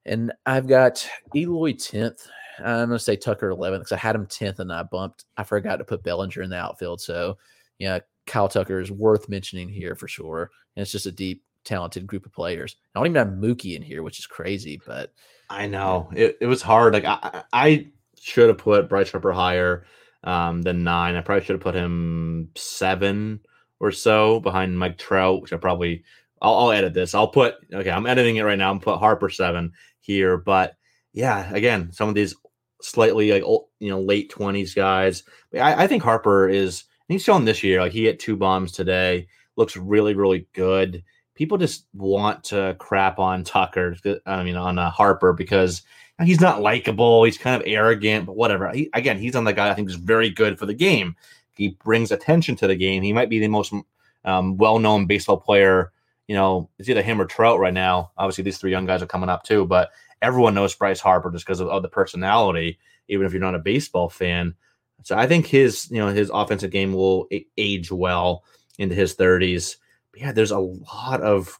And 0.05 0.33
I've 0.45 0.67
got 0.67 1.07
Eloy 1.33 1.73
tenth. 1.73 2.27
I'm 2.59 2.87
going 2.87 2.89
to 2.89 2.99
say 2.99 3.15
Tucker 3.15 3.51
11th 3.51 3.79
because 3.79 3.91
I 3.91 3.97
had 3.97 4.15
him 4.15 4.25
10th 4.25 4.59
and 4.59 4.73
I 4.73 4.83
bumped. 4.83 5.25
I 5.37 5.43
forgot 5.43 5.77
to 5.77 5.85
put 5.85 6.03
Bellinger 6.03 6.41
in 6.41 6.49
the 6.49 6.57
outfield. 6.57 6.99
So, 6.99 7.37
yeah, 7.79 7.99
Kyle 8.27 8.49
Tucker 8.49 8.79
is 8.79 8.91
worth 8.91 9.29
mentioning 9.29 9.69
here 9.69 9.95
for 9.95 10.07
sure. 10.07 10.51
And 10.75 10.81
it's 10.81 10.91
just 10.91 11.05
a 11.05 11.11
deep, 11.11 11.43
talented 11.63 12.07
group 12.07 12.25
of 12.25 12.33
players. 12.33 12.75
I 12.95 12.99
don't 12.99 13.07
even 13.07 13.15
have 13.15 13.37
Mookie 13.37 13.75
in 13.75 13.81
here, 13.81 14.03
which 14.03 14.19
is 14.19 14.27
crazy, 14.27 14.81
but 14.85 15.13
I 15.49 15.67
know 15.67 16.09
it, 16.15 16.37
it 16.41 16.47
was 16.47 16.61
hard. 16.61 16.93
Like 16.93 17.05
I, 17.05 17.43
I 17.51 17.87
should 18.19 18.49
have 18.49 18.57
put 18.57 18.89
Bryce 18.89 19.11
Harper 19.11 19.31
higher 19.31 19.85
um, 20.23 20.61
than 20.61 20.83
nine. 20.83 21.15
I 21.15 21.21
probably 21.21 21.43
should 21.43 21.55
have 21.55 21.61
put 21.61 21.75
him 21.75 22.49
seven 22.55 23.41
or 23.79 23.91
so 23.91 24.39
behind 24.39 24.77
Mike 24.77 24.97
Trout, 24.97 25.41
which 25.41 25.53
I 25.53 25.57
probably 25.57 26.03
I'll, 26.41 26.55
I'll 26.55 26.71
edit 26.71 26.93
this. 26.93 27.13
I'll 27.13 27.27
put 27.27 27.55
okay. 27.73 27.91
I'm 27.91 28.05
editing 28.05 28.37
it 28.37 28.43
right 28.43 28.57
now. 28.57 28.71
I'm 28.71 28.79
put 28.79 28.99
Harper 28.99 29.29
seven 29.29 29.73
here, 29.99 30.37
but 30.37 30.75
yeah, 31.13 31.53
again, 31.53 31.91
some 31.91 32.09
of 32.09 32.15
these 32.15 32.35
slightly 32.81 33.31
like 33.31 33.43
old, 33.43 33.67
you 33.79 33.89
know 33.89 34.01
late 34.01 34.29
twenties 34.29 34.73
guys. 34.73 35.23
I, 35.53 35.83
I 35.83 35.87
think 35.87 36.03
Harper 36.03 36.47
is 36.47 36.85
he's 37.07 37.23
shown 37.23 37.45
this 37.45 37.63
year. 37.63 37.81
Like 37.81 37.91
he 37.91 38.05
hit 38.05 38.19
two 38.19 38.37
bombs 38.37 38.71
today, 38.71 39.27
looks 39.55 39.77
really, 39.77 40.13
really 40.13 40.47
good. 40.53 41.03
People 41.35 41.57
just 41.57 41.85
want 41.93 42.43
to 42.45 42.75
crap 42.79 43.19
on 43.19 43.43
Tucker. 43.43 43.95
I 44.25 44.43
mean, 44.43 44.55
on 44.55 44.77
uh, 44.77 44.89
Harper 44.89 45.33
because 45.33 45.83
he's 46.23 46.41
not 46.41 46.61
likable. 46.61 47.23
He's 47.23 47.37
kind 47.37 47.59
of 47.59 47.67
arrogant, 47.67 48.25
but 48.25 48.35
whatever. 48.35 48.69
He, 48.71 48.89
again, 48.93 49.17
he's 49.17 49.35
on 49.35 49.43
the 49.43 49.53
guy 49.53 49.69
I 49.69 49.73
think 49.73 49.89
is 49.89 49.95
very 49.95 50.29
good 50.29 50.59
for 50.59 50.65
the 50.65 50.73
game. 50.73 51.15
He 51.53 51.69
brings 51.83 52.11
attention 52.11 52.55
to 52.57 52.67
the 52.67 52.75
game. 52.75 53.03
He 53.03 53.13
might 53.13 53.29
be 53.29 53.39
the 53.39 53.47
most 53.47 53.73
um, 54.23 54.57
well-known 54.57 55.05
baseball 55.05 55.37
player. 55.37 55.91
You 56.27 56.35
know, 56.35 56.69
it's 56.77 56.89
either 56.89 57.01
him 57.01 57.19
or 57.19 57.25
Trout 57.25 57.59
right 57.59 57.73
now. 57.73 58.11
Obviously, 58.17 58.43
these 58.43 58.57
three 58.57 58.71
young 58.71 58.85
guys 58.85 59.01
are 59.01 59.07
coming 59.07 59.29
up 59.29 59.43
too, 59.43 59.65
but 59.65 59.89
everyone 60.21 60.53
knows 60.53 60.75
Bryce 60.75 60.99
Harper 60.99 61.31
just 61.31 61.45
because 61.45 61.59
of, 61.59 61.67
of 61.67 61.81
the 61.81 61.89
personality, 61.89 62.79
even 63.07 63.25
if 63.25 63.33
you're 63.33 63.41
not 63.41 63.55
a 63.55 63.59
baseball 63.59 64.09
fan. 64.09 64.55
So 65.03 65.17
I 65.17 65.27
think 65.27 65.47
his, 65.47 65.89
you 65.89 65.97
know, 65.97 66.09
his 66.09 66.29
offensive 66.31 66.71
game 66.71 66.93
will 66.93 67.27
age 67.57 67.91
well 67.91 68.43
into 68.81 68.95
his 68.95 69.15
30s. 69.15 69.77
But 70.11 70.21
yeah, 70.21 70.31
there's 70.31 70.51
a 70.51 70.59
lot 70.59 71.21
of 71.21 71.59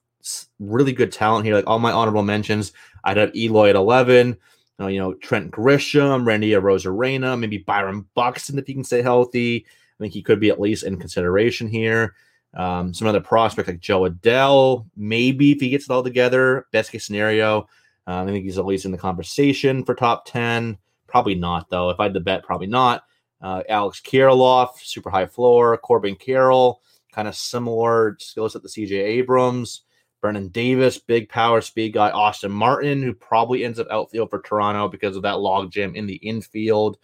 really 0.60 0.94
good 0.94 1.12
talent 1.12 1.46
here. 1.46 1.56
Like 1.56 1.68
all 1.68 1.80
my 1.80 1.92
honorable 1.92 2.24
mentions, 2.24 2.74
I'd 3.04 3.18
have 3.18 3.36
Eloy 3.36 3.70
at 3.70 3.76
11. 3.76 4.38
Uh, 4.80 4.88
you 4.88 5.00
know, 5.00 5.14
Trent 5.16 5.52
Grisham, 5.52 6.26
Randy 6.26 6.52
Arozarena, 6.52 7.40
maybe 7.40 7.60
Byron 7.60 8.06
Buxton 8.16 8.58
if 8.58 8.66
he 8.66 8.74
can 8.74 8.84
stay 8.84 9.02
healthy. 9.02 9.66
I 9.68 9.98
think 10.00 10.14
he 10.14 10.24
could 10.24 10.40
be 10.40 10.50
at 10.50 10.60
least 10.60 10.84
in 10.84 10.98
consideration 10.98 11.68
here. 11.68 12.16
Um, 12.56 12.94
some 12.94 13.08
other 13.08 13.22
prospects 13.22 13.68
like 13.68 13.80
Jo 13.80 14.10
Adell, 14.10 14.86
maybe 14.98 15.52
if 15.52 15.62
he 15.62 15.70
gets 15.70 15.86
it 15.86 15.92
all 15.92 16.04
together, 16.04 16.66
best 16.72 16.92
case 16.92 17.06
scenario. 17.06 17.68
Um, 18.08 18.28
I 18.28 18.32
think 18.32 18.44
he's 18.44 18.58
at 18.58 18.66
least 18.66 18.86
in 18.86 18.92
the 18.92 18.98
conversation 18.98 19.86
for 19.86 19.94
top 19.94 20.26
10. 20.26 20.78
Probably 21.08 21.36
not, 21.36 21.70
though. 21.70 21.90
If 21.92 22.00
I 22.00 22.04
had 22.06 22.14
to 22.16 22.20
bet, 22.20 22.44
probably 22.44 22.68
not. 22.68 23.04
Uh, 23.42 23.64
Alex 23.70 24.02
Kirilloff, 24.02 24.78
super 24.80 25.10
high 25.10 25.26
floor. 25.26 25.78
Corbin 25.78 26.16
Carroll, 26.16 26.82
kind 27.12 27.28
of 27.28 27.36
similar 27.36 28.18
skills 28.20 28.56
at 28.56 28.64
the 28.64 28.70
CJ 28.70 28.92
Abrams. 28.92 29.84
Brennan 30.22 30.50
Davis, 30.50 31.00
big 31.00 31.30
power 31.30 31.62
speed 31.62 31.94
guy. 31.94 32.12
Austin 32.12 32.52
Martin, 32.52 33.02
who 33.02 33.14
probably 33.14 33.66
ends 33.66 33.80
up 33.80 33.88
outfield 33.90 34.30
for 34.30 34.42
Toronto 34.42 34.88
because 34.88 35.16
of 35.16 35.24
that 35.24 35.38
logjam 35.38 35.96
in 35.96 36.06
the 36.06 36.16
infield. 36.16 36.98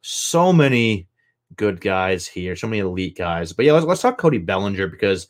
So 0.00 0.52
many 0.52 1.06
good 1.56 1.80
guys 1.80 2.26
here, 2.26 2.56
so 2.56 2.66
many 2.66 2.80
elite 2.80 3.16
guys. 3.16 3.52
But 3.52 3.66
yeah, 3.66 3.72
let's, 3.72 3.86
let's 3.86 4.02
talk 4.02 4.18
Cody 4.18 4.38
Bellinger 4.38 4.88
because 4.88 5.28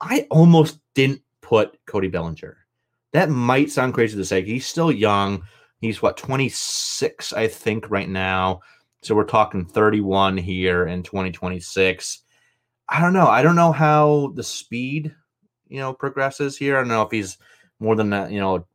I 0.00 0.26
almost 0.30 0.80
didn't 0.94 1.22
put 1.40 1.78
Cody 1.86 2.08
Bellinger. 2.08 2.56
That 3.12 3.30
might 3.30 3.70
sound 3.70 3.94
crazy 3.94 4.16
to 4.16 4.24
say. 4.24 4.42
He's 4.42 4.66
still 4.66 4.90
young. 4.90 5.44
He's 5.80 6.02
what 6.02 6.16
26, 6.16 7.32
I 7.32 7.46
think, 7.46 7.90
right 7.90 8.08
now. 8.08 8.60
So 9.02 9.14
we're 9.14 9.24
talking 9.24 9.64
31 9.64 10.36
here 10.36 10.86
in 10.86 11.02
2026. 11.02 12.23
I 12.88 13.00
don't 13.00 13.12
know. 13.12 13.26
I 13.26 13.42
don't 13.42 13.56
know 13.56 13.72
how 13.72 14.32
the 14.34 14.42
speed, 14.42 15.14
you 15.68 15.78
know, 15.78 15.92
progresses 15.92 16.56
here. 16.56 16.76
I 16.76 16.80
don't 16.80 16.88
know 16.88 17.02
if 17.02 17.10
he's 17.10 17.38
more 17.80 17.96
than 17.96 18.10
that, 18.10 18.30
you 18.30 18.40
know, 18.40 18.66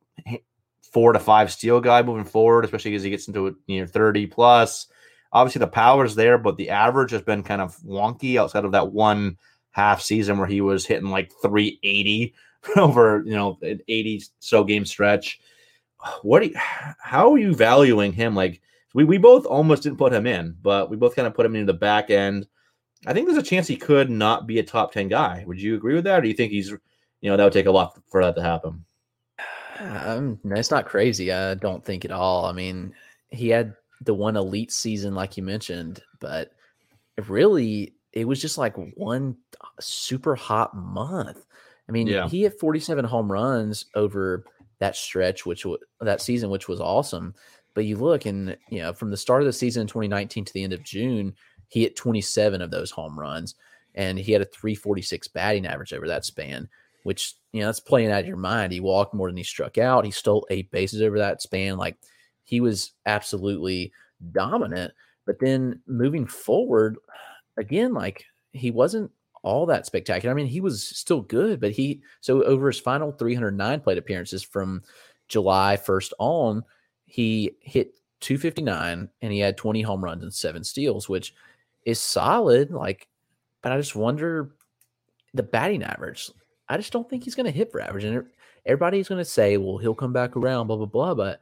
four 0.92 1.12
to 1.12 1.18
five 1.18 1.52
steal 1.52 1.80
guy 1.80 2.02
moving 2.02 2.24
forward, 2.24 2.64
especially 2.64 2.94
as 2.94 3.02
he 3.02 3.10
gets 3.10 3.28
into 3.28 3.56
you 3.66 3.80
know 3.80 3.86
30 3.86 4.26
plus. 4.26 4.86
Obviously, 5.32 5.60
the 5.60 5.68
power's 5.68 6.16
there, 6.16 6.38
but 6.38 6.56
the 6.56 6.70
average 6.70 7.12
has 7.12 7.22
been 7.22 7.42
kind 7.42 7.60
of 7.60 7.76
wonky 7.78 8.36
outside 8.36 8.64
of 8.64 8.72
that 8.72 8.92
one 8.92 9.38
half 9.70 10.00
season 10.00 10.38
where 10.38 10.48
he 10.48 10.60
was 10.60 10.84
hitting 10.84 11.10
like 11.10 11.30
380 11.42 12.34
over 12.76 13.22
you 13.24 13.32
know 13.32 13.58
an 13.62 13.80
80 13.88 14.22
so 14.40 14.64
game 14.64 14.84
stretch. 14.84 15.40
What? 16.22 16.44
You, 16.44 16.54
how 16.54 17.32
are 17.32 17.38
you 17.38 17.54
valuing 17.54 18.12
him? 18.12 18.34
Like 18.34 18.60
we 18.94 19.04
we 19.04 19.18
both 19.18 19.46
almost 19.46 19.84
didn't 19.84 19.98
put 19.98 20.12
him 20.12 20.26
in, 20.26 20.56
but 20.60 20.90
we 20.90 20.96
both 20.96 21.14
kind 21.14 21.28
of 21.28 21.34
put 21.34 21.46
him 21.46 21.54
in 21.54 21.66
the 21.66 21.74
back 21.74 22.10
end. 22.10 22.46
I 23.06 23.12
think 23.12 23.26
there's 23.26 23.38
a 23.38 23.42
chance 23.42 23.66
he 23.66 23.76
could 23.76 24.10
not 24.10 24.46
be 24.46 24.58
a 24.58 24.62
top 24.62 24.92
10 24.92 25.08
guy. 25.08 25.44
Would 25.46 25.60
you 25.60 25.74
agree 25.74 25.94
with 25.94 26.04
that? 26.04 26.18
Or 26.18 26.22
do 26.22 26.28
you 26.28 26.34
think 26.34 26.52
he's, 26.52 26.68
you 26.68 27.30
know, 27.30 27.36
that 27.36 27.44
would 27.44 27.52
take 27.52 27.66
a 27.66 27.70
lot 27.70 27.98
for 28.08 28.22
that 28.22 28.36
to 28.36 28.42
happen? 28.42 28.84
Um, 29.78 30.38
it's 30.44 30.70
not 30.70 30.86
crazy. 30.86 31.32
I 31.32 31.54
don't 31.54 31.84
think 31.84 32.04
at 32.04 32.10
all. 32.10 32.44
I 32.44 32.52
mean, 32.52 32.94
he 33.30 33.48
had 33.48 33.74
the 34.02 34.14
one 34.14 34.36
elite 34.36 34.72
season, 34.72 35.14
like 35.14 35.36
you 35.36 35.42
mentioned, 35.42 36.02
but 36.20 36.52
really, 37.28 37.94
it 38.12 38.26
was 38.26 38.40
just 38.40 38.58
like 38.58 38.74
one 38.96 39.36
super 39.78 40.34
hot 40.34 40.74
month. 40.76 41.46
I 41.88 41.92
mean, 41.92 42.06
yeah. 42.06 42.28
he 42.28 42.42
hit 42.42 42.60
47 42.60 43.04
home 43.04 43.30
runs 43.30 43.86
over 43.94 44.44
that 44.78 44.96
stretch, 44.96 45.46
which 45.46 45.62
w- 45.62 45.78
that 46.00 46.20
season, 46.20 46.50
which 46.50 46.68
was 46.68 46.80
awesome. 46.80 47.34
But 47.74 47.84
you 47.84 47.96
look 47.96 48.26
and 48.26 48.56
you 48.68 48.80
know, 48.80 48.92
from 48.92 49.10
the 49.10 49.16
start 49.16 49.42
of 49.42 49.46
the 49.46 49.52
season 49.52 49.82
in 49.82 49.86
2019 49.86 50.44
to 50.44 50.52
the 50.52 50.64
end 50.64 50.72
of 50.72 50.82
June, 50.82 51.34
he 51.70 51.82
hit 51.82 51.96
27 51.96 52.60
of 52.60 52.70
those 52.70 52.90
home 52.90 53.18
runs, 53.18 53.54
and 53.94 54.18
he 54.18 54.32
had 54.32 54.42
a 54.42 54.46
346 54.46 55.28
batting 55.28 55.66
average 55.66 55.94
over 55.94 56.06
that 56.06 56.26
span. 56.26 56.68
Which 57.04 57.34
you 57.52 57.60
know, 57.60 57.66
that's 57.66 57.80
playing 57.80 58.10
out 58.10 58.20
of 58.20 58.26
your 58.26 58.36
mind. 58.36 58.74
He 58.74 58.80
walked 58.80 59.14
more 59.14 59.28
than 59.28 59.36
he 59.38 59.42
struck 59.42 59.78
out. 59.78 60.04
He 60.04 60.10
stole 60.10 60.46
eight 60.50 60.70
bases 60.70 61.00
over 61.00 61.16
that 61.18 61.40
span. 61.40 61.78
Like 61.78 61.96
he 62.44 62.60
was 62.60 62.92
absolutely 63.06 63.90
dominant. 64.32 64.92
But 65.24 65.38
then 65.38 65.80
moving 65.86 66.26
forward, 66.26 66.98
again, 67.56 67.94
like 67.94 68.26
he 68.52 68.70
wasn't 68.70 69.10
all 69.42 69.64
that 69.66 69.86
spectacular. 69.86 70.30
I 70.30 70.36
mean, 70.36 70.46
he 70.46 70.60
was 70.60 70.86
still 70.86 71.22
good, 71.22 71.60
but 71.60 71.70
he 71.70 72.02
so 72.20 72.42
over 72.42 72.66
his 72.66 72.78
final 72.80 73.12
309 73.12 73.80
plate 73.80 73.98
appearances 73.98 74.42
from 74.42 74.82
July 75.28 75.78
1st 75.82 76.12
on, 76.18 76.64
he 77.06 77.52
hit 77.60 77.94
259 78.20 79.08
and 79.22 79.32
he 79.32 79.38
had 79.38 79.56
20 79.56 79.82
home 79.82 80.04
runs 80.04 80.22
and 80.22 80.34
seven 80.34 80.62
steals, 80.62 81.08
which 81.08 81.34
is 81.84 82.00
solid. 82.00 82.70
Like, 82.70 83.08
but 83.62 83.72
I 83.72 83.76
just 83.76 83.96
wonder 83.96 84.54
the 85.34 85.42
batting 85.42 85.82
average. 85.82 86.30
I 86.68 86.76
just 86.76 86.92
don't 86.92 87.08
think 87.08 87.24
he's 87.24 87.34
going 87.34 87.46
to 87.46 87.52
hit 87.52 87.72
for 87.72 87.80
average. 87.80 88.04
And 88.04 88.26
everybody's 88.64 89.08
going 89.08 89.20
to 89.20 89.24
say, 89.24 89.56
well, 89.56 89.78
he'll 89.78 89.94
come 89.94 90.12
back 90.12 90.36
around, 90.36 90.66
blah, 90.66 90.76
blah, 90.76 90.86
blah. 90.86 91.14
But 91.14 91.40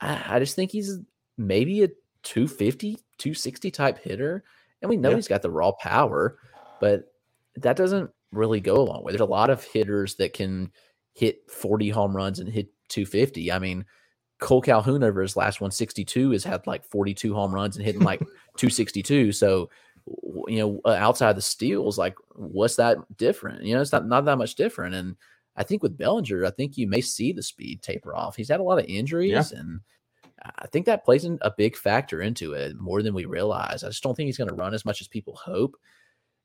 I, 0.00 0.36
I 0.36 0.38
just 0.38 0.56
think 0.56 0.70
he's 0.70 0.98
maybe 1.38 1.82
a 1.82 1.88
250, 2.22 2.94
260 3.18 3.70
type 3.70 3.98
hitter. 3.98 4.44
And 4.82 4.88
we 4.88 4.96
know 4.96 5.10
yeah. 5.10 5.16
he's 5.16 5.28
got 5.28 5.42
the 5.42 5.50
raw 5.50 5.72
power, 5.72 6.38
but 6.80 7.12
that 7.56 7.76
doesn't 7.76 8.10
really 8.32 8.60
go 8.60 8.76
a 8.76 8.82
long 8.82 9.04
way. 9.04 9.12
There's 9.12 9.20
a 9.20 9.26
lot 9.26 9.50
of 9.50 9.64
hitters 9.64 10.16
that 10.16 10.32
can 10.32 10.72
hit 11.14 11.50
40 11.50 11.90
home 11.90 12.14
runs 12.14 12.40
and 12.40 12.48
hit 12.48 12.68
250. 12.88 13.52
I 13.52 13.58
mean, 13.58 13.84
Cole 14.40 14.60
Calhoun 14.60 15.02
over 15.02 15.22
his 15.22 15.36
last 15.36 15.60
162 15.60 16.32
has 16.32 16.44
had 16.44 16.66
like 16.66 16.84
42 16.84 17.34
home 17.34 17.54
runs 17.54 17.76
and 17.76 17.84
hitting 17.84 18.02
like 18.02 18.18
262. 18.56 19.32
So, 19.32 19.70
you 20.48 20.58
know, 20.58 20.80
uh, 20.84 20.96
outside 20.98 21.36
the 21.36 21.42
steals, 21.42 21.98
like 21.98 22.14
what's 22.34 22.76
that 22.76 22.98
different? 23.16 23.62
You 23.62 23.74
know, 23.74 23.80
it's 23.80 23.92
not, 23.92 24.06
not 24.06 24.24
that 24.24 24.38
much 24.38 24.54
different. 24.54 24.94
And 24.94 25.16
I 25.56 25.62
think 25.62 25.82
with 25.82 25.96
Bellinger, 25.96 26.44
I 26.44 26.50
think 26.50 26.76
you 26.76 26.86
may 26.86 27.00
see 27.00 27.32
the 27.32 27.42
speed 27.42 27.82
taper 27.82 28.14
off. 28.14 28.36
He's 28.36 28.48
had 28.48 28.60
a 28.60 28.64
lot 28.64 28.78
of 28.78 28.86
injuries 28.86 29.52
yeah. 29.52 29.60
and 29.60 29.80
I 30.58 30.66
think 30.66 30.84
that 30.86 31.04
plays 31.04 31.24
a 31.24 31.52
big 31.56 31.74
factor 31.74 32.20
into 32.20 32.52
it 32.52 32.76
more 32.78 33.02
than 33.02 33.14
we 33.14 33.24
realize. 33.24 33.82
I 33.82 33.88
just 33.88 34.02
don't 34.02 34.14
think 34.14 34.26
he's 34.26 34.36
going 34.36 34.50
to 34.50 34.54
run 34.54 34.74
as 34.74 34.84
much 34.84 35.00
as 35.00 35.08
people 35.08 35.36
hope. 35.36 35.76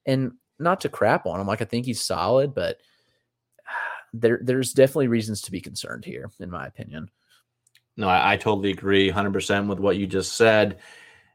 And 0.05 0.31
not 0.59 0.81
to 0.81 0.89
crap 0.89 1.25
on 1.25 1.39
him. 1.39 1.47
Like 1.47 1.61
I 1.61 1.65
think 1.65 1.85
he's 1.85 2.01
solid, 2.01 2.53
but 2.53 2.77
there 4.13 4.39
there's 4.43 4.73
definitely 4.73 5.07
reasons 5.07 5.41
to 5.41 5.51
be 5.51 5.61
concerned 5.61 6.05
here, 6.05 6.29
in 6.39 6.49
my 6.49 6.67
opinion. 6.67 7.09
No, 7.99 8.07
I, 8.07 8.33
I 8.33 8.37
totally 8.37 8.71
agree 8.71 9.11
100% 9.11 9.67
with 9.67 9.79
what 9.79 9.97
you 9.97 10.07
just 10.07 10.37
said. 10.37 10.79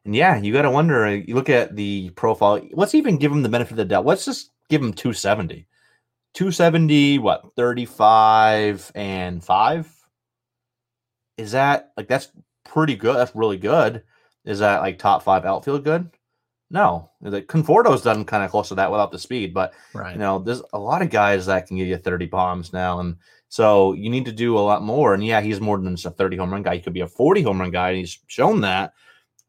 And 0.04 0.16
yeah, 0.16 0.38
you 0.38 0.52
got 0.52 0.62
to 0.62 0.70
wonder. 0.70 1.04
Uh, 1.04 1.10
you 1.10 1.34
look 1.34 1.50
at 1.50 1.76
the 1.76 2.10
profile. 2.10 2.66
Let's 2.72 2.94
even 2.94 3.18
give 3.18 3.30
him 3.30 3.42
the 3.42 3.48
benefit 3.48 3.72
of 3.72 3.76
the 3.76 3.84
doubt. 3.84 4.06
Let's 4.06 4.24
just 4.24 4.50
give 4.70 4.82
him 4.82 4.92
270. 4.92 5.66
270, 6.32 7.18
what, 7.18 7.54
35 7.54 8.90
and 8.94 9.44
5? 9.44 10.06
Is 11.36 11.52
that 11.52 11.92
like 11.96 12.08
that's 12.08 12.28
pretty 12.64 12.96
good? 12.96 13.16
That's 13.16 13.34
really 13.34 13.56
good. 13.56 14.02
Is 14.44 14.60
that 14.60 14.82
like 14.82 14.98
top 14.98 15.22
five 15.22 15.44
outfield 15.44 15.84
good? 15.84 16.10
No, 16.70 17.10
like 17.20 17.46
Conforto's 17.46 18.02
done 18.02 18.24
kind 18.24 18.42
of 18.42 18.50
close 18.50 18.68
to 18.68 18.74
that 18.76 18.90
without 18.90 19.12
the 19.12 19.18
speed, 19.18 19.52
but 19.52 19.74
right. 19.92 20.12
you 20.12 20.18
know, 20.18 20.38
there's 20.38 20.62
a 20.72 20.78
lot 20.78 21.02
of 21.02 21.10
guys 21.10 21.46
that 21.46 21.66
can 21.66 21.76
give 21.76 21.86
you 21.86 21.96
30 21.96 22.26
bombs 22.26 22.72
now, 22.72 23.00
and 23.00 23.16
so 23.54 23.92
you 23.92 24.10
need 24.10 24.24
to 24.24 24.32
do 24.32 24.58
a 24.58 24.66
lot 24.66 24.82
more. 24.82 25.14
And 25.14 25.24
yeah, 25.24 25.40
he's 25.40 25.60
more 25.60 25.78
than 25.78 25.94
just 25.94 26.06
a 26.06 26.10
30 26.10 26.38
home 26.38 26.50
run 26.50 26.64
guy. 26.64 26.74
He 26.74 26.82
could 26.82 26.92
be 26.92 27.02
a 27.02 27.06
40 27.06 27.42
home 27.42 27.60
run 27.60 27.70
guy, 27.70 27.90
and 27.90 27.98
he's 27.98 28.18
shown 28.26 28.62
that. 28.62 28.94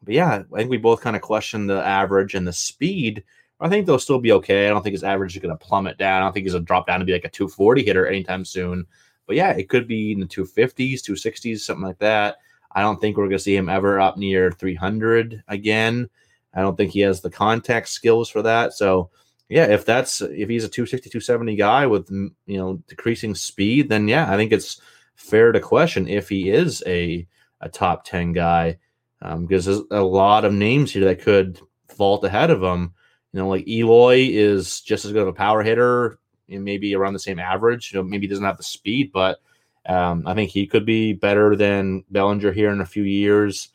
But 0.04 0.14
yeah, 0.14 0.44
I 0.54 0.58
think 0.58 0.70
we 0.70 0.78
both 0.78 1.02
kind 1.02 1.16
of 1.16 1.24
question 1.24 1.66
the 1.66 1.84
average 1.84 2.36
and 2.36 2.46
the 2.46 2.54
speed. 2.54 3.24
I 3.60 3.68
think 3.68 3.88
they'll 3.88 3.98
still 3.98 4.20
be 4.20 4.32
okay. 4.34 4.68
I 4.68 4.70
don't 4.70 4.84
think 4.84 4.94
his 4.94 5.04
average 5.04 5.36
is 5.36 5.42
going 5.42 5.58
to 5.58 5.66
plummet 5.66 5.98
down. 5.98 6.22
I 6.22 6.24
don't 6.24 6.34
think 6.34 6.46
he's 6.46 6.54
going 6.54 6.64
to 6.64 6.68
drop 6.68 6.86
down 6.86 7.00
to 7.00 7.06
be 7.06 7.14
like 7.14 7.26
a 7.26 7.30
240 7.30 7.84
hitter 7.84 8.06
anytime 8.06 8.46
soon. 8.46 8.86
But 9.26 9.38
yeah, 9.38 9.50
it 9.54 9.70
could 9.70 9.88
be 9.88 10.12
in 10.12 10.20
the 10.20 10.28
250s, 10.28 11.02
260s, 11.02 11.62
something 11.62 11.84
like 11.84 11.98
that. 11.98 12.38
I 12.74 12.82
don't 12.82 13.02
think 13.02 13.18
we're 13.18 13.24
going 13.24 13.40
to 13.40 13.44
see 13.44 13.56
him 13.56 13.70
ever 13.70 14.00
up 14.00 14.18
near 14.18 14.52
300 14.52 15.42
again. 15.48 16.12
I 16.54 16.62
don't 16.62 16.78
think 16.78 16.92
he 16.92 17.00
has 17.00 17.22
the 17.22 17.32
contact 17.32 17.90
skills 17.90 18.30
for 18.30 18.44
that. 18.44 18.74
So, 18.74 19.10
yeah, 19.50 19.66
if 19.66 19.86
that's 19.86 20.22
if 20.22 20.50
he's 20.50 20.64
a 20.64 20.70
260, 20.70 21.10
270 21.10 21.56
guy 21.56 21.86
with 21.86 22.10
you 22.10 22.58
know 22.58 22.82
decreasing 22.88 23.36
speed, 23.36 23.90
then 23.90 24.08
yeah, 24.08 24.32
I 24.32 24.38
think 24.38 24.52
it's 24.52 24.82
fair 25.16 25.52
to 25.52 25.60
question 25.60 26.08
if 26.08 26.30
he 26.30 26.50
is 26.50 26.84
a 26.88 27.28
a 27.62 27.70
top 27.70 28.04
10 28.06 28.34
guy 28.34 28.78
um, 29.22 29.46
because 29.46 29.66
there's 29.66 29.82
a 29.92 30.04
lot 30.04 30.46
of 30.46 30.54
names 30.54 30.92
here 30.92 31.06
that 31.06 31.22
could 31.22 31.60
vault 31.98 32.24
ahead 32.24 32.52
of 32.52 32.62
him. 32.62 32.94
You 33.32 33.40
know, 33.40 33.48
like 33.48 33.68
Eloy 33.68 34.28
is 34.30 34.82
just 34.82 35.06
as 35.06 35.12
good 35.12 35.22
of 35.24 35.28
a 35.28 35.34
power 35.34 35.64
hitter, 35.64 36.20
know, 36.48 36.60
maybe 36.60 36.96
around 36.96 37.14
the 37.14 37.20
same 37.20 37.40
average. 37.40 37.92
You 37.92 38.00
know, 38.00 38.04
maybe 38.04 38.28
doesn't 38.28 38.44
have 38.44 38.58
the 38.58 38.64
speed, 38.64 39.12
but 39.12 39.40
um, 39.88 40.24
I 40.26 40.34
think 40.34 40.52
he 40.52 40.68
could 40.68 40.86
be 40.86 41.14
better 41.14 41.56
than 41.56 42.04
Bellinger 42.12 42.52
here 42.52 42.72
in 42.72 42.82
a 42.82 42.86
few 42.86 43.04
years. 43.04 43.70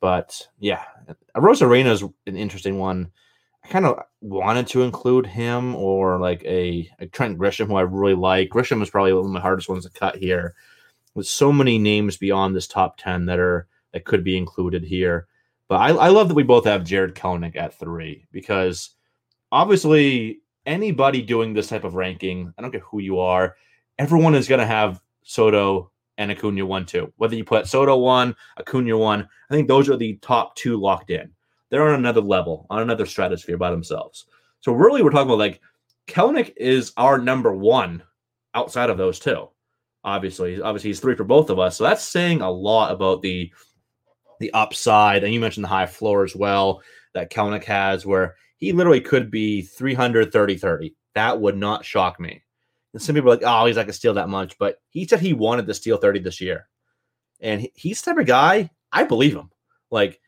But 0.00 0.48
yeah, 0.58 0.84
Arozarena 1.36 1.92
is 1.92 2.02
an 2.02 2.36
interesting 2.36 2.78
one. 2.78 3.10
Kind 3.70 3.86
of 3.86 4.02
wanted 4.20 4.66
to 4.66 4.82
include 4.82 5.26
him 5.26 5.74
or 5.76 6.18
like 6.18 6.44
a, 6.44 6.90
a 6.98 7.06
Trent 7.06 7.38
Grisham, 7.38 7.68
who 7.68 7.76
I 7.76 7.82
really 7.82 8.14
like. 8.14 8.50
Grisham 8.50 8.82
is 8.82 8.90
probably 8.90 9.12
one 9.12 9.24
of 9.24 9.30
my 9.30 9.40
hardest 9.40 9.68
ones 9.68 9.84
to 9.84 9.90
cut 9.90 10.16
here. 10.16 10.54
With 11.14 11.26
so 11.26 11.52
many 11.52 11.78
names 11.78 12.16
beyond 12.16 12.54
this 12.54 12.66
top 12.66 12.98
ten 12.98 13.26
that 13.26 13.38
are 13.38 13.68
that 13.92 14.04
could 14.04 14.22
be 14.22 14.36
included 14.36 14.84
here, 14.84 15.26
but 15.68 15.76
I, 15.76 15.88
I 15.90 16.08
love 16.08 16.28
that 16.28 16.34
we 16.34 16.42
both 16.42 16.64
have 16.64 16.84
Jarred 16.84 17.14
Kelenic 17.14 17.56
at 17.56 17.78
three 17.78 18.26
because 18.32 18.90
obviously 19.52 20.40
anybody 20.66 21.22
doing 21.22 21.52
this 21.52 21.68
type 21.68 21.84
of 21.84 21.94
ranking, 21.94 22.52
I 22.58 22.62
don't 22.62 22.70
care 22.70 22.80
who 22.80 23.00
you 23.00 23.18
are, 23.18 23.56
everyone 23.98 24.34
is 24.34 24.48
going 24.48 24.60
to 24.60 24.66
have 24.66 25.00
Soto 25.22 25.90
and 26.18 26.30
Acuna 26.30 26.66
one, 26.66 26.86
two. 26.86 27.12
Whether 27.16 27.36
you 27.36 27.44
put 27.44 27.66
Soto 27.66 27.96
one, 27.96 28.36
Acuna 28.58 28.98
one, 28.98 29.28
I 29.48 29.54
think 29.54 29.68
those 29.68 29.88
are 29.88 29.96
the 29.96 30.16
top 30.16 30.54
two 30.54 30.76
locked 30.76 31.10
in. 31.10 31.30
They're 31.70 31.88
on 31.88 31.94
another 31.94 32.20
level, 32.20 32.66
on 32.68 32.82
another 32.82 33.06
stratosphere 33.06 33.56
by 33.56 33.70
themselves. 33.70 34.26
So 34.60 34.72
really, 34.72 35.02
we're 35.02 35.10
talking 35.10 35.28
about 35.28 35.38
like 35.38 35.60
Kelenic 36.06 36.52
is 36.56 36.92
our 36.96 37.18
number 37.18 37.54
one 37.54 38.02
outside 38.54 38.90
of 38.90 38.98
those 38.98 39.18
two. 39.18 39.48
Obviously, 40.02 40.60
obviously 40.60 40.90
he's 40.90 41.00
three 41.00 41.14
for 41.14 41.24
both 41.24 41.50
of 41.50 41.58
us. 41.58 41.76
So 41.76 41.84
that's 41.84 42.02
saying 42.02 42.40
a 42.40 42.50
lot 42.50 42.92
about 42.92 43.22
the 43.22 43.52
the 44.40 44.52
upside. 44.52 45.22
And 45.22 45.32
you 45.32 45.38
mentioned 45.38 45.64
the 45.64 45.68
high 45.68 45.86
floor 45.86 46.24
as 46.24 46.34
well 46.34 46.82
that 47.14 47.30
Kelenic 47.30 47.64
has, 47.64 48.04
where 48.04 48.34
he 48.56 48.72
literally 48.72 49.00
could 49.00 49.30
be 49.30 49.62
300, 49.62 50.32
30, 50.32 50.56
30. 50.56 50.94
That 51.14 51.40
would 51.40 51.56
not 51.56 51.84
shock 51.84 52.18
me. 52.18 52.42
And 52.92 53.02
some 53.02 53.14
people 53.14 53.30
are 53.30 53.36
like, 53.36 53.44
oh, 53.44 53.66
he's 53.66 53.76
not 53.76 53.82
going 53.82 53.88
to 53.88 53.92
steal 53.92 54.14
that 54.14 54.28
much. 54.28 54.58
But 54.58 54.76
he 54.88 55.06
said 55.06 55.20
he 55.20 55.32
wanted 55.32 55.66
to 55.66 55.74
steal 55.74 55.98
30 55.98 56.20
this 56.20 56.40
year. 56.40 56.68
And 57.40 57.68
he's 57.74 58.02
the 58.02 58.10
type 58.10 58.20
of 58.20 58.26
guy, 58.26 58.70
I 58.92 59.04
believe 59.04 59.34
him. 59.34 59.50
Like, 59.90 60.20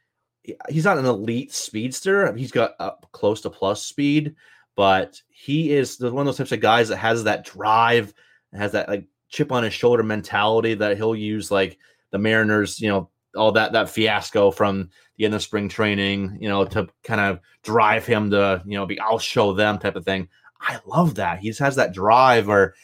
he's 0.68 0.84
not 0.84 0.98
an 0.98 1.06
elite 1.06 1.52
speedster. 1.52 2.34
He's 2.34 2.52
got 2.52 2.72
up 2.78 3.06
close 3.12 3.40
to 3.42 3.50
plus 3.50 3.84
speed, 3.84 4.34
but 4.76 5.20
he 5.28 5.72
is 5.72 5.96
the 5.96 6.12
one 6.12 6.22
of 6.22 6.26
those 6.26 6.38
types 6.38 6.52
of 6.52 6.60
guys 6.60 6.88
that 6.88 6.96
has 6.96 7.24
that 7.24 7.44
drive, 7.44 8.12
has 8.52 8.72
that 8.72 8.88
like 8.88 9.06
chip 9.28 9.52
on 9.52 9.64
his 9.64 9.74
shoulder 9.74 10.02
mentality 10.02 10.74
that 10.74 10.96
he'll 10.96 11.16
use 11.16 11.50
like 11.50 11.78
the 12.10 12.18
Mariners, 12.18 12.80
you 12.80 12.88
know, 12.88 13.08
all 13.34 13.52
that 13.52 13.72
that 13.72 13.88
fiasco 13.88 14.50
from 14.50 14.90
the 15.16 15.24
end 15.24 15.34
of 15.34 15.42
spring 15.42 15.68
training, 15.68 16.36
you 16.40 16.48
know, 16.48 16.64
to 16.64 16.88
kind 17.02 17.20
of 17.20 17.40
drive 17.62 18.04
him 18.06 18.30
to, 18.30 18.62
you 18.66 18.76
know, 18.76 18.86
be 18.86 19.00
I'll 19.00 19.18
show 19.18 19.52
them 19.52 19.78
type 19.78 19.96
of 19.96 20.04
thing. 20.04 20.28
I 20.60 20.78
love 20.86 21.16
that. 21.16 21.40
He 21.40 21.48
just 21.48 21.60
has 21.60 21.76
that 21.76 21.94
drive 21.94 22.48
or 22.48 22.74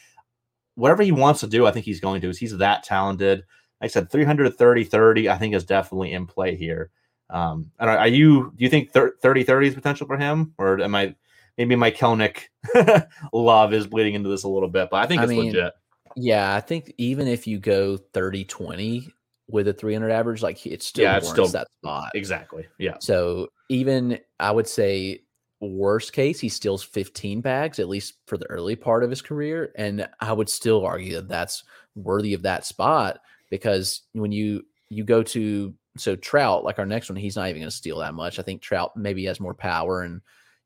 whatever 0.74 1.02
he 1.02 1.12
wants 1.12 1.40
to 1.40 1.46
do, 1.46 1.66
I 1.66 1.72
think 1.72 1.84
he's 1.84 2.00
going 2.00 2.20
to. 2.20 2.30
He's 2.30 2.56
that 2.56 2.84
talented. 2.84 3.40
Like 3.80 3.88
I 3.90 3.92
said 3.92 4.10
330 4.10 4.84
30, 4.84 5.28
I 5.28 5.36
think 5.36 5.54
is 5.54 5.64
definitely 5.64 6.12
in 6.12 6.26
play 6.26 6.56
here. 6.56 6.90
Um, 7.30 7.70
and 7.78 7.90
are, 7.90 7.98
are 7.98 8.08
you 8.08 8.52
do 8.56 8.64
you 8.64 8.70
think 8.70 8.92
30 8.92 9.44
30 9.44 9.68
is 9.68 9.74
potential 9.74 10.06
for 10.06 10.16
him? 10.16 10.54
Or 10.58 10.80
am 10.80 10.94
I 10.94 11.14
maybe 11.56 11.76
my 11.76 11.90
Kelenic 11.90 12.44
love 13.32 13.72
is 13.72 13.86
bleeding 13.86 14.14
into 14.14 14.28
this 14.28 14.44
a 14.44 14.48
little 14.48 14.68
bit, 14.68 14.88
but 14.90 14.98
I 14.98 15.06
think 15.06 15.22
it's 15.22 15.30
I 15.30 15.34
mean, 15.34 15.46
legit. 15.46 15.74
Yeah, 16.16 16.54
I 16.54 16.60
think 16.60 16.92
even 16.98 17.28
if 17.28 17.46
you 17.46 17.58
go 17.58 17.96
30 17.96 18.44
20, 18.44 19.12
with 19.48 19.66
a 19.68 19.72
300 19.72 20.10
average, 20.10 20.42
like 20.42 20.64
it's 20.66 20.86
still 20.86 21.04
yeah, 21.04 21.16
it's 21.16 21.28
still 21.28 21.48
that 21.48 21.68
spot. 21.80 22.10
Exactly. 22.14 22.66
Yeah. 22.78 22.96
So 23.00 23.48
even 23.68 24.20
I 24.38 24.50
would 24.50 24.68
say 24.68 25.22
worst 25.60 26.12
case, 26.12 26.38
he 26.38 26.48
steals 26.48 26.84
15 26.84 27.40
bags 27.40 27.78
at 27.78 27.88
least 27.88 28.14
for 28.26 28.36
the 28.36 28.48
early 28.50 28.76
part 28.76 29.02
of 29.02 29.10
his 29.10 29.22
career, 29.22 29.72
and 29.76 30.08
I 30.20 30.32
would 30.32 30.48
still 30.48 30.84
argue 30.84 31.14
that 31.14 31.28
that's 31.28 31.64
worthy 31.94 32.34
of 32.34 32.42
that 32.42 32.64
spot 32.64 33.20
because 33.50 34.02
when 34.12 34.32
you 34.32 34.64
you 34.90 35.04
go 35.04 35.22
to 35.22 35.74
so 36.00 36.16
Trout, 36.16 36.64
like 36.64 36.78
our 36.78 36.86
next 36.86 37.08
one, 37.08 37.16
he's 37.16 37.36
not 37.36 37.48
even 37.48 37.62
going 37.62 37.70
to 37.70 37.76
steal 37.76 37.98
that 37.98 38.14
much. 38.14 38.38
I 38.38 38.42
think 38.42 38.62
Trout 38.62 38.96
maybe 38.96 39.24
has 39.26 39.40
more 39.40 39.54
power, 39.54 40.02
and 40.02 40.14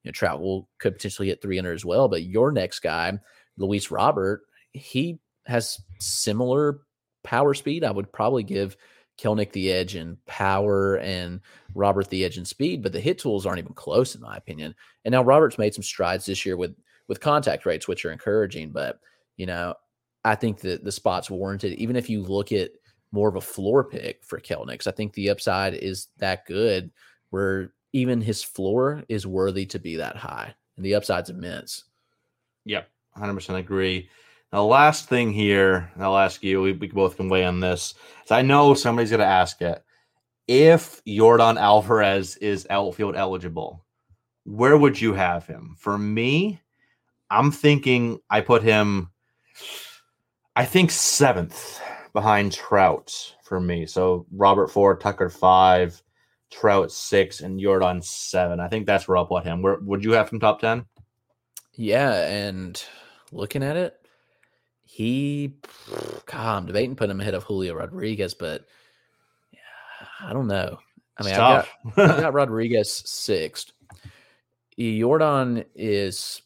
you 0.03 0.09
know 0.09 0.13
Trout 0.13 0.41
will 0.41 0.69
could 0.79 0.95
potentially 0.95 1.29
hit 1.29 1.43
300 1.43 1.73
as 1.73 1.85
well. 1.85 2.09
But 2.09 2.23
your 2.23 2.53
next 2.53 2.81
guy, 2.81 3.19
Luis 3.57 3.91
Robert, 3.91 4.43
he 4.73 5.19
has 5.47 5.81
similar 5.99 6.81
power 7.23 7.55
speed, 7.55 7.85
I 7.85 7.91
would 7.91 8.13
probably 8.13 8.43
give 8.43 8.77
Kelenic 9.19 9.53
the 9.53 9.71
edge 9.73 9.95
in 9.95 10.19
power 10.27 10.97
and 10.97 11.41
Robert 11.75 12.09
the 12.09 12.25
edge 12.25 12.39
in 12.39 12.45
speed, 12.45 12.83
but 12.83 12.93
the 12.93 13.01
hit 13.01 13.19
tools 13.19 13.47
aren't 13.47 13.59
even 13.59 13.75
close 13.75 14.15
in 14.15 14.21
my 14.21 14.37
opinion. 14.37 14.75
And 15.05 15.13
now 15.13 15.23
Robert's 15.23 15.59
made 15.59 15.75
some 15.75 15.83
strides 15.83 16.27
this 16.27 16.45
year 16.45 16.57
with 16.57 16.75
with 17.09 17.21
contact 17.21 17.67
rates, 17.67 17.89
which 17.89 18.05
are 18.05 18.13
encouraging. 18.13 18.71
But 18.71 18.99
you 19.37 19.47
know, 19.47 19.75
I 20.25 20.35
think 20.35 20.61
that 20.61 20.85
the 20.85 20.93
spot's 20.93 21.31
warranted. 21.31 21.75
Even 21.75 21.97
if 21.97 22.09
you 22.09 22.23
look 22.23 22.53
at 22.53 22.71
more 23.13 23.29
of 23.29 23.37
a 23.37 23.41
floor 23.41 23.85
pick 23.85 24.25
for 24.25 24.41
Kelenic, 24.41 24.87
I 24.87 24.91
think 24.91 25.13
the 25.13 25.31
upside 25.31 25.75
is 25.75 26.09
that 26.19 26.47
good, 26.47 26.91
where 27.31 27.73
even 27.93 28.21
his 28.21 28.43
floor 28.43 29.05
is 29.09 29.27
worthy 29.27 29.67
to 29.67 29.79
be 29.79 29.97
that 29.97 30.17
high, 30.17 30.55
and 30.77 30.85
the 30.85 30.95
upside's 30.95 31.31
immense. 31.31 31.85
Yep, 32.65 32.89
hundred 33.15 33.35
percent 33.35 33.59
agree. 33.59 34.09
Now, 34.53 34.65
last 34.65 35.09
thing 35.09 35.33
here, 35.33 35.91
I'll 35.99 36.17
ask 36.19 36.43
you, 36.43 36.61
we, 36.61 36.73
we 36.73 36.89
both 36.89 37.17
can 37.17 37.31
weigh 37.31 37.45
on 37.45 37.61
this. 37.61 37.95
So 38.27 38.35
I 38.35 38.43
know 38.43 38.75
somebody's 38.75 39.11
going 39.11 39.21
to 39.21 39.27
ask 39.27 39.63
it. 39.63 39.83
If 40.47 41.03
Yordan 41.05 41.59
Alvarez 41.59 42.37
is 42.37 42.67
outfield 42.69 43.17
eligible, 43.17 43.83
where 44.45 44.77
would 44.77 45.01
you 45.01 45.15
have 45.15 45.47
him? 45.47 45.75
For 45.79 45.97
me, 45.97 46.61
I'm 47.31 47.51
thinking 47.51 48.19
I 48.29 48.43
put 48.43 48.63
him, 48.63 49.11
I 50.55 50.67
think 50.67 50.91
seventh 50.91 51.81
behind 52.13 52.53
Trout 52.53 53.35
for 53.43 53.61
me. 53.61 53.87
So 53.87 54.27
Robert 54.33 54.69
four, 54.69 54.97
Tucker 54.97 55.29
five, 55.29 56.03
Trout 56.51 56.93
six, 56.93 57.41
and 57.41 57.61
Yordan 57.61 58.05
seven. 58.05 58.61
I 58.61 58.69
think 58.69 58.87
that's 58.87 59.09
where 59.09 59.17
I'll 59.17 59.27
put 59.27 59.45
him. 59.45 59.63
Where 59.63 59.79
would 59.81 60.05
you 60.05 60.13
have 60.13 60.31
him 60.31 60.41
top 60.41 60.61
ten? 60.61 60.85
Yeah, 61.75 62.27
and 62.29 62.83
looking 63.33 63.63
at 63.63 63.77
it, 63.77 63.95
he, 64.85 65.55
God, 66.27 66.59
I'm 66.59 66.67
debating 66.67 66.97
putting 66.97 67.13
him 67.13 67.21
ahead 67.21 67.35
of 67.35 67.45
Julio 67.45 67.75
Rodriguez, 67.75 68.35
but 68.35 68.67
yeah, 69.53 70.07
I 70.21 70.33
don't 70.35 70.49
know. 70.49 70.79
I 71.17 71.23
mean, 71.25 71.35
I 71.35 71.39
got, 71.39 71.69
I 71.97 72.21
got 72.21 72.35
Rodriguez 72.35 73.03
sixth. 73.07 73.73
Yordan 74.79 75.65
is. 75.75 76.43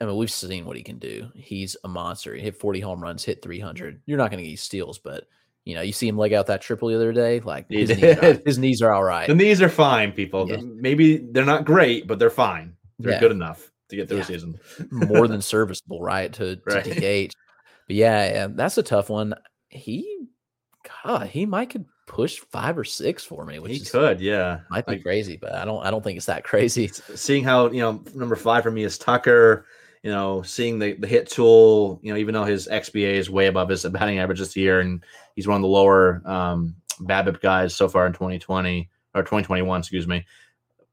I 0.00 0.06
mean, 0.06 0.16
we've 0.16 0.30
seen 0.30 0.64
what 0.64 0.76
he 0.76 0.82
can 0.82 0.98
do. 0.98 1.28
He's 1.34 1.76
a 1.84 1.88
monster. 1.88 2.34
He 2.34 2.40
hit 2.40 2.56
40 2.56 2.80
home 2.80 3.02
runs, 3.02 3.24
hit 3.24 3.42
300. 3.42 4.00
You're 4.06 4.18
not 4.18 4.30
going 4.30 4.42
to 4.42 4.48
get 4.48 4.58
steals, 4.58 4.98
but 4.98 5.26
you 5.64 5.74
know, 5.74 5.82
you 5.82 5.92
see 5.92 6.08
him 6.08 6.16
leg 6.16 6.32
out 6.32 6.46
that 6.46 6.62
triple 6.62 6.88
the 6.88 6.94
other 6.94 7.12
day. 7.12 7.40
Like 7.40 7.70
his, 7.70 7.90
knees 7.90 8.16
are, 8.16 8.40
his 8.46 8.58
knees 8.58 8.82
are 8.82 8.92
all 8.92 9.04
right. 9.04 9.28
The 9.28 9.34
knees 9.34 9.60
are 9.60 9.68
fine, 9.68 10.12
people. 10.12 10.48
Yeah. 10.48 10.56
Maybe 10.62 11.18
they're 11.18 11.44
not 11.44 11.64
great, 11.64 12.06
but 12.06 12.18
they're 12.18 12.30
fine. 12.30 12.74
They're 12.98 13.12
yeah. 13.12 13.20
good 13.20 13.32
enough 13.32 13.70
to 13.90 13.96
get 13.96 14.08
through 14.08 14.18
yeah. 14.18 14.24
a 14.24 14.26
season. 14.26 14.58
More 14.90 15.28
than 15.28 15.42
serviceable, 15.42 16.00
right? 16.00 16.32
To, 16.34 16.56
to 16.56 16.62
right. 16.66 16.84
DH. 16.84 17.34
But 17.86 17.96
yeah, 17.96 18.32
yeah, 18.32 18.48
that's 18.50 18.78
a 18.78 18.82
tough 18.82 19.10
one. 19.10 19.34
He, 19.68 20.26
God, 21.04 21.26
he 21.28 21.44
might 21.44 21.70
could 21.70 21.84
push 22.06 22.38
five 22.38 22.78
or 22.78 22.84
six 22.84 23.24
for 23.24 23.44
me. 23.44 23.58
Which 23.58 23.72
he 23.72 23.78
is, 23.78 23.90
could, 23.90 24.20
yeah, 24.20 24.60
might 24.70 24.86
be 24.86 24.92
like, 24.92 25.02
crazy, 25.02 25.36
but 25.36 25.54
I 25.54 25.64
don't, 25.64 25.84
I 25.84 25.90
don't 25.90 26.02
think 26.02 26.16
it's 26.16 26.26
that 26.26 26.44
crazy. 26.44 26.88
Seeing 26.88 27.44
how 27.44 27.70
you 27.70 27.80
know 27.80 28.02
number 28.14 28.36
five 28.36 28.62
for 28.62 28.70
me 28.70 28.82
is 28.82 28.96
Tucker. 28.96 29.66
You 30.02 30.10
know, 30.10 30.42
seeing 30.42 30.78
the 30.78 30.94
the 30.94 31.06
hit 31.06 31.28
tool. 31.28 32.00
You 32.02 32.12
know, 32.12 32.18
even 32.18 32.34
though 32.34 32.44
his 32.44 32.68
XBA 32.68 33.14
is 33.14 33.30
way 33.30 33.46
above 33.46 33.68
his 33.68 33.84
batting 33.84 34.18
average 34.18 34.38
this 34.38 34.56
year, 34.56 34.80
and 34.80 35.04
he's 35.36 35.46
one 35.46 35.56
of 35.56 35.62
the 35.62 35.68
lower 35.68 36.22
um, 36.24 36.74
BABIP 37.00 37.40
guys 37.40 37.74
so 37.74 37.88
far 37.88 38.06
in 38.06 38.12
2020 38.12 38.88
or 39.14 39.22
2021, 39.22 39.80
excuse 39.80 40.06
me. 40.06 40.24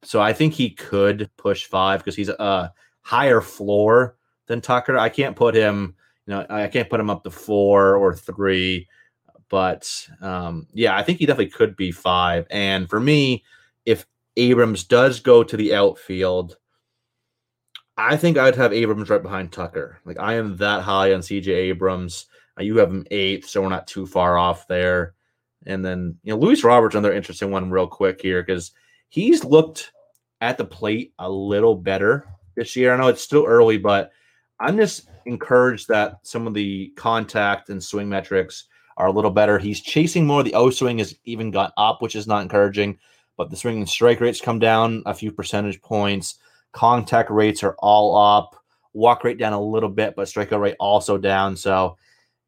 So 0.03 0.21
I 0.21 0.33
think 0.33 0.53
he 0.53 0.69
could 0.69 1.29
push 1.37 1.65
five 1.65 1.99
because 1.99 2.15
he's 2.15 2.29
a 2.29 2.73
higher 3.01 3.41
floor 3.41 4.15
than 4.47 4.61
Tucker. 4.61 4.97
I 4.97 5.09
can't 5.09 5.35
put 5.35 5.55
him 5.55 5.95
you 6.27 6.33
know, 6.33 6.45
I 6.49 6.67
can't 6.67 6.89
put 6.89 6.99
him 6.99 7.09
up 7.09 7.23
to 7.23 7.31
four 7.31 7.95
or 7.95 8.13
three, 8.13 8.87
but 9.49 10.07
um, 10.21 10.67
yeah, 10.73 10.95
I 10.95 11.03
think 11.03 11.19
he 11.19 11.25
definitely 11.25 11.51
could 11.51 11.75
be 11.77 11.91
five. 11.91 12.45
And 12.51 12.89
for 12.89 12.99
me, 12.99 13.45
if 13.85 14.05
Abrams 14.35 14.83
does 14.83 15.21
go 15.21 15.41
to 15.41 15.55
the 15.55 15.73
outfield, 15.73 16.57
I 17.97 18.15
think 18.15 18.37
I'd 18.37 18.55
have 18.55 18.73
Abrams 18.73 19.09
right 19.09 19.21
behind 19.23 19.51
Tucker. 19.51 19.99
Like 20.05 20.19
I 20.19 20.35
am 20.35 20.57
that 20.57 20.83
high 20.83 21.13
on 21.13 21.21
CJ 21.21 21.47
Abrams. 21.47 22.27
Uh, 22.59 22.63
you 22.63 22.77
have 22.77 22.89
him 22.89 23.05
eighth, 23.11 23.47
so 23.47 23.61
we're 23.61 23.69
not 23.69 23.87
too 23.87 24.05
far 24.05 24.37
off 24.37 24.67
there. 24.67 25.15
And 25.65 25.83
then 25.83 26.17
you 26.23 26.33
know, 26.33 26.39
Luis 26.39 26.63
Roberts, 26.63 26.95
another 26.95 27.13
interesting 27.13 27.51
one, 27.51 27.71
real 27.71 27.87
quick 27.87 28.21
here, 28.21 28.43
because 28.43 28.71
he's 29.09 29.43
looked 29.43 29.91
at 30.41 30.57
the 30.57 30.65
plate 30.65 31.13
a 31.19 31.29
little 31.29 31.75
better 31.75 32.27
this 32.55 32.75
year. 32.75 32.93
I 32.93 32.97
know 32.97 33.07
it's 33.07 33.21
still 33.21 33.45
early, 33.45 33.77
but 33.77 34.11
I'm 34.59 34.77
just 34.77 35.09
encouraged 35.25 35.87
that 35.87 36.19
some 36.23 36.47
of 36.47 36.53
the 36.53 36.93
contact 36.95 37.69
and 37.69 37.83
swing 37.83 38.09
metrics 38.09 38.65
are 38.97 39.07
a 39.07 39.11
little 39.11 39.31
better. 39.31 39.57
He's 39.59 39.81
chasing 39.81 40.25
more. 40.25 40.43
The 40.43 40.53
O 40.53 40.69
swing 40.69 40.99
has 40.99 41.15
even 41.25 41.51
gone 41.51 41.71
up, 41.77 42.01
which 42.01 42.15
is 42.15 42.27
not 42.27 42.41
encouraging, 42.41 42.97
but 43.37 43.49
the 43.49 43.55
swing 43.55 43.77
and 43.77 43.89
strike 43.89 44.19
rates 44.19 44.41
come 44.41 44.59
down 44.59 45.03
a 45.05 45.13
few 45.13 45.31
percentage 45.31 45.81
points. 45.81 46.39
Contact 46.71 47.29
rates 47.29 47.63
are 47.63 47.75
all 47.79 48.15
up. 48.15 48.55
Walk 48.93 49.23
rate 49.23 49.37
down 49.37 49.53
a 49.53 49.61
little 49.61 49.89
bit, 49.89 50.15
but 50.15 50.27
strikeout 50.27 50.59
rate 50.59 50.75
also 50.79 51.17
down. 51.17 51.55
So, 51.55 51.97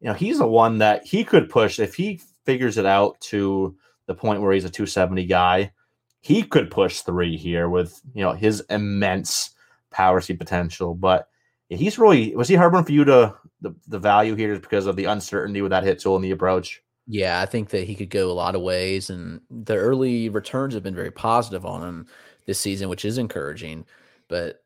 you 0.00 0.08
know, 0.08 0.14
he's 0.14 0.38
the 0.38 0.46
one 0.46 0.78
that 0.78 1.06
he 1.06 1.24
could 1.24 1.48
push 1.48 1.78
if 1.78 1.94
he 1.94 2.20
figures 2.44 2.78
it 2.78 2.86
out 2.86 3.20
to 3.20 3.76
the 4.06 4.14
point 4.14 4.40
where 4.42 4.52
he's 4.52 4.64
a 4.64 4.70
270 4.70 5.26
guy. 5.26 5.72
he 6.20 6.42
could 6.42 6.70
push 6.70 7.00
three 7.00 7.36
here 7.36 7.68
with 7.68 8.00
you 8.14 8.22
know 8.22 8.32
his 8.32 8.60
immense 8.68 9.50
power 9.90 10.20
seed 10.20 10.38
potential. 10.38 10.94
But 10.94 11.28
he's 11.68 11.98
really 11.98 12.34
was 12.34 12.48
he 12.48 12.54
hard 12.56 12.72
one 12.72 12.84
for 12.84 12.92
you 12.92 13.04
to 13.04 13.34
the, 13.60 13.74
the 13.88 13.98
value 13.98 14.34
here 14.34 14.50
just 14.50 14.62
because 14.62 14.86
of 14.86 14.96
the 14.96 15.04
uncertainty 15.06 15.62
with 15.62 15.70
that 15.70 15.84
hit 15.84 16.00
tool 16.00 16.16
and 16.16 16.24
the 16.24 16.30
approach? 16.30 16.82
Yeah, 17.06 17.40
I 17.40 17.46
think 17.46 17.70
that 17.70 17.84
he 17.84 17.94
could 17.94 18.10
go 18.10 18.30
a 18.30 18.32
lot 18.32 18.54
of 18.54 18.62
ways, 18.62 19.10
and 19.10 19.40
the 19.50 19.76
early 19.76 20.28
returns 20.28 20.74
have 20.74 20.82
been 20.82 20.94
very 20.94 21.10
positive 21.10 21.64
on 21.66 21.82
him 21.82 22.06
this 22.46 22.60
season, 22.60 22.88
which 22.88 23.04
is 23.04 23.18
encouraging. 23.18 23.84
But 24.30 24.62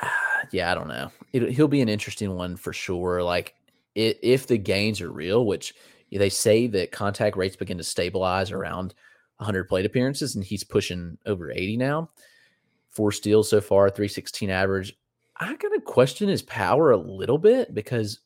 uh, 0.00 0.08
yeah, 0.50 0.72
I 0.72 0.74
don't 0.74 0.88
know. 0.88 1.12
It, 1.32 1.50
he'll 1.50 1.68
be 1.68 1.82
an 1.82 1.88
interesting 1.88 2.34
one 2.34 2.56
for 2.56 2.72
sure. 2.72 3.22
Like 3.22 3.54
it, 3.94 4.18
if 4.22 4.48
the 4.48 4.58
gains 4.58 5.00
are 5.00 5.12
real, 5.12 5.46
which 5.46 5.74
they 6.10 6.28
say 6.28 6.66
that 6.66 6.90
contact 6.90 7.36
rates 7.36 7.54
begin 7.54 7.78
to 7.78 7.84
stabilize 7.84 8.50
around 8.50 8.94
100 9.36 9.68
plate 9.68 9.86
appearances, 9.86 10.34
and 10.34 10.44
he's 10.44 10.64
pushing 10.64 11.16
over 11.26 11.52
80 11.52 11.76
now. 11.76 12.10
Four 12.90 13.12
steals 13.12 13.48
so 13.48 13.60
far, 13.60 13.88
316 13.88 14.50
average. 14.50 14.94
I 15.36 15.54
gotta 15.56 15.80
question 15.80 16.28
his 16.28 16.42
power 16.42 16.90
a 16.90 16.96
little 16.96 17.38
bit 17.38 17.74
because 17.74 18.20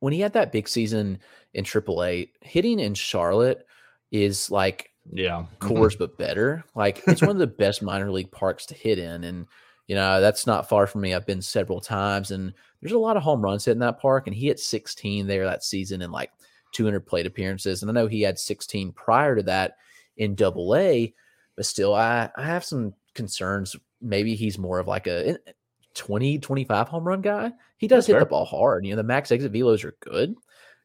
when 0.00 0.12
he 0.12 0.20
had 0.20 0.32
that 0.34 0.52
big 0.52 0.68
season 0.68 1.18
in 1.54 1.64
AAA, 1.64 2.30
hitting 2.40 2.80
in 2.80 2.94
Charlotte 2.94 3.66
is 4.10 4.50
like 4.50 4.90
yeah, 5.10 5.46
Coors 5.58 5.98
but 5.98 6.18
better. 6.18 6.64
Like 6.74 7.02
it's 7.06 7.22
one 7.22 7.30
of 7.30 7.38
the 7.38 7.46
best 7.58 7.82
minor 7.82 8.10
league 8.10 8.30
parks 8.30 8.66
to 8.66 8.74
hit 8.74 8.98
in, 8.98 9.24
and 9.24 9.46
you 9.92 9.98
know 9.98 10.22
that's 10.22 10.46
not 10.46 10.70
far 10.70 10.86
from 10.86 11.02
me. 11.02 11.12
I've 11.12 11.26
been 11.26 11.42
several 11.42 11.78
times, 11.78 12.30
and 12.30 12.54
there's 12.80 12.94
a 12.94 12.98
lot 12.98 13.18
of 13.18 13.22
home 13.22 13.42
runs 13.42 13.66
hit 13.66 13.72
in 13.72 13.78
that 13.80 14.00
park, 14.00 14.26
and 14.26 14.34
he 14.34 14.46
hit 14.46 14.58
16 14.58 15.26
there 15.26 15.44
that 15.44 15.62
season 15.62 16.00
in 16.00 16.10
like 16.10 16.30
200 16.72 17.00
plate 17.00 17.26
appearances, 17.26 17.82
and 17.82 17.90
I 17.90 17.92
know 17.92 18.06
he 18.06 18.22
had 18.22 18.38
16 18.38 18.92
prior 18.92 19.36
to 19.36 19.42
that 19.42 19.76
in 20.16 20.34
Double 20.34 20.74
A, 20.76 21.12
but 21.56 21.66
still, 21.66 21.94
I 21.94 22.30
I 22.36 22.42
have 22.42 22.64
some 22.64 22.94
concerns. 23.12 23.76
Maybe 24.00 24.34
he's 24.34 24.56
more 24.56 24.78
of 24.78 24.88
like 24.88 25.06
a 25.08 25.32
eh, 25.32 25.52
20, 25.92 26.38
25 26.38 26.88
home 26.88 27.06
run 27.06 27.20
guy. 27.20 27.52
He 27.76 27.86
does 27.86 28.04
that's 28.04 28.06
hit 28.06 28.12
fair. 28.14 28.20
the 28.20 28.30
ball 28.30 28.46
hard. 28.46 28.86
You 28.86 28.92
know, 28.92 28.96
the 28.96 29.02
max 29.02 29.30
exit 29.30 29.52
velos 29.52 29.84
are 29.84 29.98
good, 30.00 30.34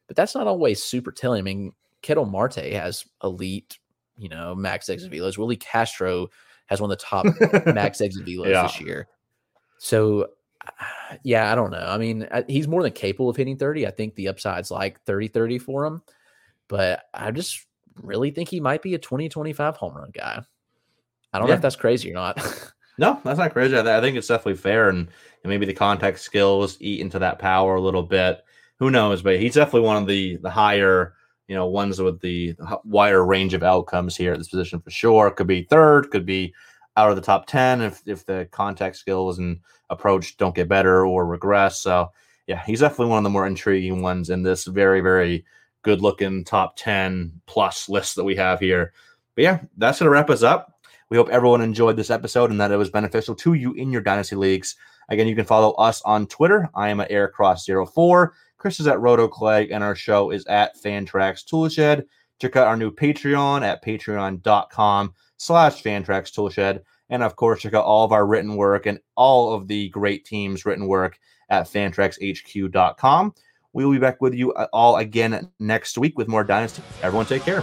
but 0.06 0.16
that's 0.16 0.34
not 0.34 0.46
always 0.46 0.84
super 0.84 1.12
telling. 1.12 1.38
I 1.38 1.42
mean, 1.44 1.72
Ketel 2.02 2.26
Marte 2.26 2.56
has 2.56 3.06
elite, 3.24 3.78
you 4.18 4.28
know, 4.28 4.54
max 4.54 4.90
exit 4.90 5.10
velos. 5.10 5.38
Willi 5.38 5.56
Castro 5.56 6.28
has 6.68 6.80
one 6.80 6.90
of 6.90 6.98
the 6.98 7.04
top 7.04 7.26
max 7.74 8.00
exit 8.00 8.24
velos 8.24 8.50
yeah. 8.50 8.62
this 8.62 8.80
year. 8.80 9.08
So, 9.78 10.28
uh, 10.66 11.14
yeah, 11.22 11.52
I 11.52 11.54
don't 11.54 11.70
know. 11.70 11.86
I 11.86 11.98
mean, 11.98 12.28
he's 12.46 12.68
more 12.68 12.82
than 12.82 12.92
capable 12.92 13.30
of 13.30 13.36
hitting 13.36 13.56
30. 13.56 13.86
I 13.86 13.90
think 13.90 14.14
the 14.14 14.28
upside's 14.28 14.70
like 14.70 15.02
30 15.02 15.28
30 15.28 15.58
for 15.58 15.84
him, 15.84 16.02
but 16.68 17.02
I 17.12 17.30
just 17.30 17.66
really 18.02 18.30
think 18.30 18.48
he 18.48 18.60
might 18.60 18.82
be 18.82 18.94
a 18.94 18.98
20 18.98 19.28
25 19.28 19.76
home 19.76 19.94
run 19.94 20.10
guy. 20.14 20.42
I 21.32 21.38
don't 21.38 21.48
yeah. 21.48 21.54
know 21.54 21.56
if 21.56 21.62
that's 21.62 21.76
crazy 21.76 22.10
or 22.10 22.14
not. 22.14 22.38
No, 22.98 23.20
that's 23.24 23.38
not 23.38 23.52
crazy. 23.52 23.78
I, 23.78 24.00
think 24.00 24.16
it's 24.16 24.26
definitely 24.26 24.56
fair, 24.56 24.88
and, 24.88 24.98
and 24.98 25.50
maybe 25.50 25.66
the 25.66 25.72
contact 25.72 26.18
skills 26.18 26.76
eat 26.80 27.00
into 27.00 27.20
that 27.20 27.38
power 27.38 27.76
a 27.76 27.80
little 27.80 28.02
bit. 28.02 28.44
Who 28.80 28.90
knows? 28.90 29.22
But 29.22 29.38
he's 29.38 29.54
definitely 29.54 29.86
one 29.86 30.02
of 30.02 30.08
the 30.08 30.36
the 30.38 30.50
higher, 30.50 31.14
you 31.48 31.54
know, 31.54 31.66
ones 31.66 32.00
with 32.00 32.20
the 32.20 32.54
wider 32.84 33.24
range 33.24 33.54
of 33.54 33.62
outcomes 33.62 34.16
here 34.16 34.32
at 34.32 34.38
this 34.38 34.48
position 34.48 34.80
for 34.80 34.90
sure. 34.90 35.30
Could 35.30 35.46
be 35.46 35.64
third, 35.64 36.10
could 36.10 36.26
be 36.26 36.54
out 36.96 37.10
of 37.10 37.16
the 37.16 37.22
top 37.22 37.46
ten 37.46 37.80
if 37.80 38.02
if 38.06 38.24
the 38.26 38.48
contact 38.52 38.96
skills 38.96 39.38
and 39.38 39.60
approach 39.90 40.36
don't 40.36 40.54
get 40.54 40.68
better 40.68 41.06
or 41.06 41.26
regress. 41.26 41.80
So 41.80 42.12
yeah, 42.46 42.62
he's 42.64 42.80
definitely 42.80 43.10
one 43.10 43.18
of 43.18 43.24
the 43.24 43.30
more 43.30 43.46
intriguing 43.46 44.02
ones 44.02 44.30
in 44.30 44.42
this 44.42 44.64
very 44.64 45.00
very 45.00 45.44
good 45.82 46.02
looking 46.02 46.44
top 46.44 46.76
ten 46.76 47.40
plus 47.46 47.88
list 47.88 48.16
that 48.16 48.24
we 48.24 48.36
have 48.36 48.60
here. 48.60 48.92
But 49.34 49.42
yeah, 49.42 49.60
that's 49.78 49.98
gonna 49.98 50.10
wrap 50.10 50.30
us 50.30 50.42
up. 50.42 50.74
We 51.08 51.16
hope 51.16 51.30
everyone 51.30 51.62
enjoyed 51.62 51.96
this 51.96 52.10
episode 52.10 52.50
and 52.50 52.60
that 52.60 52.70
it 52.70 52.76
was 52.76 52.90
beneficial 52.90 53.34
to 53.36 53.54
you 53.54 53.72
in 53.72 53.90
your 53.90 54.02
dynasty 54.02 54.36
leagues. 54.36 54.76
Again, 55.08 55.26
you 55.26 55.34
can 55.34 55.46
follow 55.46 55.72
us 55.72 56.02
on 56.02 56.26
Twitter. 56.26 56.68
I 56.74 56.90
am 56.90 57.00
at 57.00 57.10
EricCross04. 57.10 58.30
Chris 58.58 58.80
is 58.80 58.86
at 58.86 58.98
RotoClegg, 58.98 59.68
and 59.72 59.82
our 59.82 59.94
show 59.94 60.30
is 60.30 60.44
at 60.46 60.76
Fantrax 60.76 61.44
Toolshed. 61.44 62.04
Check 62.40 62.56
out 62.56 62.66
our 62.66 62.76
new 62.76 62.90
Patreon 62.90 63.62
at 63.62 63.84
patreon.com 63.84 65.14
slash 65.36 65.82
Fantrax 65.82 66.32
Toolshed. 66.32 66.80
And 67.10 67.22
of 67.22 67.36
course, 67.36 67.62
check 67.62 67.74
out 67.74 67.84
all 67.84 68.04
of 68.04 68.12
our 68.12 68.26
written 68.26 68.56
work 68.56 68.86
and 68.86 68.98
all 69.16 69.54
of 69.54 69.68
the 69.68 69.88
great 69.88 70.24
teams' 70.24 70.66
written 70.66 70.86
work 70.86 71.18
at 71.48 71.64
fantraxhq.com. 71.64 73.34
We 73.72 73.84
will 73.84 73.92
be 73.92 73.98
back 73.98 74.20
with 74.20 74.34
you 74.34 74.52
uh, 74.54 74.66
all 74.72 74.96
again 74.96 75.50
next 75.58 75.96
week 75.96 76.18
with 76.18 76.28
more 76.28 76.44
Dynasty. 76.44 76.82
Everyone 77.02 77.26
take 77.26 77.42
care. 77.42 77.62